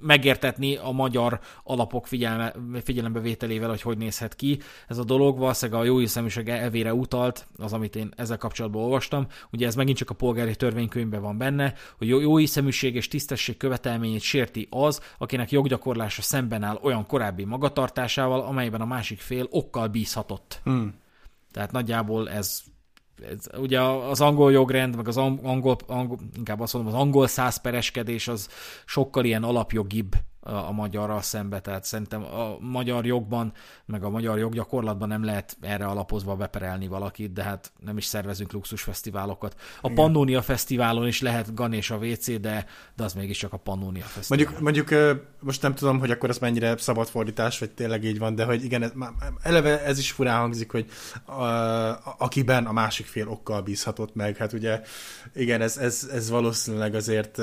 megértetni 0.00 0.76
a 0.76 0.90
magyar 0.90 1.40
alapok 1.64 2.06
figyelme, 2.06 2.52
figyelembevételével, 2.82 3.68
hogy 3.68 3.82
hogy 3.82 3.98
nézhet 3.98 4.34
ki 4.34 4.60
ez 4.88 4.98
a 4.98 5.04
dolog. 5.04 5.38
Valószínűleg 5.38 5.80
a 5.80 5.84
jó 5.84 5.98
hiszeműség 5.98 6.48
elvére 6.48 6.94
utalt, 6.94 7.46
az, 7.56 7.72
amit 7.72 7.96
én 7.96 8.12
ezzel 8.16 8.36
kapcsolatban 8.36 8.82
olvastam. 8.82 9.26
Ugye 9.52 9.66
ez 9.66 9.74
megint 9.74 9.96
csak 9.96 10.10
a 10.10 10.14
polgári 10.14 10.56
törvénykönyvben 10.56 11.22
van 11.22 11.38
benne, 11.38 11.74
hogy 11.98 12.08
jó 12.08 12.36
hiszeműség 12.36 12.94
és 12.94 13.08
tisztesség 13.08 13.56
követelményét 13.56 14.20
sérti 14.20 14.66
az, 14.70 15.00
akinek 15.18 15.50
joggyakorlása 15.50 16.22
szemben 16.22 16.62
áll 16.62 16.78
olyan 16.82 17.06
korábbi 17.06 17.44
magatartásával, 17.44 18.40
amelyben 18.40 18.80
a 18.80 18.86
másik 18.86 19.20
fél 19.20 19.46
okkal 19.50 19.86
bízhatott. 19.86 20.60
Hmm. 20.64 20.94
Tehát 21.52 21.72
nagyjából 21.72 22.30
ez 22.30 22.62
ez, 23.22 23.58
ugye 23.58 23.80
az 23.80 24.20
angol 24.20 24.52
jogrend, 24.52 24.96
meg 24.96 25.08
az 25.08 25.16
angol, 25.16 25.76
angol, 25.86 26.18
inkább 26.36 26.60
azt 26.60 26.74
mondom, 26.74 26.94
az 26.94 27.00
angol 27.00 27.26
százpereskedés 27.26 28.28
az 28.28 28.48
sokkal 28.86 29.24
ilyen 29.24 29.42
alapjogibb 29.42 30.14
a, 30.48 30.72
magyarral 30.72 31.22
szembe, 31.22 31.60
tehát 31.60 31.84
szerintem 31.84 32.22
a 32.24 32.56
magyar 32.60 33.06
jogban, 33.06 33.52
meg 33.84 34.04
a 34.04 34.10
magyar 34.10 34.38
joggyakorlatban 34.38 35.08
nem 35.08 35.24
lehet 35.24 35.56
erre 35.60 35.86
alapozva 35.86 36.36
beperelni 36.36 36.86
valakit, 36.86 37.32
de 37.32 37.42
hát 37.42 37.72
nem 37.84 37.96
is 37.96 38.04
szervezünk 38.04 38.52
luxusfesztiválokat. 38.52 39.60
A. 39.80 39.92
Pannonia 39.92 40.42
Fesztiválon 40.42 41.06
is 41.06 41.20
lehet 41.20 41.54
Gan 41.54 41.72
és 41.72 41.90
a 41.90 41.96
WC, 41.96 42.40
de, 42.40 42.66
de 42.96 43.04
az 43.04 43.12
mégiscsak 43.12 43.52
a 43.52 43.56
Pannonia 43.56 44.04
Fesztivál. 44.04 44.44
Mondjuk, 44.44 44.60
mondjuk 44.60 45.18
most 45.40 45.62
nem 45.62 45.74
tudom, 45.74 45.98
hogy 45.98 46.10
akkor 46.10 46.28
ez 46.28 46.38
mennyire 46.38 46.76
szabad 46.76 47.08
fordítás, 47.08 47.58
vagy 47.58 47.70
tényleg 47.70 48.04
így 48.04 48.18
van, 48.18 48.34
de 48.34 48.44
hogy 48.44 48.64
igen, 48.64 48.82
ez, 48.82 48.92
eleve 49.42 49.84
ez 49.84 49.98
is 49.98 50.10
furán 50.12 50.40
hangzik, 50.40 50.70
hogy 50.70 50.86
a, 51.24 51.42
akiben 52.18 52.66
a 52.66 52.72
másik 52.72 53.06
fél 53.06 53.28
okkal 53.28 53.60
bízhatott 53.60 54.14
meg, 54.14 54.36
hát 54.36 54.52
ugye 54.52 54.80
igen, 55.34 55.60
ez, 55.60 55.76
ez, 55.76 56.08
ez 56.12 56.30
valószínűleg 56.30 56.94
azért 56.94 57.40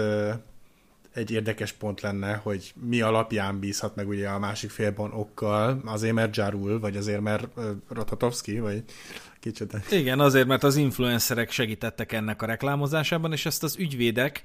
egy 1.16 1.32
érdekes 1.32 1.72
pont 1.72 2.02
lenne, 2.02 2.36
hogy 2.36 2.74
mi 2.82 3.02
alapján 3.02 3.60
bízhat 3.60 3.96
meg 3.96 4.08
ugye 4.08 4.28
a 4.28 4.40
másik 4.40 4.70
félben 4.70 5.12
okkal, 5.14 5.82
azért 5.86 6.14
mert 6.14 6.36
Jarul, 6.36 6.80
vagy 6.80 6.98
azért 6.98 7.22
mert 7.22 7.48
Rotatovski, 7.90 8.60
vagy 8.60 8.84
kicsit. 9.40 9.74
Igen, 9.92 10.20
azért, 10.20 10.48
mert 10.48 10.64
az 10.64 10.76
influencerek 10.76 11.52
segítettek 11.52 12.12
ennek 12.12 12.42
a 12.42 12.46
reklámozásában, 12.46 13.32
és 13.32 13.46
ezt 13.46 13.64
az 13.64 13.76
ügyvédek 13.78 14.42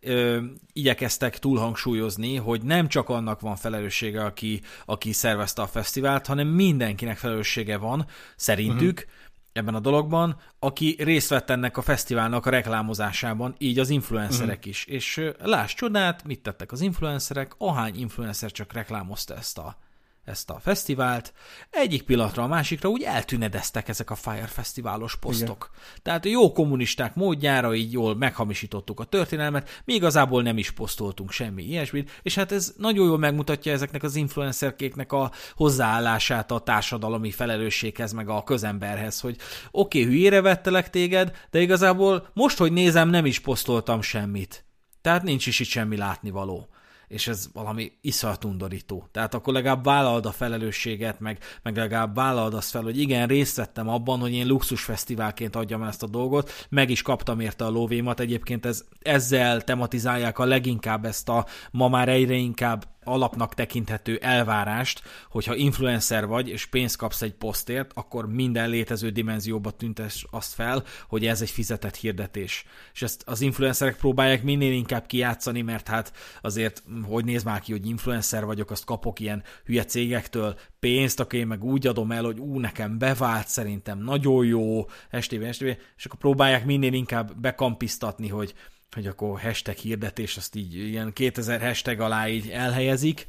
ö, 0.00 0.40
igyekeztek 0.72 1.38
túlhangsúlyozni, 1.38 2.36
hogy 2.36 2.62
nem 2.62 2.88
csak 2.88 3.08
annak 3.08 3.40
van 3.40 3.56
felelőssége, 3.56 4.24
aki, 4.24 4.60
aki 4.84 5.12
szervezte 5.12 5.62
a 5.62 5.66
fesztivált, 5.66 6.26
hanem 6.26 6.46
mindenkinek 6.46 7.16
felelőssége 7.16 7.76
van, 7.76 8.06
szerintük, 8.36 8.98
uh-huh 8.98 9.20
ebben 9.52 9.74
a 9.74 9.80
dologban, 9.80 10.36
aki 10.58 10.96
részt 10.98 11.28
vett 11.28 11.50
ennek 11.50 11.76
a 11.76 11.82
fesztiválnak 11.82 12.46
a 12.46 12.50
reklámozásában, 12.50 13.54
így 13.58 13.78
az 13.78 13.90
influencerek 13.90 14.56
uh-huh. 14.56 14.70
is. 14.70 14.84
És 14.84 15.30
láss 15.38 15.74
csodát, 15.74 16.24
mit 16.24 16.42
tettek 16.42 16.72
az 16.72 16.80
influencerek, 16.80 17.54
ahány 17.58 17.98
influencer 17.98 18.50
csak 18.50 18.72
reklámozta 18.72 19.34
ezt 19.34 19.58
a 19.58 19.76
ezt 20.24 20.50
a 20.50 20.58
fesztivált, 20.60 21.32
egyik 21.70 22.02
pillanatra 22.02 22.42
a 22.42 22.46
másikra 22.46 22.88
úgy 22.88 23.02
eltűnedeztek 23.02 23.88
ezek 23.88 24.10
a 24.10 24.14
Fire 24.14 24.46
Fesztiválos 24.46 25.16
posztok. 25.16 25.70
Igen. 25.72 26.00
Tehát 26.02 26.26
jó 26.26 26.52
kommunisták 26.52 27.14
módjára 27.14 27.74
így 27.74 27.92
jól 27.92 28.16
meghamisítottuk 28.16 29.00
a 29.00 29.04
történelmet, 29.04 29.82
mi 29.84 29.94
igazából 29.94 30.42
nem 30.42 30.58
is 30.58 30.70
posztoltunk 30.70 31.30
semmi 31.30 31.62
ilyesmit, 31.62 32.20
és 32.22 32.34
hát 32.34 32.52
ez 32.52 32.74
nagyon 32.76 33.06
jól 33.06 33.18
megmutatja 33.18 33.72
ezeknek 33.72 34.02
az 34.02 34.16
influencerkéknek 34.16 35.12
a 35.12 35.30
hozzáállását 35.54 36.50
a 36.50 36.58
társadalmi 36.58 37.30
felelősséghez, 37.30 38.12
meg 38.12 38.28
a 38.28 38.44
közemberhez, 38.44 39.20
hogy 39.20 39.36
oké, 39.70 40.00
okay, 40.00 40.12
hülyére 40.12 40.40
vettelek 40.40 40.90
téged, 40.90 41.36
de 41.50 41.60
igazából 41.60 42.28
most, 42.34 42.58
hogy 42.58 42.72
nézem, 42.72 43.08
nem 43.08 43.26
is 43.26 43.38
posztoltam 43.38 44.02
semmit. 44.02 44.64
Tehát 45.00 45.22
nincs 45.22 45.46
is 45.46 45.60
itt 45.60 45.68
semmi 45.68 45.96
látnivaló 45.96 46.68
és 47.12 47.28
ez 47.28 47.48
valami 47.52 47.92
iszonyat 48.00 48.44
undorító. 48.44 49.08
Tehát 49.10 49.34
akkor 49.34 49.52
legalább 49.52 49.84
vállalod 49.84 50.26
a 50.26 50.32
felelősséget, 50.32 51.20
meg, 51.20 51.38
meg 51.62 51.76
legalább 51.76 52.14
vállalod 52.14 52.54
azt 52.54 52.70
fel, 52.70 52.82
hogy 52.82 52.98
igen, 52.98 53.26
részt 53.26 53.56
vettem 53.56 53.88
abban, 53.88 54.20
hogy 54.20 54.32
én 54.32 54.46
luxusfesztiválként 54.46 55.56
adjam 55.56 55.82
ezt 55.82 56.02
a 56.02 56.06
dolgot, 56.06 56.66
meg 56.68 56.90
is 56.90 57.02
kaptam 57.02 57.40
érte 57.40 57.64
a 57.64 57.70
lóvémat, 57.70 58.20
egyébként 58.20 58.66
ez, 58.66 58.84
ezzel 59.02 59.62
tematizálják 59.62 60.38
a 60.38 60.44
leginkább 60.44 61.04
ezt 61.04 61.28
a 61.28 61.46
ma 61.70 61.88
már 61.88 62.08
egyre 62.08 62.34
inkább 62.34 62.91
alapnak 63.04 63.54
tekinthető 63.54 64.16
elvárást, 64.16 65.02
hogyha 65.30 65.54
influencer 65.54 66.26
vagy, 66.26 66.48
és 66.48 66.66
pénzt 66.66 66.96
kapsz 66.96 67.22
egy 67.22 67.34
posztért, 67.34 67.90
akkor 67.94 68.28
minden 68.28 68.68
létező 68.68 69.10
dimenzióba 69.10 69.70
tüntes 69.70 70.26
azt 70.30 70.54
fel, 70.54 70.84
hogy 71.08 71.26
ez 71.26 71.40
egy 71.40 71.50
fizetett 71.50 71.96
hirdetés. 71.96 72.64
És 72.92 73.02
ezt 73.02 73.22
az 73.26 73.40
influencerek 73.40 73.96
próbálják 73.96 74.42
minél 74.42 74.72
inkább 74.72 75.06
kijátszani, 75.06 75.62
mert 75.62 75.88
hát 75.88 76.12
azért, 76.40 76.82
hogy 77.08 77.24
néz 77.24 77.42
már 77.42 77.60
ki, 77.60 77.72
hogy 77.72 77.86
influencer 77.86 78.44
vagyok, 78.44 78.70
azt 78.70 78.84
kapok 78.84 79.20
ilyen 79.20 79.42
hülye 79.64 79.84
cégektől 79.84 80.58
pénzt, 80.80 81.20
akkor 81.20 81.38
én 81.38 81.46
meg 81.46 81.64
úgy 81.64 81.86
adom 81.86 82.12
el, 82.12 82.24
hogy 82.24 82.38
ú, 82.38 82.58
nekem 82.58 82.98
bevált, 82.98 83.48
szerintem 83.48 83.98
nagyon 83.98 84.46
jó, 84.46 84.86
STV, 85.20 85.50
STV, 85.52 85.66
és 85.96 86.04
akkor 86.04 86.18
próbálják 86.18 86.64
minél 86.64 86.92
inkább 86.92 87.40
bekampisztatni, 87.40 88.28
hogy 88.28 88.54
hogy 88.94 89.06
akkor 89.06 89.40
hashtag 89.40 89.74
hirdetés, 89.76 90.36
azt 90.36 90.54
így 90.54 90.74
ilyen 90.74 91.12
2000 91.12 91.60
hashtag 91.60 92.00
alá 92.00 92.28
így 92.28 92.48
elhelyezik. 92.48 93.26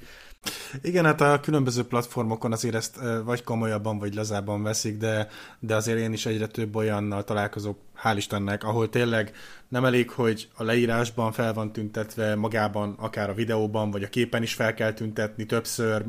Igen, 0.81 1.05
hát 1.05 1.21
a 1.21 1.39
különböző 1.39 1.83
platformokon 1.83 2.51
azért 2.51 2.75
ezt 2.75 2.99
vagy 3.23 3.43
komolyabban, 3.43 3.99
vagy 3.99 4.13
lazában 4.13 4.63
veszik, 4.63 4.97
de, 4.97 5.27
de 5.59 5.75
azért 5.75 5.99
én 5.99 6.13
is 6.13 6.25
egyre 6.25 6.47
több 6.47 6.75
olyannal 6.75 7.23
találkozok, 7.23 7.77
hál' 8.03 8.17
Istennek, 8.17 8.63
ahol 8.63 8.89
tényleg 8.89 9.31
nem 9.67 9.85
elég, 9.85 10.09
hogy 10.09 10.47
a 10.55 10.63
leírásban 10.63 11.31
fel 11.31 11.53
van 11.53 11.71
tüntetve, 11.71 12.35
magában, 12.35 12.95
akár 12.99 13.29
a 13.29 13.33
videóban, 13.33 13.91
vagy 13.91 14.03
a 14.03 14.09
képen 14.09 14.43
is 14.43 14.53
fel 14.53 14.73
kell 14.73 14.93
tüntetni 14.93 15.45
többször, 15.45 16.03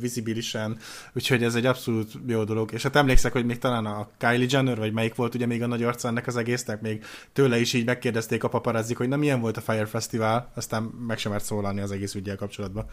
vizibilisen, 0.00 0.78
úgyhogy 1.12 1.42
ez 1.42 1.54
egy 1.54 1.66
abszolút 1.66 2.12
jó 2.26 2.44
dolog. 2.44 2.72
És 2.72 2.82
hát 2.82 2.96
emlékszek, 2.96 3.32
hogy 3.32 3.44
még 3.44 3.58
talán 3.58 3.86
a 3.86 4.08
Kylie 4.18 4.46
Jenner, 4.50 4.78
vagy 4.78 4.92
melyik 4.92 5.14
volt 5.14 5.34
ugye 5.34 5.46
még 5.46 5.62
a 5.62 5.66
nagy 5.66 5.82
arca 5.82 6.08
ennek 6.08 6.26
az 6.26 6.36
egésznek, 6.36 6.80
még 6.80 7.04
tőle 7.32 7.60
is 7.60 7.72
így 7.72 7.84
megkérdezték 7.84 8.44
a 8.44 8.48
paparazzik, 8.48 8.96
hogy 8.96 9.08
nem 9.08 9.18
milyen 9.18 9.40
volt 9.40 9.56
a 9.56 9.60
Fire 9.60 9.86
Festival, 9.86 10.50
aztán 10.54 10.82
meg 10.82 11.18
sem 11.18 11.32
mert 11.32 11.44
szólalni 11.44 11.80
az 11.80 11.90
egész 11.90 12.14
ügyel 12.14 12.36
kapcsolatban. 12.36 12.86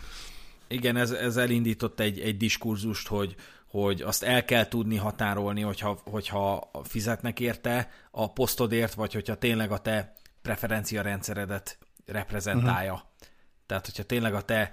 Igen, 0.68 0.96
ez, 0.96 1.12
ez 1.12 1.38
elindított 1.38 2.00
egy, 2.00 2.20
egy 2.20 2.38
diskurzust, 2.38 3.08
hogy, 3.08 3.36
hogy 3.70 4.02
azt 4.02 4.24
el 4.24 4.46
kell 4.46 4.68
tudni 4.68 4.96
határolni, 4.96 5.62
hogyha, 5.62 6.00
hogyha 6.04 6.72
fizetnek 6.84 7.40
érte 7.40 7.90
a 8.12 8.32
posztodért, 8.32 8.94
vagy 8.94 9.14
hogyha 9.14 9.36
tényleg 9.36 9.72
a 9.72 9.78
te 9.78 10.14
preferencia 10.42 11.02
rendszeredet 11.02 11.78
reprezentálja. 12.06 12.94
Uh-huh. 12.94 13.08
Tehát, 13.66 13.86
hogyha 13.86 14.04
tényleg 14.04 14.34
a 14.34 14.42
te, 14.42 14.72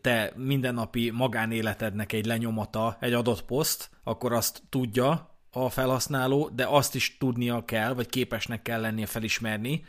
te 0.00 0.32
mindennapi 0.36 1.10
magánéletednek 1.10 2.12
egy 2.12 2.26
lenyomata, 2.26 2.96
egy 3.00 3.12
adott 3.12 3.44
poszt, 3.44 3.90
akkor 4.02 4.32
azt 4.32 4.62
tudja 4.68 5.36
a 5.50 5.68
felhasználó, 5.70 6.48
de 6.48 6.66
azt 6.66 6.94
is 6.94 7.16
tudnia 7.16 7.64
kell, 7.64 7.94
vagy 7.94 8.08
képesnek 8.08 8.62
kell 8.62 8.80
lennie 8.80 9.06
felismerni 9.06 9.84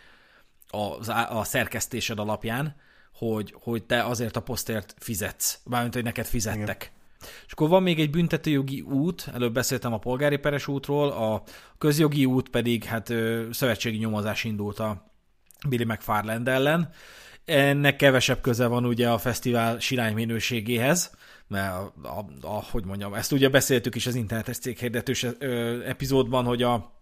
a, 0.67 1.09
a 1.11 1.43
szerkesztésed 1.43 2.19
alapján, 2.19 2.75
hogy, 3.13 3.55
hogy 3.61 3.83
te 3.83 4.03
azért 4.03 4.35
a 4.35 4.41
posztért 4.41 4.95
fizetsz, 4.97 5.59
bármint, 5.65 5.93
hogy 5.93 6.03
neked 6.03 6.25
fizettek. 6.25 6.83
Igen. 6.83 6.97
És 7.45 7.51
akkor 7.51 7.69
van 7.69 7.83
még 7.83 7.99
egy 7.99 8.09
büntetőjogi 8.09 8.81
út, 8.81 9.29
előbb 9.33 9.53
beszéltem 9.53 9.93
a 9.93 9.97
polgári 9.97 10.37
peres 10.37 10.67
útról, 10.67 11.09
a 11.09 11.43
közjogi 11.77 12.25
út 12.25 12.49
pedig 12.49 12.83
hát 12.83 13.13
szövetségi 13.51 13.97
nyomozás 13.97 14.43
indult 14.43 14.79
a 14.79 15.11
Billy 15.67 15.83
McFarland 15.83 16.47
ellen. 16.47 16.89
Ennek 17.45 17.95
kevesebb 17.95 18.41
köze 18.41 18.67
van 18.67 18.85
ugye 18.85 19.09
a 19.09 19.17
fesztivál 19.17 19.79
sirály 19.79 20.13
minőségéhez, 20.13 21.11
mert 21.47 21.73
a, 21.73 21.93
a, 22.41 22.57
a, 22.71 22.81
mondjam, 22.85 23.13
ezt 23.13 23.31
ugye 23.31 23.49
beszéltük 23.49 23.95
is 23.95 24.07
az 24.07 24.15
internetes 24.15 24.57
céghirdetős 24.57 25.23
epizódban, 25.85 26.45
hogy 26.45 26.63
a 26.63 26.97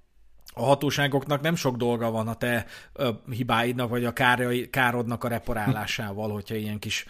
a 0.58 0.66
hatóságoknak 0.66 1.42
nem 1.42 1.56
sok 1.56 1.76
dolga 1.76 2.12
van 2.12 2.28
a 2.28 2.36
te 2.36 2.66
ö, 2.94 3.10
hibáidnak, 3.30 3.90
vagy 3.90 4.06
a 4.06 4.14
kárai, 4.14 4.70
károdnak 4.70 5.24
a 5.24 5.28
reparálásával, 5.28 6.32
hogyha 6.32 6.56
ilyen 6.56 6.80
kis 6.80 7.06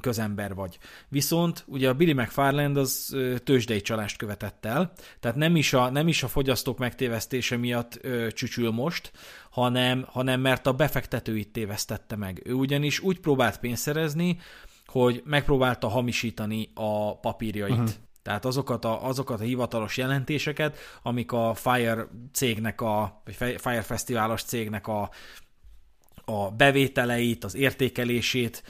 közember 0.00 0.54
vagy. 0.54 0.78
Viszont 1.08 1.64
ugye 1.66 1.88
a 1.88 1.94
Billy 1.94 2.12
McFarland 2.12 2.76
az 2.76 3.16
tőzsdei 3.44 3.80
csalást 3.80 4.16
követett 4.16 4.64
el, 4.64 4.92
tehát 5.20 5.36
nem 5.36 5.56
is 5.56 5.72
a, 5.72 5.90
nem 5.90 6.08
is 6.08 6.22
a 6.22 6.28
fogyasztók 6.28 6.78
megtévesztése 6.78 7.56
miatt 7.56 7.98
ö, 8.02 8.30
csücsül 8.30 8.70
most, 8.70 9.12
hanem, 9.50 10.04
hanem 10.08 10.40
mert 10.40 10.66
a 10.66 10.72
befektetőit 10.72 11.52
tévesztette 11.52 12.16
meg. 12.16 12.42
Ő 12.44 12.52
ugyanis 12.52 13.00
úgy 13.00 13.20
próbált 13.20 13.58
pénzt 13.58 13.82
szerezni, 13.82 14.38
hogy 14.86 15.22
megpróbálta 15.24 15.88
hamisítani 15.88 16.70
a 16.74 17.18
papírjait. 17.18 17.72
Uh-huh. 17.72 17.90
Tehát 18.22 18.44
azokat 18.44 18.84
a, 18.84 19.06
azokat 19.06 19.40
a 19.40 19.44
hivatalos 19.44 19.96
jelentéseket, 19.96 20.78
amik 21.02 21.32
a 21.32 21.54
Fire 21.54 22.06
cégnek, 22.32 22.80
a, 22.80 23.22
vagy 23.24 23.34
Fire 23.60 23.82
Fesztiválos 23.82 24.42
cégnek 24.42 24.86
a, 24.86 25.10
a 26.24 26.50
bevételeit, 26.50 27.44
az 27.44 27.54
értékelését 27.54 28.62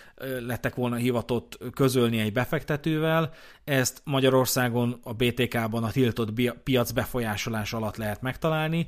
lettek 0.47 0.75
volna 0.75 0.97
hivatott 0.97 1.59
közölni 1.75 2.19
egy 2.19 2.33
befektetővel. 2.33 3.33
Ezt 3.65 4.01
Magyarországon 4.05 5.01
a 5.03 5.13
BTK-ban 5.13 5.85
a 5.85 5.91
tiltott 5.91 6.41
piac 6.65 6.91
befolyásolás 6.91 7.73
alatt 7.73 7.97
lehet 7.97 8.23
megtalálni. 8.23 8.87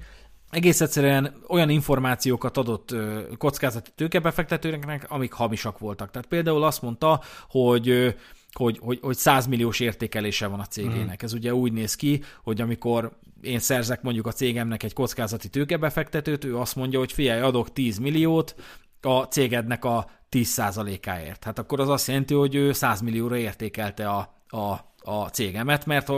Egész 0.51 0.81
egyszerűen 0.81 1.35
olyan 1.49 1.69
információkat 1.69 2.57
adott 2.57 2.95
kockázati 3.39 3.91
tőkebefektetőnek, 3.95 5.07
amik 5.09 5.33
hamisak 5.33 5.79
voltak. 5.79 6.11
Tehát 6.11 6.29
például 6.29 6.65
azt 6.65 6.83
mondta, 6.83 7.21
hogy 7.49 8.15
hogy, 8.53 8.79
hogy, 8.83 8.99
hogy 9.03 9.17
100 9.17 9.47
milliós 9.47 9.81
értékelése 9.81 10.47
van 10.47 10.61
a 10.61 10.67
cégének. 10.67 11.23
Mm. 11.23 11.25
Ez 11.25 11.33
ugye 11.33 11.55
úgy 11.55 11.73
néz 11.73 11.95
ki, 11.95 12.23
hogy 12.43 12.61
amikor 12.61 13.19
én 13.41 13.59
szerzek 13.59 14.03
mondjuk 14.03 14.27
a 14.27 14.33
cégemnek 14.33 14.83
egy 14.83 14.93
kockázati 14.93 15.49
tőkebefektetőt, 15.49 16.45
ő 16.45 16.57
azt 16.57 16.77
mondja, 16.77 16.99
hogy 16.99 17.13
figyelj, 17.13 17.41
adok 17.41 17.73
10 17.73 17.99
milliót 17.99 18.55
a 19.01 19.23
cégednek 19.23 19.85
a 19.85 20.11
10%-áért. 20.31 21.45
Hát 21.45 21.59
akkor 21.59 21.81
az 21.81 21.89
azt 21.89 22.07
jelenti, 22.07 22.35
hogy 22.35 22.55
ő 22.55 22.73
100 22.73 23.01
millióra 23.01 23.37
értékelte 23.37 24.09
a, 24.09 24.35
a, 24.49 24.95
a 25.11 25.29
cégemet, 25.29 25.87
mert 25.87 26.11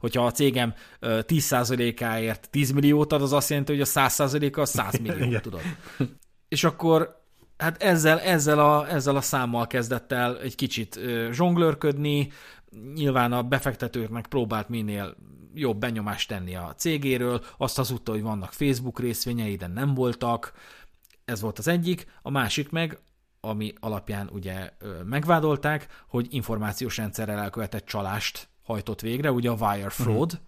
hogyha 0.00 0.26
a 0.26 0.30
cégem 0.30 0.74
10%-áért 1.00 2.48
10 2.50 2.70
milliót 2.70 3.12
ad, 3.12 3.22
az 3.22 3.32
azt 3.32 3.48
jelenti, 3.48 3.72
hogy 3.72 3.80
a 3.80 3.84
100%-a 3.84 4.64
100 4.64 4.98
millió, 4.98 5.38
tudod. 5.38 5.60
És 6.48 6.64
akkor 6.64 7.24
hát 7.56 7.82
ezzel, 7.82 8.20
ezzel, 8.20 8.58
a, 8.58 8.88
ezzel 8.88 9.16
a 9.16 9.20
számmal 9.20 9.66
kezdett 9.66 10.12
el 10.12 10.40
egy 10.40 10.54
kicsit 10.54 11.00
zsonglőrködni, 11.32 12.32
nyilván 12.94 13.32
a 13.32 13.42
befektetőknek 13.42 14.26
próbált 14.26 14.68
minél 14.68 15.16
jobb 15.56 15.78
benyomást 15.78 16.28
tenni 16.28 16.56
a 16.56 16.74
cégéről, 16.76 17.44
azt 17.56 17.76
hazudta, 17.76 18.12
hogy 18.12 18.22
vannak 18.22 18.52
Facebook 18.52 19.00
részvényei, 19.00 19.56
de 19.56 19.66
nem 19.66 19.94
voltak, 19.94 20.52
ez 21.24 21.40
volt 21.40 21.58
az 21.58 21.68
egyik, 21.68 22.06
a 22.22 22.30
másik 22.30 22.70
meg, 22.70 22.98
ami 23.40 23.72
alapján 23.80 24.28
ugye 24.32 24.70
megvádolták, 25.04 25.86
hogy 26.08 26.26
információs 26.30 26.96
rendszerrel 26.96 27.38
elkövetett 27.38 27.86
csalást 27.86 28.48
hajtott 28.62 29.00
végre, 29.00 29.32
ugye 29.32 29.50
a 29.50 29.56
wire 29.60 29.88
fraud, 29.90 30.32
uh-huh. 30.32 30.46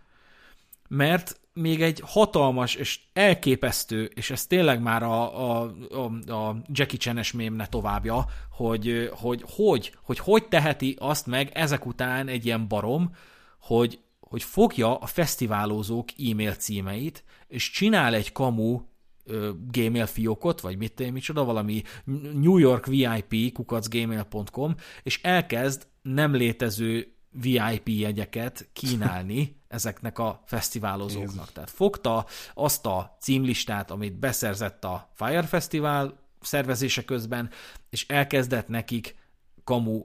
mert 0.89 1.41
még 1.53 1.83
egy 1.83 2.03
hatalmas 2.05 2.75
és 2.75 3.01
elképesztő, 3.13 4.05
és 4.05 4.31
ez 4.31 4.47
tényleg 4.47 4.83
már 4.83 5.03
a, 5.03 5.51
a, 5.51 5.73
a, 5.91 6.33
a 6.33 6.57
Jackie 6.67 6.99
Chan-es 6.99 7.33
mémne 7.33 7.67
továbbja, 7.67 8.25
hogy 8.51 9.11
hogy, 9.13 9.45
hogy 9.47 9.95
hogy 10.03 10.19
hogy 10.19 10.49
teheti 10.49 10.97
azt 10.99 11.27
meg 11.27 11.51
ezek 11.55 11.87
után 11.87 12.29
egy 12.29 12.47
ilyen 12.47 12.69
barom, 12.69 13.11
hogy, 13.61 14.01
hogy 14.29 14.43
fogja 14.43 14.99
a 14.99 15.07
fesztiválózók 15.07 16.09
e-mail 16.31 16.55
címeit, 16.55 17.25
és 17.49 17.71
csinál 17.71 18.15
egy 18.15 18.33
kamu 18.33 18.81
gmail 19.71 20.07
fiókot, 20.07 20.61
vagy 20.61 20.77
mit 20.77 21.01
én 21.01 21.13
micsoda, 21.13 21.45
valami 21.45 21.83
New 22.35 22.57
York 22.57 22.87
VIP 22.87 23.53
kukacgmail.com, 23.53 24.75
és 25.03 25.23
elkezd 25.23 25.87
nem 26.03 26.35
létező 26.35 27.13
VIP 27.31 27.89
jegyeket 27.89 28.69
kínálni 28.73 29.57
ezeknek 29.69 30.19
a 30.19 30.43
fesztiválozóknak. 30.47 31.31
Jézus. 31.31 31.53
Tehát 31.53 31.71
fogta 31.71 32.27
azt 32.55 32.87
a 32.87 33.17
címlistát, 33.21 33.91
amit 33.91 34.19
beszerzett 34.19 34.85
a 34.85 35.11
Fire 35.15 35.43
Festival 35.43 36.19
szervezése 36.41 37.05
közben, 37.05 37.51
és 37.91 38.07
elkezdett 38.09 38.69
nekik 38.69 39.17
kamu 39.65 40.05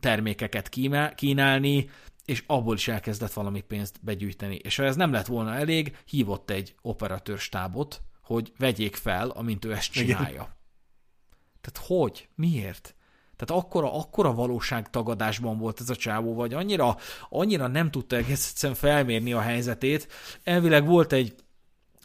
termékeket 0.00 0.68
kínálni, 1.14 1.90
és 2.24 2.44
abból 2.46 2.74
is 2.74 2.88
elkezdett 2.88 3.32
valami 3.32 3.60
pénzt 3.60 3.98
begyűjteni. 4.00 4.54
És 4.54 4.76
ha 4.76 4.84
ez 4.84 4.96
nem 4.96 5.12
lett 5.12 5.26
volna 5.26 5.54
elég, 5.54 5.96
hívott 6.04 6.50
egy 6.50 6.74
operatőrstábot, 6.82 8.02
hogy 8.22 8.52
vegyék 8.58 8.96
fel, 8.96 9.28
amint 9.28 9.64
ő 9.64 9.72
ezt 9.72 9.92
csinálja. 9.92 10.28
Igen. 10.28 10.54
Tehát 11.60 11.86
hogy? 11.86 12.28
Miért? 12.34 12.94
Tehát 13.36 13.64
akkora, 13.64 13.94
akkora 13.94 14.34
valóságtagadásban 14.34 15.58
volt 15.58 15.80
ez 15.80 15.90
a 15.90 15.96
csávó, 15.96 16.34
vagy 16.34 16.54
annyira, 16.54 16.96
annyira 17.28 17.66
nem 17.66 17.90
tudta 17.90 18.16
egész 18.16 18.48
egyszerűen 18.48 18.78
felmérni 18.78 19.32
a 19.32 19.40
helyzetét. 19.40 20.08
Elvileg 20.42 20.86
volt 20.86 21.12
egy, 21.12 21.34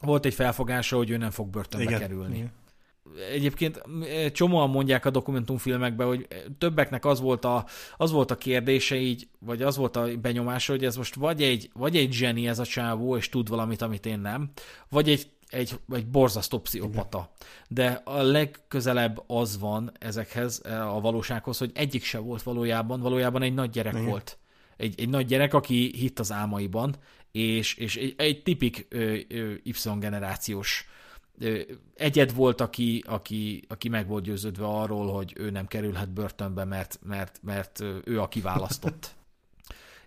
volt 0.01 0.25
egy 0.25 0.33
felfogása, 0.33 0.95
hogy 0.97 1.09
ő 1.09 1.17
nem 1.17 1.31
fog 1.31 1.47
börtönbe 1.47 1.85
Igen. 1.85 1.99
kerülni. 1.99 2.37
Igen. 2.37 2.51
Egyébként 3.31 3.81
csomóan 4.31 4.69
mondják 4.69 5.05
a 5.05 5.09
dokumentumfilmekben, 5.09 6.07
hogy 6.07 6.27
többeknek 6.57 7.05
az 7.05 7.19
volt, 7.19 7.45
a, 7.45 7.65
az 7.97 8.11
volt 8.11 8.31
a 8.31 8.35
kérdése 8.35 8.95
így, 8.95 9.27
vagy 9.39 9.61
az 9.61 9.77
volt 9.77 9.95
a 9.95 10.17
benyomása, 10.21 10.71
hogy 10.71 10.85
ez 10.85 10.95
most 10.95 11.15
vagy 11.15 11.41
egy, 11.41 11.69
vagy 11.73 11.95
egy 11.95 12.11
zseni 12.11 12.47
ez 12.47 12.59
a 12.59 12.65
csávó, 12.65 13.17
és 13.17 13.29
tud 13.29 13.49
valamit, 13.49 13.81
amit 13.81 14.05
én 14.05 14.19
nem, 14.19 14.49
vagy 14.89 15.09
egy 15.09 15.27
egy, 15.49 15.79
egy 15.93 16.07
borzasztó 16.07 16.59
pszichopata. 16.59 17.31
De 17.67 18.01
a 18.05 18.21
legközelebb 18.21 19.23
az 19.27 19.59
van 19.59 19.91
ezekhez 19.99 20.61
e, 20.65 20.87
a 20.87 20.99
valósághoz, 20.99 21.57
hogy 21.57 21.71
egyik 21.73 22.03
se 22.03 22.17
volt 22.17 22.43
valójában, 22.43 22.99
valójában 22.99 23.41
egy 23.41 23.53
nagy 23.53 23.69
gyerek 23.69 23.93
Igen. 23.93 24.05
volt. 24.05 24.37
Egy, 24.77 24.99
egy 24.99 25.09
nagy 25.09 25.25
gyerek, 25.25 25.53
aki 25.53 25.91
hitt 25.95 26.19
az 26.19 26.31
álmaiban, 26.31 26.95
és, 27.31 27.75
és 27.75 27.95
egy, 27.95 28.13
egy 28.17 28.43
tipik 28.43 28.87
Y-generációs 29.63 30.85
ö, 30.87 30.95
egyed 31.95 32.33
volt, 32.33 32.61
aki, 32.61 33.03
aki, 33.07 33.63
aki 33.67 33.89
meg 33.89 34.07
volt 34.07 34.23
győződve 34.23 34.65
arról, 34.65 35.13
hogy 35.13 35.33
ő 35.35 35.49
nem 35.49 35.67
kerülhet 35.67 36.09
börtönbe, 36.09 36.63
mert, 36.63 36.99
mert, 37.03 37.39
mert 37.43 37.83
ő 38.03 38.21
a 38.21 38.27
kiválasztott. 38.27 39.15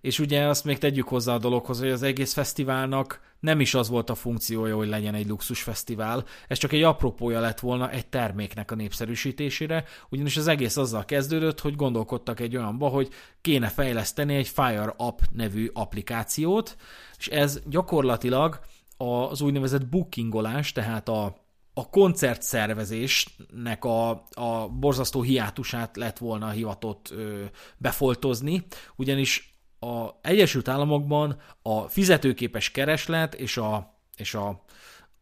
és 0.01 0.19
ugye 0.19 0.47
azt 0.47 0.65
még 0.65 0.79
tegyük 0.79 1.09
hozzá 1.09 1.35
a 1.35 1.39
dologhoz, 1.39 1.79
hogy 1.79 1.91
az 1.91 2.03
egész 2.03 2.33
fesztiválnak 2.33 3.21
nem 3.41 3.61
is 3.61 3.75
az 3.75 3.89
volt 3.89 4.11
a 4.11 4.15
funkciója, 4.15 4.77
hogy 4.77 4.89
legyen 4.89 5.15
egy 5.15 5.29
luxusfesztivál, 5.29 6.25
ez 6.49 6.59
csak 6.59 6.73
egy 6.73 6.83
apropója 6.83 7.41
lett 7.41 7.61
volna 7.61 7.91
egy 7.91 8.07
terméknek 8.07 8.71
a 8.71 8.75
népszerűsítésére, 8.75 9.85
ugyanis 10.09 10.37
az 10.37 10.47
egész 10.47 10.77
azzal 10.77 11.05
kezdődött, 11.05 11.61
hogy 11.61 11.77
gondolkodtak 11.77 12.41
egy 12.41 12.57
olyanba, 12.57 12.89
hogy 12.89 13.09
kéne 13.41 13.69
fejleszteni 13.69 14.35
egy 14.35 14.49
Fire 14.49 14.95
App 14.97 15.19
nevű 15.33 15.71
applikációt, 15.73 16.77
és 17.19 17.29
ez 17.29 17.61
gyakorlatilag 17.67 18.61
az 19.01 19.41
úgynevezett 19.41 19.87
bookingolás, 19.87 20.73
tehát 20.73 21.09
a 21.09 21.49
a 21.75 21.89
koncertszervezésnek 21.91 23.85
a, 23.85 24.11
a 24.31 24.69
borzasztó 24.69 25.23
hiátusát 25.23 25.97
lett 25.97 26.19
volna 26.19 26.51
hivatott 26.51 27.11
ö, 27.11 27.45
befoltozni, 27.77 28.67
ugyanis 28.97 29.59
a 29.81 30.09
Egyesült 30.23 30.69
Államokban 30.69 31.41
a 31.63 31.81
fizetőképes 31.81 32.71
kereslet 32.71 33.35
és 33.35 33.57
a, 33.57 33.99
és 34.17 34.35
a, 34.35 34.65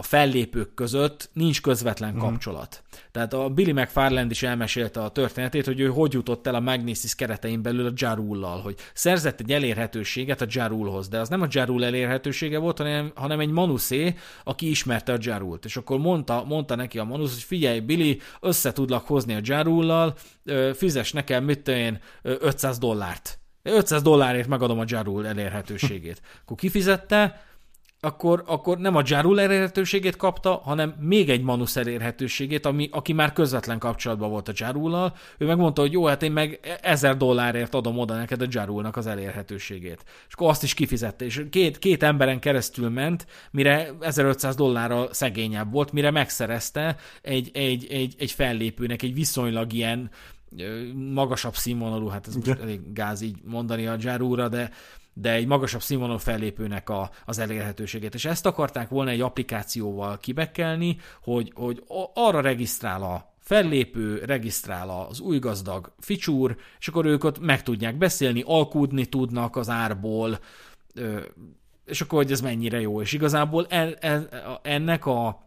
a 0.00 0.04
fellépők 0.04 0.74
között 0.74 1.30
nincs 1.32 1.60
közvetlen 1.60 2.14
uh-huh. 2.14 2.28
kapcsolat. 2.28 2.82
Tehát 3.10 3.32
a 3.32 3.48
Billy 3.48 3.72
McFarland 3.72 4.30
is 4.30 4.42
elmesélte 4.42 5.00
a 5.00 5.08
történetét, 5.08 5.64
hogy 5.64 5.80
ő 5.80 5.88
hogy 5.88 6.12
jutott 6.12 6.46
el 6.46 6.54
a 6.54 6.60
Magnesis 6.60 7.14
keretein 7.14 7.62
belül 7.62 7.86
a 7.86 7.92
Jarullal, 7.94 8.60
hogy 8.60 8.74
szerzett 8.94 9.40
egy 9.40 9.52
elérhetőséget 9.52 10.40
a 10.40 10.46
Jarulhoz, 10.48 11.08
de 11.08 11.18
az 11.18 11.28
nem 11.28 11.40
a 11.40 11.46
Jarul 11.50 11.84
elérhetősége 11.84 12.58
volt, 12.58 12.78
hanem, 12.78 13.12
hanem 13.14 13.40
egy 13.40 13.50
Manuszé, 13.50 14.14
aki 14.44 14.70
ismerte 14.70 15.12
a 15.12 15.18
Jarult. 15.20 15.64
És 15.64 15.76
akkor 15.76 15.98
mondta, 15.98 16.44
mondta 16.44 16.74
neki 16.74 16.98
a 16.98 17.04
Manusz, 17.04 17.32
hogy 17.32 17.42
figyelj, 17.42 17.80
Billy, 17.80 18.20
össze 18.40 18.72
tudlak 18.72 19.06
hozni 19.06 19.34
a 19.34 19.40
Jarullal, 19.42 20.14
fizes 20.74 21.12
nekem, 21.12 21.44
mit 21.44 21.68
én, 21.68 22.00
500 22.22 22.78
dollárt 22.78 23.38
500 23.62 24.02
dollárért 24.02 24.48
megadom 24.48 24.78
a 24.78 24.84
Jarul 24.86 25.26
elérhetőségét. 25.26 26.20
Akkor 26.42 26.56
kifizette, 26.56 27.42
akkor, 28.00 28.42
akkor 28.46 28.78
nem 28.78 28.96
a 28.96 29.02
Jarul 29.04 29.40
elérhetőségét 29.40 30.16
kapta, 30.16 30.60
hanem 30.64 30.94
még 31.00 31.30
egy 31.30 31.42
Manus 31.42 31.76
elérhetőségét, 31.76 32.66
ami, 32.66 32.88
aki 32.92 33.12
már 33.12 33.32
közvetlen 33.32 33.78
kapcsolatban 33.78 34.30
volt 34.30 34.48
a 34.48 34.52
Jarullal. 34.54 35.14
Ő 35.38 35.46
megmondta, 35.46 35.80
hogy 35.80 35.92
jó, 35.92 36.06
hát 36.06 36.22
én 36.22 36.32
meg 36.32 36.78
ezer 36.82 37.16
dollárért 37.16 37.74
adom 37.74 37.98
oda 37.98 38.14
neked 38.14 38.42
a 38.42 38.46
Jarulnak 38.48 38.96
az 38.96 39.06
elérhetőségét. 39.06 40.04
És 40.28 40.34
akkor 40.34 40.48
azt 40.48 40.62
is 40.62 40.74
kifizette, 40.74 41.24
és 41.24 41.44
két, 41.50 41.78
két 41.78 42.02
emberen 42.02 42.40
keresztül 42.40 42.88
ment, 42.88 43.26
mire 43.50 43.90
1500 44.00 44.54
dollárral 44.54 45.08
szegényebb 45.12 45.72
volt, 45.72 45.92
mire 45.92 46.10
megszerezte 46.10 46.96
egy, 47.22 47.50
egy, 47.52 47.86
egy, 47.90 48.14
egy 48.18 48.30
fellépőnek 48.30 49.02
egy 49.02 49.14
viszonylag 49.14 49.72
ilyen 49.72 50.10
magasabb 50.94 51.54
színvonalú, 51.54 52.06
hát 52.06 52.26
ez 52.26 52.34
most 52.34 52.60
elég 52.60 52.92
gáz 52.92 53.20
így 53.20 53.36
mondani 53.44 53.86
a 53.86 53.96
Jarulra, 53.98 54.48
de 54.48 54.70
de 55.20 55.32
egy 55.32 55.46
magasabb 55.46 55.82
színvonalú 55.82 56.18
fellépőnek 56.18 56.88
a, 56.88 57.10
az 57.24 57.38
elérhetőségét. 57.38 58.14
És 58.14 58.24
ezt 58.24 58.46
akarták 58.46 58.88
volna 58.88 59.10
egy 59.10 59.20
applikációval 59.20 60.18
kibekkelni, 60.18 60.96
hogy, 61.22 61.52
hogy 61.54 61.84
arra 62.14 62.40
regisztrál 62.40 63.02
a 63.02 63.34
fellépő, 63.38 64.22
regisztrál 64.24 65.06
az 65.08 65.20
új 65.20 65.38
gazdag 65.38 65.92
feature, 65.98 66.56
és 66.78 66.88
akkor 66.88 67.06
ők 67.06 67.24
ott 67.24 67.40
meg 67.40 67.62
tudják 67.62 67.96
beszélni, 67.96 68.42
alkudni 68.46 69.06
tudnak 69.06 69.56
az 69.56 69.68
árból, 69.68 70.38
és 71.84 72.00
akkor, 72.00 72.22
hogy 72.22 72.32
ez 72.32 72.40
mennyire 72.40 72.80
jó. 72.80 73.00
És 73.00 73.12
igazából 73.12 73.66
ennek 74.62 75.06
a 75.06 75.46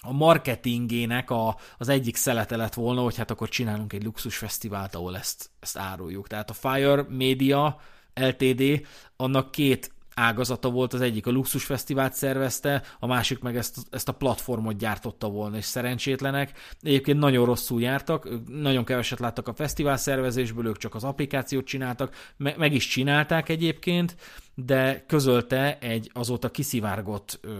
a 0.00 0.12
marketingének 0.12 1.30
a, 1.30 1.56
az 1.78 1.88
egyik 1.88 2.16
szelete 2.16 2.56
lett 2.56 2.74
volna, 2.74 3.02
hogy 3.02 3.16
hát 3.16 3.30
akkor 3.30 3.48
csinálunk 3.48 3.92
egy 3.92 4.04
luxusfesztivált, 4.04 4.94
ahol 4.94 5.16
ezt, 5.16 5.50
ezt 5.60 5.78
áruljuk. 5.78 6.26
Tehát 6.26 6.50
a 6.50 6.52
Fire 6.52 7.04
Media 7.08 7.80
LTD, 8.20 8.86
annak 9.16 9.50
két 9.50 9.94
ágazata 10.14 10.70
volt, 10.70 10.92
az 10.92 11.00
egyik 11.00 11.26
a 11.26 11.30
luxusfesztivált 11.30 12.12
szervezte, 12.14 12.82
a 12.98 13.06
másik 13.06 13.38
meg 13.38 13.56
ezt, 13.56 13.76
ezt 13.90 14.08
a 14.08 14.12
platformot 14.12 14.76
gyártotta 14.76 15.28
volna, 15.28 15.56
és 15.56 15.64
szerencsétlenek. 15.64 16.58
Egyébként 16.80 17.18
nagyon 17.18 17.44
rosszul 17.44 17.80
jártak, 17.80 18.28
nagyon 18.48 18.84
keveset 18.84 19.18
láttak 19.18 19.48
a 19.48 19.54
fesztivál 19.54 19.96
szervezésből, 19.96 20.66
ők 20.66 20.76
csak 20.76 20.94
az 20.94 21.04
applikációt 21.04 21.64
csináltak, 21.64 22.14
me- 22.36 22.56
meg 22.56 22.72
is 22.72 22.86
csinálták 22.86 23.48
egyébként, 23.48 24.16
de 24.54 25.04
közölte 25.06 25.78
egy 25.78 26.10
azóta 26.12 26.50
kiszivárgott 26.50 27.38
ö, 27.42 27.54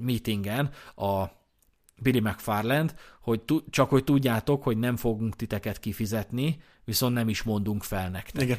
meetingen 0.00 0.70
a 0.96 1.24
Billy 2.00 2.20
McFarland, 2.20 2.94
hogy 3.20 3.40
tu- 3.40 3.64
csak 3.70 3.88
hogy 3.88 4.04
tudjátok, 4.04 4.62
hogy 4.62 4.76
nem 4.76 4.96
fogunk 4.96 5.36
titeket 5.36 5.78
kifizetni, 5.78 6.60
viszont 6.84 7.14
nem 7.14 7.28
is 7.28 7.42
mondunk 7.42 7.82
fel 7.82 8.10
nektek. 8.10 8.42
Igen. 8.42 8.58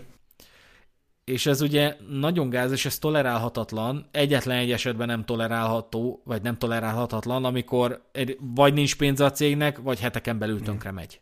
És 1.30 1.46
ez 1.46 1.62
ugye 1.62 1.96
nagyon 2.10 2.50
gáz, 2.50 2.72
és 2.72 2.86
ez 2.86 2.98
tolerálhatatlan. 2.98 4.08
Egyetlen 4.12 4.58
egy 4.58 4.72
esetben 4.72 5.08
nem 5.08 5.26
tolerálható, 5.26 6.22
vagy 6.26 6.42
nem 6.42 6.58
tolerálhatatlan, 6.58 7.46
amikor 7.46 8.02
vagy 8.56 8.74
nincs 8.74 8.98
pénze 8.98 9.26
a 9.26 9.32
cégnek, 9.32 9.78
vagy 9.78 10.00
heteken 10.00 10.40
belül 10.40 10.62
tönkre 10.62 10.92
megy. 10.92 11.20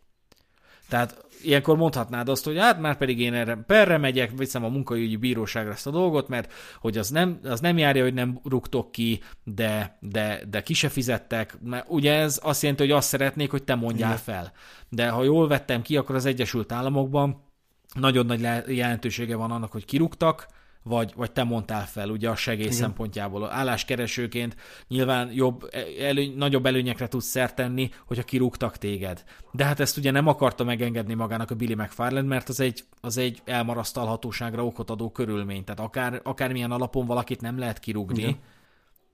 Tehát 0.88 1.24
ilyenkor 1.42 1.76
mondhatnád 1.76 2.28
azt, 2.28 2.44
hogy 2.44 2.58
hát 2.58 2.80
már 2.80 2.96
pedig 2.96 3.20
én 3.20 3.34
erre 3.34 3.56
perre 3.66 3.98
megyek, 3.98 4.30
viszem 4.36 4.64
a 4.64 4.68
munkaügyi 4.68 5.16
bíróságra 5.16 5.72
ezt 5.72 5.86
a 5.86 5.90
dolgot, 5.90 6.28
mert 6.28 6.52
hogy 6.80 6.98
az 6.98 7.10
nem, 7.10 7.38
az 7.44 7.60
nem 7.60 7.78
járja, 7.78 8.02
hogy 8.02 8.14
nem 8.14 8.40
rúgtok 8.44 8.92
ki, 8.92 9.20
de, 9.44 9.98
de, 10.00 10.42
de 10.50 10.62
ki 10.62 10.74
se 10.74 10.88
fizettek. 10.88 11.58
Mert 11.62 11.86
ugye 11.88 12.14
ez 12.14 12.40
azt 12.42 12.62
jelenti, 12.62 12.82
hogy 12.82 12.92
azt 12.92 13.08
szeretnék, 13.08 13.50
hogy 13.50 13.64
te 13.64 13.74
mondjál 13.74 14.10
Igen. 14.10 14.22
fel. 14.22 14.52
De 14.88 15.08
ha 15.08 15.22
jól 15.22 15.48
vettem 15.48 15.82
ki, 15.82 15.96
akkor 15.96 16.14
az 16.14 16.26
Egyesült 16.26 16.72
Államokban 16.72 17.46
nagyon 17.94 18.26
nagy 18.26 18.40
jelentősége 18.76 19.36
van 19.36 19.50
annak, 19.50 19.72
hogy 19.72 19.84
kirúgtak, 19.84 20.46
vagy, 20.82 21.12
vagy 21.16 21.32
te 21.32 21.42
mondtál 21.44 21.86
fel, 21.86 22.08
ugye 22.08 22.28
a 22.28 22.36
segély 22.36 22.64
Igen. 22.64 22.76
szempontjából. 22.76 23.50
Álláskeresőként 23.50 24.56
nyilván 24.88 25.30
jobb, 25.32 25.70
elő, 26.00 26.34
nagyobb 26.36 26.66
előnyekre 26.66 27.08
tudsz 27.08 27.26
szert 27.26 27.54
tenni, 27.54 27.90
hogyha 28.06 28.22
kirúgtak 28.22 28.76
téged. 28.76 29.24
De 29.52 29.64
hát 29.64 29.80
ezt 29.80 29.96
ugye 29.96 30.10
nem 30.10 30.26
akarta 30.26 30.64
megengedni 30.64 31.14
magának 31.14 31.50
a 31.50 31.54
Billy 31.54 31.74
McFarland, 31.74 32.28
mert 32.28 32.48
az 32.48 32.60
egy, 32.60 32.84
az 33.00 33.16
egy 33.16 33.42
elmarasztalhatóságra 33.44 34.64
okot 34.64 34.90
adó 34.90 35.10
körülmény. 35.10 35.64
Tehát 35.64 35.80
akár, 35.80 36.20
akármilyen 36.22 36.70
alapon 36.70 37.06
valakit 37.06 37.40
nem 37.40 37.58
lehet 37.58 37.78
kirúgni, 37.78 38.20
Igen 38.20 38.38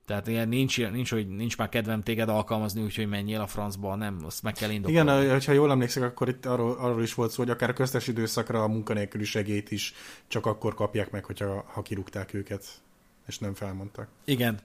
tehát 0.05 0.27
ilyen 0.27 0.47
nincs, 0.47 0.77
nincs, 0.77 1.11
hogy 1.11 1.27
nincs 1.27 1.57
már 1.57 1.69
kedvem 1.69 2.03
téged 2.03 2.29
alkalmazni, 2.29 2.81
úgyhogy 2.81 3.07
menjél 3.07 3.41
a 3.41 3.47
francba, 3.47 3.95
nem, 3.95 4.19
azt 4.25 4.43
meg 4.43 4.53
kell 4.53 4.69
indokolni. 4.69 5.11
Igen, 5.11 5.31
hogyha 5.31 5.51
jól 5.51 5.71
emlékszek, 5.71 6.03
akkor 6.03 6.29
itt 6.29 6.45
arról, 6.45 6.75
arról 6.77 7.03
is 7.03 7.13
volt 7.13 7.31
szó, 7.31 7.43
hogy 7.43 7.51
akár 7.51 7.69
a 7.69 7.73
köztes 7.73 8.07
időszakra 8.07 8.63
a 8.63 8.67
munkanélküli 8.67 9.23
segélyt 9.23 9.71
is 9.71 9.93
csak 10.27 10.45
akkor 10.45 10.73
kapják 10.73 11.11
meg, 11.11 11.25
hogyha 11.25 11.65
ha 11.67 11.81
kirúgták 11.81 12.33
őket, 12.33 12.65
és 13.27 13.39
nem 13.39 13.53
felmondtak. 13.53 14.07
Igen. 14.25 14.59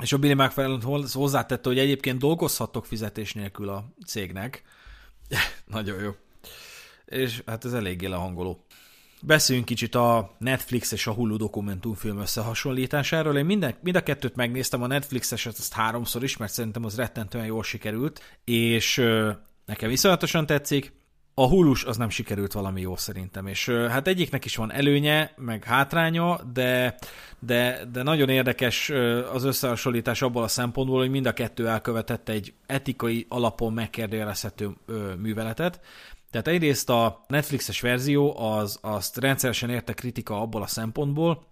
És 0.00 0.12
a 0.12 0.18
Billy 0.18 0.34
McFarland 0.34 0.82
hozzátette, 1.12 1.68
hogy 1.68 1.78
egyébként 1.78 2.18
dolgozhattok 2.18 2.86
fizetés 2.86 3.32
nélkül 3.32 3.68
a 3.68 3.88
cégnek. 4.06 4.62
Nagyon 5.66 6.02
jó. 6.02 6.10
És 7.04 7.42
hát 7.46 7.64
ez 7.64 7.72
eléggé 7.72 8.06
lehangoló. 8.06 8.64
Beszéljünk 9.22 9.66
kicsit 9.66 9.94
a 9.94 10.34
Netflix 10.38 10.92
és 10.92 11.06
a 11.06 11.12
Hulu 11.12 11.36
dokumentumfilm 11.36 12.18
összehasonlításáról. 12.18 13.36
Én 13.36 13.44
minden, 13.44 13.74
mind 13.80 13.96
a 13.96 14.02
kettőt 14.02 14.36
megnéztem, 14.36 14.82
a 14.82 14.86
Netflix-eset 14.86 15.58
ezt 15.58 15.72
háromszor 15.72 16.22
is, 16.22 16.36
mert 16.36 16.52
szerintem 16.52 16.84
az 16.84 16.96
rettentően 16.96 17.44
jól 17.46 17.62
sikerült, 17.62 18.38
és 18.44 18.96
nekem 19.64 19.88
viszonyatosan 19.88 20.46
tetszik. 20.46 20.96
A 21.34 21.46
Hulus 21.46 21.84
az 21.84 21.96
nem 21.96 22.08
sikerült 22.08 22.52
valami 22.52 22.80
jó 22.80 22.96
szerintem, 22.96 23.46
és 23.46 23.68
hát 23.68 24.06
egyiknek 24.06 24.44
is 24.44 24.56
van 24.56 24.72
előnye, 24.72 25.32
meg 25.36 25.64
hátránya, 25.64 26.40
de, 26.52 26.98
de, 27.38 27.84
de 27.92 28.02
nagyon 28.02 28.28
érdekes 28.28 28.90
az 29.32 29.44
összehasonlítás 29.44 30.22
abból 30.22 30.42
a 30.42 30.48
szempontból, 30.48 30.98
hogy 30.98 31.10
mind 31.10 31.26
a 31.26 31.32
kettő 31.32 31.68
elkövetett 31.68 32.28
egy 32.28 32.52
etikai 32.66 33.26
alapon 33.28 33.72
megkérdőjelezhető 33.72 34.70
műveletet. 35.18 35.80
Tehát 36.30 36.48
egyrészt 36.48 36.90
a 36.90 37.24
Netflixes 37.28 37.80
verzió 37.80 38.38
az, 38.38 38.78
azt 38.82 39.16
rendszeresen 39.16 39.70
érte 39.70 39.92
kritika 39.92 40.40
abból 40.40 40.62
a 40.62 40.66
szempontból, 40.66 41.46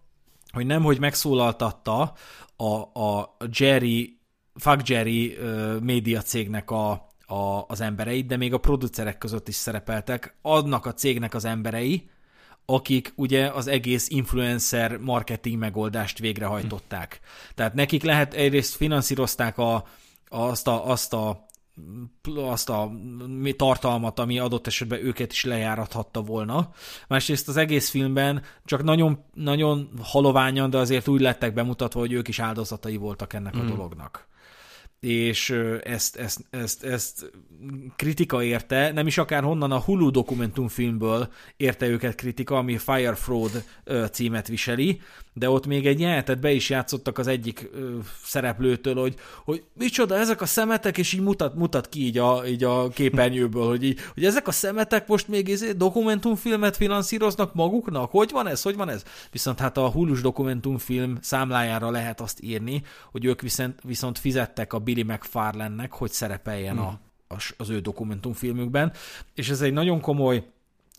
hogy 0.53 0.66
nem, 0.66 0.82
hogy 0.82 1.01
megszólaltatta 1.01 2.12
a, 2.57 3.01
a 3.01 3.36
Jerry, 3.51 4.19
Fuck 4.55 4.89
Jerry 4.89 5.36
uh, 5.36 5.81
média 5.81 6.23
cégnek 6.23 6.70
a, 6.70 6.90
a, 7.27 7.65
az 7.66 7.81
embereit, 7.81 8.27
de 8.27 8.36
még 8.36 8.53
a 8.53 8.59
producerek 8.59 9.19
között 9.19 9.48
is 9.48 9.55
szerepeltek, 9.55 10.36
adnak 10.43 10.86
a 10.86 10.94
cégnek 10.94 11.35
az 11.35 11.44
emberei, 11.44 12.11
akik 12.66 13.12
ugye 13.16 13.47
az 13.47 13.66
egész 13.66 14.09
influencer 14.09 14.97
marketing 14.97 15.59
megoldást 15.59 16.19
végrehajtották. 16.19 17.20
Tehát 17.55 17.74
nekik 17.74 18.03
lehet 18.03 18.35
egyrészt 18.35 18.74
finanszírozták 18.74 19.59
a, 19.59 19.85
azt 20.28 20.66
a, 20.66 20.89
azt 20.89 21.12
a 21.12 21.45
azt 22.35 22.69
a 22.69 22.93
tartalmat, 23.57 24.19
ami 24.19 24.39
adott 24.39 24.66
esetben 24.66 25.05
őket 25.05 25.32
is 25.32 25.44
lejárathatta 25.44 26.23
volna. 26.23 26.70
Másrészt 27.09 27.48
az 27.48 27.57
egész 27.57 27.90
filmben 27.90 28.43
csak 28.65 28.82
nagyon, 28.82 29.24
nagyon 29.35 29.89
haloványan, 30.03 30.70
de 30.70 30.78
azért 30.78 31.09
úgy 31.09 31.20
lettek 31.20 31.55
bemutatva, 31.55 32.01
hogy 32.01 32.12
ők 32.12 32.28
is 32.28 32.39
áldozatai 32.39 32.97
voltak 32.97 33.32
ennek 33.32 33.57
mm. 33.57 33.61
a 33.61 33.65
dolognak 33.65 34.28
és 35.01 35.51
ezt, 35.82 36.16
ezt, 36.16 36.40
ezt, 36.51 36.85
ezt 36.85 37.31
kritika 37.97 38.43
érte, 38.43 38.93
nem 38.93 39.07
is 39.07 39.19
akár 39.19 39.43
honnan 39.43 39.73
a 39.73 39.81
Hulu 39.81 40.11
dokumentumfilmből 40.11 41.32
érte 41.57 41.86
őket 41.86 42.15
kritika, 42.15 42.57
ami 42.57 42.78
Fire 42.78 43.15
Fraud 43.15 43.65
címet 44.11 44.48
viseli, 44.48 45.01
de 45.38 45.50
ott 45.50 45.66
még 45.66 45.86
egy 45.86 46.00
jelentet 46.00 46.40
be 46.40 46.52
is 46.52 46.70
játszottak 46.70 47.18
az 47.18 47.26
egyik 47.26 47.70
ö, 47.72 47.98
szereplőtől, 48.22 48.94
hogy, 48.94 49.14
hogy 49.44 49.64
micsoda, 49.72 50.16
ezek 50.16 50.40
a 50.40 50.46
szemetek, 50.46 50.98
és 50.98 51.12
így 51.12 51.20
mutat, 51.20 51.54
mutat 51.54 51.88
ki 51.88 52.04
így 52.04 52.18
a, 52.18 52.46
így 52.46 52.64
a 52.64 52.88
képernyőből, 52.88 53.68
hogy, 53.68 53.84
így, 53.84 54.00
hogy 54.14 54.24
ezek 54.24 54.48
a 54.48 54.52
szemetek 54.52 55.06
most 55.06 55.28
még 55.28 55.48
izé 55.48 55.72
dokumentumfilmet 55.72 56.76
finanszíroznak 56.76 57.54
maguknak? 57.54 58.10
Hogy 58.10 58.30
van 58.30 58.46
ez? 58.46 58.62
Hogy 58.62 58.76
van 58.76 58.88
ez? 58.88 59.02
Viszont 59.30 59.58
hát 59.58 59.76
a 59.76 59.90
hullus 59.90 60.20
dokumentumfilm 60.20 61.18
számlájára 61.20 61.90
lehet 61.90 62.20
azt 62.20 62.42
írni, 62.42 62.82
hogy 63.10 63.24
ők 63.24 63.40
viszont, 63.40 63.80
viszont 63.82 64.18
fizettek 64.18 64.72
a 64.72 64.78
Billy 64.78 65.02
McFarlane-nek, 65.02 65.92
hogy 65.92 66.10
szerepeljen 66.10 66.76
hmm. 66.76 66.98
a, 67.28 67.36
az 67.56 67.70
ő 67.70 67.80
dokumentumfilmükben, 67.80 68.92
és 69.34 69.48
ez 69.48 69.60
egy 69.60 69.72
nagyon 69.72 70.00
komoly 70.00 70.44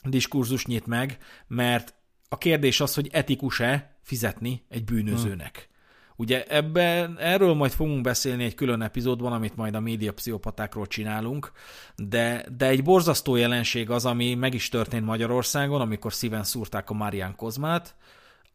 diskurzus 0.04 0.66
nyit 0.66 0.86
meg, 0.86 1.18
mert 1.48 1.94
a 2.30 2.38
kérdés 2.38 2.82
az, 2.82 2.94
hogy 2.94 3.10
etikus-e 3.12 3.96
fizetni 4.08 4.64
egy 4.70 4.84
bűnözőnek. 4.84 5.56
Hmm. 5.56 5.76
Ugye 6.16 6.46
ebben, 6.46 7.18
erről 7.20 7.54
majd 7.54 7.72
fogunk 7.72 8.02
beszélni 8.02 8.44
egy 8.44 8.56
külön 8.56 8.82
epizódban, 8.82 9.34
amit 9.34 9.56
majd 9.56 9.76
a 9.76 9.80
média 9.80 10.14
pszichopatákról 10.14 10.88
csinálunk, 10.88 11.52
de, 11.96 12.46
de 12.58 12.68
egy 12.68 12.84
borzasztó 12.84 13.36
jelenség 13.36 13.90
az, 13.90 14.06
ami 14.06 14.34
meg 14.34 14.54
is 14.54 14.70
történt 14.70 15.06
Magyarországon, 15.06 15.82
amikor 15.82 16.14
szíven 16.14 16.44
szúrták 16.44 16.90
a 16.90 16.94
Marian 16.94 17.36
Kozmát, 17.36 17.96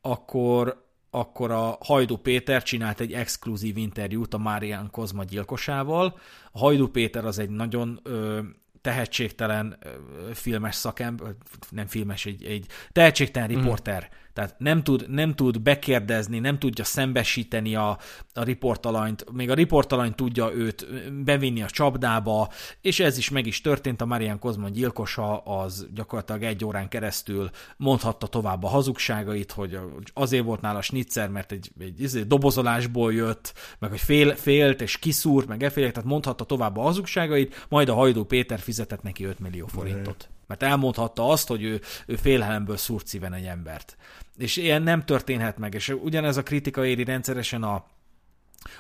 akkor, 0.01 0.87
akkor 1.11 1.51
a 1.51 1.79
Hajdú 1.81 2.17
Péter 2.17 2.63
csinált 2.63 3.01
egy 3.01 3.13
exkluzív 3.13 3.77
interjút 3.77 4.35
a 4.35 4.39
Marian 4.39 4.91
Kozma 4.91 5.25
gyilkosával. 5.25 6.19
A 6.53 6.59
Hajdú 6.59 6.89
Péter 6.89 7.25
az 7.25 7.39
egy 7.39 7.51
nagyon 7.51 8.01
ö, 8.03 8.41
tehetségtelen 8.81 9.79
filmes 10.33 10.75
szakember, 10.75 11.35
nem 11.71 11.87
filmes, 11.87 12.27
egy, 12.27 12.45
egy 12.45 12.67
tehetségtelen 12.93 13.59
mm. 13.59 13.63
Tehát 14.33 14.55
nem 14.59 14.83
tud, 14.83 15.11
nem 15.11 15.35
tud 15.35 15.61
bekérdezni, 15.61 16.39
nem 16.39 16.59
tudja 16.59 16.85
szembesíteni 16.85 17.75
a, 17.75 17.99
a 18.35 18.43
riportalanyt, 18.43 19.33
még 19.33 19.51
a 19.51 19.55
riportalany 19.55 20.15
tudja 20.15 20.53
őt 20.55 20.87
bevinni 21.25 21.63
a 21.63 21.71
csapdába, 21.71 22.49
és 22.81 23.01
ez 23.01 23.19
is 23.19 23.31
meg 23.31 23.47
is 23.47 23.61
történt, 23.61 24.01
a 24.01 24.07
Marian 24.07 24.39
Kozman 24.39 24.73
gyilkosa 24.73 25.39
az 25.39 25.87
gyakorlatilag 25.95 26.43
egy 26.43 26.65
órán 26.65 26.89
keresztül 26.89 27.51
mondhatta 27.77 28.27
tovább 28.27 28.65
a 28.65 28.69
hazugságait, 28.69 29.53
hogy 29.53 29.79
azért 30.15 30.45
volt 30.45 30.61
nála 30.61 30.83
snitzer, 30.83 31.29
mert 31.29 31.53
egy, 31.53 31.71
egy, 31.79 31.87
egy 31.87 32.01
izé, 32.01 32.23
dobozolásból 32.23 33.13
jött, 33.13 33.55
meg 33.79 33.91
hogy 33.91 34.01
fél, 34.01 34.37
félt 34.37 34.81
és 34.81 34.99
kiszúrt, 34.99 35.47
meg 35.47 35.63
effélek, 35.63 35.93
tehát 35.93 36.09
mondhatta 36.09 36.45
tovább 36.45 36.77
a 36.77 36.83
hazugságait, 36.83 37.67
majd 37.69 37.89
a 37.89 37.95
Hajdú 37.95 38.25
Péter 38.25 38.59
fizetett 38.59 39.03
neki 39.03 39.25
5 39.25 39.39
millió 39.39 39.67
forintot. 39.67 40.29
Mert 40.53 40.73
elmondhatta 40.73 41.29
azt, 41.29 41.49
hogy 41.49 41.63
ő, 41.63 41.81
ő 42.07 42.17
félelemből 42.17 42.77
szúrt 42.77 43.07
szíven 43.07 43.33
egy 43.33 43.45
embert. 43.45 43.97
És 44.37 44.57
ilyen 44.57 44.83
nem 44.83 45.05
történhet 45.05 45.59
meg. 45.59 45.75
És 45.75 45.89
ugyanez 45.89 46.37
a 46.37 46.43
kritika 46.43 46.87
éri 46.87 47.05
rendszeresen 47.05 47.63
a, 47.63 47.85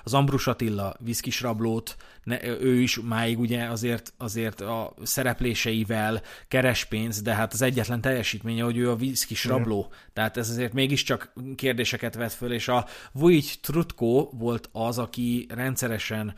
az 0.05 0.15
Ambrus 0.15 0.47
Attila 0.47 0.95
viszkis 0.99 1.41
rablót, 1.41 1.97
ne, 2.23 2.45
ő 2.45 2.81
is 2.81 3.01
máig 3.01 3.39
ugye 3.39 3.65
azért, 3.65 4.13
azért 4.17 4.61
a 4.61 4.95
szerepléseivel 5.03 6.23
keres 6.49 6.85
pénzt, 6.85 7.23
de 7.23 7.35
hát 7.35 7.53
az 7.53 7.63
egyetlen 7.63 8.01
teljesítménye, 8.01 8.63
hogy 8.63 8.77
ő 8.77 8.91
a 8.91 8.97
viszkis 8.97 9.45
rabló. 9.45 9.87
Mm. 9.89 9.93
Tehát 10.13 10.37
ez 10.37 10.49
azért 10.51 10.73
mégiscsak 10.73 11.33
kérdéseket 11.57 12.15
vet 12.15 12.33
föl, 12.33 12.53
és 12.53 12.69
a 12.69 12.87
Vujt 13.13 13.59
Trutko 13.61 14.29
volt 14.33 14.69
az, 14.73 14.99
aki 14.99 15.47
rendszeresen 15.49 16.35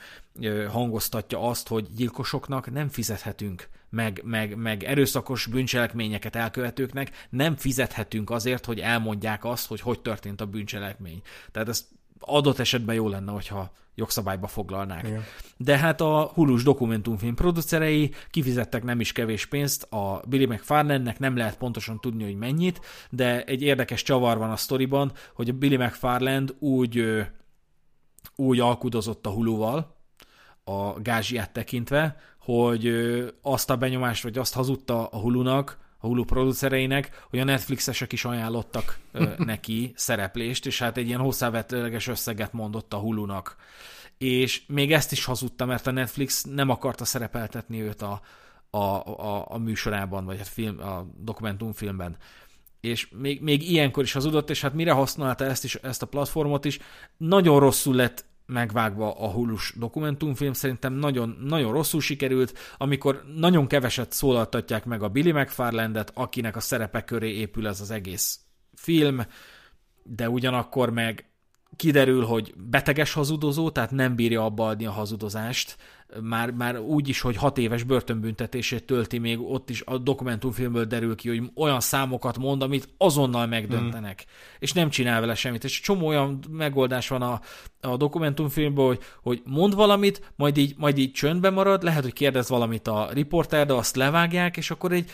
hangoztatja 0.68 1.40
azt, 1.40 1.68
hogy 1.68 1.86
gyilkosoknak 1.94 2.72
nem 2.72 2.88
fizethetünk 2.88 3.68
meg, 3.94 4.20
meg, 4.24 4.56
meg 4.56 4.82
erőszakos 4.82 5.46
bűncselekményeket 5.46 6.36
elkövetőknek 6.36 7.26
nem 7.30 7.56
fizethetünk 7.56 8.30
azért, 8.30 8.64
hogy 8.64 8.80
elmondják 8.80 9.44
azt, 9.44 9.66
hogy 9.66 9.80
hogy 9.80 10.00
történt 10.00 10.40
a 10.40 10.46
bűncselekmény. 10.46 11.22
Tehát 11.50 11.68
ez 11.68 11.88
adott 12.18 12.58
esetben 12.58 12.94
jó 12.94 13.08
lenne, 13.08 13.32
hogyha 13.32 13.72
jogszabályba 13.94 14.46
foglalnák. 14.46 15.06
Igen. 15.06 15.22
De 15.56 15.78
hát 15.78 16.00
a 16.00 16.30
hulus 16.34 16.62
dokumentumfilm 16.62 17.34
producerei 17.34 18.10
kifizettek 18.30 18.84
nem 18.84 19.00
is 19.00 19.12
kevés 19.12 19.46
pénzt 19.46 19.82
a 19.82 20.22
Billy 20.28 20.46
McFarlane-nek, 20.46 21.18
nem 21.18 21.36
lehet 21.36 21.56
pontosan 21.56 22.00
tudni, 22.00 22.24
hogy 22.24 22.36
mennyit, 22.36 22.80
de 23.10 23.44
egy 23.44 23.62
érdekes 23.62 24.02
csavar 24.02 24.38
van 24.38 24.50
a 24.50 24.56
sztoriban, 24.56 25.12
hogy 25.34 25.48
a 25.48 25.52
Billy 25.52 25.76
McFarland 25.76 26.54
úgy, 26.58 27.24
úgy 28.36 28.60
alkudozott 28.60 29.26
a 29.26 29.30
huluval, 29.30 29.94
a 30.64 31.00
gázsiát 31.00 31.52
tekintve, 31.52 32.16
hogy 32.44 32.88
azt 33.42 33.70
a 33.70 33.76
benyomást, 33.76 34.22
vagy 34.22 34.38
azt 34.38 34.54
hazudta 34.54 35.06
a 35.06 35.18
Hulunak, 35.18 35.78
a 35.98 36.06
Hulu 36.06 36.24
producereinek, 36.24 37.26
hogy 37.30 37.38
a 37.38 37.44
Netflixesek 37.44 38.12
is 38.12 38.24
ajánlottak 38.24 38.98
neki 39.38 39.92
szereplést, 39.96 40.66
és 40.66 40.78
hát 40.78 40.96
egy 40.96 41.06
ilyen 41.06 41.20
hozzávetőleges 41.20 42.06
összeget 42.06 42.52
mondott 42.52 42.92
a 42.92 42.98
Hulunak. 42.98 43.56
És 44.18 44.62
még 44.66 44.92
ezt 44.92 45.12
is 45.12 45.24
hazudta, 45.24 45.64
mert 45.64 45.86
a 45.86 45.90
Netflix 45.90 46.42
nem 46.42 46.70
akarta 46.70 47.04
szerepeltetni 47.04 47.82
őt 47.82 48.02
a, 48.02 48.20
a, 48.70 48.78
a, 48.78 49.44
a 49.48 49.58
műsorában, 49.58 50.24
vagy 50.24 50.40
a, 50.40 50.44
film, 50.44 50.80
a 50.80 51.06
dokumentumfilmben 51.18 52.16
és 52.80 53.08
még, 53.18 53.40
még 53.40 53.70
ilyenkor 53.70 54.02
is 54.02 54.12
hazudott, 54.12 54.50
és 54.50 54.60
hát 54.60 54.74
mire 54.74 54.92
használta 54.92 55.44
ezt, 55.44 55.64
is, 55.64 55.74
ezt 55.74 56.02
a 56.02 56.06
platformot 56.06 56.64
is, 56.64 56.78
nagyon 57.16 57.60
rosszul 57.60 57.94
lett 57.94 58.24
megvágva 58.46 59.12
a 59.12 59.30
hullus 59.30 59.74
dokumentumfilm, 59.78 60.52
szerintem 60.52 60.92
nagyon, 60.92 61.36
nagyon 61.40 61.72
rosszul 61.72 62.00
sikerült, 62.00 62.58
amikor 62.76 63.24
nagyon 63.36 63.66
keveset 63.66 64.12
szólaltatják 64.12 64.84
meg 64.84 65.02
a 65.02 65.08
Billy 65.08 65.32
McFarlandet, 65.32 66.10
akinek 66.14 66.56
a 66.56 66.60
szerepe 66.60 67.04
köré 67.04 67.36
épül 67.36 67.66
ez 67.66 67.80
az 67.80 67.90
egész 67.90 68.40
film, 68.74 69.22
de 70.02 70.28
ugyanakkor 70.28 70.90
meg 70.90 71.28
kiderül, 71.76 72.24
hogy 72.24 72.54
beteges 72.56 73.12
hazudozó, 73.12 73.70
tehát 73.70 73.90
nem 73.90 74.14
bírja 74.14 74.44
abba 74.44 74.66
adni 74.66 74.86
a 74.86 74.90
hazudozást, 74.90 75.76
már, 76.20 76.50
már 76.50 76.78
úgy 76.78 77.08
is, 77.08 77.20
hogy 77.20 77.36
hat 77.36 77.58
éves 77.58 77.82
börtönbüntetését 77.82 78.84
tölti, 78.84 79.18
még 79.18 79.40
ott 79.40 79.70
is 79.70 79.82
a 79.84 79.98
dokumentumfilmből 79.98 80.84
derül 80.84 81.16
ki, 81.16 81.28
hogy 81.28 81.50
olyan 81.54 81.80
számokat 81.80 82.38
mond, 82.38 82.62
amit 82.62 82.88
azonnal 82.98 83.46
megdöntenek, 83.46 84.24
mm. 84.26 84.32
és 84.58 84.72
nem 84.72 84.90
csinál 84.90 85.20
vele 85.20 85.34
semmit. 85.34 85.64
És 85.64 85.80
csomó 85.80 86.06
olyan 86.06 86.38
megoldás 86.50 87.08
van 87.08 87.22
a, 87.22 87.40
a 87.84 87.96
dokumentumfilmben, 87.96 88.84
hogy, 88.84 88.98
hogy 89.22 89.42
mond 89.44 89.74
valamit, 89.74 90.32
majd 90.36 90.56
így, 90.56 90.74
majd 90.76 90.98
így 90.98 91.12
csöndbe 91.12 91.50
marad, 91.50 91.82
lehet, 91.82 92.02
hogy 92.02 92.12
kérdez 92.12 92.48
valamit 92.48 92.88
a 92.88 93.08
riporter, 93.12 93.66
de 93.66 93.72
azt 93.72 93.96
levágják, 93.96 94.56
és 94.56 94.70
akkor 94.70 94.92
egy 94.92 95.10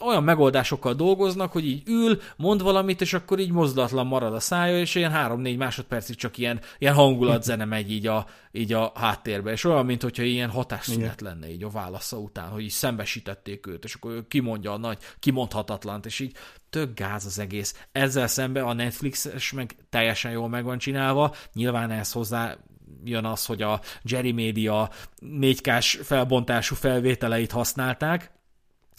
olyan 0.00 0.24
megoldásokkal 0.24 0.94
dolgoznak, 0.94 1.52
hogy 1.52 1.66
így 1.66 1.82
ül, 1.86 2.20
mond 2.36 2.62
valamit, 2.62 3.00
és 3.00 3.14
akkor 3.14 3.38
így 3.38 3.52
mozdulatlan 3.52 4.06
marad 4.06 4.34
a 4.34 4.40
szája, 4.40 4.78
és 4.78 4.94
ilyen 4.94 5.10
három-négy 5.10 5.56
másodpercig 5.56 6.16
csak 6.16 6.38
ilyen, 6.38 6.60
ilyen 6.78 6.94
hangulatzene 6.94 7.64
megy 7.64 7.90
így 7.90 8.06
a, 8.06 8.26
így 8.52 8.72
a 8.72 8.92
háttérbe, 8.94 9.52
és 9.52 9.64
olyan, 9.64 9.86
mint 9.86 10.02
hogyha 10.02 10.22
ilyen 10.22 10.50
hatásszünet 10.50 11.20
lenne 11.20 11.50
így 11.50 11.62
a 11.62 11.70
válasza 11.70 12.16
után, 12.18 12.48
hogy 12.48 12.62
így 12.62 12.70
szembesítették 12.70 13.66
őt, 13.66 13.84
és 13.84 13.94
akkor 13.94 14.10
ő 14.10 14.26
kimondja 14.28 14.72
a 14.72 14.78
nagy, 14.78 14.98
kimondhatatlant, 15.18 16.06
és 16.06 16.20
így 16.20 16.36
tök 16.70 16.94
gáz 16.94 17.26
az 17.26 17.38
egész. 17.38 17.86
Ezzel 17.92 18.26
szemben 18.26 18.64
a 18.64 18.72
Netflix-es 18.72 19.52
meg 19.52 19.76
teljesen 19.90 20.30
jól 20.30 20.48
meg 20.48 20.64
van 20.64 20.78
csinálva, 20.78 21.34
nyilván 21.52 21.90
ez 21.90 22.12
hozzá 22.12 22.56
jön 23.04 23.24
az, 23.24 23.46
hogy 23.46 23.62
a 23.62 23.80
Jerry 24.02 24.32
Media 24.32 24.90
4K-s 25.22 25.98
felbontású 26.02 26.74
felvételeit 26.74 27.52
használták, 27.52 28.30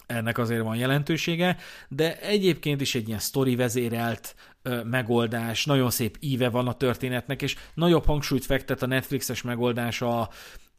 ennek 0.06 0.38
azért 0.38 0.62
van 0.62 0.76
jelentősége, 0.76 1.56
de 1.88 2.20
egyébként 2.20 2.80
is 2.80 2.94
egy 2.94 3.08
ilyen 3.08 3.18
sztori 3.18 3.56
vezérelt 3.56 4.34
ö, 4.62 4.82
megoldás, 4.82 5.64
nagyon 5.64 5.90
szép 5.90 6.16
íve 6.20 6.48
van 6.48 6.68
a 6.68 6.74
történetnek, 6.74 7.42
és 7.42 7.56
nagyobb 7.74 8.06
hangsúlyt 8.06 8.44
fektet 8.44 8.82
a 8.82 8.86
Netflixes 8.86 9.42
megoldás 9.42 10.02
a, 10.02 10.20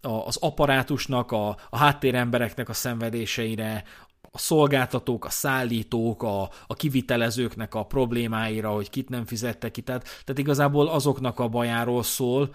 a, 0.01 0.09
az 0.25 0.37
apparátusnak, 0.37 1.31
a, 1.31 1.57
a 1.69 1.77
háttérembereknek 1.77 2.69
a 2.69 2.73
szenvedéseire, 2.73 3.83
a 4.31 4.37
szolgáltatók, 4.37 5.25
a 5.25 5.29
szállítók, 5.29 6.23
a, 6.23 6.49
a 6.67 6.73
kivitelezőknek 6.73 7.75
a 7.75 7.85
problémáira, 7.85 8.69
hogy 8.69 8.89
kit 8.89 9.09
nem 9.09 9.25
fizettek 9.25 9.71
ki. 9.71 9.81
Tehát, 9.81 10.03
tehát 10.03 10.37
igazából 10.37 10.87
azoknak 10.87 11.39
a 11.39 11.47
bajáról 11.47 12.03
szól, 12.03 12.49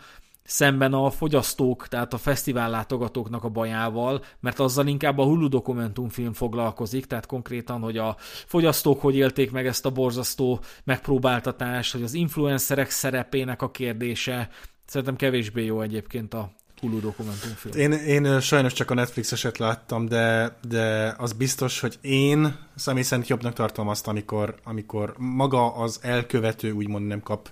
szemben 0.45 0.93
a 0.93 1.11
fogyasztók, 1.11 1.89
tehát 1.89 2.13
a 2.13 2.19
fesztivál 2.19 2.71
látogatóknak 2.71 3.45
a 3.45 3.49
bajával, 3.49 4.25
mert 4.41 4.59
azzal 4.59 4.87
inkább 4.87 5.19
a 5.19 5.25
Hulu 5.25 5.49
dokumentumfilm 5.49 6.33
foglalkozik, 6.33 7.07
tehát 7.07 7.27
konkrétan, 7.27 7.81
hogy 7.81 7.99
a 7.99 8.17
fogyasztók 8.47 9.01
hogy 9.01 9.17
élték 9.17 9.51
meg 9.51 9.67
ezt 9.67 9.87
a 9.87 9.91
borzasztó 9.91 10.61
megpróbáltatást, 10.85 11.93
hogy 11.93 12.03
az 12.03 12.15
influencerek 12.15 12.91
szerepének 12.91 13.63
a 13.63 13.71
kérdése, 13.71 14.49
szerintem 14.87 15.17
kevésbé 15.17 15.65
jó 15.65 15.81
egyébként 15.81 16.35
a 16.35 16.53
Hulu 16.85 17.01
dokumentumfilm. 17.01 17.75
Én, 17.75 17.93
én 17.93 18.41
sajnos 18.41 18.73
csak 18.73 18.91
a 18.91 18.95
Netflix-eset 18.95 19.59
láttam, 19.59 20.07
de, 20.07 20.57
de 20.69 21.15
az 21.19 21.33
biztos, 21.33 21.81
hogy 21.81 21.99
én 22.01 22.57
személy 22.75 23.03
szerint 23.03 23.29
jobbnak 23.29 23.53
tartom 23.53 23.89
azt, 23.89 24.07
amikor, 24.07 24.55
amikor 24.65 25.15
maga 25.19 25.75
az 25.75 25.99
elkövető 26.03 26.71
úgymond 26.71 27.07
nem 27.07 27.23
kap 27.23 27.51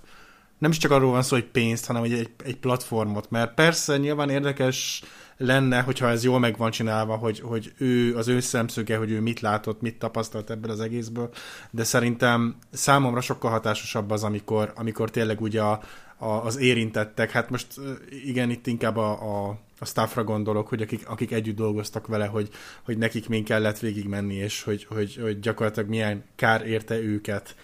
nem 0.57 0.71
is 0.71 0.77
csak 0.77 0.91
arról 0.91 1.11
van 1.11 1.21
szó, 1.21 1.35
hogy 1.35 1.45
pénzt, 1.45 1.85
hanem 1.85 2.01
hogy 2.01 2.13
egy, 2.13 2.29
egy 2.43 2.57
platformot, 2.57 3.29
mert 3.29 3.53
persze 3.53 3.97
nyilván 3.97 4.29
érdekes 4.29 5.03
lenne, 5.37 5.81
hogyha 5.81 6.09
ez 6.09 6.23
jól 6.23 6.39
meg 6.39 6.57
van 6.57 6.71
csinálva, 6.71 7.15
hogy, 7.15 7.39
hogy 7.39 7.73
ő, 7.77 8.15
az 8.15 8.27
ő 8.27 8.39
szemszöge, 8.39 8.97
hogy 8.97 9.11
ő 9.11 9.21
mit 9.21 9.39
látott, 9.39 9.81
mit 9.81 9.99
tapasztalt 9.99 10.49
ebből 10.49 10.71
az 10.71 10.79
egészből, 10.79 11.29
de 11.71 11.83
szerintem 11.83 12.55
számomra 12.71 13.21
sokkal 13.21 13.51
hatásosabb 13.51 14.11
az, 14.11 14.23
amikor, 14.23 14.73
amikor 14.75 15.09
tényleg 15.09 15.41
ugye 15.41 15.61
a, 15.61 15.79
a, 16.23 16.45
az 16.45 16.57
érintettek, 16.57 17.31
hát 17.31 17.49
most 17.49 17.67
igen, 18.09 18.49
itt 18.49 18.67
inkább 18.67 18.97
a, 18.97 19.11
a, 19.11 19.59
a 19.79 19.85
staffra 19.85 20.23
gondolok, 20.23 20.67
hogy 20.67 20.81
akik, 20.81 21.09
akik 21.09 21.31
együtt 21.31 21.55
dolgoztak 21.55 22.07
vele, 22.07 22.25
hogy, 22.25 22.49
hogy 22.83 22.97
nekik 22.97 23.27
még 23.27 23.43
kellett 23.43 23.79
végigmenni, 23.79 24.35
és 24.35 24.63
hogy, 24.63 24.85
hogy, 24.85 25.15
hogy 25.21 25.39
gyakorlatilag 25.39 25.89
milyen 25.89 26.23
kár 26.35 26.67
érte 26.67 26.99
őket. 26.99 27.55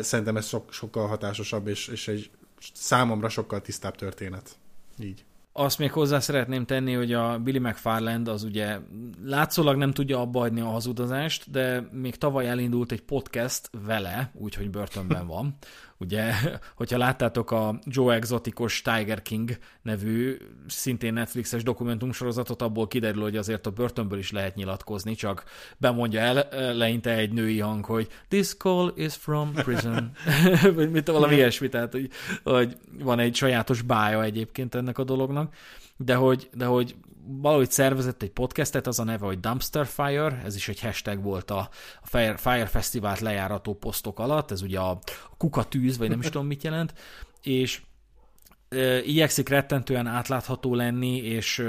Szerintem 0.00 0.36
ez 0.36 0.46
sok, 0.46 0.72
sokkal 0.72 1.06
hatásosabb, 1.06 1.66
és, 1.66 1.88
és 1.88 2.08
egy 2.08 2.30
számomra 2.72 3.28
sokkal 3.28 3.60
tisztább 3.60 3.94
történet. 3.94 4.56
Így. 4.98 5.24
Azt 5.56 5.78
még 5.78 5.92
hozzá 5.92 6.18
szeretném 6.20 6.64
tenni, 6.64 6.92
hogy 6.92 7.12
a 7.12 7.38
Billy 7.38 7.58
McFarland 7.58 8.28
az 8.28 8.42
ugye 8.42 8.78
látszólag 9.24 9.76
nem 9.76 9.92
tudja 9.92 10.20
abba 10.20 10.40
adni 10.40 10.60
a 10.60 10.66
hazudozást, 10.66 11.50
de 11.50 11.88
még 11.92 12.16
tavaly 12.16 12.48
elindult 12.48 12.92
egy 12.92 13.02
podcast 13.02 13.70
vele, 13.86 14.30
úgyhogy 14.34 14.70
börtönben 14.70 15.26
van, 15.26 15.56
Ugye, 15.98 16.32
hogyha 16.76 16.98
láttátok 16.98 17.50
a 17.50 17.78
Joe 17.84 18.14
Exoticos 18.14 18.82
Tiger 18.82 19.22
King 19.22 19.58
nevű, 19.82 20.36
szintén 20.66 21.12
Netflixes 21.12 21.62
dokumentumsorozatot, 21.62 22.62
abból 22.62 22.88
kiderül, 22.88 23.22
hogy 23.22 23.36
azért 23.36 23.66
a 23.66 23.70
börtönből 23.70 24.18
is 24.18 24.30
lehet 24.30 24.54
nyilatkozni, 24.54 25.14
csak 25.14 25.44
bemondja 25.76 26.20
el 26.20 26.48
leinte 26.76 27.14
egy 27.14 27.32
női 27.32 27.58
hang, 27.58 27.84
hogy 27.84 28.08
this 28.28 28.56
call 28.56 28.92
is 28.96 29.14
from 29.14 29.52
prison. 29.52 30.10
Vagy 30.74 30.90
mit 30.90 31.08
valami 31.08 31.34
ilyesmi, 31.34 31.68
tehát 31.68 31.92
hogy, 31.92 32.10
hogy 32.42 32.76
van 32.98 33.18
egy 33.18 33.34
sajátos 33.34 33.82
bája 33.82 34.22
egyébként 34.22 34.74
ennek 34.74 34.98
a 34.98 35.04
dolognak, 35.04 35.54
de 35.96 36.14
hogy, 36.14 36.48
de 36.54 36.64
hogy 36.64 36.94
valahogy 37.26 37.70
szervezett 37.70 38.22
egy 38.22 38.30
podcastet, 38.30 38.86
az 38.86 38.98
a 38.98 39.04
neve, 39.04 39.26
hogy 39.26 39.40
Dumpster 39.40 39.86
Fire, 39.86 40.42
ez 40.44 40.54
is 40.54 40.68
egy 40.68 40.80
hashtag 40.80 41.22
volt 41.22 41.50
a, 41.50 41.68
Fire, 42.02 42.36
Fire 42.36 42.66
Fesztivált 42.66 43.20
lejárató 43.20 43.74
posztok 43.74 44.18
alatt, 44.18 44.50
ez 44.50 44.62
ugye 44.62 44.78
a 44.80 44.98
kukatűz, 45.36 45.98
vagy 45.98 46.08
nem 46.08 46.20
is 46.20 46.26
tudom 46.26 46.46
mit 46.46 46.62
jelent, 46.62 46.94
és 47.42 47.82
igyekszik 49.04 49.48
rettentően 49.48 50.06
átlátható 50.06 50.74
lenni, 50.74 51.16
és 51.16 51.64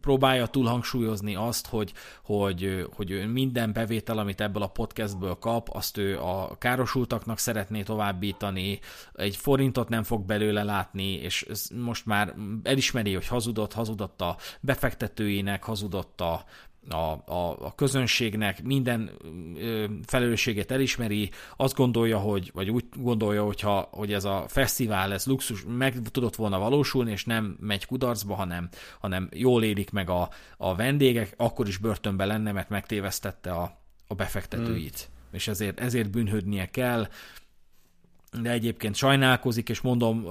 próbálja 0.00 0.46
túlhangsúlyozni 0.46 1.34
azt, 1.34 1.66
hogy, 1.66 1.92
hogy, 2.24 2.86
hogy 2.94 3.32
minden 3.32 3.72
bevétel, 3.72 4.18
amit 4.18 4.40
ebből 4.40 4.62
a 4.62 4.66
podcastből 4.66 5.34
kap, 5.34 5.68
azt 5.72 5.96
ő 5.96 6.18
a 6.18 6.56
károsultaknak 6.58 7.38
szeretné 7.38 7.82
továbbítani, 7.82 8.78
egy 9.14 9.36
forintot 9.36 9.88
nem 9.88 10.02
fog 10.02 10.24
belőle 10.24 10.62
látni, 10.62 11.12
és 11.12 11.46
most 11.74 12.06
már 12.06 12.34
elismeri, 12.62 13.14
hogy 13.14 13.26
hazudott, 13.26 13.72
hazudott 13.72 14.20
a 14.20 14.36
befektetőinek, 14.60 15.64
hazudott 15.64 16.20
a, 16.20 16.44
a, 16.88 17.32
a, 17.32 17.56
a 17.60 17.74
közönségnek 17.74 18.62
minden 18.62 19.10
ö, 19.56 19.84
felelősséget 20.06 20.70
elismeri, 20.70 21.30
azt 21.56 21.74
gondolja, 21.74 22.18
hogy, 22.18 22.50
vagy 22.54 22.70
úgy 22.70 22.84
gondolja, 22.96 23.44
hogyha, 23.44 23.88
hogy 23.92 24.12
ez 24.12 24.24
a 24.24 24.44
fesztivál, 24.48 25.12
ez 25.12 25.26
luxus, 25.26 25.64
meg 25.78 25.94
tudott 26.10 26.36
volna 26.36 26.58
valósulni, 26.58 27.10
és 27.10 27.24
nem 27.24 27.56
megy 27.60 27.86
kudarcba, 27.86 28.34
hanem, 28.34 28.68
hanem 29.00 29.28
jól 29.32 29.64
élik 29.64 29.90
meg 29.90 30.10
a, 30.10 30.28
a 30.56 30.74
vendégek, 30.74 31.34
akkor 31.36 31.68
is 31.68 31.76
börtönbe 31.76 32.24
lenne, 32.24 32.52
mert 32.52 32.68
megtévesztette 32.68 33.50
a, 33.52 33.78
a 34.06 34.14
befektetőit. 34.14 35.08
Mm. 35.10 35.34
És 35.34 35.48
ezért, 35.48 35.80
ezért 35.80 36.10
bűnhődnie 36.10 36.70
kell, 36.70 37.08
de 38.42 38.50
egyébként 38.50 38.94
sajnálkozik, 38.94 39.68
és 39.68 39.80
mondom, 39.80 40.26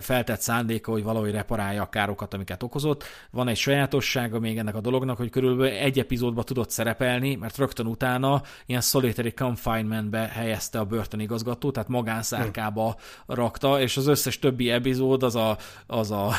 feltett 0.00 0.40
szándéka, 0.40 0.90
hogy 0.90 1.02
valahogy 1.02 1.30
reparálja 1.30 1.82
a 1.82 1.88
károkat, 1.88 2.34
amiket 2.34 2.62
okozott. 2.62 3.04
Van 3.30 3.48
egy 3.48 3.56
sajátossága 3.56 4.38
még 4.38 4.58
ennek 4.58 4.74
a 4.74 4.80
dolognak, 4.80 5.16
hogy 5.16 5.30
körülbelül 5.30 5.72
egy 5.72 5.98
epizódba 5.98 6.42
tudott 6.42 6.70
szerepelni, 6.70 7.34
mert 7.34 7.58
rögtön 7.58 7.86
utána 7.86 8.42
ilyen 8.66 8.80
solitary 8.80 9.32
confinementbe 9.32 10.18
helyezte 10.18 10.78
a 10.78 10.84
börtönigazgató, 10.84 11.70
tehát 11.70 11.88
magánszárkába 11.88 12.96
rakta, 13.26 13.80
és 13.80 13.96
az 13.96 14.06
összes 14.06 14.38
többi 14.38 14.70
epizód 14.70 15.22
az 15.22 15.34
a, 15.34 15.56
az 15.86 16.10
a 16.10 16.32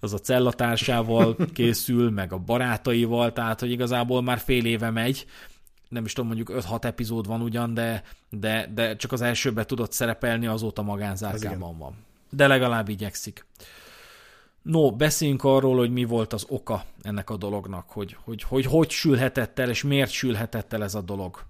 az 0.00 0.12
a 0.12 0.18
cellatársával 0.18 1.36
készül, 1.54 2.10
meg 2.10 2.32
a 2.32 2.38
barátaival, 2.38 3.32
tehát 3.32 3.60
hogy 3.60 3.70
igazából 3.70 4.22
már 4.22 4.38
fél 4.38 4.64
éve 4.64 4.90
megy, 4.90 5.26
nem 5.88 6.04
is 6.04 6.12
tudom, 6.12 6.26
mondjuk 6.26 6.50
5-6 6.52 6.84
epizód 6.84 7.26
van 7.26 7.40
ugyan, 7.40 7.74
de, 7.74 8.02
de, 8.30 8.70
de 8.74 8.96
csak 8.96 9.12
az 9.12 9.20
elsőbe 9.20 9.64
tudott 9.64 9.92
szerepelni, 9.92 10.46
azóta 10.46 10.82
magánzárkában 10.82 11.78
van. 11.78 11.94
De 12.30 12.46
legalább 12.46 12.88
igyekszik. 12.88 13.46
No, 14.62 14.90
beszéljünk 14.90 15.44
arról, 15.44 15.76
hogy 15.76 15.90
mi 15.90 16.04
volt 16.04 16.32
az 16.32 16.44
oka 16.48 16.84
ennek 17.02 17.30
a 17.30 17.36
dolognak, 17.36 17.90
hogy 17.90 18.16
hogy, 18.24 18.42
hogy, 18.42 18.64
hogy 18.64 18.90
sülhetett 18.90 19.58
el, 19.58 19.68
és 19.68 19.82
miért 19.82 20.10
sülhetett 20.10 20.72
el 20.72 20.82
ez 20.82 20.94
a 20.94 21.00
dolog. 21.00 21.44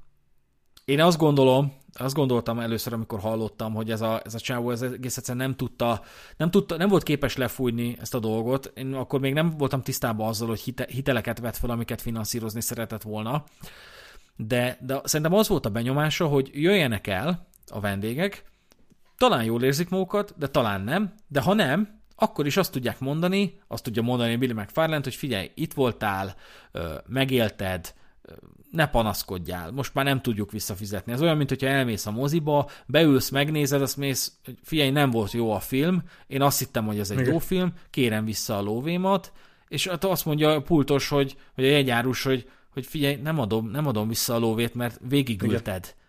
Én 0.84 1.00
azt 1.00 1.18
gondolom, 1.18 1.72
azt 1.92 2.14
gondoltam 2.14 2.58
először, 2.58 2.92
amikor 2.92 3.20
hallottam, 3.20 3.74
hogy 3.74 3.90
ez 3.90 4.00
a, 4.00 4.20
ez 4.24 4.34
a 4.34 4.38
csávó 4.38 4.70
ez 4.70 4.82
egész 4.82 5.16
egyszerűen 5.16 5.46
nem 5.46 5.56
tudta, 5.56 6.02
nem 6.36 6.50
tudta, 6.50 6.76
nem 6.76 6.88
volt 6.88 7.02
képes 7.02 7.36
lefújni 7.36 7.96
ezt 8.00 8.14
a 8.14 8.18
dolgot. 8.18 8.72
Én 8.74 8.94
akkor 8.94 9.20
még 9.20 9.32
nem 9.32 9.50
voltam 9.50 9.82
tisztában 9.82 10.28
azzal, 10.28 10.48
hogy 10.48 10.60
hite, 10.60 10.86
hiteleket 10.90 11.38
vett 11.38 11.56
fel, 11.56 11.70
amiket 11.70 12.02
finanszírozni 12.02 12.60
szeretett 12.60 13.02
volna 13.02 13.44
de, 14.36 14.78
de 14.80 15.00
szerintem 15.04 15.38
az 15.38 15.48
volt 15.48 15.66
a 15.66 15.70
benyomása, 15.70 16.26
hogy 16.26 16.50
jöjjenek 16.52 17.06
el 17.06 17.46
a 17.66 17.80
vendégek, 17.80 18.44
talán 19.18 19.44
jól 19.44 19.62
érzik 19.62 19.88
magukat, 19.88 20.34
de 20.38 20.48
talán 20.48 20.80
nem, 20.80 21.14
de 21.28 21.40
ha 21.40 21.54
nem, 21.54 22.00
akkor 22.16 22.46
is 22.46 22.56
azt 22.56 22.72
tudják 22.72 22.98
mondani, 22.98 23.60
azt 23.68 23.84
tudja 23.84 24.02
mondani 24.02 24.36
Billy 24.36 24.52
McFarland, 24.52 25.04
hogy 25.04 25.14
figyelj, 25.14 25.50
itt 25.54 25.72
voltál, 25.72 26.34
megélted, 27.06 27.94
ne 28.70 28.86
panaszkodjál, 28.86 29.70
most 29.70 29.94
már 29.94 30.04
nem 30.04 30.20
tudjuk 30.20 30.52
visszafizetni. 30.52 31.12
Ez 31.12 31.22
olyan, 31.22 31.36
mint 31.36 31.48
hogyha 31.48 31.66
elmész 31.66 32.06
a 32.06 32.10
moziba, 32.10 32.70
beülsz, 32.86 33.28
megnézed, 33.28 33.82
azt 33.82 33.96
mész, 33.96 34.38
figyelj, 34.62 34.90
nem 34.90 35.10
volt 35.10 35.32
jó 35.32 35.52
a 35.52 35.60
film, 35.60 36.02
én 36.26 36.42
azt 36.42 36.58
hittem, 36.58 36.86
hogy 36.86 36.98
ez 36.98 37.10
egy 37.10 37.18
Igen. 37.18 37.32
jó 37.32 37.38
film, 37.38 37.72
kérem 37.90 38.24
vissza 38.24 38.56
a 38.56 38.62
lóvémat, 38.62 39.32
és 39.68 39.86
hát 39.86 40.04
azt 40.04 40.24
mondja 40.24 40.50
a 40.50 40.62
pultos, 40.62 41.08
hogy, 41.08 41.36
vagy 41.54 41.64
a 41.64 41.68
jegyárus, 41.68 42.22
hogy 42.22 42.50
hogy 42.76 42.86
figyelj, 42.86 43.14
nem 43.14 43.38
adom, 43.38 43.70
nem 43.70 43.86
adom 43.86 44.08
vissza 44.08 44.34
a 44.34 44.38
lóvét, 44.38 44.74
mert 44.74 45.00
végigülted. 45.08 45.84
Igen. 45.84 46.04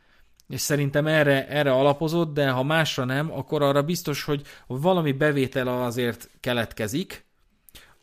És 0.47 0.61
szerintem 0.61 1.07
erre, 1.07 1.47
erre 1.47 1.71
alapozott, 1.71 2.33
de 2.33 2.49
ha 2.49 2.63
másra 2.63 3.05
nem, 3.05 3.31
akkor 3.31 3.61
arra 3.61 3.83
biztos, 3.83 4.23
hogy 4.23 4.41
valami 4.67 5.11
bevétel 5.11 5.67
azért 5.67 6.29
keletkezik 6.39 7.25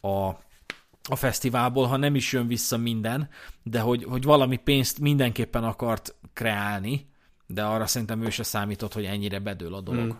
a, 0.00 0.26
a 1.08 1.16
fesztiválból, 1.16 1.86
ha 1.86 1.96
nem 1.96 2.14
is 2.14 2.32
jön 2.32 2.46
vissza 2.46 2.76
minden, 2.76 3.28
de 3.62 3.80
hogy, 3.80 4.04
hogy 4.04 4.22
valami 4.22 4.56
pénzt 4.56 5.00
mindenképpen 5.00 5.64
akart 5.64 6.14
kreálni, 6.32 7.08
de 7.46 7.64
arra 7.64 7.86
szerintem 7.86 8.22
ő 8.22 8.30
se 8.30 8.42
számított, 8.42 8.92
hogy 8.92 9.04
ennyire 9.04 9.38
bedől 9.38 9.74
a 9.74 9.80
dolog. 9.80 10.06
Mm. 10.06 10.16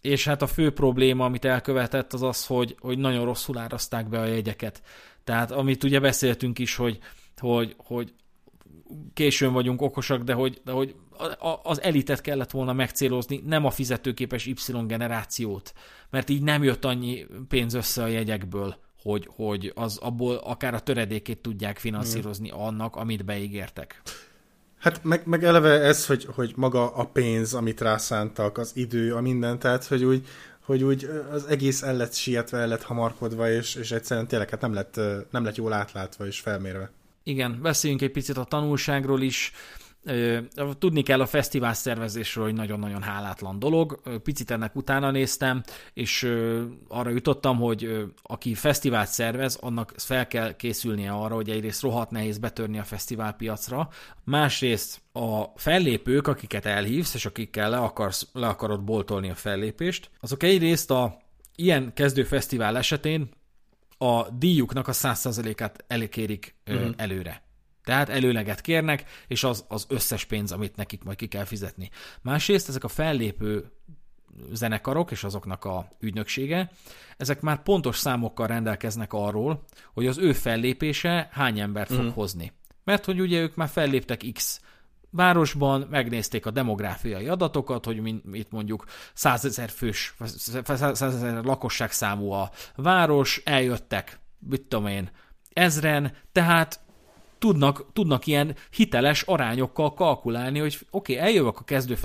És 0.00 0.24
hát 0.24 0.42
a 0.42 0.46
fő 0.46 0.72
probléma, 0.72 1.24
amit 1.24 1.44
elkövetett, 1.44 2.12
az 2.12 2.22
az, 2.22 2.46
hogy, 2.46 2.76
hogy 2.80 2.98
nagyon 2.98 3.24
rosszul 3.24 3.58
árazták 3.58 4.08
be 4.08 4.20
a 4.20 4.24
jegyeket. 4.24 4.82
Tehát 5.30 5.50
amit 5.50 5.84
ugye 5.84 6.00
beszéltünk 6.00 6.58
is, 6.58 6.76
hogy, 6.76 6.98
hogy, 7.36 7.74
hogy 7.78 8.14
későn 9.14 9.52
vagyunk 9.52 9.82
okosak, 9.82 10.22
de 10.22 10.32
hogy, 10.32 10.60
de 10.64 10.72
hogy 10.72 10.94
az 11.62 11.82
elitet 11.82 12.20
kellett 12.20 12.50
volna 12.50 12.72
megcélozni, 12.72 13.42
nem 13.46 13.64
a 13.64 13.70
fizetőképes 13.70 14.46
Y 14.46 14.54
generációt, 14.86 15.72
mert 16.10 16.28
így 16.30 16.42
nem 16.42 16.62
jött 16.62 16.84
annyi 16.84 17.26
pénz 17.48 17.74
össze 17.74 18.02
a 18.02 18.06
jegyekből, 18.06 18.76
hogy, 19.02 19.28
hogy 19.34 19.72
az 19.74 19.98
abból 19.98 20.34
akár 20.34 20.74
a 20.74 20.80
töredékét 20.80 21.38
tudják 21.38 21.78
finanszírozni 21.78 22.50
annak, 22.50 22.96
amit 22.96 23.24
beígértek. 23.24 24.02
Hát 24.78 25.04
meg, 25.04 25.26
meg 25.26 25.44
eleve 25.44 25.80
ez, 25.80 26.06
hogy, 26.06 26.24
hogy 26.34 26.52
maga 26.56 26.94
a 26.94 27.04
pénz, 27.04 27.54
amit 27.54 27.80
rászántak, 27.80 28.58
az 28.58 28.72
idő, 28.74 29.14
a 29.14 29.20
minden, 29.20 29.58
tehát 29.58 29.84
hogy 29.84 30.04
úgy 30.04 30.26
hogy 30.70 30.84
úgy 30.84 31.10
az 31.32 31.44
egész 31.44 31.82
el 31.82 31.96
lett 31.96 32.14
sietve, 32.14 32.58
el 32.58 32.68
lett 32.68 32.82
hamarkodva, 32.82 33.50
és, 33.50 33.74
és 33.74 33.90
egyszerűen 33.90 34.26
tényleg 34.26 34.50
hát 34.50 34.60
nem 34.60 34.72
lett, 34.72 35.00
nem 35.30 35.44
lett 35.44 35.56
jól 35.56 35.72
átlátva 35.72 36.26
és 36.26 36.40
felmérve. 36.40 36.90
Igen, 37.22 37.58
beszéljünk 37.62 38.02
egy 38.02 38.10
picit 38.10 38.36
a 38.36 38.44
tanulságról 38.44 39.22
is. 39.22 39.52
Tudni 40.78 41.02
kell 41.02 41.20
a 41.20 41.26
fesztivál 41.26 41.74
szervezésről, 41.74 42.44
hogy 42.44 42.54
nagyon-nagyon 42.54 43.02
hálátlan 43.02 43.58
dolog. 43.58 44.00
Picit 44.22 44.50
ennek 44.50 44.76
utána 44.76 45.10
néztem, 45.10 45.62
és 45.92 46.32
arra 46.88 47.10
jutottam, 47.10 47.56
hogy 47.56 48.04
aki 48.22 48.54
fesztivált 48.54 49.08
szervez, 49.08 49.54
annak 49.54 49.92
fel 49.96 50.26
kell 50.26 50.56
készülnie 50.56 51.10
arra, 51.10 51.34
hogy 51.34 51.50
egyrészt 51.50 51.82
rohadt 51.82 52.10
nehéz 52.10 52.38
betörni 52.38 52.78
a 52.78 52.84
fesztiválpiacra, 52.84 53.88
másrészt 54.24 55.00
a 55.12 55.44
fellépők, 55.56 56.26
akiket 56.26 56.66
elhívsz, 56.66 57.14
és 57.14 57.26
akikkel 57.26 57.70
le, 57.70 57.78
akarsz, 57.78 58.28
le 58.32 58.46
akarod 58.46 58.84
boltolni 58.84 59.30
a 59.30 59.34
fellépést, 59.34 60.10
azok 60.20 60.42
egyrészt 60.42 60.90
a 60.90 61.18
ilyen 61.56 61.92
kezdő 61.94 62.24
fesztivál 62.24 62.76
esetén 62.76 63.28
a 63.98 64.30
díjuknak 64.30 64.88
a 64.88 64.92
100%-át 64.92 65.84
elékérik 65.86 66.54
uh-huh. 66.66 66.90
előre. 66.96 67.42
Tehát 67.90 68.08
előleget 68.08 68.60
kérnek, 68.60 69.04
és 69.26 69.44
az 69.44 69.64
az 69.68 69.86
összes 69.88 70.24
pénz, 70.24 70.52
amit 70.52 70.76
nekik 70.76 71.02
majd 71.04 71.16
ki 71.16 71.26
kell 71.26 71.44
fizetni. 71.44 71.90
Másrészt 72.22 72.68
ezek 72.68 72.84
a 72.84 72.88
fellépő 72.88 73.72
zenekarok 74.52 75.10
és 75.10 75.24
azoknak 75.24 75.64
a 75.64 75.88
ügynöksége, 76.00 76.70
ezek 77.16 77.40
már 77.40 77.62
pontos 77.62 77.98
számokkal 77.98 78.46
rendelkeznek 78.46 79.12
arról, 79.12 79.64
hogy 79.92 80.06
az 80.06 80.18
ő 80.18 80.32
fellépése 80.32 81.28
hány 81.32 81.60
embert 81.60 81.92
fog 81.92 82.04
mm. 82.04 82.08
hozni. 82.08 82.52
Mert 82.84 83.04
hogy 83.04 83.20
ugye 83.20 83.40
ők 83.40 83.54
már 83.54 83.68
felléptek 83.68 84.24
X 84.32 84.60
városban, 85.10 85.86
megnézték 85.90 86.46
a 86.46 86.50
demográfiai 86.50 87.28
adatokat, 87.28 87.84
hogy 87.84 88.14
itt 88.32 88.50
mondjuk 88.50 88.84
100 89.14 89.44
ezer 89.44 89.70
fős, 89.70 90.14
100 90.36 91.02
ezer 91.02 91.44
lakosság 91.44 91.92
számú 91.92 92.30
a 92.30 92.50
város, 92.76 93.40
eljöttek, 93.44 94.20
mit 94.38 94.62
tudom 94.62 94.86
én, 94.86 95.10
ezren, 95.52 96.12
tehát 96.32 96.80
tudnak, 97.40 97.92
tudnak 97.92 98.26
ilyen 98.26 98.56
hiteles 98.70 99.22
arányokkal 99.22 99.94
kalkulálni, 99.94 100.58
hogy 100.58 100.78
oké, 100.90 101.14
okay, 101.14 101.26
eljövök 101.26 101.58
a 101.58 101.64
kezdő 101.64 101.98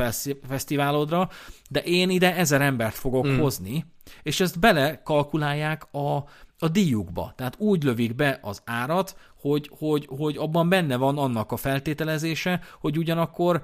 fesztiválodra, 0.47 1.29
de 1.69 1.79
én 1.79 2.09
ide 2.09 2.35
ezer 2.35 2.61
embert 2.61 2.95
fogok 2.95 3.27
mm. 3.27 3.39
hozni, 3.39 3.85
és 4.23 4.39
ezt 4.39 4.59
belekalkulálják 4.59 5.93
a, 5.93 6.15
a 6.59 6.67
díjukba. 6.71 7.33
Tehát 7.35 7.55
úgy 7.57 7.83
lövik 7.83 8.15
be 8.15 8.39
az 8.41 8.61
árat, 8.65 9.17
hogy, 9.39 9.69
hogy, 9.77 10.07
hogy 10.17 10.37
abban 10.37 10.69
benne 10.69 10.95
van 10.95 11.17
annak 11.17 11.51
a 11.51 11.57
feltételezése, 11.57 12.61
hogy 12.79 12.97
ugyanakkor 12.97 13.63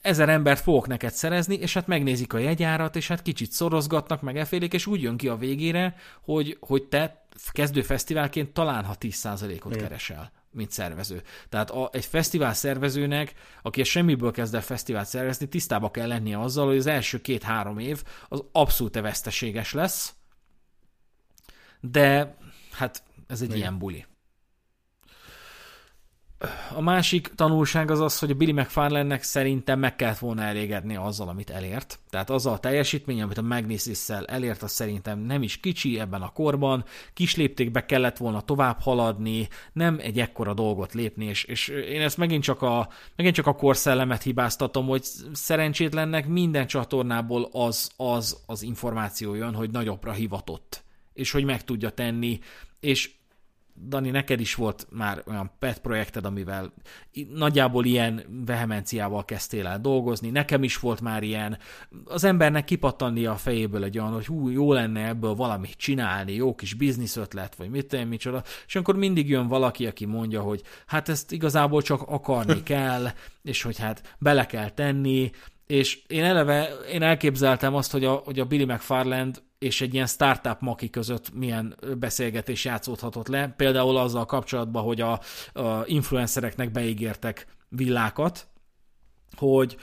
ezer 0.00 0.28
embert 0.28 0.60
fogok 0.60 0.86
neked 0.86 1.12
szerezni, 1.12 1.54
és 1.54 1.74
hát 1.74 1.86
megnézik 1.86 2.32
a 2.32 2.38
jegyárat, 2.38 2.96
és 2.96 3.08
hát 3.08 3.22
kicsit 3.22 3.52
szorozgatnak, 3.52 4.22
meg 4.22 4.36
elfélik, 4.36 4.72
és 4.72 4.86
úgy 4.86 5.02
jön 5.02 5.16
ki 5.16 5.28
a 5.28 5.36
végére, 5.36 5.94
hogy, 6.22 6.56
hogy 6.60 6.82
te 6.82 7.26
kezdő 7.52 7.82
fesztiválként 7.82 8.52
talán 8.52 8.84
ha 8.84 8.94
10%-ot 9.00 9.74
Igen. 9.74 9.82
keresel 9.82 10.37
mint 10.58 10.70
szervező. 10.70 11.22
Tehát 11.48 11.70
a, 11.70 11.88
egy 11.92 12.04
fesztivál 12.04 12.54
szervezőnek, 12.54 13.34
aki 13.62 13.82
semmiből 13.82 14.30
kezd 14.30 14.54
el 14.54 14.60
fesztivált 14.60 15.06
szervezni, 15.06 15.48
tisztába 15.48 15.90
kell 15.90 16.08
lennie 16.08 16.40
azzal, 16.40 16.66
hogy 16.66 16.76
az 16.76 16.86
első 16.86 17.20
két-három 17.20 17.78
év 17.78 18.02
az 18.28 18.44
abszolút 18.52 19.00
veszteséges 19.00 19.72
lesz, 19.72 20.14
de 21.80 22.36
hát 22.72 23.02
ez 23.26 23.40
egy 23.40 23.48
Igen. 23.48 23.58
ilyen 23.58 23.78
buli. 23.78 24.06
A 26.74 26.80
másik 26.80 27.32
tanulság 27.34 27.90
az 27.90 28.00
az, 28.00 28.18
hogy 28.18 28.30
a 28.30 28.34
Billy 28.34 28.52
McFarlane-nek 28.52 29.22
szerintem 29.22 29.78
meg 29.78 29.96
kellett 29.96 30.18
volna 30.18 30.42
elégedni 30.42 30.96
azzal, 30.96 31.28
amit 31.28 31.50
elért. 31.50 31.98
Tehát 32.10 32.30
azzal 32.30 32.52
a 32.52 32.58
teljesítmény, 32.58 33.22
amit 33.22 33.38
a 33.38 33.42
magnesis 33.42 34.08
elért, 34.08 34.62
az 34.62 34.72
szerintem 34.72 35.18
nem 35.18 35.42
is 35.42 35.60
kicsi 35.60 36.00
ebben 36.00 36.22
a 36.22 36.32
korban. 36.32 36.84
Kis 37.14 37.36
léptékbe 37.36 37.86
kellett 37.86 38.16
volna 38.16 38.40
tovább 38.40 38.80
haladni, 38.80 39.48
nem 39.72 39.98
egy 40.00 40.20
ekkora 40.20 40.54
dolgot 40.54 40.94
lépni, 40.94 41.24
és, 41.24 41.44
és 41.44 41.68
én 41.68 42.00
ezt 42.00 42.16
megint 42.16 42.42
csak 42.42 42.62
a, 42.62 42.88
megint 43.16 43.34
csak 43.34 43.46
a 43.46 43.54
korszellemet 43.54 44.22
hibáztatom, 44.22 44.86
hogy 44.86 45.02
szerencsétlennek 45.32 46.26
minden 46.26 46.66
csatornából 46.66 47.48
az, 47.52 47.90
az, 47.96 48.42
az 48.46 48.62
információ 48.62 49.34
jön, 49.34 49.54
hogy 49.54 49.70
nagyobbra 49.70 50.12
hivatott, 50.12 50.84
és 51.12 51.30
hogy 51.30 51.44
meg 51.44 51.64
tudja 51.64 51.90
tenni, 51.90 52.38
és 52.80 53.10
Dani, 53.86 54.10
neked 54.10 54.40
is 54.40 54.54
volt 54.54 54.86
már 54.90 55.22
olyan 55.26 55.50
pet 55.58 55.78
projekted, 55.78 56.24
amivel 56.24 56.72
nagyjából 57.34 57.84
ilyen 57.84 58.22
vehemenciával 58.46 59.24
kezdtél 59.24 59.66
el 59.66 59.80
dolgozni, 59.80 60.30
nekem 60.30 60.62
is 60.62 60.78
volt 60.78 61.00
már 61.00 61.22
ilyen. 61.22 61.58
Az 62.04 62.24
embernek 62.24 62.64
kipattannia 62.64 63.32
a 63.32 63.36
fejéből 63.36 63.84
egy 63.84 63.98
olyan, 63.98 64.12
hogy 64.12 64.26
hú, 64.26 64.48
jó 64.48 64.72
lenne 64.72 65.06
ebből 65.06 65.34
valamit 65.34 65.76
csinálni, 65.76 66.32
jó 66.32 66.54
kis 66.54 66.74
biznisz 66.74 67.16
ötlet, 67.16 67.54
vagy 67.54 67.70
mit 67.70 67.86
tenni, 67.86 68.04
micsoda, 68.04 68.42
és 68.66 68.76
akkor 68.76 68.96
mindig 68.96 69.28
jön 69.28 69.48
valaki, 69.48 69.86
aki 69.86 70.04
mondja, 70.04 70.40
hogy 70.40 70.62
hát 70.86 71.08
ezt 71.08 71.32
igazából 71.32 71.82
csak 71.82 72.02
akarni 72.02 72.62
kell, 72.72 73.08
és 73.42 73.62
hogy 73.62 73.78
hát 73.78 74.16
bele 74.18 74.46
kell 74.46 74.70
tenni, 74.70 75.30
és 75.66 76.02
én 76.06 76.24
eleve, 76.24 76.68
én 76.92 77.02
elképzeltem 77.02 77.74
azt, 77.74 77.92
hogy 77.92 78.04
a, 78.04 78.12
hogy 78.12 78.40
a 78.40 78.44
Billy 78.44 78.64
McFarland 78.64 79.42
és 79.58 79.80
egy 79.80 79.94
ilyen 79.94 80.06
startup 80.06 80.60
maki 80.60 80.90
között 80.90 81.34
milyen 81.34 81.76
beszélgetés 81.98 82.64
játszódhatott 82.64 83.28
le, 83.28 83.48
például 83.56 83.96
azzal 83.96 84.24
kapcsolatban, 84.24 84.82
hogy 84.82 85.00
a, 85.00 85.20
a 85.52 85.82
influencereknek 85.86 86.70
beígértek 86.70 87.46
villákat, 87.68 88.48
hogy, 89.36 89.76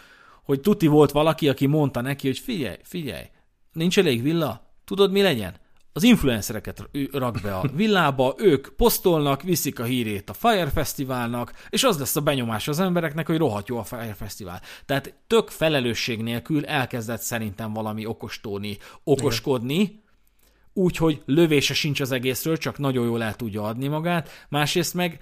hogy 0.43 0.61
tuti 0.61 0.87
volt 0.87 1.11
valaki, 1.11 1.49
aki 1.49 1.65
mondta 1.65 2.01
neki, 2.01 2.27
hogy 2.27 2.39
figyelj, 2.39 2.77
figyelj, 2.83 3.25
nincs 3.71 3.97
elég 3.97 4.21
villa, 4.21 4.73
tudod 4.85 5.11
mi 5.11 5.21
legyen? 5.21 5.55
Az 5.95 6.03
influencereket 6.03 6.89
rak 7.11 7.39
be 7.41 7.55
a 7.55 7.67
villába, 7.73 8.35
ők 8.37 8.67
posztolnak, 8.67 9.41
viszik 9.41 9.79
a 9.79 9.83
hírét 9.83 10.29
a 10.29 10.33
Fire 10.33 10.69
Fesztiválnak, 10.69 11.53
és 11.69 11.83
az 11.83 11.99
lesz 11.99 12.15
a 12.15 12.21
benyomás 12.21 12.67
az 12.67 12.79
embereknek, 12.79 13.27
hogy 13.27 13.37
rohadt 13.37 13.67
jó 13.67 13.77
a 13.77 13.83
Fire 13.83 14.13
Fesztivál. 14.13 14.61
Tehát 14.85 15.13
tök 15.27 15.49
felelősség 15.49 16.21
nélkül 16.21 16.65
elkezdett 16.65 17.21
szerintem 17.21 17.73
valami 17.73 18.05
okostóni, 18.05 18.77
okoskodni, 19.03 20.03
úgyhogy 20.73 21.21
lövése 21.25 21.73
sincs 21.73 21.99
az 21.99 22.11
egészről, 22.11 22.57
csak 22.57 22.77
nagyon 22.77 23.05
jól 23.05 23.23
el 23.23 23.35
tudja 23.35 23.63
adni 23.63 23.87
magát, 23.87 24.29
másrészt 24.49 24.93
meg 24.93 25.19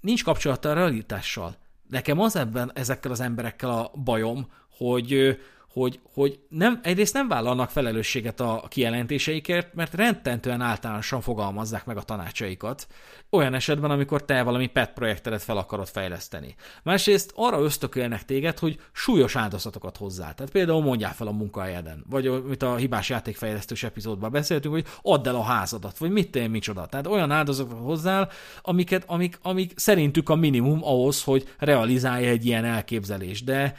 nincs 0.00 0.24
kapcsolata 0.24 0.70
a 0.70 0.74
realitással. 0.74 1.56
Nekem 1.88 2.20
az 2.20 2.36
ebben 2.36 2.70
ezekkel 2.74 3.10
az 3.10 3.20
emberekkel 3.20 3.70
a 3.70 3.92
bajom, 4.04 4.48
hogy 4.76 5.38
hogy, 5.80 6.00
hogy 6.14 6.38
nem, 6.48 6.80
egyrészt 6.82 7.14
nem 7.14 7.28
vállalnak 7.28 7.70
felelősséget 7.70 8.40
a 8.40 8.64
kijelentéseikért, 8.68 9.74
mert 9.74 9.94
rendtentően 9.94 10.60
általánosan 10.60 11.20
fogalmazzák 11.20 11.84
meg 11.84 11.96
a 11.96 12.02
tanácsaikat, 12.02 12.86
olyan 13.30 13.54
esetben, 13.54 13.90
amikor 13.90 14.24
te 14.24 14.42
valami 14.42 14.66
pet 14.66 14.92
projektedet 14.92 15.42
fel 15.42 15.56
akarod 15.56 15.88
fejleszteni. 15.88 16.54
Másrészt 16.82 17.32
arra 17.34 17.60
ösztökélnek 17.60 18.24
téged, 18.24 18.58
hogy 18.58 18.78
súlyos 18.92 19.36
áldozatokat 19.36 19.96
hozzá. 19.96 20.32
Tehát 20.32 20.52
például 20.52 20.82
mondjál 20.82 21.14
fel 21.14 21.26
a 21.26 21.32
munkahelyeden, 21.32 22.04
vagy 22.08 22.26
amit 22.26 22.62
a 22.62 22.76
hibás 22.76 23.08
játékfejlesztős 23.08 23.82
epizódban 23.82 24.30
beszéltünk, 24.30 24.74
hogy 24.74 24.86
add 25.02 25.28
el 25.28 25.34
a 25.34 25.42
házadat, 25.42 25.98
vagy 25.98 26.10
mit 26.10 26.30
tenni, 26.30 26.46
micsoda. 26.46 26.86
Tehát 26.86 27.06
olyan 27.06 27.30
áldozatokat 27.30 27.84
hozzá, 27.84 28.28
amiket, 28.62 29.04
amik, 29.06 29.38
amik 29.42 29.72
szerintük 29.74 30.28
a 30.28 30.34
minimum 30.34 30.84
ahhoz, 30.84 31.22
hogy 31.22 31.54
realizálja 31.58 32.28
egy 32.28 32.46
ilyen 32.46 32.64
elképzelés. 32.64 33.44
De, 33.44 33.74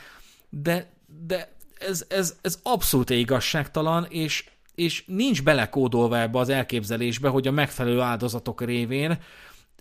de, 0.50 0.96
de 1.26 1.56
ez, 1.80 2.06
ez, 2.08 2.38
ez 2.42 2.60
abszolút 2.64 3.10
igazságtalan, 3.10 4.06
és, 4.10 4.50
és 4.76 5.04
nincs 5.08 5.44
belekódolva 5.44 6.20
ebbe 6.20 6.40
az 6.40 6.50
elképzelésbe, 6.50 7.30
hogy 7.30 7.48
a 7.48 7.52
megfelelő 7.52 8.00
áldozatok 8.00 8.62
révén 8.62 9.20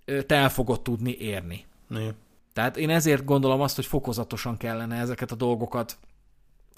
te 0.04 0.34
el 0.34 0.50
fogod 0.50 0.82
tudni 0.82 1.16
érni. 1.18 1.64
Igen. 1.90 2.14
Tehát 2.52 2.76
én 2.76 2.90
ezért 2.90 3.24
gondolom 3.24 3.60
azt, 3.60 3.76
hogy 3.76 3.86
fokozatosan 3.86 4.56
kellene 4.56 4.96
ezeket 4.96 5.32
a 5.32 5.34
dolgokat 5.34 5.98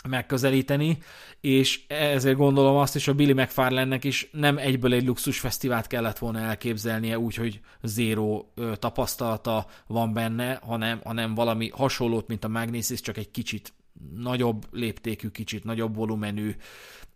megközelíteni, 0.09 0.99
és 1.40 1.81
ezért 1.89 2.36
gondolom 2.36 2.77
azt 2.77 2.97
is, 2.97 3.09
a 3.09 3.15
Billy 3.15 3.32
McFarlane-nek 3.32 4.05
is 4.05 4.28
nem 4.32 4.59
egyből 4.59 4.93
egy 4.93 5.07
luxusfesztivált 5.07 5.86
kellett 5.86 6.19
volna 6.19 6.39
elképzelnie, 6.39 7.19
úgyhogy 7.19 7.61
zéró 7.82 8.53
tapasztalata 8.78 9.66
van 9.86 10.12
benne, 10.12 10.61
hanem, 10.62 11.01
hanem 11.05 11.35
valami 11.35 11.69
hasonlót, 11.69 12.28
mint 12.28 12.45
a 12.45 12.49
Magnesis, 12.49 13.01
csak 13.01 13.16
egy 13.16 13.31
kicsit 13.31 13.73
nagyobb 14.16 14.65
léptékű, 14.73 15.29
kicsit 15.29 15.65
nagyobb 15.65 15.95
volumenű, 15.95 16.55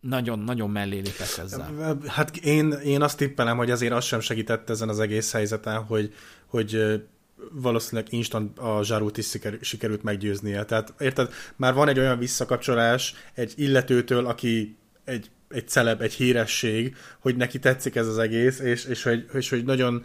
nagyon-nagyon 0.00 0.70
mellé 0.70 0.98
lépett 0.98 1.38
ezzel. 1.38 1.98
Hát 2.06 2.36
én, 2.36 2.72
én 2.72 3.02
azt 3.02 3.16
tippelem, 3.16 3.56
hogy 3.56 3.70
azért 3.70 3.92
az 3.92 4.04
sem 4.04 4.20
segített 4.20 4.70
ezen 4.70 4.88
az 4.88 5.00
egész 5.00 5.32
helyzeten, 5.32 5.82
hogy, 5.82 6.14
hogy 6.46 7.02
valószínűleg 7.52 8.12
instant 8.12 8.59
a 8.59 8.80
zsárult 8.84 9.18
is 9.18 9.38
sikerült 9.60 10.02
meggyőznie. 10.02 10.64
Tehát 10.64 10.94
érted, 10.98 11.32
már 11.56 11.74
van 11.74 11.88
egy 11.88 11.98
olyan 11.98 12.18
visszakapcsolás 12.18 13.14
egy 13.34 13.52
illetőtől, 13.56 14.26
aki 14.26 14.76
egy, 15.04 15.30
egy 15.48 15.68
celeb, 15.68 16.00
egy 16.00 16.12
híresség, 16.12 16.96
hogy 17.18 17.36
neki 17.36 17.59
tetszik 17.59 17.96
ez 17.96 18.06
az 18.06 18.18
egész, 18.18 18.59
és, 18.59 18.84
és, 18.84 19.02
hogy, 19.02 19.26
és 19.32 19.50
hogy 19.50 19.64
nagyon 19.64 20.04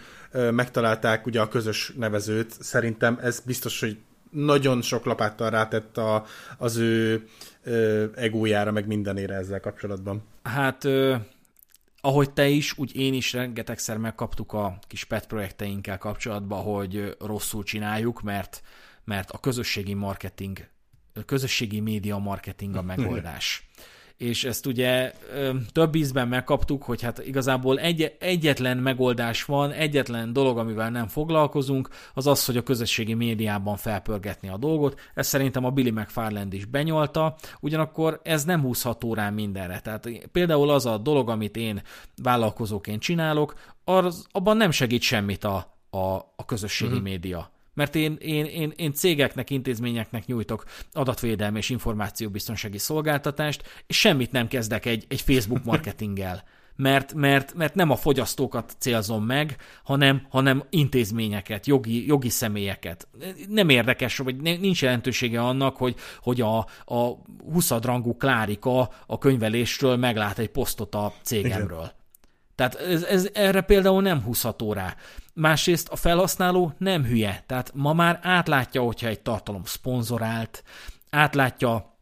megtalálták 0.51 1.25
ugye 1.25 1.41
a 1.41 1.47
közös 1.47 1.93
nevezőt. 1.97 2.55
Szerintem 2.59 3.17
ez 3.21 3.39
biztos, 3.39 3.79
hogy 3.79 3.97
nagyon 4.45 4.81
sok 4.81 5.05
lapáttal 5.05 5.49
rátett 5.49 5.97
a, 5.97 6.25
az 6.57 6.77
ő 6.77 7.27
ö, 7.63 8.05
egójára, 8.15 8.71
meg 8.71 8.87
mindenére 8.87 9.35
ezzel 9.35 9.59
kapcsolatban. 9.59 10.23
Hát, 10.43 10.83
ö, 10.83 11.15
ahogy 12.01 12.31
te 12.31 12.47
is, 12.47 12.77
úgy 12.77 12.95
én 12.95 13.13
is 13.13 13.33
rengetegszer 13.33 13.97
megkaptuk 13.97 14.53
a 14.53 14.79
kis 14.87 15.03
pet 15.03 15.27
projekteinkkel 15.27 15.97
kapcsolatban, 15.97 16.63
hogy 16.63 17.15
rosszul 17.19 17.63
csináljuk, 17.63 18.21
mert, 18.21 18.61
mert 19.03 19.31
a 19.31 19.37
közösségi 19.37 19.93
marketing, 19.93 20.67
a 21.13 21.23
közösségi 21.25 21.79
média 21.79 22.17
marketing 22.17 22.75
a 22.75 22.81
megoldás 22.95 23.67
és 24.17 24.43
ezt 24.43 24.65
ugye 24.65 25.13
több 25.71 25.95
ízben 25.95 26.27
megkaptuk, 26.27 26.83
hogy 26.83 27.01
hát 27.01 27.25
igazából 27.25 27.79
egy, 27.79 28.15
egyetlen 28.19 28.77
megoldás 28.77 29.43
van, 29.43 29.71
egyetlen 29.71 30.33
dolog, 30.33 30.57
amivel 30.57 30.89
nem 30.89 31.07
foglalkozunk, 31.07 31.89
az 32.13 32.27
az, 32.27 32.45
hogy 32.45 32.57
a 32.57 32.63
közösségi 32.63 33.13
médiában 33.13 33.77
felpörgetni 33.77 34.49
a 34.49 34.57
dolgot. 34.57 34.99
Ez 35.13 35.27
szerintem 35.27 35.65
a 35.65 35.69
Billy 35.69 35.89
McFarland 35.89 36.53
is 36.53 36.65
benyolta, 36.65 37.35
ugyanakkor 37.59 38.19
ez 38.23 38.43
nem 38.43 38.61
húzható 38.61 39.13
rá 39.13 39.29
mindenre. 39.29 39.79
Tehát 39.79 40.09
például 40.31 40.69
az 40.69 40.85
a 40.85 40.97
dolog, 40.97 41.29
amit 41.29 41.55
én 41.55 41.81
vállalkozóként 42.23 43.01
csinálok, 43.01 43.53
az, 43.83 44.27
abban 44.31 44.57
nem 44.57 44.71
segít 44.71 45.01
semmit 45.01 45.43
a, 45.43 45.77
a, 45.89 46.15
a 46.35 46.45
közösségi 46.45 46.91
uh-huh. 46.91 47.03
média 47.03 47.55
mert 47.77 47.95
én, 47.95 48.17
én, 48.19 48.45
én, 48.45 48.73
én 48.75 48.93
cégeknek, 48.93 49.49
intézményeknek 49.49 50.25
nyújtok 50.25 50.63
adatvédelmi 50.91 51.57
és 51.57 51.69
információbiztonsági 51.69 52.77
szolgáltatást, 52.77 53.83
és 53.87 53.99
semmit 53.99 54.31
nem 54.31 54.47
kezdek 54.47 54.85
egy, 54.85 55.05
egy 55.07 55.21
Facebook 55.21 55.63
marketinggel. 55.71 56.43
Mert, 56.75 57.13
mert, 57.13 57.53
mert 57.53 57.75
nem 57.75 57.89
a 57.89 57.95
fogyasztókat 57.95 58.75
célzom 58.79 59.25
meg, 59.25 59.55
hanem, 59.83 60.25
hanem 60.29 60.63
intézményeket, 60.69 61.65
jogi, 61.65 62.07
jogi 62.07 62.29
személyeket. 62.29 63.07
Nem 63.47 63.69
érdekes, 63.69 64.17
vagy 64.17 64.35
nincs 64.35 64.81
jelentősége 64.81 65.41
annak, 65.41 65.77
hogy, 65.77 65.95
hogy 66.21 66.41
a, 66.41 66.57
a 66.85 67.17
20 67.51 67.69
rangú 67.69 68.17
Klárika 68.17 68.89
a 69.07 69.17
könyvelésről 69.17 69.95
meglát 69.95 70.39
egy 70.39 70.49
posztot 70.49 70.95
a 70.95 71.13
cégemről. 71.21 71.77
Igen. 71.77 71.95
Tehát 72.55 72.75
ez, 72.75 73.03
ez 73.03 73.29
erre 73.33 73.61
például 73.61 74.01
nem 74.01 74.21
húzható 74.21 74.73
rá. 74.73 74.95
Másrészt 75.39 75.89
a 75.89 75.95
felhasználó 75.95 76.73
nem 76.77 77.03
hülye, 77.03 77.43
tehát 77.45 77.71
ma 77.73 77.93
már 77.93 78.19
átlátja, 78.21 78.81
hogyha 78.81 79.07
egy 79.07 79.19
tartalom 79.19 79.63
szponzorált, 79.63 80.63
átlátja, 81.09 81.96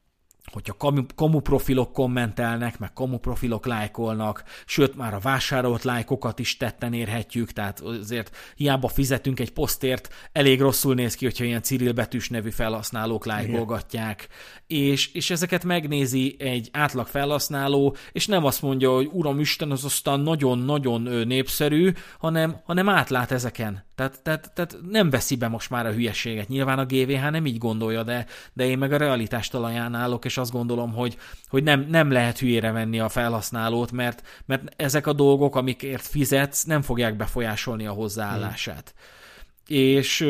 hogyha 0.56 0.73
kamu, 0.73 1.02
kamu 1.15 1.40
profilok 1.40 1.94
kommentelnek, 1.94 2.80
meg 2.80 2.94
kamu 2.94 3.18
profilok 3.18 3.65
lájkolnak, 3.65 4.44
sőt 4.65 4.95
már 4.95 5.14
a 5.14 5.19
vásárolt 5.19 5.84
lájkokat 5.84 6.40
is 6.40 6.57
tetten 6.57 6.94
érhetjük, 6.94 7.52
tehát 7.52 7.80
azért 7.80 8.36
hiába 8.56 8.88
fizetünk 8.88 9.40
egy 9.40 9.52
posztért, 9.52 10.14
elég 10.32 10.61
rosszul 10.61 10.94
néz 10.94 11.15
ki, 11.15 11.26
hogyha 11.26 11.44
ilyen 11.44 11.61
Cyril 11.61 11.91
betűs 11.91 12.30
nevű 12.30 12.49
felhasználók 12.49 13.26
lájkolgatják, 13.26 14.27
és, 14.68 15.14
és 15.14 15.30
ezeket 15.30 15.64
megnézi 15.64 16.36
egy 16.40 16.69
átlag 16.72 17.07
felhasználó, 17.07 17.95
és 18.11 18.27
nem 18.27 18.45
azt 18.45 18.61
mondja, 18.61 18.94
hogy 18.94 19.10
uram 19.11 19.40
Isten, 19.40 19.72
az 19.72 19.86
aztán 19.86 20.19
nagyon-nagyon 20.19 21.27
népszerű, 21.27 21.91
hanem, 22.19 22.61
hanem 22.64 22.90
átlát 22.90 23.32
ezeken. 23.32 23.84
Tehát, 23.95 24.22
tehát, 24.23 24.52
tehát 24.53 24.77
nem 24.90 25.10
veszi 25.10 25.36
be 25.36 25.48
most 25.48 25.69
már 25.69 25.86
a 25.86 25.91
hülyeséget. 25.91 26.48
Nyilván 26.48 26.80
a 26.80 26.86
GVH 26.86 27.30
nem 27.30 27.45
így 27.45 27.57
gondolja, 27.57 28.03
de, 28.03 28.26
de 28.53 28.65
én 28.65 28.77
meg 28.77 28.91
a 28.91 28.98
realitást 28.98 29.52
talaján 29.52 29.95
állok, 29.95 30.26
és 30.26 30.36
és 30.36 30.41
azt 30.45 30.53
gondolom, 30.53 30.93
hogy, 30.93 31.17
hogy 31.49 31.63
nem, 31.63 31.85
nem 31.89 32.11
lehet 32.11 32.39
hülyére 32.39 32.72
venni 32.72 32.99
a 32.99 33.09
felhasználót, 33.09 33.91
mert, 33.91 34.43
mert 34.45 34.73
ezek 34.76 35.07
a 35.07 35.13
dolgok, 35.13 35.55
amikért 35.55 36.05
fizetsz, 36.05 36.63
nem 36.63 36.81
fogják 36.81 37.15
befolyásolni 37.17 37.85
a 37.85 37.91
hozzáállását. 37.91 38.93
Hmm 38.95 39.23
és 39.67 40.22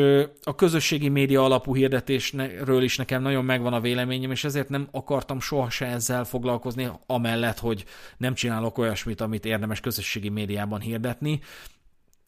a 0.42 0.54
közösségi 0.54 1.08
média 1.08 1.44
alapú 1.44 1.74
hirdetésről 1.74 2.82
is 2.82 2.96
nekem 2.96 3.22
nagyon 3.22 3.44
megvan 3.44 3.72
a 3.72 3.80
véleményem, 3.80 4.30
és 4.30 4.44
ezért 4.44 4.68
nem 4.68 4.88
akartam 4.90 5.40
soha 5.40 5.70
se 5.70 5.86
ezzel 5.86 6.24
foglalkozni, 6.24 6.90
amellett, 7.06 7.58
hogy 7.58 7.84
nem 8.16 8.34
csinálok 8.34 8.78
olyasmit, 8.78 9.20
amit 9.20 9.44
érdemes 9.44 9.80
közösségi 9.80 10.28
médiában 10.28 10.80
hirdetni, 10.80 11.40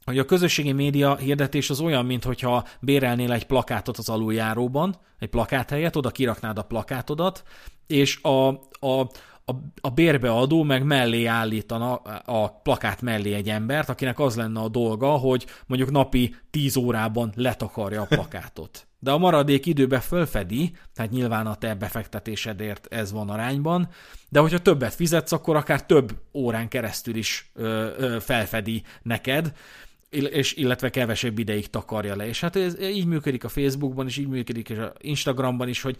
hogy 0.04 0.18
a 0.18 0.24
közösségi 0.24 0.72
média 0.72 1.16
hirdetés 1.16 1.70
az 1.70 1.80
olyan, 1.80 2.06
mintha 2.06 2.64
bérelnél 2.80 3.32
egy 3.32 3.46
plakátot 3.46 3.96
az 3.98 4.08
aluljáróban, 4.08 4.96
egy 5.18 5.28
plakát 5.28 5.70
helyett, 5.70 5.96
oda 5.96 6.10
kiraknád 6.10 6.58
a 6.58 6.62
plakátodat, 6.62 7.42
és 7.88 8.22
a, 8.22 8.48
a, 8.48 9.08
a, 9.44 9.52
a 9.80 9.90
bérbeadó 9.90 10.62
meg 10.62 10.82
mellé 10.82 11.24
állítana 11.24 11.94
a 12.24 12.48
plakát 12.48 13.02
mellé 13.02 13.34
egy 13.34 13.48
embert, 13.48 13.88
akinek 13.88 14.18
az 14.18 14.36
lenne 14.36 14.60
a 14.60 14.68
dolga, 14.68 15.08
hogy 15.08 15.46
mondjuk 15.66 15.90
napi 15.90 16.34
10 16.50 16.76
órában 16.76 17.32
letakarja 17.36 18.02
a 18.02 18.06
plakátot. 18.06 18.86
De 19.00 19.10
a 19.10 19.18
maradék 19.18 19.66
időbe 19.66 20.00
fölfedi, 20.00 20.72
tehát 20.94 21.10
nyilván 21.10 21.46
a 21.46 21.54
te 21.54 21.74
befektetésedért 21.74 22.86
ez 22.90 23.12
van 23.12 23.30
arányban, 23.30 23.88
de 24.28 24.40
hogyha 24.40 24.58
többet 24.58 24.94
fizetsz, 24.94 25.32
akkor 25.32 25.56
akár 25.56 25.86
több 25.86 26.12
órán 26.34 26.68
keresztül 26.68 27.16
is 27.16 27.50
ö, 27.54 27.88
ö, 27.96 28.20
felfedi 28.20 28.82
neked, 29.02 29.52
és 30.10 30.54
illetve 30.54 30.90
kevesebb 30.90 31.38
ideig 31.38 31.70
takarja 31.70 32.16
le. 32.16 32.26
És 32.26 32.40
hát 32.40 32.56
ez 32.56 32.80
így 32.80 33.06
működik 33.06 33.44
a 33.44 33.48
Facebookban 33.48 34.06
is, 34.06 34.16
így 34.16 34.28
működik 34.28 34.70
a 34.70 34.92
Instagramban 35.00 35.68
is, 35.68 35.82
hogy 35.82 35.96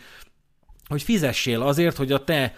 hogy 0.89 1.02
fizessél 1.02 1.62
azért, 1.62 1.97
hogy 1.97 2.12
a 2.12 2.24
te 2.24 2.55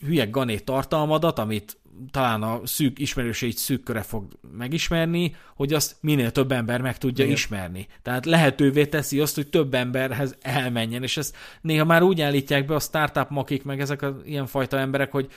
hülye 0.00 0.24
gané 0.24 0.56
tartalmadat, 0.56 1.38
amit 1.38 1.80
talán 2.10 2.42
a 2.42 2.60
szűk 2.64 2.98
ismerőseid 2.98 3.56
szűk 3.56 3.82
köre 3.82 4.02
fog 4.02 4.24
megismerni, 4.56 5.36
hogy 5.54 5.72
azt 5.72 5.96
minél 6.00 6.30
több 6.30 6.52
ember 6.52 6.80
meg 6.80 6.98
tudja 6.98 7.24
Igen. 7.24 7.36
ismerni. 7.36 7.86
Tehát 8.02 8.26
lehetővé 8.26 8.86
teszi 8.86 9.20
azt, 9.20 9.34
hogy 9.34 9.48
több 9.48 9.74
emberhez 9.74 10.36
elmenjen, 10.40 11.02
és 11.02 11.16
ezt 11.16 11.36
néha 11.60 11.84
már 11.84 12.02
úgy 12.02 12.20
állítják 12.20 12.66
be 12.66 12.74
a 12.74 12.80
startup 12.80 13.30
makik, 13.30 13.64
meg 13.64 13.80
ezek 13.80 14.02
az 14.02 14.14
ilyenfajta 14.24 14.78
emberek, 14.78 15.10
hogy, 15.10 15.28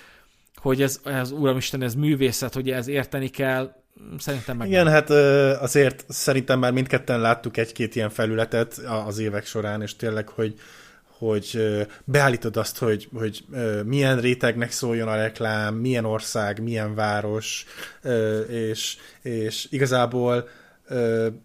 hogy 0.55 0.81
ez, 0.81 1.01
ez 1.03 1.31
uramisten, 1.31 1.81
ez 1.81 1.95
művészet, 1.95 2.53
hogy 2.53 2.69
ez 2.69 2.87
érteni 2.87 3.27
kell, 3.27 3.81
Szerintem 4.17 4.57
meg 4.57 4.67
Igen, 4.67 4.87
hát 4.87 5.09
azért 5.59 6.05
szerintem 6.07 6.59
már 6.59 6.71
mindketten 6.71 7.19
láttuk 7.19 7.57
egy-két 7.57 7.95
ilyen 7.95 8.09
felületet 8.09 8.77
az 9.05 9.19
évek 9.19 9.45
során, 9.45 9.81
és 9.81 9.95
tényleg, 9.95 10.27
hogy 10.27 10.53
hogy 11.17 11.59
beállítod 12.03 12.57
azt, 12.57 12.77
hogy, 12.77 13.09
hogy 13.13 13.45
milyen 13.85 14.19
rétegnek 14.19 14.71
szóljon 14.71 15.07
a 15.07 15.15
reklám, 15.15 15.75
milyen 15.75 16.05
ország, 16.05 16.61
milyen 16.61 16.95
város, 16.95 17.65
és, 18.49 18.97
és 19.21 19.67
igazából 19.69 20.47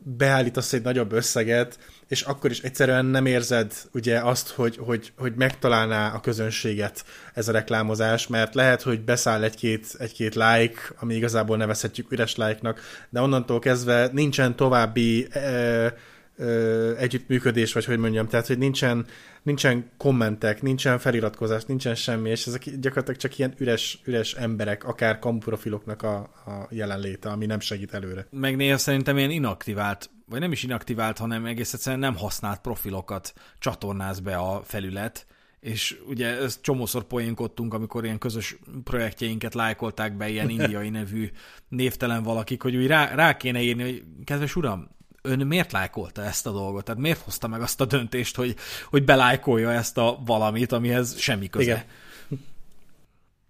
beállítasz 0.03 0.73
egy 0.73 0.83
nagyobb 0.83 1.13
összeget, 1.13 1.79
és 2.09 2.23
akkor 2.23 2.51
is 2.51 2.61
egyszerűen 2.61 3.05
nem 3.05 3.27
érzed 3.27 3.73
ugye 3.93 4.19
azt, 4.19 4.49
hogy, 4.49 4.77
hogy, 4.77 5.13
hogy 5.17 5.33
megtalálná 5.37 6.13
a 6.15 6.21
közönséget 6.21 7.05
ez 7.35 7.49
a 7.49 7.53
reklámozás, 7.53 8.27
mert 8.27 8.55
lehet, 8.55 8.83
hogy 8.83 9.01
beszáll 9.01 9.43
egy-két, 9.43 9.87
egy-két 9.99 10.35
like, 10.35 10.81
ami 11.01 11.15
igazából 11.15 11.57
nevezhetjük 11.57 12.13
üres 12.13 12.37
like-nak, 12.37 12.81
de 13.11 13.21
onnantól 13.21 13.59
kezdve 13.59 14.09
nincsen 14.13 14.57
további 14.57 15.27
e, 15.31 15.95
ö, 16.39 16.97
együttműködés, 16.97 17.73
vagy 17.73 17.85
hogy 17.85 17.99
mondjam, 17.99 18.29
tehát, 18.29 18.47
hogy 18.47 18.59
nincsen, 18.59 19.07
nincsen 19.43 19.91
kommentek, 19.97 20.63
nincsen 20.63 20.99
feliratkozás, 20.99 21.65
nincsen 21.65 21.95
semmi, 21.95 22.31
és 22.31 22.47
ezek 22.47 22.65
gyakorlatilag 22.81 23.21
csak 23.21 23.39
ilyen 23.39 23.55
üres, 23.59 24.01
üres 24.05 24.35
emberek, 24.35 24.85
akár 24.85 25.19
kamuprofiloknak 25.19 26.03
a, 26.03 26.17
a 26.47 26.67
jelenléte, 26.71 27.29
ami 27.29 27.47
nem 27.47 27.61
segít 27.61 27.95
előre. 27.95 28.27
Meg 28.31 28.57
néha 28.57 28.79
szerintem 28.79 29.19
ilyen 29.19 29.31
inaktivált, 29.31 30.11
vagy 30.29 30.41
nem 30.41 30.53
is 30.53 30.63
inaktivált, 30.63 31.19
hanem 31.19 31.47
egész 31.47 31.73
egyszerűen 31.73 32.01
nem 32.01 32.17
használt 32.17 32.61
profilokat 32.61 33.33
csatornáz 33.59 34.21
be 34.21 34.37
a 34.37 34.63
felület, 34.65 35.27
és 35.61 35.99
ugye 36.07 36.27
ezt 36.27 36.63
csomószor 36.63 37.05
poénkodtunk, 37.05 37.75
amikor 37.75 38.05
ilyen 38.05 38.19
közös 38.19 38.57
projektjeinket 38.85 39.55
lájkolták 39.55 40.17
be 40.17 40.29
ilyen 40.29 40.49
indiai 40.59 40.89
nevű 40.91 41.31
névtelen 41.69 42.23
valakik, 42.23 42.63
hogy 42.63 42.77
úgy 42.77 42.87
rá, 42.87 43.15
rá 43.15 43.37
kéne 43.37 43.61
írni, 43.61 43.83
hogy 43.83 44.05
kedves 44.25 44.57
uram, 44.57 44.97
ön 45.23 45.47
miért 45.47 45.73
lájkolta 45.73 46.25
ezt 46.25 46.47
a 46.47 46.51
dolgot? 46.51 46.85
Tehát 46.85 47.01
miért 47.01 47.21
hozta 47.21 47.49
meg 47.49 47.61
azt 47.61 47.81
a 47.81 47.85
döntést, 47.85 48.37
hogy, 48.37 48.57
hogy 48.85 49.05
belájkolja 49.05 49.73
ezt 49.73 49.99
a 49.99 50.19
valamit, 50.25 50.73
amihez 50.73 51.19
semmi 51.19 51.49
köze? 51.49 51.65
Igen. 51.65 51.85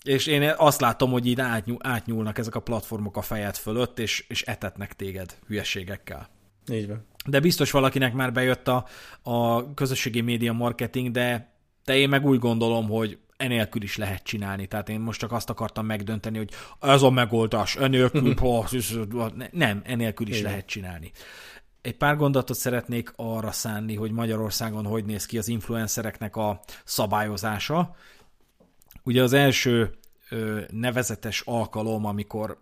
És 0.03 0.27
én 0.27 0.53
azt 0.57 0.81
látom, 0.81 1.11
hogy 1.11 1.27
így 1.27 1.41
átnyúl, 1.41 1.79
átnyúlnak 1.81 2.39
ezek 2.39 2.55
a 2.55 2.61
platformok 2.61 3.17
a 3.17 3.23
fejed 3.23 3.57
fölött, 3.57 3.99
és, 3.99 4.25
és 4.29 4.43
etetnek 4.43 4.97
téged 4.97 5.37
hülyeségekkel. 5.47 6.29
Így 6.71 6.87
van. 6.87 7.07
De 7.27 7.41
biztos 7.41 7.71
valakinek 7.71 8.13
már 8.13 8.33
bejött 8.33 8.69
a, 8.69 8.87
a 9.23 9.75
közösségi 9.75 10.21
média 10.21 10.53
marketing, 10.53 11.11
de, 11.11 11.53
de 11.85 11.97
én 11.97 12.09
meg 12.09 12.27
úgy 12.27 12.39
gondolom, 12.39 12.89
hogy 12.89 13.19
enélkül 13.37 13.83
is 13.83 13.97
lehet 13.97 14.23
csinálni. 14.23 14.67
Tehát 14.67 14.89
én 14.89 15.01
most 15.01 15.19
csak 15.19 15.33
azt 15.33 15.51
akartam 15.51 15.87
megdönteni, 15.87 16.37
hogy 16.37 16.51
ez 16.81 17.03
a 17.03 17.11
megoldás, 17.11 17.77
enélkül, 17.77 18.35
nem, 19.51 19.83
enélkül 19.85 20.29
is 20.29 20.39
Igen. 20.39 20.51
lehet 20.51 20.67
csinálni. 20.67 21.11
Egy 21.81 21.97
pár 21.97 22.17
gondolatot 22.17 22.57
szeretnék 22.57 23.13
arra 23.17 23.51
szánni, 23.51 23.95
hogy 23.95 24.11
Magyarországon 24.11 24.85
hogy 24.85 25.05
néz 25.05 25.27
ki 25.27 25.39
az 25.39 25.49
influencereknek 25.49 26.37
a 26.37 26.61
szabályozása. 26.85 27.97
Ugye 29.03 29.23
az 29.23 29.33
első 29.33 29.99
ö, 30.31 30.61
nevezetes 30.71 31.41
alkalom, 31.41 32.05
amikor 32.05 32.59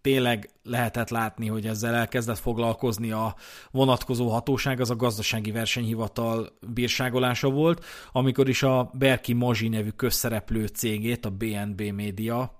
tényleg 0.00 0.50
lehetett 0.62 1.08
látni, 1.08 1.46
hogy 1.46 1.66
ezzel 1.66 1.94
elkezdett 1.94 2.38
foglalkozni 2.38 3.10
a 3.10 3.34
vonatkozó 3.70 4.28
hatóság, 4.28 4.80
az 4.80 4.90
a 4.90 4.96
gazdasági 4.96 5.50
versenyhivatal 5.50 6.48
bírságolása 6.60 7.50
volt, 7.50 7.84
amikor 8.12 8.48
is 8.48 8.62
a 8.62 8.90
Berki 8.94 9.32
Mazsi 9.32 9.68
nevű 9.68 9.90
közszereplő 9.90 10.66
cégét, 10.66 11.24
a 11.24 11.30
BNB 11.30 11.82
Media 11.82 12.58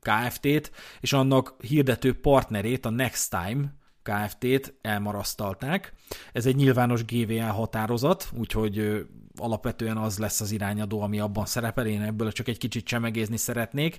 Kft-t, 0.00 0.70
és 1.00 1.12
annak 1.12 1.54
hirdető 1.60 2.20
partnerét, 2.20 2.86
a 2.86 2.90
Next 2.90 3.30
Time 3.30 3.79
Kft-t 4.02 4.74
elmarasztalták. 4.82 5.92
Ez 6.32 6.46
egy 6.46 6.56
nyilvános 6.56 7.04
GVA 7.04 7.52
határozat, 7.52 8.28
úgyhogy 8.38 9.06
alapvetően 9.36 9.96
az 9.96 10.18
lesz 10.18 10.40
az 10.40 10.50
irányadó, 10.50 11.00
ami 11.00 11.20
abban 11.20 11.46
szerepel, 11.46 11.86
én 11.86 12.02
ebből 12.02 12.32
csak 12.32 12.48
egy 12.48 12.58
kicsit 12.58 12.84
csemegézni 12.84 13.36
szeretnék. 13.36 13.98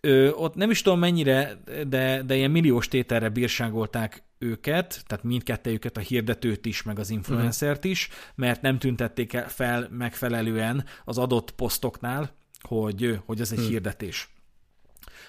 Ö, 0.00 0.30
ott 0.30 0.54
nem 0.54 0.70
is 0.70 0.82
tudom 0.82 0.98
mennyire, 0.98 1.62
de, 1.86 2.22
de 2.22 2.36
ilyen 2.36 2.50
milliós 2.50 2.88
tételre 2.88 3.28
bírságolták 3.28 4.22
őket, 4.38 5.02
tehát 5.06 5.24
mindkettejüket, 5.24 5.96
a 5.96 6.00
hirdetőt 6.00 6.66
is, 6.66 6.82
meg 6.82 6.98
az 6.98 7.10
influencert 7.10 7.84
is, 7.84 8.08
mert 8.34 8.62
nem 8.62 8.78
tüntették 8.78 9.36
fel 9.36 9.88
megfelelően 9.90 10.84
az 11.04 11.18
adott 11.18 11.50
posztoknál, 11.50 12.30
hogy, 12.60 13.20
hogy 13.24 13.40
ez 13.40 13.52
egy 13.52 13.58
hmm. 13.58 13.68
hirdetés. 13.68 14.28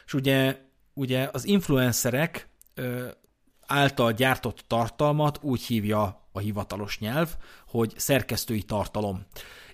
És 0.05 0.13
ugye, 0.13 0.57
ugye 0.93 1.30
az 1.31 1.45
influencerek 1.45 2.49
által 3.67 4.11
gyártott 4.11 4.63
tartalmat 4.67 5.39
úgy 5.41 5.61
hívja 5.61 6.27
a 6.31 6.39
hivatalos 6.39 6.99
nyelv, 6.99 7.29
hogy 7.67 7.93
szerkesztői 7.95 8.63
tartalom. 8.63 9.25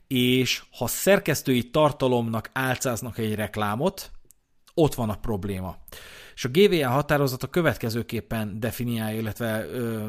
És 0.08 0.64
ha 0.78 0.88
szerkesztői 0.88 1.70
tartalomnak 1.70 2.50
álcáznak 2.54 3.18
egy 3.18 3.36
reklámot, 3.36 4.12
ott 4.74 4.94
van 4.94 5.10
a 5.10 5.16
probléma. 5.16 5.78
És 6.42 6.48
a 6.48 6.50
GVA 6.52 6.90
határozat 6.90 7.44
a 7.44 7.48
következőképpen 7.48 8.60
definiálja, 8.60 9.20
illetve 9.20 9.66
ö, 9.66 10.08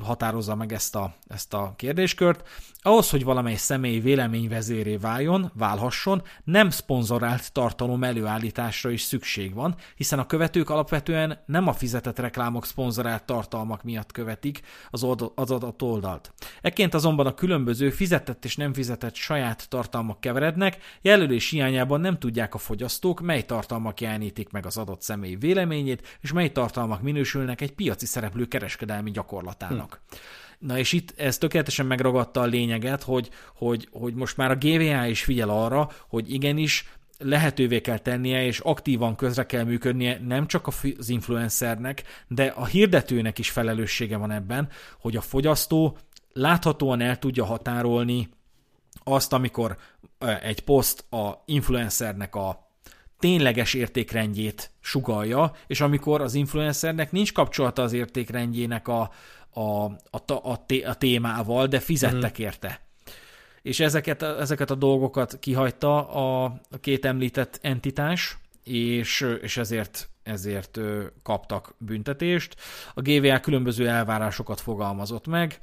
határozza 0.00 0.54
meg 0.54 0.72
ezt 0.72 0.96
a, 0.96 1.14
ezt 1.28 1.54
a 1.54 1.72
kérdéskört. 1.76 2.48
Ahhoz, 2.82 3.10
hogy 3.10 3.24
valamely 3.24 3.54
személy 3.54 3.98
véleményvezéré 3.98 4.96
váljon, 4.96 5.52
válhasson, 5.54 6.22
nem 6.44 6.70
szponzorált 6.70 7.52
tartalom 7.52 8.04
előállításra 8.04 8.90
is 8.90 9.00
szükség 9.00 9.54
van, 9.54 9.74
hiszen 9.96 10.18
a 10.18 10.26
követők 10.26 10.70
alapvetően 10.70 11.42
nem 11.46 11.68
a 11.68 11.72
fizetett 11.72 12.18
reklámok 12.18 12.66
szponzorált 12.66 13.24
tartalmak 13.24 13.82
miatt 13.82 14.12
követik 14.12 14.60
az, 14.90 15.02
adott 15.34 15.82
oldalt. 15.82 16.32
Ekként 16.60 16.94
azonban 16.94 17.26
a 17.26 17.34
különböző 17.34 17.90
fizetett 17.90 18.44
és 18.44 18.56
nem 18.56 18.72
fizetett 18.72 19.14
saját 19.14 19.68
tartalmak 19.68 20.20
keverednek, 20.20 20.78
jelölés 21.00 21.50
hiányában 21.50 22.00
nem 22.00 22.18
tudják 22.18 22.54
a 22.54 22.58
fogyasztók, 22.58 23.20
mely 23.20 23.42
tartalmak 23.42 24.00
jelenítik 24.00 24.50
meg 24.50 24.66
az 24.66 24.76
adott 24.76 25.02
személy 25.02 25.34
véleményét, 25.34 25.66
és 26.20 26.32
mely 26.32 26.52
tartalmak 26.52 27.02
minősülnek 27.02 27.60
egy 27.60 27.72
piaci 27.72 28.06
szereplő 28.06 28.46
kereskedelmi 28.46 29.10
gyakorlatának. 29.10 30.00
Hm. 30.08 30.16
Na 30.58 30.78
és 30.78 30.92
itt 30.92 31.14
ez 31.16 31.38
tökéletesen 31.38 31.86
megragadta 31.86 32.40
a 32.40 32.44
lényeget, 32.44 33.02
hogy, 33.02 33.30
hogy, 33.56 33.88
hogy 33.92 34.14
most 34.14 34.36
már 34.36 34.50
a 34.50 34.56
GVA 34.56 35.06
is 35.06 35.24
figyel 35.24 35.48
arra, 35.48 35.90
hogy 36.08 36.32
igenis 36.32 36.88
lehetővé 37.18 37.80
kell 37.80 37.98
tennie, 37.98 38.44
és 38.44 38.58
aktívan 38.58 39.16
közre 39.16 39.46
kell 39.46 39.64
működnie 39.64 40.18
nem 40.26 40.46
csak 40.46 40.66
az 40.66 41.08
influencernek, 41.08 42.02
de 42.28 42.46
a 42.46 42.66
hirdetőnek 42.66 43.38
is 43.38 43.50
felelőssége 43.50 44.16
van 44.16 44.30
ebben, 44.30 44.68
hogy 45.00 45.16
a 45.16 45.20
fogyasztó 45.20 45.96
láthatóan 46.32 47.00
el 47.00 47.18
tudja 47.18 47.44
határolni 47.44 48.28
azt, 49.04 49.32
amikor 49.32 49.76
egy 50.42 50.60
poszt 50.60 51.12
a 51.12 51.42
influencernek 51.44 52.34
a 52.34 52.67
tényleges 53.18 53.74
értékrendjét 53.74 54.70
sugalja, 54.80 55.52
és 55.66 55.80
amikor 55.80 56.20
az 56.20 56.34
influencernek 56.34 57.12
nincs 57.12 57.32
kapcsolata 57.32 57.82
az 57.82 57.92
értékrendjének 57.92 58.88
a, 58.88 59.10
a, 59.50 59.60
a, 59.60 60.22
a, 60.26 60.60
a 60.84 60.94
témával, 60.94 61.66
de 61.66 61.80
fizettek 61.80 62.30
uh-huh. 62.30 62.46
érte. 62.46 62.80
És 63.62 63.80
ezeket, 63.80 64.22
ezeket 64.22 64.70
a 64.70 64.74
dolgokat 64.74 65.38
kihagyta 65.38 66.08
a, 66.08 66.44
a 66.70 66.78
két 66.80 67.04
említett 67.04 67.58
entitás, 67.62 68.38
és, 68.64 69.26
és 69.42 69.56
ezért, 69.56 70.08
ezért 70.22 70.78
kaptak 71.22 71.74
büntetést. 71.78 72.56
A 72.94 73.00
GVA 73.00 73.40
különböző 73.40 73.88
elvárásokat 73.88 74.60
fogalmazott 74.60 75.26
meg, 75.26 75.60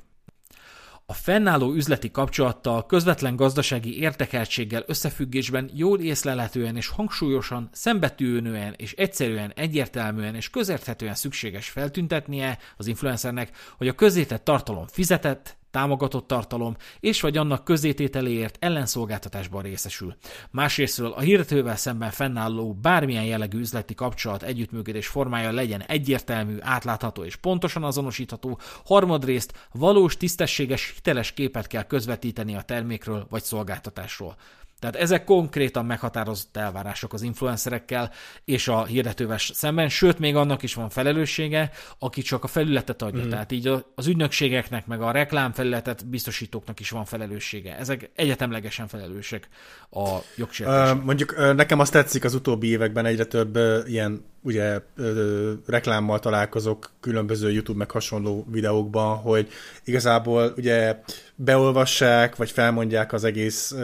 a 1.07 1.14
fennálló 1.14 1.73
üzleti 1.73 2.11
kapcsolattal, 2.11 2.86
közvetlen 2.86 3.36
gazdasági 3.36 3.99
értekeltséggel 3.99 4.84
összefüggésben 4.86 5.69
jól 5.73 5.99
észlelhetően 5.99 6.76
és 6.76 6.88
hangsúlyosan, 6.88 7.69
szembetűnően 7.72 8.73
és 8.77 8.94
egyszerűen, 8.94 9.53
egyértelműen 9.56 10.36
és 10.36 10.49
közérthetően 10.49 11.15
szükséges 11.15 11.69
feltüntetnie 11.69 12.57
az 12.77 12.88
influencernek, 12.88 13.57
hogy 13.77 13.88
a 13.88 13.94
közétett 13.94 14.44
tartalom 14.44 14.88
fizetett, 14.88 15.57
támogatott 15.76 16.27
tartalom, 16.27 16.76
és 16.99 17.22
vagy 17.22 17.38
annak 17.38 17.64
közétételéért 17.64 18.57
ellenszolgáltatásban 18.60 19.61
részesül. 19.61 20.15
Másrésztről 20.52 21.11
a 21.11 21.19
hirdetővel 21.19 21.76
szemben 21.76 22.11
fennálló 22.11 22.73
bármilyen 22.73 23.23
jellegű 23.23 23.60
üzleti 23.60 23.93
kapcsolat 23.93 24.43
együttműködés 24.43 25.07
formája 25.07 25.52
legyen 25.52 25.81
egyértelmű, 25.81 26.57
átlátható 26.60 27.23
és 27.23 27.35
pontosan 27.35 27.84
azonosítható, 27.84 28.60
harmadrészt 28.85 29.68
valós, 29.72 30.18
tisztességes, 30.18 30.91
hiteles 30.95 31.31
képet 31.31 31.68
kell 31.68 31.84
közvetíteni 31.84 32.56
a 32.56 32.61
termékről 32.61 33.27
vagy 33.30 33.43
szolgáltatásról. 33.43 34.35
Tehát 34.80 34.95
ezek 34.95 35.23
konkrétan 35.23 35.85
meghatározott 35.85 36.57
elvárások 36.57 37.14
az 37.14 37.22
influencerekkel 37.22 38.11
és 38.45 38.68
a 38.68 38.85
hirdetővel 38.85 39.38
szemben, 39.38 39.89
sőt, 39.89 40.19
még 40.19 40.35
annak 40.35 40.64
is 40.64 40.73
van 40.73 40.89
felelőssége, 40.89 41.72
aki 41.99 42.22
csak 42.22 42.43
a 42.43 42.47
felületet 42.47 43.02
adja. 43.02 43.26
Mm. 43.26 43.30
Tehát 43.30 43.52
így 43.52 43.72
az 43.95 44.07
ügynökségeknek, 44.07 44.88
meg 44.88 45.02
a 45.02 45.11
reklámfelületet 45.11 46.06
biztosítóknak 46.07 46.80
is 46.80 46.89
van 46.89 47.06
felelőssége. 47.06 47.77
Ezek 47.77 48.10
egyetemlegesen 48.15 48.88
felelősek 48.88 49.47
a 49.91 50.18
jogsértésre. 50.35 50.91
Uh, 50.91 51.03
mondjuk 51.03 51.53
nekem 51.56 51.80
azt 51.80 51.91
tetszik 51.91 52.23
az 52.23 52.34
utóbbi 52.34 52.68
években 52.68 53.06
egyre 53.06 53.26
több 53.26 53.57
ilyen 53.88 54.26
ugye 54.45 54.80
ö, 54.95 55.51
reklámmal 55.65 56.19
találkozok 56.19 56.91
különböző 56.99 57.51
YouTube 57.51 57.77
meg 57.77 57.91
hasonló 57.91 58.45
videókban, 58.51 59.17
hogy 59.17 59.47
igazából 59.84 60.53
ugye 60.57 60.99
beolvassák, 61.35 62.35
vagy 62.35 62.51
felmondják 62.51 63.13
az 63.13 63.23
egész 63.23 63.76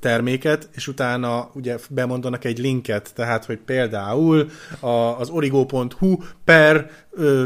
terméket, 0.00 0.68
és 0.72 0.88
utána 0.88 1.50
ugye 1.54 1.76
bemondanak 1.90 2.44
egy 2.44 2.58
linket, 2.58 3.14
tehát, 3.14 3.44
hogy 3.44 3.58
például 3.58 4.50
a, 4.80 4.88
az 4.88 5.28
origo.hu 5.28 6.16
per 6.44 6.90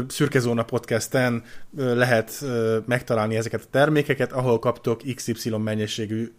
Szürkezóna 0.07 0.63
podcasten 0.63 1.43
lehet 1.75 2.45
megtalálni 2.85 3.35
ezeket 3.35 3.61
a 3.61 3.67
termékeket, 3.71 4.31
ahol 4.31 4.59
kaptok 4.59 5.01
XY 5.15 5.49
mennyiségű 5.49 6.31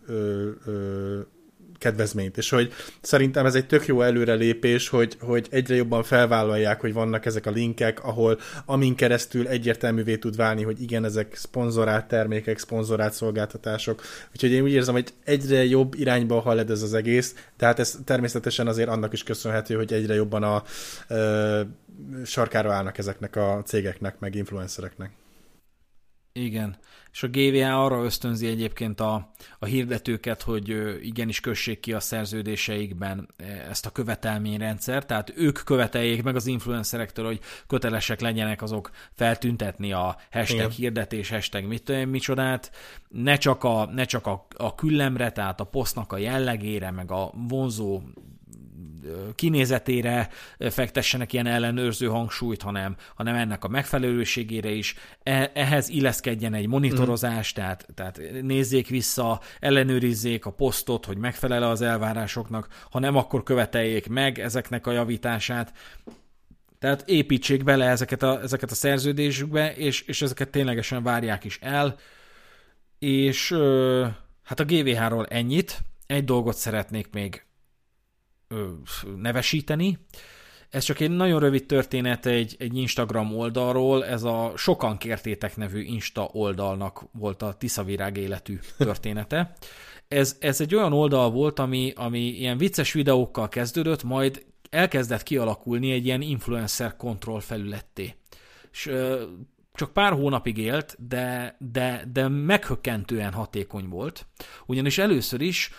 kedvezményt, 1.85 2.37
és 2.37 2.51
hogy 2.51 2.73
szerintem 3.01 3.47
ez 3.47 3.55
egy 3.55 3.67
tök 3.67 3.87
jó 3.87 4.03
előrelépés, 4.03 4.89
hogy, 4.89 5.17
hogy 5.21 5.47
egyre 5.51 5.75
jobban 5.75 6.03
felvállalják, 6.03 6.81
hogy 6.81 6.93
vannak 6.93 7.27
ezek 7.27 7.47
a 7.47 7.51
linkek, 7.51 8.05
ahol 8.05 8.39
amin 8.65 8.95
keresztül 8.95 9.49
egyértelművé 9.49 10.17
tud 10.17 10.37
válni, 10.37 10.63
hogy 10.63 10.83
igen, 10.83 11.05
ezek 11.05 11.35
szponzorált 11.35 12.07
termékek, 12.07 12.59
szponzorált 12.59 13.13
szolgáltatások, 13.13 14.03
úgyhogy 14.33 14.51
én 14.51 14.63
úgy 14.63 14.73
érzem, 14.73 14.95
hogy 14.95 15.13
egyre 15.25 15.65
jobb 15.65 15.95
irányba 15.95 16.41
halad 16.41 16.71
ez 16.71 16.83
az 16.83 16.95
egész, 16.95 17.35
tehát 17.57 17.79
ez 17.79 17.99
természetesen 18.05 18.67
azért 18.67 18.89
annak 18.89 19.13
is 19.13 19.23
köszönhető, 19.23 19.75
hogy 19.75 19.93
egyre 19.93 20.15
jobban 20.15 20.43
a 20.43 20.63
ö, 21.09 21.61
sarkára 22.25 22.73
állnak 22.73 22.99
ezeknek 22.99 23.37
a 23.37 23.63
cégeknek, 23.65 24.19
meg 24.19 24.35
influencereknek. 24.35 25.11
Igen 26.33 26.77
és 27.15 27.23
a 27.23 27.29
GVA 27.29 27.85
arra 27.85 28.05
ösztönzi 28.05 28.47
egyébként 28.47 29.01
a, 29.01 29.31
a 29.59 29.65
hirdetőket, 29.65 30.43
hogy 30.43 30.69
igenis 31.03 31.41
kössék 31.41 31.81
ki 31.81 31.93
a 31.93 32.01
szerződéseikben 32.01 33.29
ezt 33.69 33.87
a 33.87 33.91
követelményrendszer, 33.91 35.07
tehát 35.07 35.33
ők 35.37 35.61
követeljék 35.65 36.23
meg 36.23 36.37
az 36.37 36.47
influencerektől, 36.47 37.27
hogy 37.27 37.41
kötelesek 37.67 38.21
legyenek 38.21 38.63
azok 38.63 38.91
feltüntetni 39.13 39.93
a 39.93 40.17
hashtag 40.31 40.59
Igen. 40.59 40.71
hirdetés, 40.71 41.29
hashtag 41.29 41.65
mit, 41.65 42.07
micsodát, 42.07 42.71
ne 43.09 43.37
csak, 43.37 43.65
a, 43.65 43.91
ne 43.93 44.05
csak 44.05 44.27
a, 44.27 44.47
a 44.57 44.75
küllemre, 44.75 45.31
tehát 45.31 45.61
a 45.61 45.65
posztnak 45.65 46.13
a 46.13 46.19
jellegére, 46.19 46.91
meg 46.91 47.11
a 47.11 47.33
vonzó 47.49 48.01
kinézetére 49.35 50.29
fektessenek 50.59 51.33
ilyen 51.33 51.47
ellenőrző 51.47 52.07
hangsúlyt, 52.07 52.63
hanem, 52.63 52.97
hanem 53.15 53.35
ennek 53.35 53.65
a 53.65 53.69
megfelelőségére 53.69 54.71
is. 54.71 54.95
E, 55.23 55.51
ehhez 55.55 55.89
illeszkedjen 55.89 56.55
egy 56.55 56.67
monitorozás, 56.67 57.53
mm. 57.53 57.55
tehát, 57.55 57.87
tehát 57.95 58.21
nézzék 58.43 58.89
vissza, 58.89 59.41
ellenőrizzék 59.61 60.47
a 60.47 60.53
posztot, 60.53 61.05
hogy 61.05 61.17
megfelel 61.17 61.63
az 61.63 61.83
elvárásoknak, 61.83 62.69
ha 62.91 62.99
nem, 62.99 63.17
akkor 63.17 63.43
követeljék 63.43 64.09
meg 64.09 64.39
ezeknek 64.39 64.87
a 64.87 64.93
javítását. 64.93 65.73
Tehát 66.79 67.09
építsék 67.09 67.65
bele 67.65 67.89
ezeket 67.89 68.23
a, 68.23 68.43
ezeket 68.43 68.71
a 68.71 68.75
szerződésükbe, 68.75 69.75
és, 69.75 70.01
és 70.01 70.23
ezeket 70.23 70.51
ténylegesen 70.51 71.03
várják 71.03 71.45
is 71.45 71.59
el. 71.63 71.97
És 72.99 73.55
hát 74.43 74.61
a 74.61 74.65
GVH-ról 74.65 75.27
ennyit. 75.27 75.83
Egy 76.07 76.25
dolgot 76.25 76.57
szeretnék 76.57 77.09
még 77.13 77.45
nevesíteni. 79.17 79.99
Ez 80.71 80.85
csak 80.85 81.01
egy 81.01 81.11
nagyon 81.11 81.41
rövid 81.41 81.67
történet 81.67 82.27
egy, 82.27 82.57
egy 82.59 82.77
Instagram 82.77 83.37
oldalról, 83.37 84.05
ez 84.05 84.23
a 84.23 84.53
Sokan 84.57 84.99
kértétek 84.99 85.57
nevű 85.57 85.83
Insta 85.83 86.29
oldalnak 86.33 87.05
volt 87.13 87.43
a 87.43 87.53
Tiszavirág 87.53 88.17
életű 88.17 88.59
története. 88.79 89.53
Ez, 90.09 90.37
ez 90.41 90.61
egy 90.61 90.75
olyan 90.75 90.93
oldal 90.93 91.31
volt, 91.31 91.59
ami, 91.59 91.93
ami 91.97 92.21
ilyen 92.21 92.59
vicces 92.59 92.93
videókkal 92.93 93.49
kezdődött, 93.49 94.03
majd 94.03 94.45
elkezdett 94.71 95.23
kialakulni 95.23 95.93
egy 95.93 96.07
ilyen 96.07 96.21
influencer 96.21 96.97
kontroll 96.97 97.41
felületté. 97.41 98.15
És 98.73 98.91
csak 99.75 99.93
pár 99.93 100.13
hónapig 100.13 100.59
élt, 100.59 100.97
de, 101.09 101.57
de, 101.73 102.05
de 102.13 102.29
meghökkentően 102.29 103.33
hatékony 103.33 103.89
volt. 103.89 104.27
Ugyanis 104.67 104.99
először 104.99 105.41
is 105.41 105.71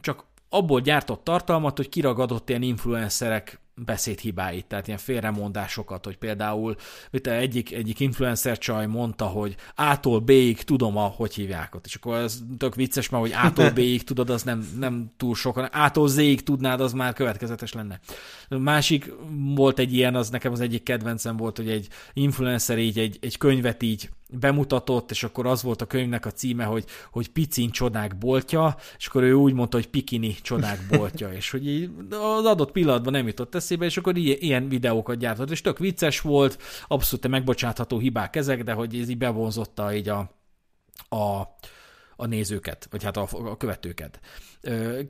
csak 0.00 0.24
abból 0.50 0.80
gyártott 0.80 1.24
tartalmat, 1.24 1.76
hogy 1.76 1.88
kiragadott 1.88 2.48
ilyen 2.48 2.62
influencerek 2.62 3.60
beszédhibáit, 3.84 4.66
tehát 4.66 4.86
ilyen 4.86 4.98
félremondásokat, 4.98 6.04
hogy 6.04 6.16
például 6.16 6.76
mit 7.10 7.26
egyik, 7.26 7.72
egyik 7.72 8.00
influencer 8.00 8.58
csaj 8.58 8.86
mondta, 8.86 9.24
hogy 9.24 9.54
A-tól 9.74 10.20
B-ig 10.20 10.62
tudom, 10.62 10.96
a, 10.96 11.06
hogy 11.06 11.34
hívják 11.34 11.74
ott, 11.74 11.86
és 11.86 11.94
akkor 11.94 12.16
ez 12.16 12.38
tök 12.58 12.74
vicces, 12.74 13.08
mert 13.08 13.22
hogy 13.22 13.32
A-tól 13.44 13.70
B-ig 13.80 14.04
tudod, 14.04 14.30
az 14.30 14.42
nem, 14.42 14.68
nem 14.78 15.12
túl 15.16 15.34
sokan, 15.34 15.64
A-tól 15.64 16.08
Z-ig 16.08 16.42
tudnád, 16.42 16.80
az 16.80 16.92
már 16.92 17.12
következetes 17.12 17.72
lenne. 17.72 18.00
Másik 18.48 19.12
volt 19.54 19.78
egy 19.78 19.94
ilyen, 19.94 20.14
az 20.14 20.30
nekem 20.30 20.52
az 20.52 20.60
egyik 20.60 20.82
kedvencem 20.82 21.36
volt, 21.36 21.56
hogy 21.56 21.70
egy 21.70 21.88
influencer 22.12 22.78
így 22.78 22.98
egy, 22.98 23.18
egy 23.20 23.38
könyvet 23.38 23.82
így 23.82 24.10
bemutatott, 24.32 25.10
és 25.10 25.22
akkor 25.24 25.46
az 25.46 25.62
volt 25.62 25.82
a 25.82 25.86
könyvnek 25.86 26.26
a 26.26 26.30
címe, 26.30 26.64
hogy, 26.64 26.84
hogy 27.10 27.28
Picin 27.28 27.70
csodák 27.70 28.18
boltja, 28.18 28.76
és 28.98 29.06
akkor 29.06 29.22
ő 29.22 29.32
úgy 29.32 29.52
mondta, 29.52 29.76
hogy 29.76 29.88
Pikini 29.88 30.36
csodák 30.42 30.80
boltja, 30.90 31.32
és 31.38 31.50
hogy 31.50 31.68
így 31.68 31.90
az 32.10 32.44
adott 32.44 32.72
pillanatban 32.72 33.12
nem 33.12 33.26
jutott 33.26 33.54
eszébe, 33.54 33.69
és 33.70 33.96
akkor 33.96 34.16
ilyen 34.16 34.68
videókat 34.68 35.18
gyártott, 35.18 35.50
és 35.50 35.60
tök 35.60 35.78
vicces 35.78 36.20
volt, 36.20 36.62
abszolút 36.88 37.28
megbocsátható 37.28 37.98
hibák 37.98 38.36
ezek, 38.36 38.62
de 38.62 38.72
hogy 38.72 38.98
ez 38.98 39.08
így 39.08 39.18
bevonzotta 39.18 39.94
így 39.94 40.08
a, 40.08 40.18
a, 41.08 41.40
a 42.16 42.26
nézőket, 42.26 42.88
vagy 42.90 43.02
hát 43.02 43.16
a, 43.16 43.28
a 43.32 43.56
követőket. 43.56 44.20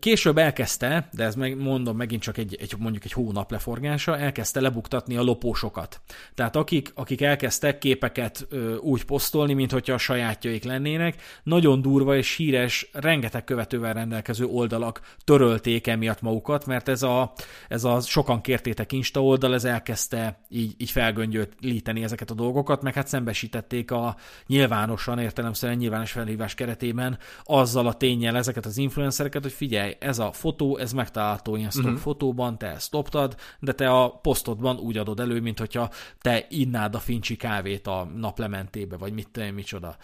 Később 0.01 0.39
elkezdte, 0.39 1.09
de 1.13 1.25
ez 1.25 1.35
meg, 1.35 1.57
mondom 1.57 1.97
megint 1.97 2.23
csak 2.23 2.39
egy, 2.39 2.57
egy, 2.61 2.75
mondjuk 2.79 3.05
egy 3.05 3.13
hónap 3.13 3.51
leforgása, 3.51 4.19
elkezdte 4.19 4.61
lebuktatni 4.61 5.17
a 5.17 5.23
lopósokat. 5.23 6.01
Tehát 6.35 6.57
akik, 6.57 6.93
akik 6.95 7.21
elkezdtek 7.21 7.79
képeket 7.79 8.47
úgy 8.81 9.05
posztolni, 9.05 9.53
mint 9.53 9.73
hogyha 9.73 9.95
a 9.95 9.99
sajátjaik 9.99 10.65
lennének, 10.65 11.23
nagyon 11.43 11.83
durva 11.83 12.17
és 12.17 12.37
híres, 12.37 12.91
rengeteg 12.93 13.45
követővel 13.45 13.93
rendelkező 13.93 14.45
oldalak 14.45 15.01
törölték 15.25 15.87
emiatt 15.87 16.21
magukat, 16.21 16.67
mert 16.67 16.89
ez 16.89 17.03
a, 17.03 17.33
ez 17.69 17.85
a 17.85 18.01
sokan 18.01 18.41
kértétek 18.41 18.93
Insta 18.93 19.25
oldal, 19.25 19.55
ez 19.55 19.65
elkezdte 19.65 20.41
így, 20.49 20.75
így 20.79 20.91
felgöngyölíteni 20.91 22.03
ezeket 22.03 22.31
a 22.31 22.35
dolgokat, 22.35 22.83
meg 22.83 22.95
hát 22.95 23.09
szembesítették 23.09 23.91
a 23.91 24.17
nyilvánosan, 24.47 25.19
értelemszerűen 25.19 25.79
nyilvános 25.79 26.13
felhívás 26.13 26.55
keretében 26.55 27.19
azzal 27.45 27.87
a 27.87 27.95
tényel 27.95 28.37
ezeket 28.37 28.67
az 28.67 28.79
influencereket, 28.79 29.40
neked, 29.41 29.59
hogy 29.59 29.69
figyelj, 29.69 29.97
ez 29.99 30.19
a 30.19 30.33
fotó, 30.33 30.77
ez 30.77 30.93
megtalálható 30.93 31.57
ilyen 31.57 31.71
stock 31.71 31.87
uh-huh. 31.87 32.01
fotóban, 32.01 32.59
te 32.59 32.67
ezt 32.67 32.93
loptad, 32.93 33.37
de 33.61 33.73
te 33.73 33.91
a 33.91 34.11
posztodban 34.11 34.77
úgy 34.79 34.99
adod 34.99 35.21
elő, 35.21 35.41
mint 35.41 35.59
hogyha 35.59 35.91
te 36.21 36.47
innád 36.49 36.95
a 36.95 36.99
fincsi 36.99 37.37
kávét 37.37 37.87
a 37.87 38.09
naplementébe, 38.15 38.97
vagy 38.97 39.13
mit 39.13 39.29
te, 39.29 39.51
micsoda. 39.51 39.97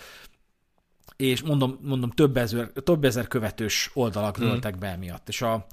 és 1.17 1.43
mondom, 1.43 1.79
mondom 1.83 2.11
több, 2.11 2.37
ezer, 2.37 2.71
több 2.85 3.05
ezer 3.05 3.29
követős 3.29 3.91
oldalak 3.95 4.39
dőltek 4.39 4.77
mm. 4.77 4.79
be 4.79 4.89
emiatt. 4.89 5.29
És 5.29 5.43
a, 5.43 5.67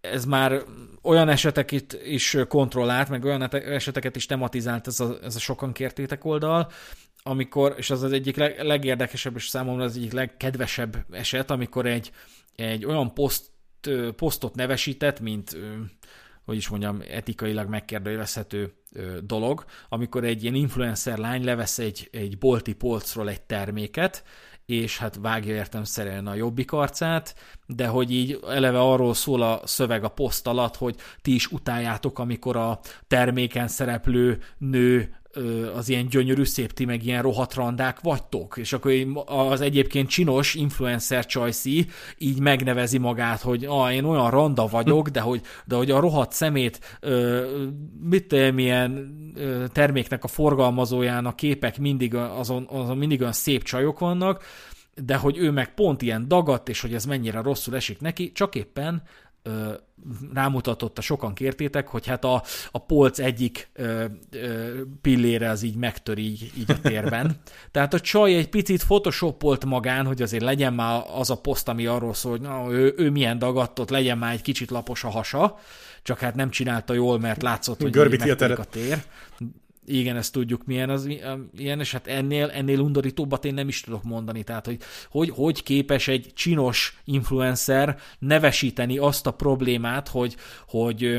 ez 0.00 0.24
már 0.24 0.62
olyan 1.02 1.28
eseteket 1.28 1.98
is 2.04 2.36
kontrollált, 2.48 3.08
meg 3.08 3.24
olyan 3.24 3.42
eseteket 3.52 4.16
is 4.16 4.26
tematizált 4.26 4.86
ez 4.86 5.00
a, 5.00 5.16
ez 5.22 5.36
a 5.36 5.38
sokan 5.38 5.72
kértétek 5.72 6.24
oldal, 6.24 6.70
amikor, 7.28 7.74
és 7.76 7.90
az 7.90 8.02
az 8.02 8.12
egyik 8.12 8.36
leg, 8.36 8.62
legérdekesebb, 8.62 9.36
és 9.36 9.48
számomra 9.48 9.84
az 9.84 9.96
egyik 9.96 10.12
legkedvesebb 10.12 11.04
eset, 11.10 11.50
amikor 11.50 11.86
egy, 11.86 12.10
egy 12.56 12.84
olyan 12.84 13.14
poszt, 13.14 13.50
posztot 14.16 14.54
nevesített, 14.54 15.20
mint 15.20 15.56
hogy 16.44 16.56
is 16.56 16.68
mondjam, 16.68 17.02
etikailag 17.10 17.68
megkérdőjelezhető 17.68 18.72
dolog, 19.22 19.64
amikor 19.88 20.24
egy 20.24 20.42
ilyen 20.42 20.54
influencer 20.54 21.18
lány 21.18 21.44
levesz 21.44 21.78
egy, 21.78 22.08
egy 22.12 22.38
bolti 22.38 22.72
polcról 22.72 23.28
egy 23.28 23.40
terméket, 23.40 24.24
és 24.66 24.98
hát 24.98 25.18
vágja 25.20 25.54
értemszerűen 25.54 26.26
a 26.26 26.34
jobbik 26.34 26.72
arcát, 26.72 27.34
de 27.66 27.86
hogy 27.86 28.10
így 28.10 28.38
eleve 28.48 28.80
arról 28.80 29.14
szól 29.14 29.42
a 29.42 29.60
szöveg 29.64 30.04
a 30.04 30.08
poszt 30.08 30.46
alatt, 30.46 30.76
hogy 30.76 30.96
ti 31.22 31.34
is 31.34 31.46
utáljátok, 31.46 32.18
amikor 32.18 32.56
a 32.56 32.80
terméken 33.06 33.68
szereplő 33.68 34.38
nő 34.58 35.18
az 35.74 35.88
ilyen 35.88 36.08
gyönyörű 36.08 36.44
szép, 36.44 36.72
ti 36.72 36.84
meg 36.84 37.04
ilyen 37.04 37.22
rohadt 37.22 37.54
randák 37.54 38.00
vagytok, 38.00 38.56
és 38.56 38.72
akkor 38.72 38.92
az 39.26 39.60
egyébként 39.60 40.08
csinos 40.08 40.54
influencer 40.54 41.26
csajszi 41.26 41.86
így 42.18 42.40
megnevezi 42.40 42.98
magát, 42.98 43.40
hogy 43.40 43.64
ah, 43.64 43.94
én 43.94 44.04
olyan 44.04 44.30
randa 44.30 44.66
vagyok, 44.66 45.08
de 45.08 45.20
hogy, 45.20 45.40
de 45.64 45.76
hogy 45.76 45.90
a 45.90 46.00
rohadt 46.00 46.32
szemét 46.32 46.98
mit 48.02 48.26
tudom, 48.26 48.54
milyen 48.54 49.12
terméknek 49.72 50.24
a 50.24 50.28
forgalmazójának 50.28 51.36
képek 51.36 51.78
mindig 51.78 52.14
azon, 52.14 52.66
azon 52.70 52.96
mindig 52.96 53.20
olyan 53.20 53.32
szép 53.32 53.62
csajok 53.62 53.98
vannak, 53.98 54.44
de 55.04 55.16
hogy 55.16 55.38
ő 55.38 55.50
meg 55.50 55.74
pont 55.74 56.02
ilyen 56.02 56.28
dagadt, 56.28 56.68
és 56.68 56.80
hogy 56.80 56.94
ez 56.94 57.04
mennyire 57.04 57.40
rosszul 57.40 57.76
esik 57.76 58.00
neki, 58.00 58.32
csak 58.32 58.54
éppen 58.54 59.02
ö, 59.48 59.72
rámutatott, 60.34 60.98
a 60.98 61.00
sokan 61.00 61.34
kértétek, 61.34 61.88
hogy 61.88 62.06
hát 62.06 62.24
a, 62.24 62.42
a 62.70 62.78
polc 62.78 63.18
egyik 63.18 63.68
ö, 63.72 64.04
ö, 64.30 64.80
pillére 65.00 65.50
az 65.50 65.62
így 65.62 65.76
megtör 65.76 66.18
így, 66.18 66.52
így 66.58 66.70
a 66.70 66.80
térben. 66.80 67.36
Tehát 67.72 67.94
a 67.94 68.00
csaj 68.00 68.34
egy 68.34 68.48
picit 68.48 68.84
photoshopolt 68.84 69.64
magán, 69.64 70.06
hogy 70.06 70.22
azért 70.22 70.42
legyen 70.42 70.74
már 70.74 71.02
az 71.14 71.30
a 71.30 71.36
poszt, 71.36 71.68
ami 71.68 71.86
arról 71.86 72.14
szól, 72.14 72.30
hogy 72.30 72.40
na, 72.40 72.70
ő, 72.70 72.94
ő 72.96 73.10
milyen 73.10 73.38
dagadtott, 73.38 73.90
legyen 73.90 74.18
már 74.18 74.32
egy 74.32 74.42
kicsit 74.42 74.70
lapos 74.70 75.04
a 75.04 75.08
hasa, 75.08 75.58
csak 76.02 76.18
hát 76.18 76.34
nem 76.34 76.50
csinálta 76.50 76.92
jól, 76.92 77.18
mert 77.18 77.42
látszott, 77.42 77.82
hogy 77.82 77.90
Görbíti 77.90 78.30
a, 78.30 78.58
a 78.58 78.64
tér 78.64 79.02
igen, 79.88 80.16
ezt 80.16 80.32
tudjuk 80.32 80.64
milyen 80.64 80.90
az 80.90 81.06
ilyen, 81.56 81.80
és 81.80 81.92
hát 81.92 82.06
ennél, 82.06 82.50
ennél 82.50 82.80
undorítóbbat 82.80 83.44
én 83.44 83.54
nem 83.54 83.68
is 83.68 83.80
tudok 83.80 84.02
mondani, 84.02 84.42
tehát 84.42 84.66
hogy, 84.66 84.78
hogy 85.10 85.30
hogy 85.30 85.62
képes 85.62 86.08
egy 86.08 86.30
csinos 86.34 87.00
influencer 87.04 87.98
nevesíteni 88.18 88.98
azt 88.98 89.26
a 89.26 89.30
problémát, 89.30 90.08
hogy, 90.08 90.36
hogy, 90.66 91.18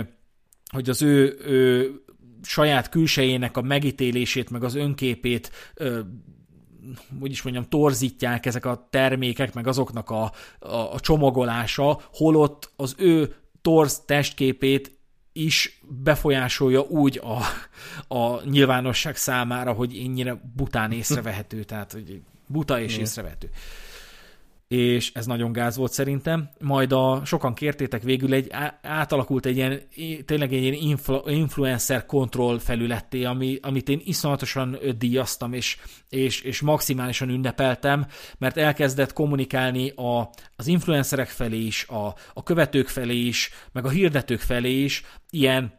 hogy 0.71 0.89
az 0.89 1.01
ő, 1.01 1.37
ő 1.45 1.91
saját 2.41 2.89
külsejének 2.89 3.57
a 3.57 3.61
megítélését, 3.61 4.49
meg 4.49 4.63
az 4.63 4.75
önképét 4.75 5.51
hogy 7.19 7.31
is 7.31 7.41
mondjam, 7.41 7.65
torzítják 7.69 8.45
ezek 8.45 8.65
a 8.65 8.87
termékek, 8.89 9.53
meg 9.53 9.67
azoknak 9.67 10.09
a, 10.09 10.31
a, 10.59 10.93
a 10.93 10.99
csomagolása, 10.99 12.01
holott 12.13 12.71
az 12.75 12.95
ő 12.97 13.35
torz 13.61 13.99
testképét 14.05 14.98
is 15.39 15.81
befolyásolja 16.03 16.81
úgy 16.81 17.21
a, 17.23 17.37
a 18.15 18.43
nyilvánosság 18.43 19.15
számára, 19.15 19.71
hogy 19.71 19.97
ennyire 20.03 20.41
bután 20.55 20.91
észrevehető, 20.91 21.63
tehát 21.63 21.91
hogy 21.91 22.21
buta 22.47 22.81
és 22.81 22.97
észrevehető 22.97 23.49
és 24.69 25.11
ez 25.13 25.25
nagyon 25.25 25.51
gáz 25.51 25.77
volt 25.77 25.91
szerintem. 25.91 26.49
Majd 26.59 26.91
a 26.91 27.21
sokan 27.25 27.53
kértétek 27.53 28.03
végül 28.03 28.33
egy 28.33 28.51
átalakult 28.81 29.45
egy 29.45 29.55
ilyen, 29.55 29.81
tényleg 30.25 30.53
egy 30.53 30.61
ilyen 30.61 30.73
influ, 30.73 31.29
influencer 31.29 32.05
kontroll 32.05 32.59
felületté, 32.59 33.23
ami, 33.23 33.57
amit 33.61 33.89
én 33.89 34.01
iszonyatosan 34.03 34.77
díjaztam, 34.97 35.53
és, 35.53 35.77
és, 36.09 36.41
és 36.41 36.61
maximálisan 36.61 37.29
ünnepeltem, 37.29 38.07
mert 38.37 38.57
elkezdett 38.57 39.13
kommunikálni 39.13 39.89
a, 39.89 40.29
az 40.55 40.67
influencerek 40.67 41.27
felé 41.27 41.59
is, 41.59 41.87
a, 41.87 42.15
a 42.33 42.43
követők 42.43 42.87
felé 42.87 43.15
is, 43.15 43.49
meg 43.71 43.85
a 43.85 43.89
hirdetők 43.89 44.39
felé 44.39 44.83
is, 44.83 45.03
ilyen 45.29 45.78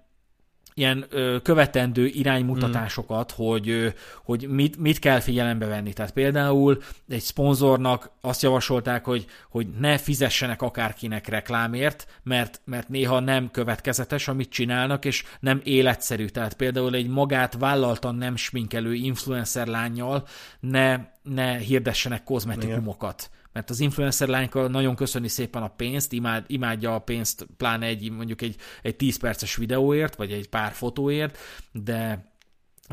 ilyen 0.80 1.04
ö, 1.10 1.36
követendő 1.42 2.06
iránymutatásokat, 2.06 3.32
mm. 3.32 3.44
hogy, 3.44 3.68
ö, 3.68 3.88
hogy 4.24 4.48
mit, 4.48 4.78
mit 4.78 4.98
kell 4.98 5.20
figyelembe 5.20 5.66
venni. 5.66 5.92
Tehát 5.92 6.12
például 6.12 6.82
egy 7.08 7.20
szponzornak 7.20 8.10
azt 8.20 8.42
javasolták, 8.42 9.04
hogy, 9.04 9.26
hogy 9.48 9.66
ne 9.78 9.98
fizessenek 9.98 10.62
akárkinek 10.62 11.28
reklámért, 11.28 12.06
mert, 12.22 12.60
mert 12.64 12.88
néha 12.88 13.20
nem 13.20 13.50
következetes, 13.50 14.28
amit 14.28 14.50
csinálnak, 14.50 15.04
és 15.04 15.24
nem 15.40 15.60
életszerű. 15.64 16.26
Tehát 16.26 16.54
például 16.54 16.94
egy 16.94 17.08
magát 17.08 17.56
vállaltan 17.58 18.14
nem 18.14 18.36
sminkelő 18.36 18.94
influencer 18.94 19.66
lányjal 19.66 20.26
ne, 20.60 20.98
ne 21.22 21.56
hirdessenek 21.56 22.24
kozmetikumokat. 22.24 23.28
Igen 23.30 23.39
mert 23.52 23.70
az 23.70 23.80
influencer 23.80 24.28
lányka 24.28 24.68
nagyon 24.68 24.94
köszöni 24.94 25.28
szépen 25.28 25.62
a 25.62 25.68
pénzt, 25.68 26.12
imád, 26.12 26.44
imádja 26.46 26.94
a 26.94 26.98
pénzt, 26.98 27.46
pláne 27.56 27.86
egy 27.86 28.10
mondjuk 28.10 28.42
egy, 28.42 28.56
egy 28.82 28.96
10 28.96 29.18
perces 29.18 29.56
videóért, 29.56 30.16
vagy 30.16 30.32
egy 30.32 30.48
pár 30.48 30.72
fotóért, 30.72 31.38
de 31.72 32.28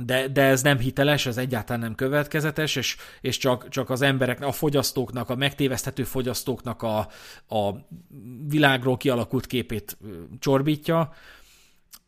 de, 0.06 0.28
de 0.28 0.42
ez 0.42 0.62
nem 0.62 0.78
hiteles, 0.78 1.26
ez 1.26 1.38
egyáltalán 1.38 1.82
nem 1.82 1.96
következetes, 1.96 2.76
és, 2.76 2.96
és 3.22 3.38
csak, 3.38 3.70
csak 3.70 3.90
az 3.90 4.02
emberek, 4.02 4.42
a 4.42 4.52
fogyasztóknak, 4.52 5.30
a 5.30 5.36
megtéveszthető 5.36 6.04
fogyasztóknak 6.04 6.82
a, 6.82 6.98
a 7.48 7.88
világról 8.48 8.98
kialakult 8.98 9.46
képét 9.46 9.98
csorbítja. 10.40 11.14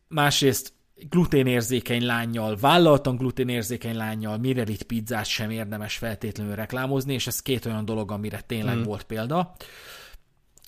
Másrészt 0.08 0.72
gluténérzékeny 1.08 2.06
lányjal, 2.06 2.56
vállaltan 2.56 3.16
gluténérzékeny 3.16 3.96
lányjal 3.96 4.38
Mirelit 4.38 4.82
pizzát 4.82 5.26
sem 5.26 5.50
érdemes 5.50 5.96
feltétlenül 5.96 6.54
reklámozni, 6.54 7.12
és 7.12 7.26
ez 7.26 7.42
két 7.42 7.66
olyan 7.66 7.84
dolog, 7.84 8.10
amire 8.10 8.40
tényleg 8.40 8.76
mm. 8.76 8.82
volt 8.82 9.02
példa 9.02 9.54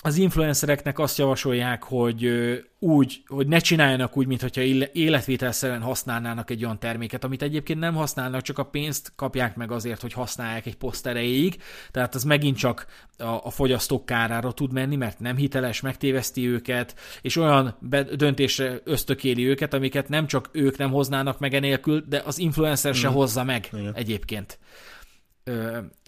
az 0.04 0.16
influencereknek 0.16 0.98
azt 0.98 1.18
javasolják, 1.18 1.82
hogy 1.82 2.30
úgy, 2.78 3.22
hogy 3.26 3.46
ne 3.46 3.58
csináljanak 3.58 4.16
úgy, 4.16 4.26
mintha 4.26 4.60
életvételszerűen 4.92 5.80
használnának 5.80 6.50
egy 6.50 6.64
olyan 6.64 6.78
terméket, 6.78 7.24
amit 7.24 7.42
egyébként 7.42 7.78
nem 7.78 7.94
használnak, 7.94 8.42
csak 8.42 8.58
a 8.58 8.64
pénzt 8.64 9.12
kapják 9.16 9.56
meg 9.56 9.70
azért, 9.70 10.00
hogy 10.00 10.12
használják 10.12 10.66
egy 10.66 10.76
poszt 10.76 11.06
erejéig, 11.06 11.62
tehát 11.90 12.14
az 12.14 12.24
megint 12.24 12.56
csak 12.56 12.86
a, 13.18 13.24
a 13.24 13.50
fogyasztók 13.50 14.06
kárára 14.06 14.52
tud 14.52 14.72
menni, 14.72 14.96
mert 14.96 15.20
nem 15.20 15.36
hiteles, 15.36 15.80
megtéveszti 15.80 16.48
őket, 16.48 16.94
és 17.20 17.36
olyan 17.36 17.76
döntésre 18.12 18.80
ösztökéli 18.84 19.48
őket, 19.48 19.74
amiket 19.74 20.08
nem 20.08 20.26
csak 20.26 20.48
ők 20.52 20.78
nem 20.78 20.90
hoznának 20.90 21.38
meg 21.38 21.54
enélkül, 21.54 22.04
de 22.08 22.22
az 22.24 22.38
influencer 22.38 22.94
se 22.94 23.08
mm. 23.08 23.12
hozza 23.12 23.44
meg 23.44 23.68
Igen. 23.72 23.94
egyébként 23.94 24.58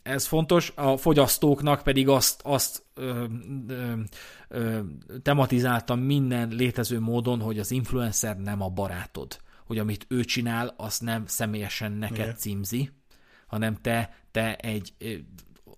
ez 0.04 0.26
fontos, 0.26 0.72
a 0.74 0.96
fogyasztóknak 0.96 1.82
pedig 1.82 2.08
azt, 2.08 2.40
azt 2.44 2.82
ö, 2.94 3.24
ö, 3.68 3.92
ö, 4.48 4.80
tematizáltam 5.22 6.00
minden 6.00 6.48
létező 6.48 7.00
módon, 7.00 7.40
hogy 7.40 7.58
az 7.58 7.70
influencer 7.70 8.38
nem 8.38 8.62
a 8.62 8.68
barátod. 8.68 9.38
Hogy 9.66 9.78
amit 9.78 10.06
ő 10.08 10.24
csinál, 10.24 10.74
azt 10.76 11.02
nem 11.02 11.26
személyesen 11.26 11.92
neked 11.92 12.16
Igen. 12.18 12.36
címzi, 12.36 12.90
hanem 13.46 13.76
te, 13.80 14.14
te 14.30 14.56
egy, 14.56 14.92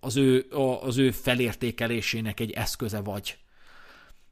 az 0.00 0.16
ő, 0.16 0.46
az 0.80 0.98
ő 0.98 1.10
felértékelésének 1.10 2.40
egy 2.40 2.50
eszköze 2.50 3.00
vagy. 3.00 3.38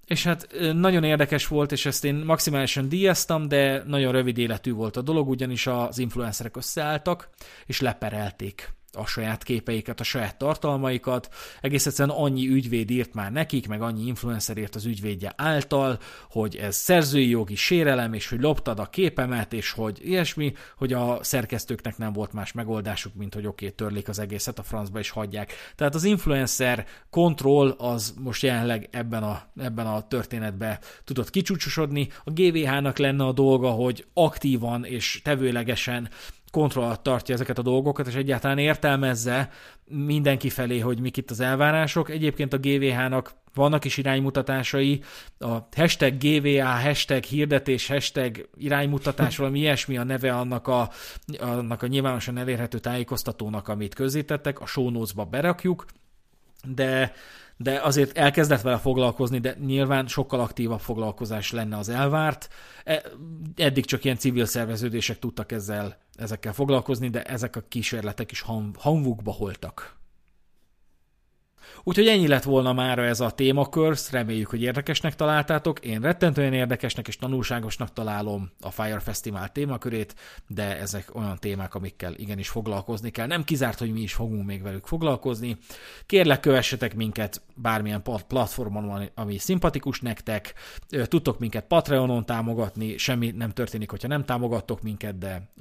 És 0.06 0.24
hát 0.24 0.48
nagyon 0.72 1.04
érdekes 1.04 1.46
volt, 1.46 1.72
és 1.72 1.86
ezt 1.86 2.04
én 2.04 2.14
maximálisan 2.14 2.88
díjaztam, 2.88 3.48
de 3.48 3.82
nagyon 3.86 4.12
rövid 4.12 4.38
életű 4.38 4.72
volt 4.72 4.96
a 4.96 5.02
dolog, 5.02 5.28
ugyanis 5.28 5.66
az 5.66 5.98
influencerek 5.98 6.56
összeálltak, 6.56 7.28
és 7.66 7.80
leperelték 7.80 8.72
a 8.96 9.06
saját 9.06 9.42
képeiket, 9.42 10.00
a 10.00 10.04
saját 10.04 10.36
tartalmaikat, 10.36 11.28
egész 11.60 11.86
egyszerűen 11.86 12.16
annyi 12.16 12.48
ügyvéd 12.48 12.90
írt 12.90 13.14
már 13.14 13.32
nekik, 13.32 13.68
meg 13.68 13.82
annyi 13.82 14.06
influencer 14.06 14.56
írt 14.56 14.74
az 14.74 14.84
ügyvédje 14.84 15.32
által, 15.36 15.98
hogy 16.30 16.56
ez 16.56 16.76
szerzői 16.76 17.28
jogi 17.28 17.54
sérelem, 17.54 18.12
és 18.12 18.28
hogy 18.28 18.40
loptad 18.40 18.78
a 18.78 18.86
képemet, 18.86 19.52
és 19.52 19.70
hogy 19.70 20.00
ilyesmi, 20.02 20.52
hogy 20.76 20.92
a 20.92 21.18
szerkesztőknek 21.22 21.96
nem 21.96 22.12
volt 22.12 22.32
más 22.32 22.52
megoldásuk, 22.52 23.14
mint 23.14 23.34
hogy 23.34 23.46
oké, 23.46 23.64
okay, 23.64 23.76
törlik 23.76 24.08
az 24.08 24.18
egészet 24.18 24.58
a 24.58 24.62
francba 24.62 24.98
és 24.98 25.10
hagyják. 25.10 25.52
Tehát 25.76 25.94
az 25.94 26.04
influencer 26.04 26.86
kontroll 27.10 27.70
az 27.70 28.14
most 28.18 28.42
jelenleg 28.42 28.88
ebben 28.90 29.22
a, 29.22 29.42
ebben 29.56 29.86
a 29.86 30.06
történetben 30.08 30.78
tudott 31.04 31.30
kicsúcsosodni. 31.30 32.08
A 32.24 32.30
GVH-nak 32.30 32.98
lenne 32.98 33.24
a 33.24 33.32
dolga, 33.32 33.70
hogy 33.70 34.06
aktívan 34.14 34.84
és 34.84 35.20
tevőlegesen 35.24 36.08
kontroll 36.54 36.84
alatt 36.84 37.02
tartja 37.02 37.34
ezeket 37.34 37.58
a 37.58 37.62
dolgokat, 37.62 38.06
és 38.06 38.14
egyáltalán 38.14 38.58
értelmezze 38.58 39.50
mindenki 39.84 40.48
felé, 40.48 40.78
hogy 40.78 41.00
mik 41.00 41.16
itt 41.16 41.30
az 41.30 41.40
elvárások. 41.40 42.10
Egyébként 42.10 42.52
a 42.52 42.58
GVH-nak 42.58 43.32
vannak 43.54 43.84
is 43.84 43.96
iránymutatásai, 43.96 45.02
a 45.38 45.58
hashtag 45.76 46.16
GVA, 46.18 46.64
hashtag 46.64 47.22
hirdetés, 47.22 47.86
hashtag 47.86 48.48
iránymutatás, 48.56 49.36
valami 49.36 49.58
ilyesmi 49.58 49.96
a 49.96 50.04
neve 50.04 50.32
annak 50.32 50.68
a, 50.68 50.90
annak 51.38 51.82
a 51.82 51.86
nyilvánosan 51.86 52.38
elérhető 52.38 52.78
tájékoztatónak, 52.78 53.68
amit 53.68 53.94
közzétettek, 53.94 54.60
a 54.60 54.66
show 54.66 54.90
notes-ba 54.90 55.24
berakjuk, 55.24 55.84
de 56.64 57.12
de 57.56 57.80
azért 57.80 58.18
elkezdett 58.18 58.60
vele 58.60 58.78
foglalkozni, 58.78 59.38
de 59.38 59.56
nyilván 59.60 60.06
sokkal 60.06 60.40
aktívabb 60.40 60.80
foglalkozás 60.80 61.52
lenne 61.52 61.76
az 61.76 61.88
elvárt. 61.88 62.48
E, 62.84 63.02
eddig 63.56 63.84
csak 63.84 64.04
ilyen 64.04 64.18
civil 64.18 64.44
szerveződések 64.44 65.18
tudtak 65.18 65.52
ezzel, 65.52 65.98
ezekkel 66.16 66.52
foglalkozni, 66.52 67.08
de 67.08 67.22
ezek 67.22 67.56
a 67.56 67.64
kísérletek 67.68 68.30
is 68.30 68.44
hangvukba 68.78 69.32
holtak. 69.32 69.96
Úgyhogy 71.86 72.08
ennyi 72.08 72.28
lett 72.28 72.42
volna 72.42 72.72
már 72.72 72.98
ez 72.98 73.20
a 73.20 73.30
témakör, 73.30 73.96
reméljük, 74.10 74.48
hogy 74.48 74.62
érdekesnek 74.62 75.14
találtátok. 75.14 75.80
Én 75.80 76.00
rettentően 76.00 76.52
érdekesnek 76.52 77.08
és 77.08 77.16
tanulságosnak 77.16 77.92
találom 77.92 78.50
a 78.60 78.70
Fire 78.70 78.98
Festival 78.98 79.48
témakörét, 79.48 80.14
de 80.48 80.78
ezek 80.78 81.14
olyan 81.14 81.38
témák, 81.38 81.74
amikkel 81.74 82.14
igenis 82.16 82.48
foglalkozni 82.48 83.10
kell. 83.10 83.26
Nem 83.26 83.44
kizárt, 83.44 83.78
hogy 83.78 83.92
mi 83.92 84.00
is 84.00 84.12
fogunk 84.12 84.46
még 84.46 84.62
velük 84.62 84.86
foglalkozni. 84.86 85.56
Kérlek, 86.06 86.40
kövessetek 86.40 86.94
minket 86.94 87.42
bármilyen 87.54 88.02
platformon, 88.28 89.10
ami 89.14 89.38
szimpatikus 89.38 90.00
nektek. 90.00 90.54
Tudtok 90.88 91.38
minket 91.38 91.66
Patreonon 91.66 92.26
támogatni, 92.26 92.96
semmi 92.96 93.30
nem 93.30 93.50
történik, 93.50 93.90
hogyha 93.90 94.08
nem 94.08 94.24
támogattok 94.24 94.82
minket, 94.82 95.18
de 95.18 95.52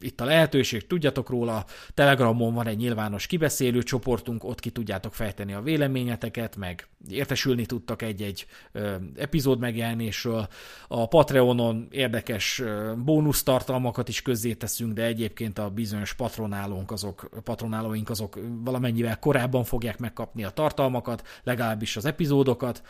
itt 0.00 0.20
a 0.20 0.24
lehetőség, 0.24 0.86
tudjatok 0.86 1.28
róla, 1.28 1.64
Telegramon 1.94 2.54
van 2.54 2.66
egy 2.66 2.76
nyilvános 2.76 3.26
kibeszélő 3.26 3.82
csoportunk, 3.82 4.44
ott 4.44 4.60
ki 4.60 4.70
tudjátok 4.70 5.14
fejteni 5.14 5.52
a 5.52 5.60
véleményeteket, 5.60 6.56
meg 6.56 6.88
értesülni 7.08 7.66
tudtak 7.66 8.02
egy-egy 8.02 8.46
ö, 8.72 8.94
epizód 9.16 9.58
megjelenésről. 9.58 10.48
A 10.88 11.08
Patreonon 11.08 11.86
érdekes 11.90 12.62
bónusz 13.04 13.42
tartalmakat 13.42 14.08
is 14.08 14.22
teszünk, 14.58 14.92
de 14.92 15.04
egyébként 15.04 15.58
a 15.58 15.70
bizonyos 15.70 16.14
patronálónk 16.14 16.90
azok, 16.90 17.28
patronálóink 17.44 18.10
azok 18.10 18.38
valamennyivel 18.64 19.18
korábban 19.18 19.64
fogják 19.64 19.98
megkapni 19.98 20.44
a 20.44 20.50
tartalmakat, 20.50 21.26
legalábbis 21.42 21.96
az 21.96 22.04
epizódokat, 22.04 22.82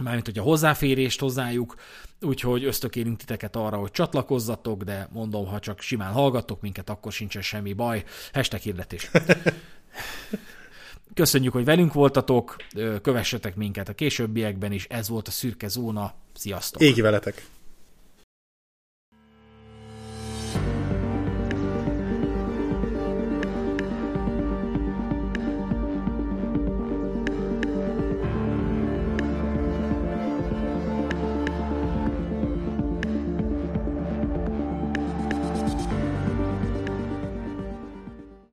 mármint 0.00 0.26
hogy 0.26 0.38
a 0.38 0.42
hozzáférést 0.42 1.20
hozzájuk, 1.20 1.74
úgyhogy 2.20 2.64
ösztökélünk 2.64 3.18
titeket 3.18 3.56
arra, 3.56 3.76
hogy 3.76 3.90
csatlakozzatok, 3.90 4.82
de 4.82 5.08
mondom, 5.12 5.46
ha 5.46 5.58
csak 5.58 5.80
simán 5.80 6.12
hallgattok 6.12 6.60
minket, 6.60 6.90
akkor 6.90 7.12
sincsen 7.12 7.42
semmi 7.42 7.72
baj. 7.72 8.04
Hashtag 8.32 8.60
hirdetés. 8.60 9.10
Köszönjük, 11.14 11.52
hogy 11.52 11.64
velünk 11.64 11.92
voltatok, 11.92 12.56
kövessetek 13.02 13.56
minket 13.56 13.88
a 13.88 13.92
későbbiekben 13.92 14.72
is, 14.72 14.86
ez 14.88 15.08
volt 15.08 15.28
a 15.28 15.30
Szürke 15.30 15.68
Zóna, 15.68 16.14
sziasztok! 16.34 16.82
Égi 16.82 17.00
veletek! 17.00 17.46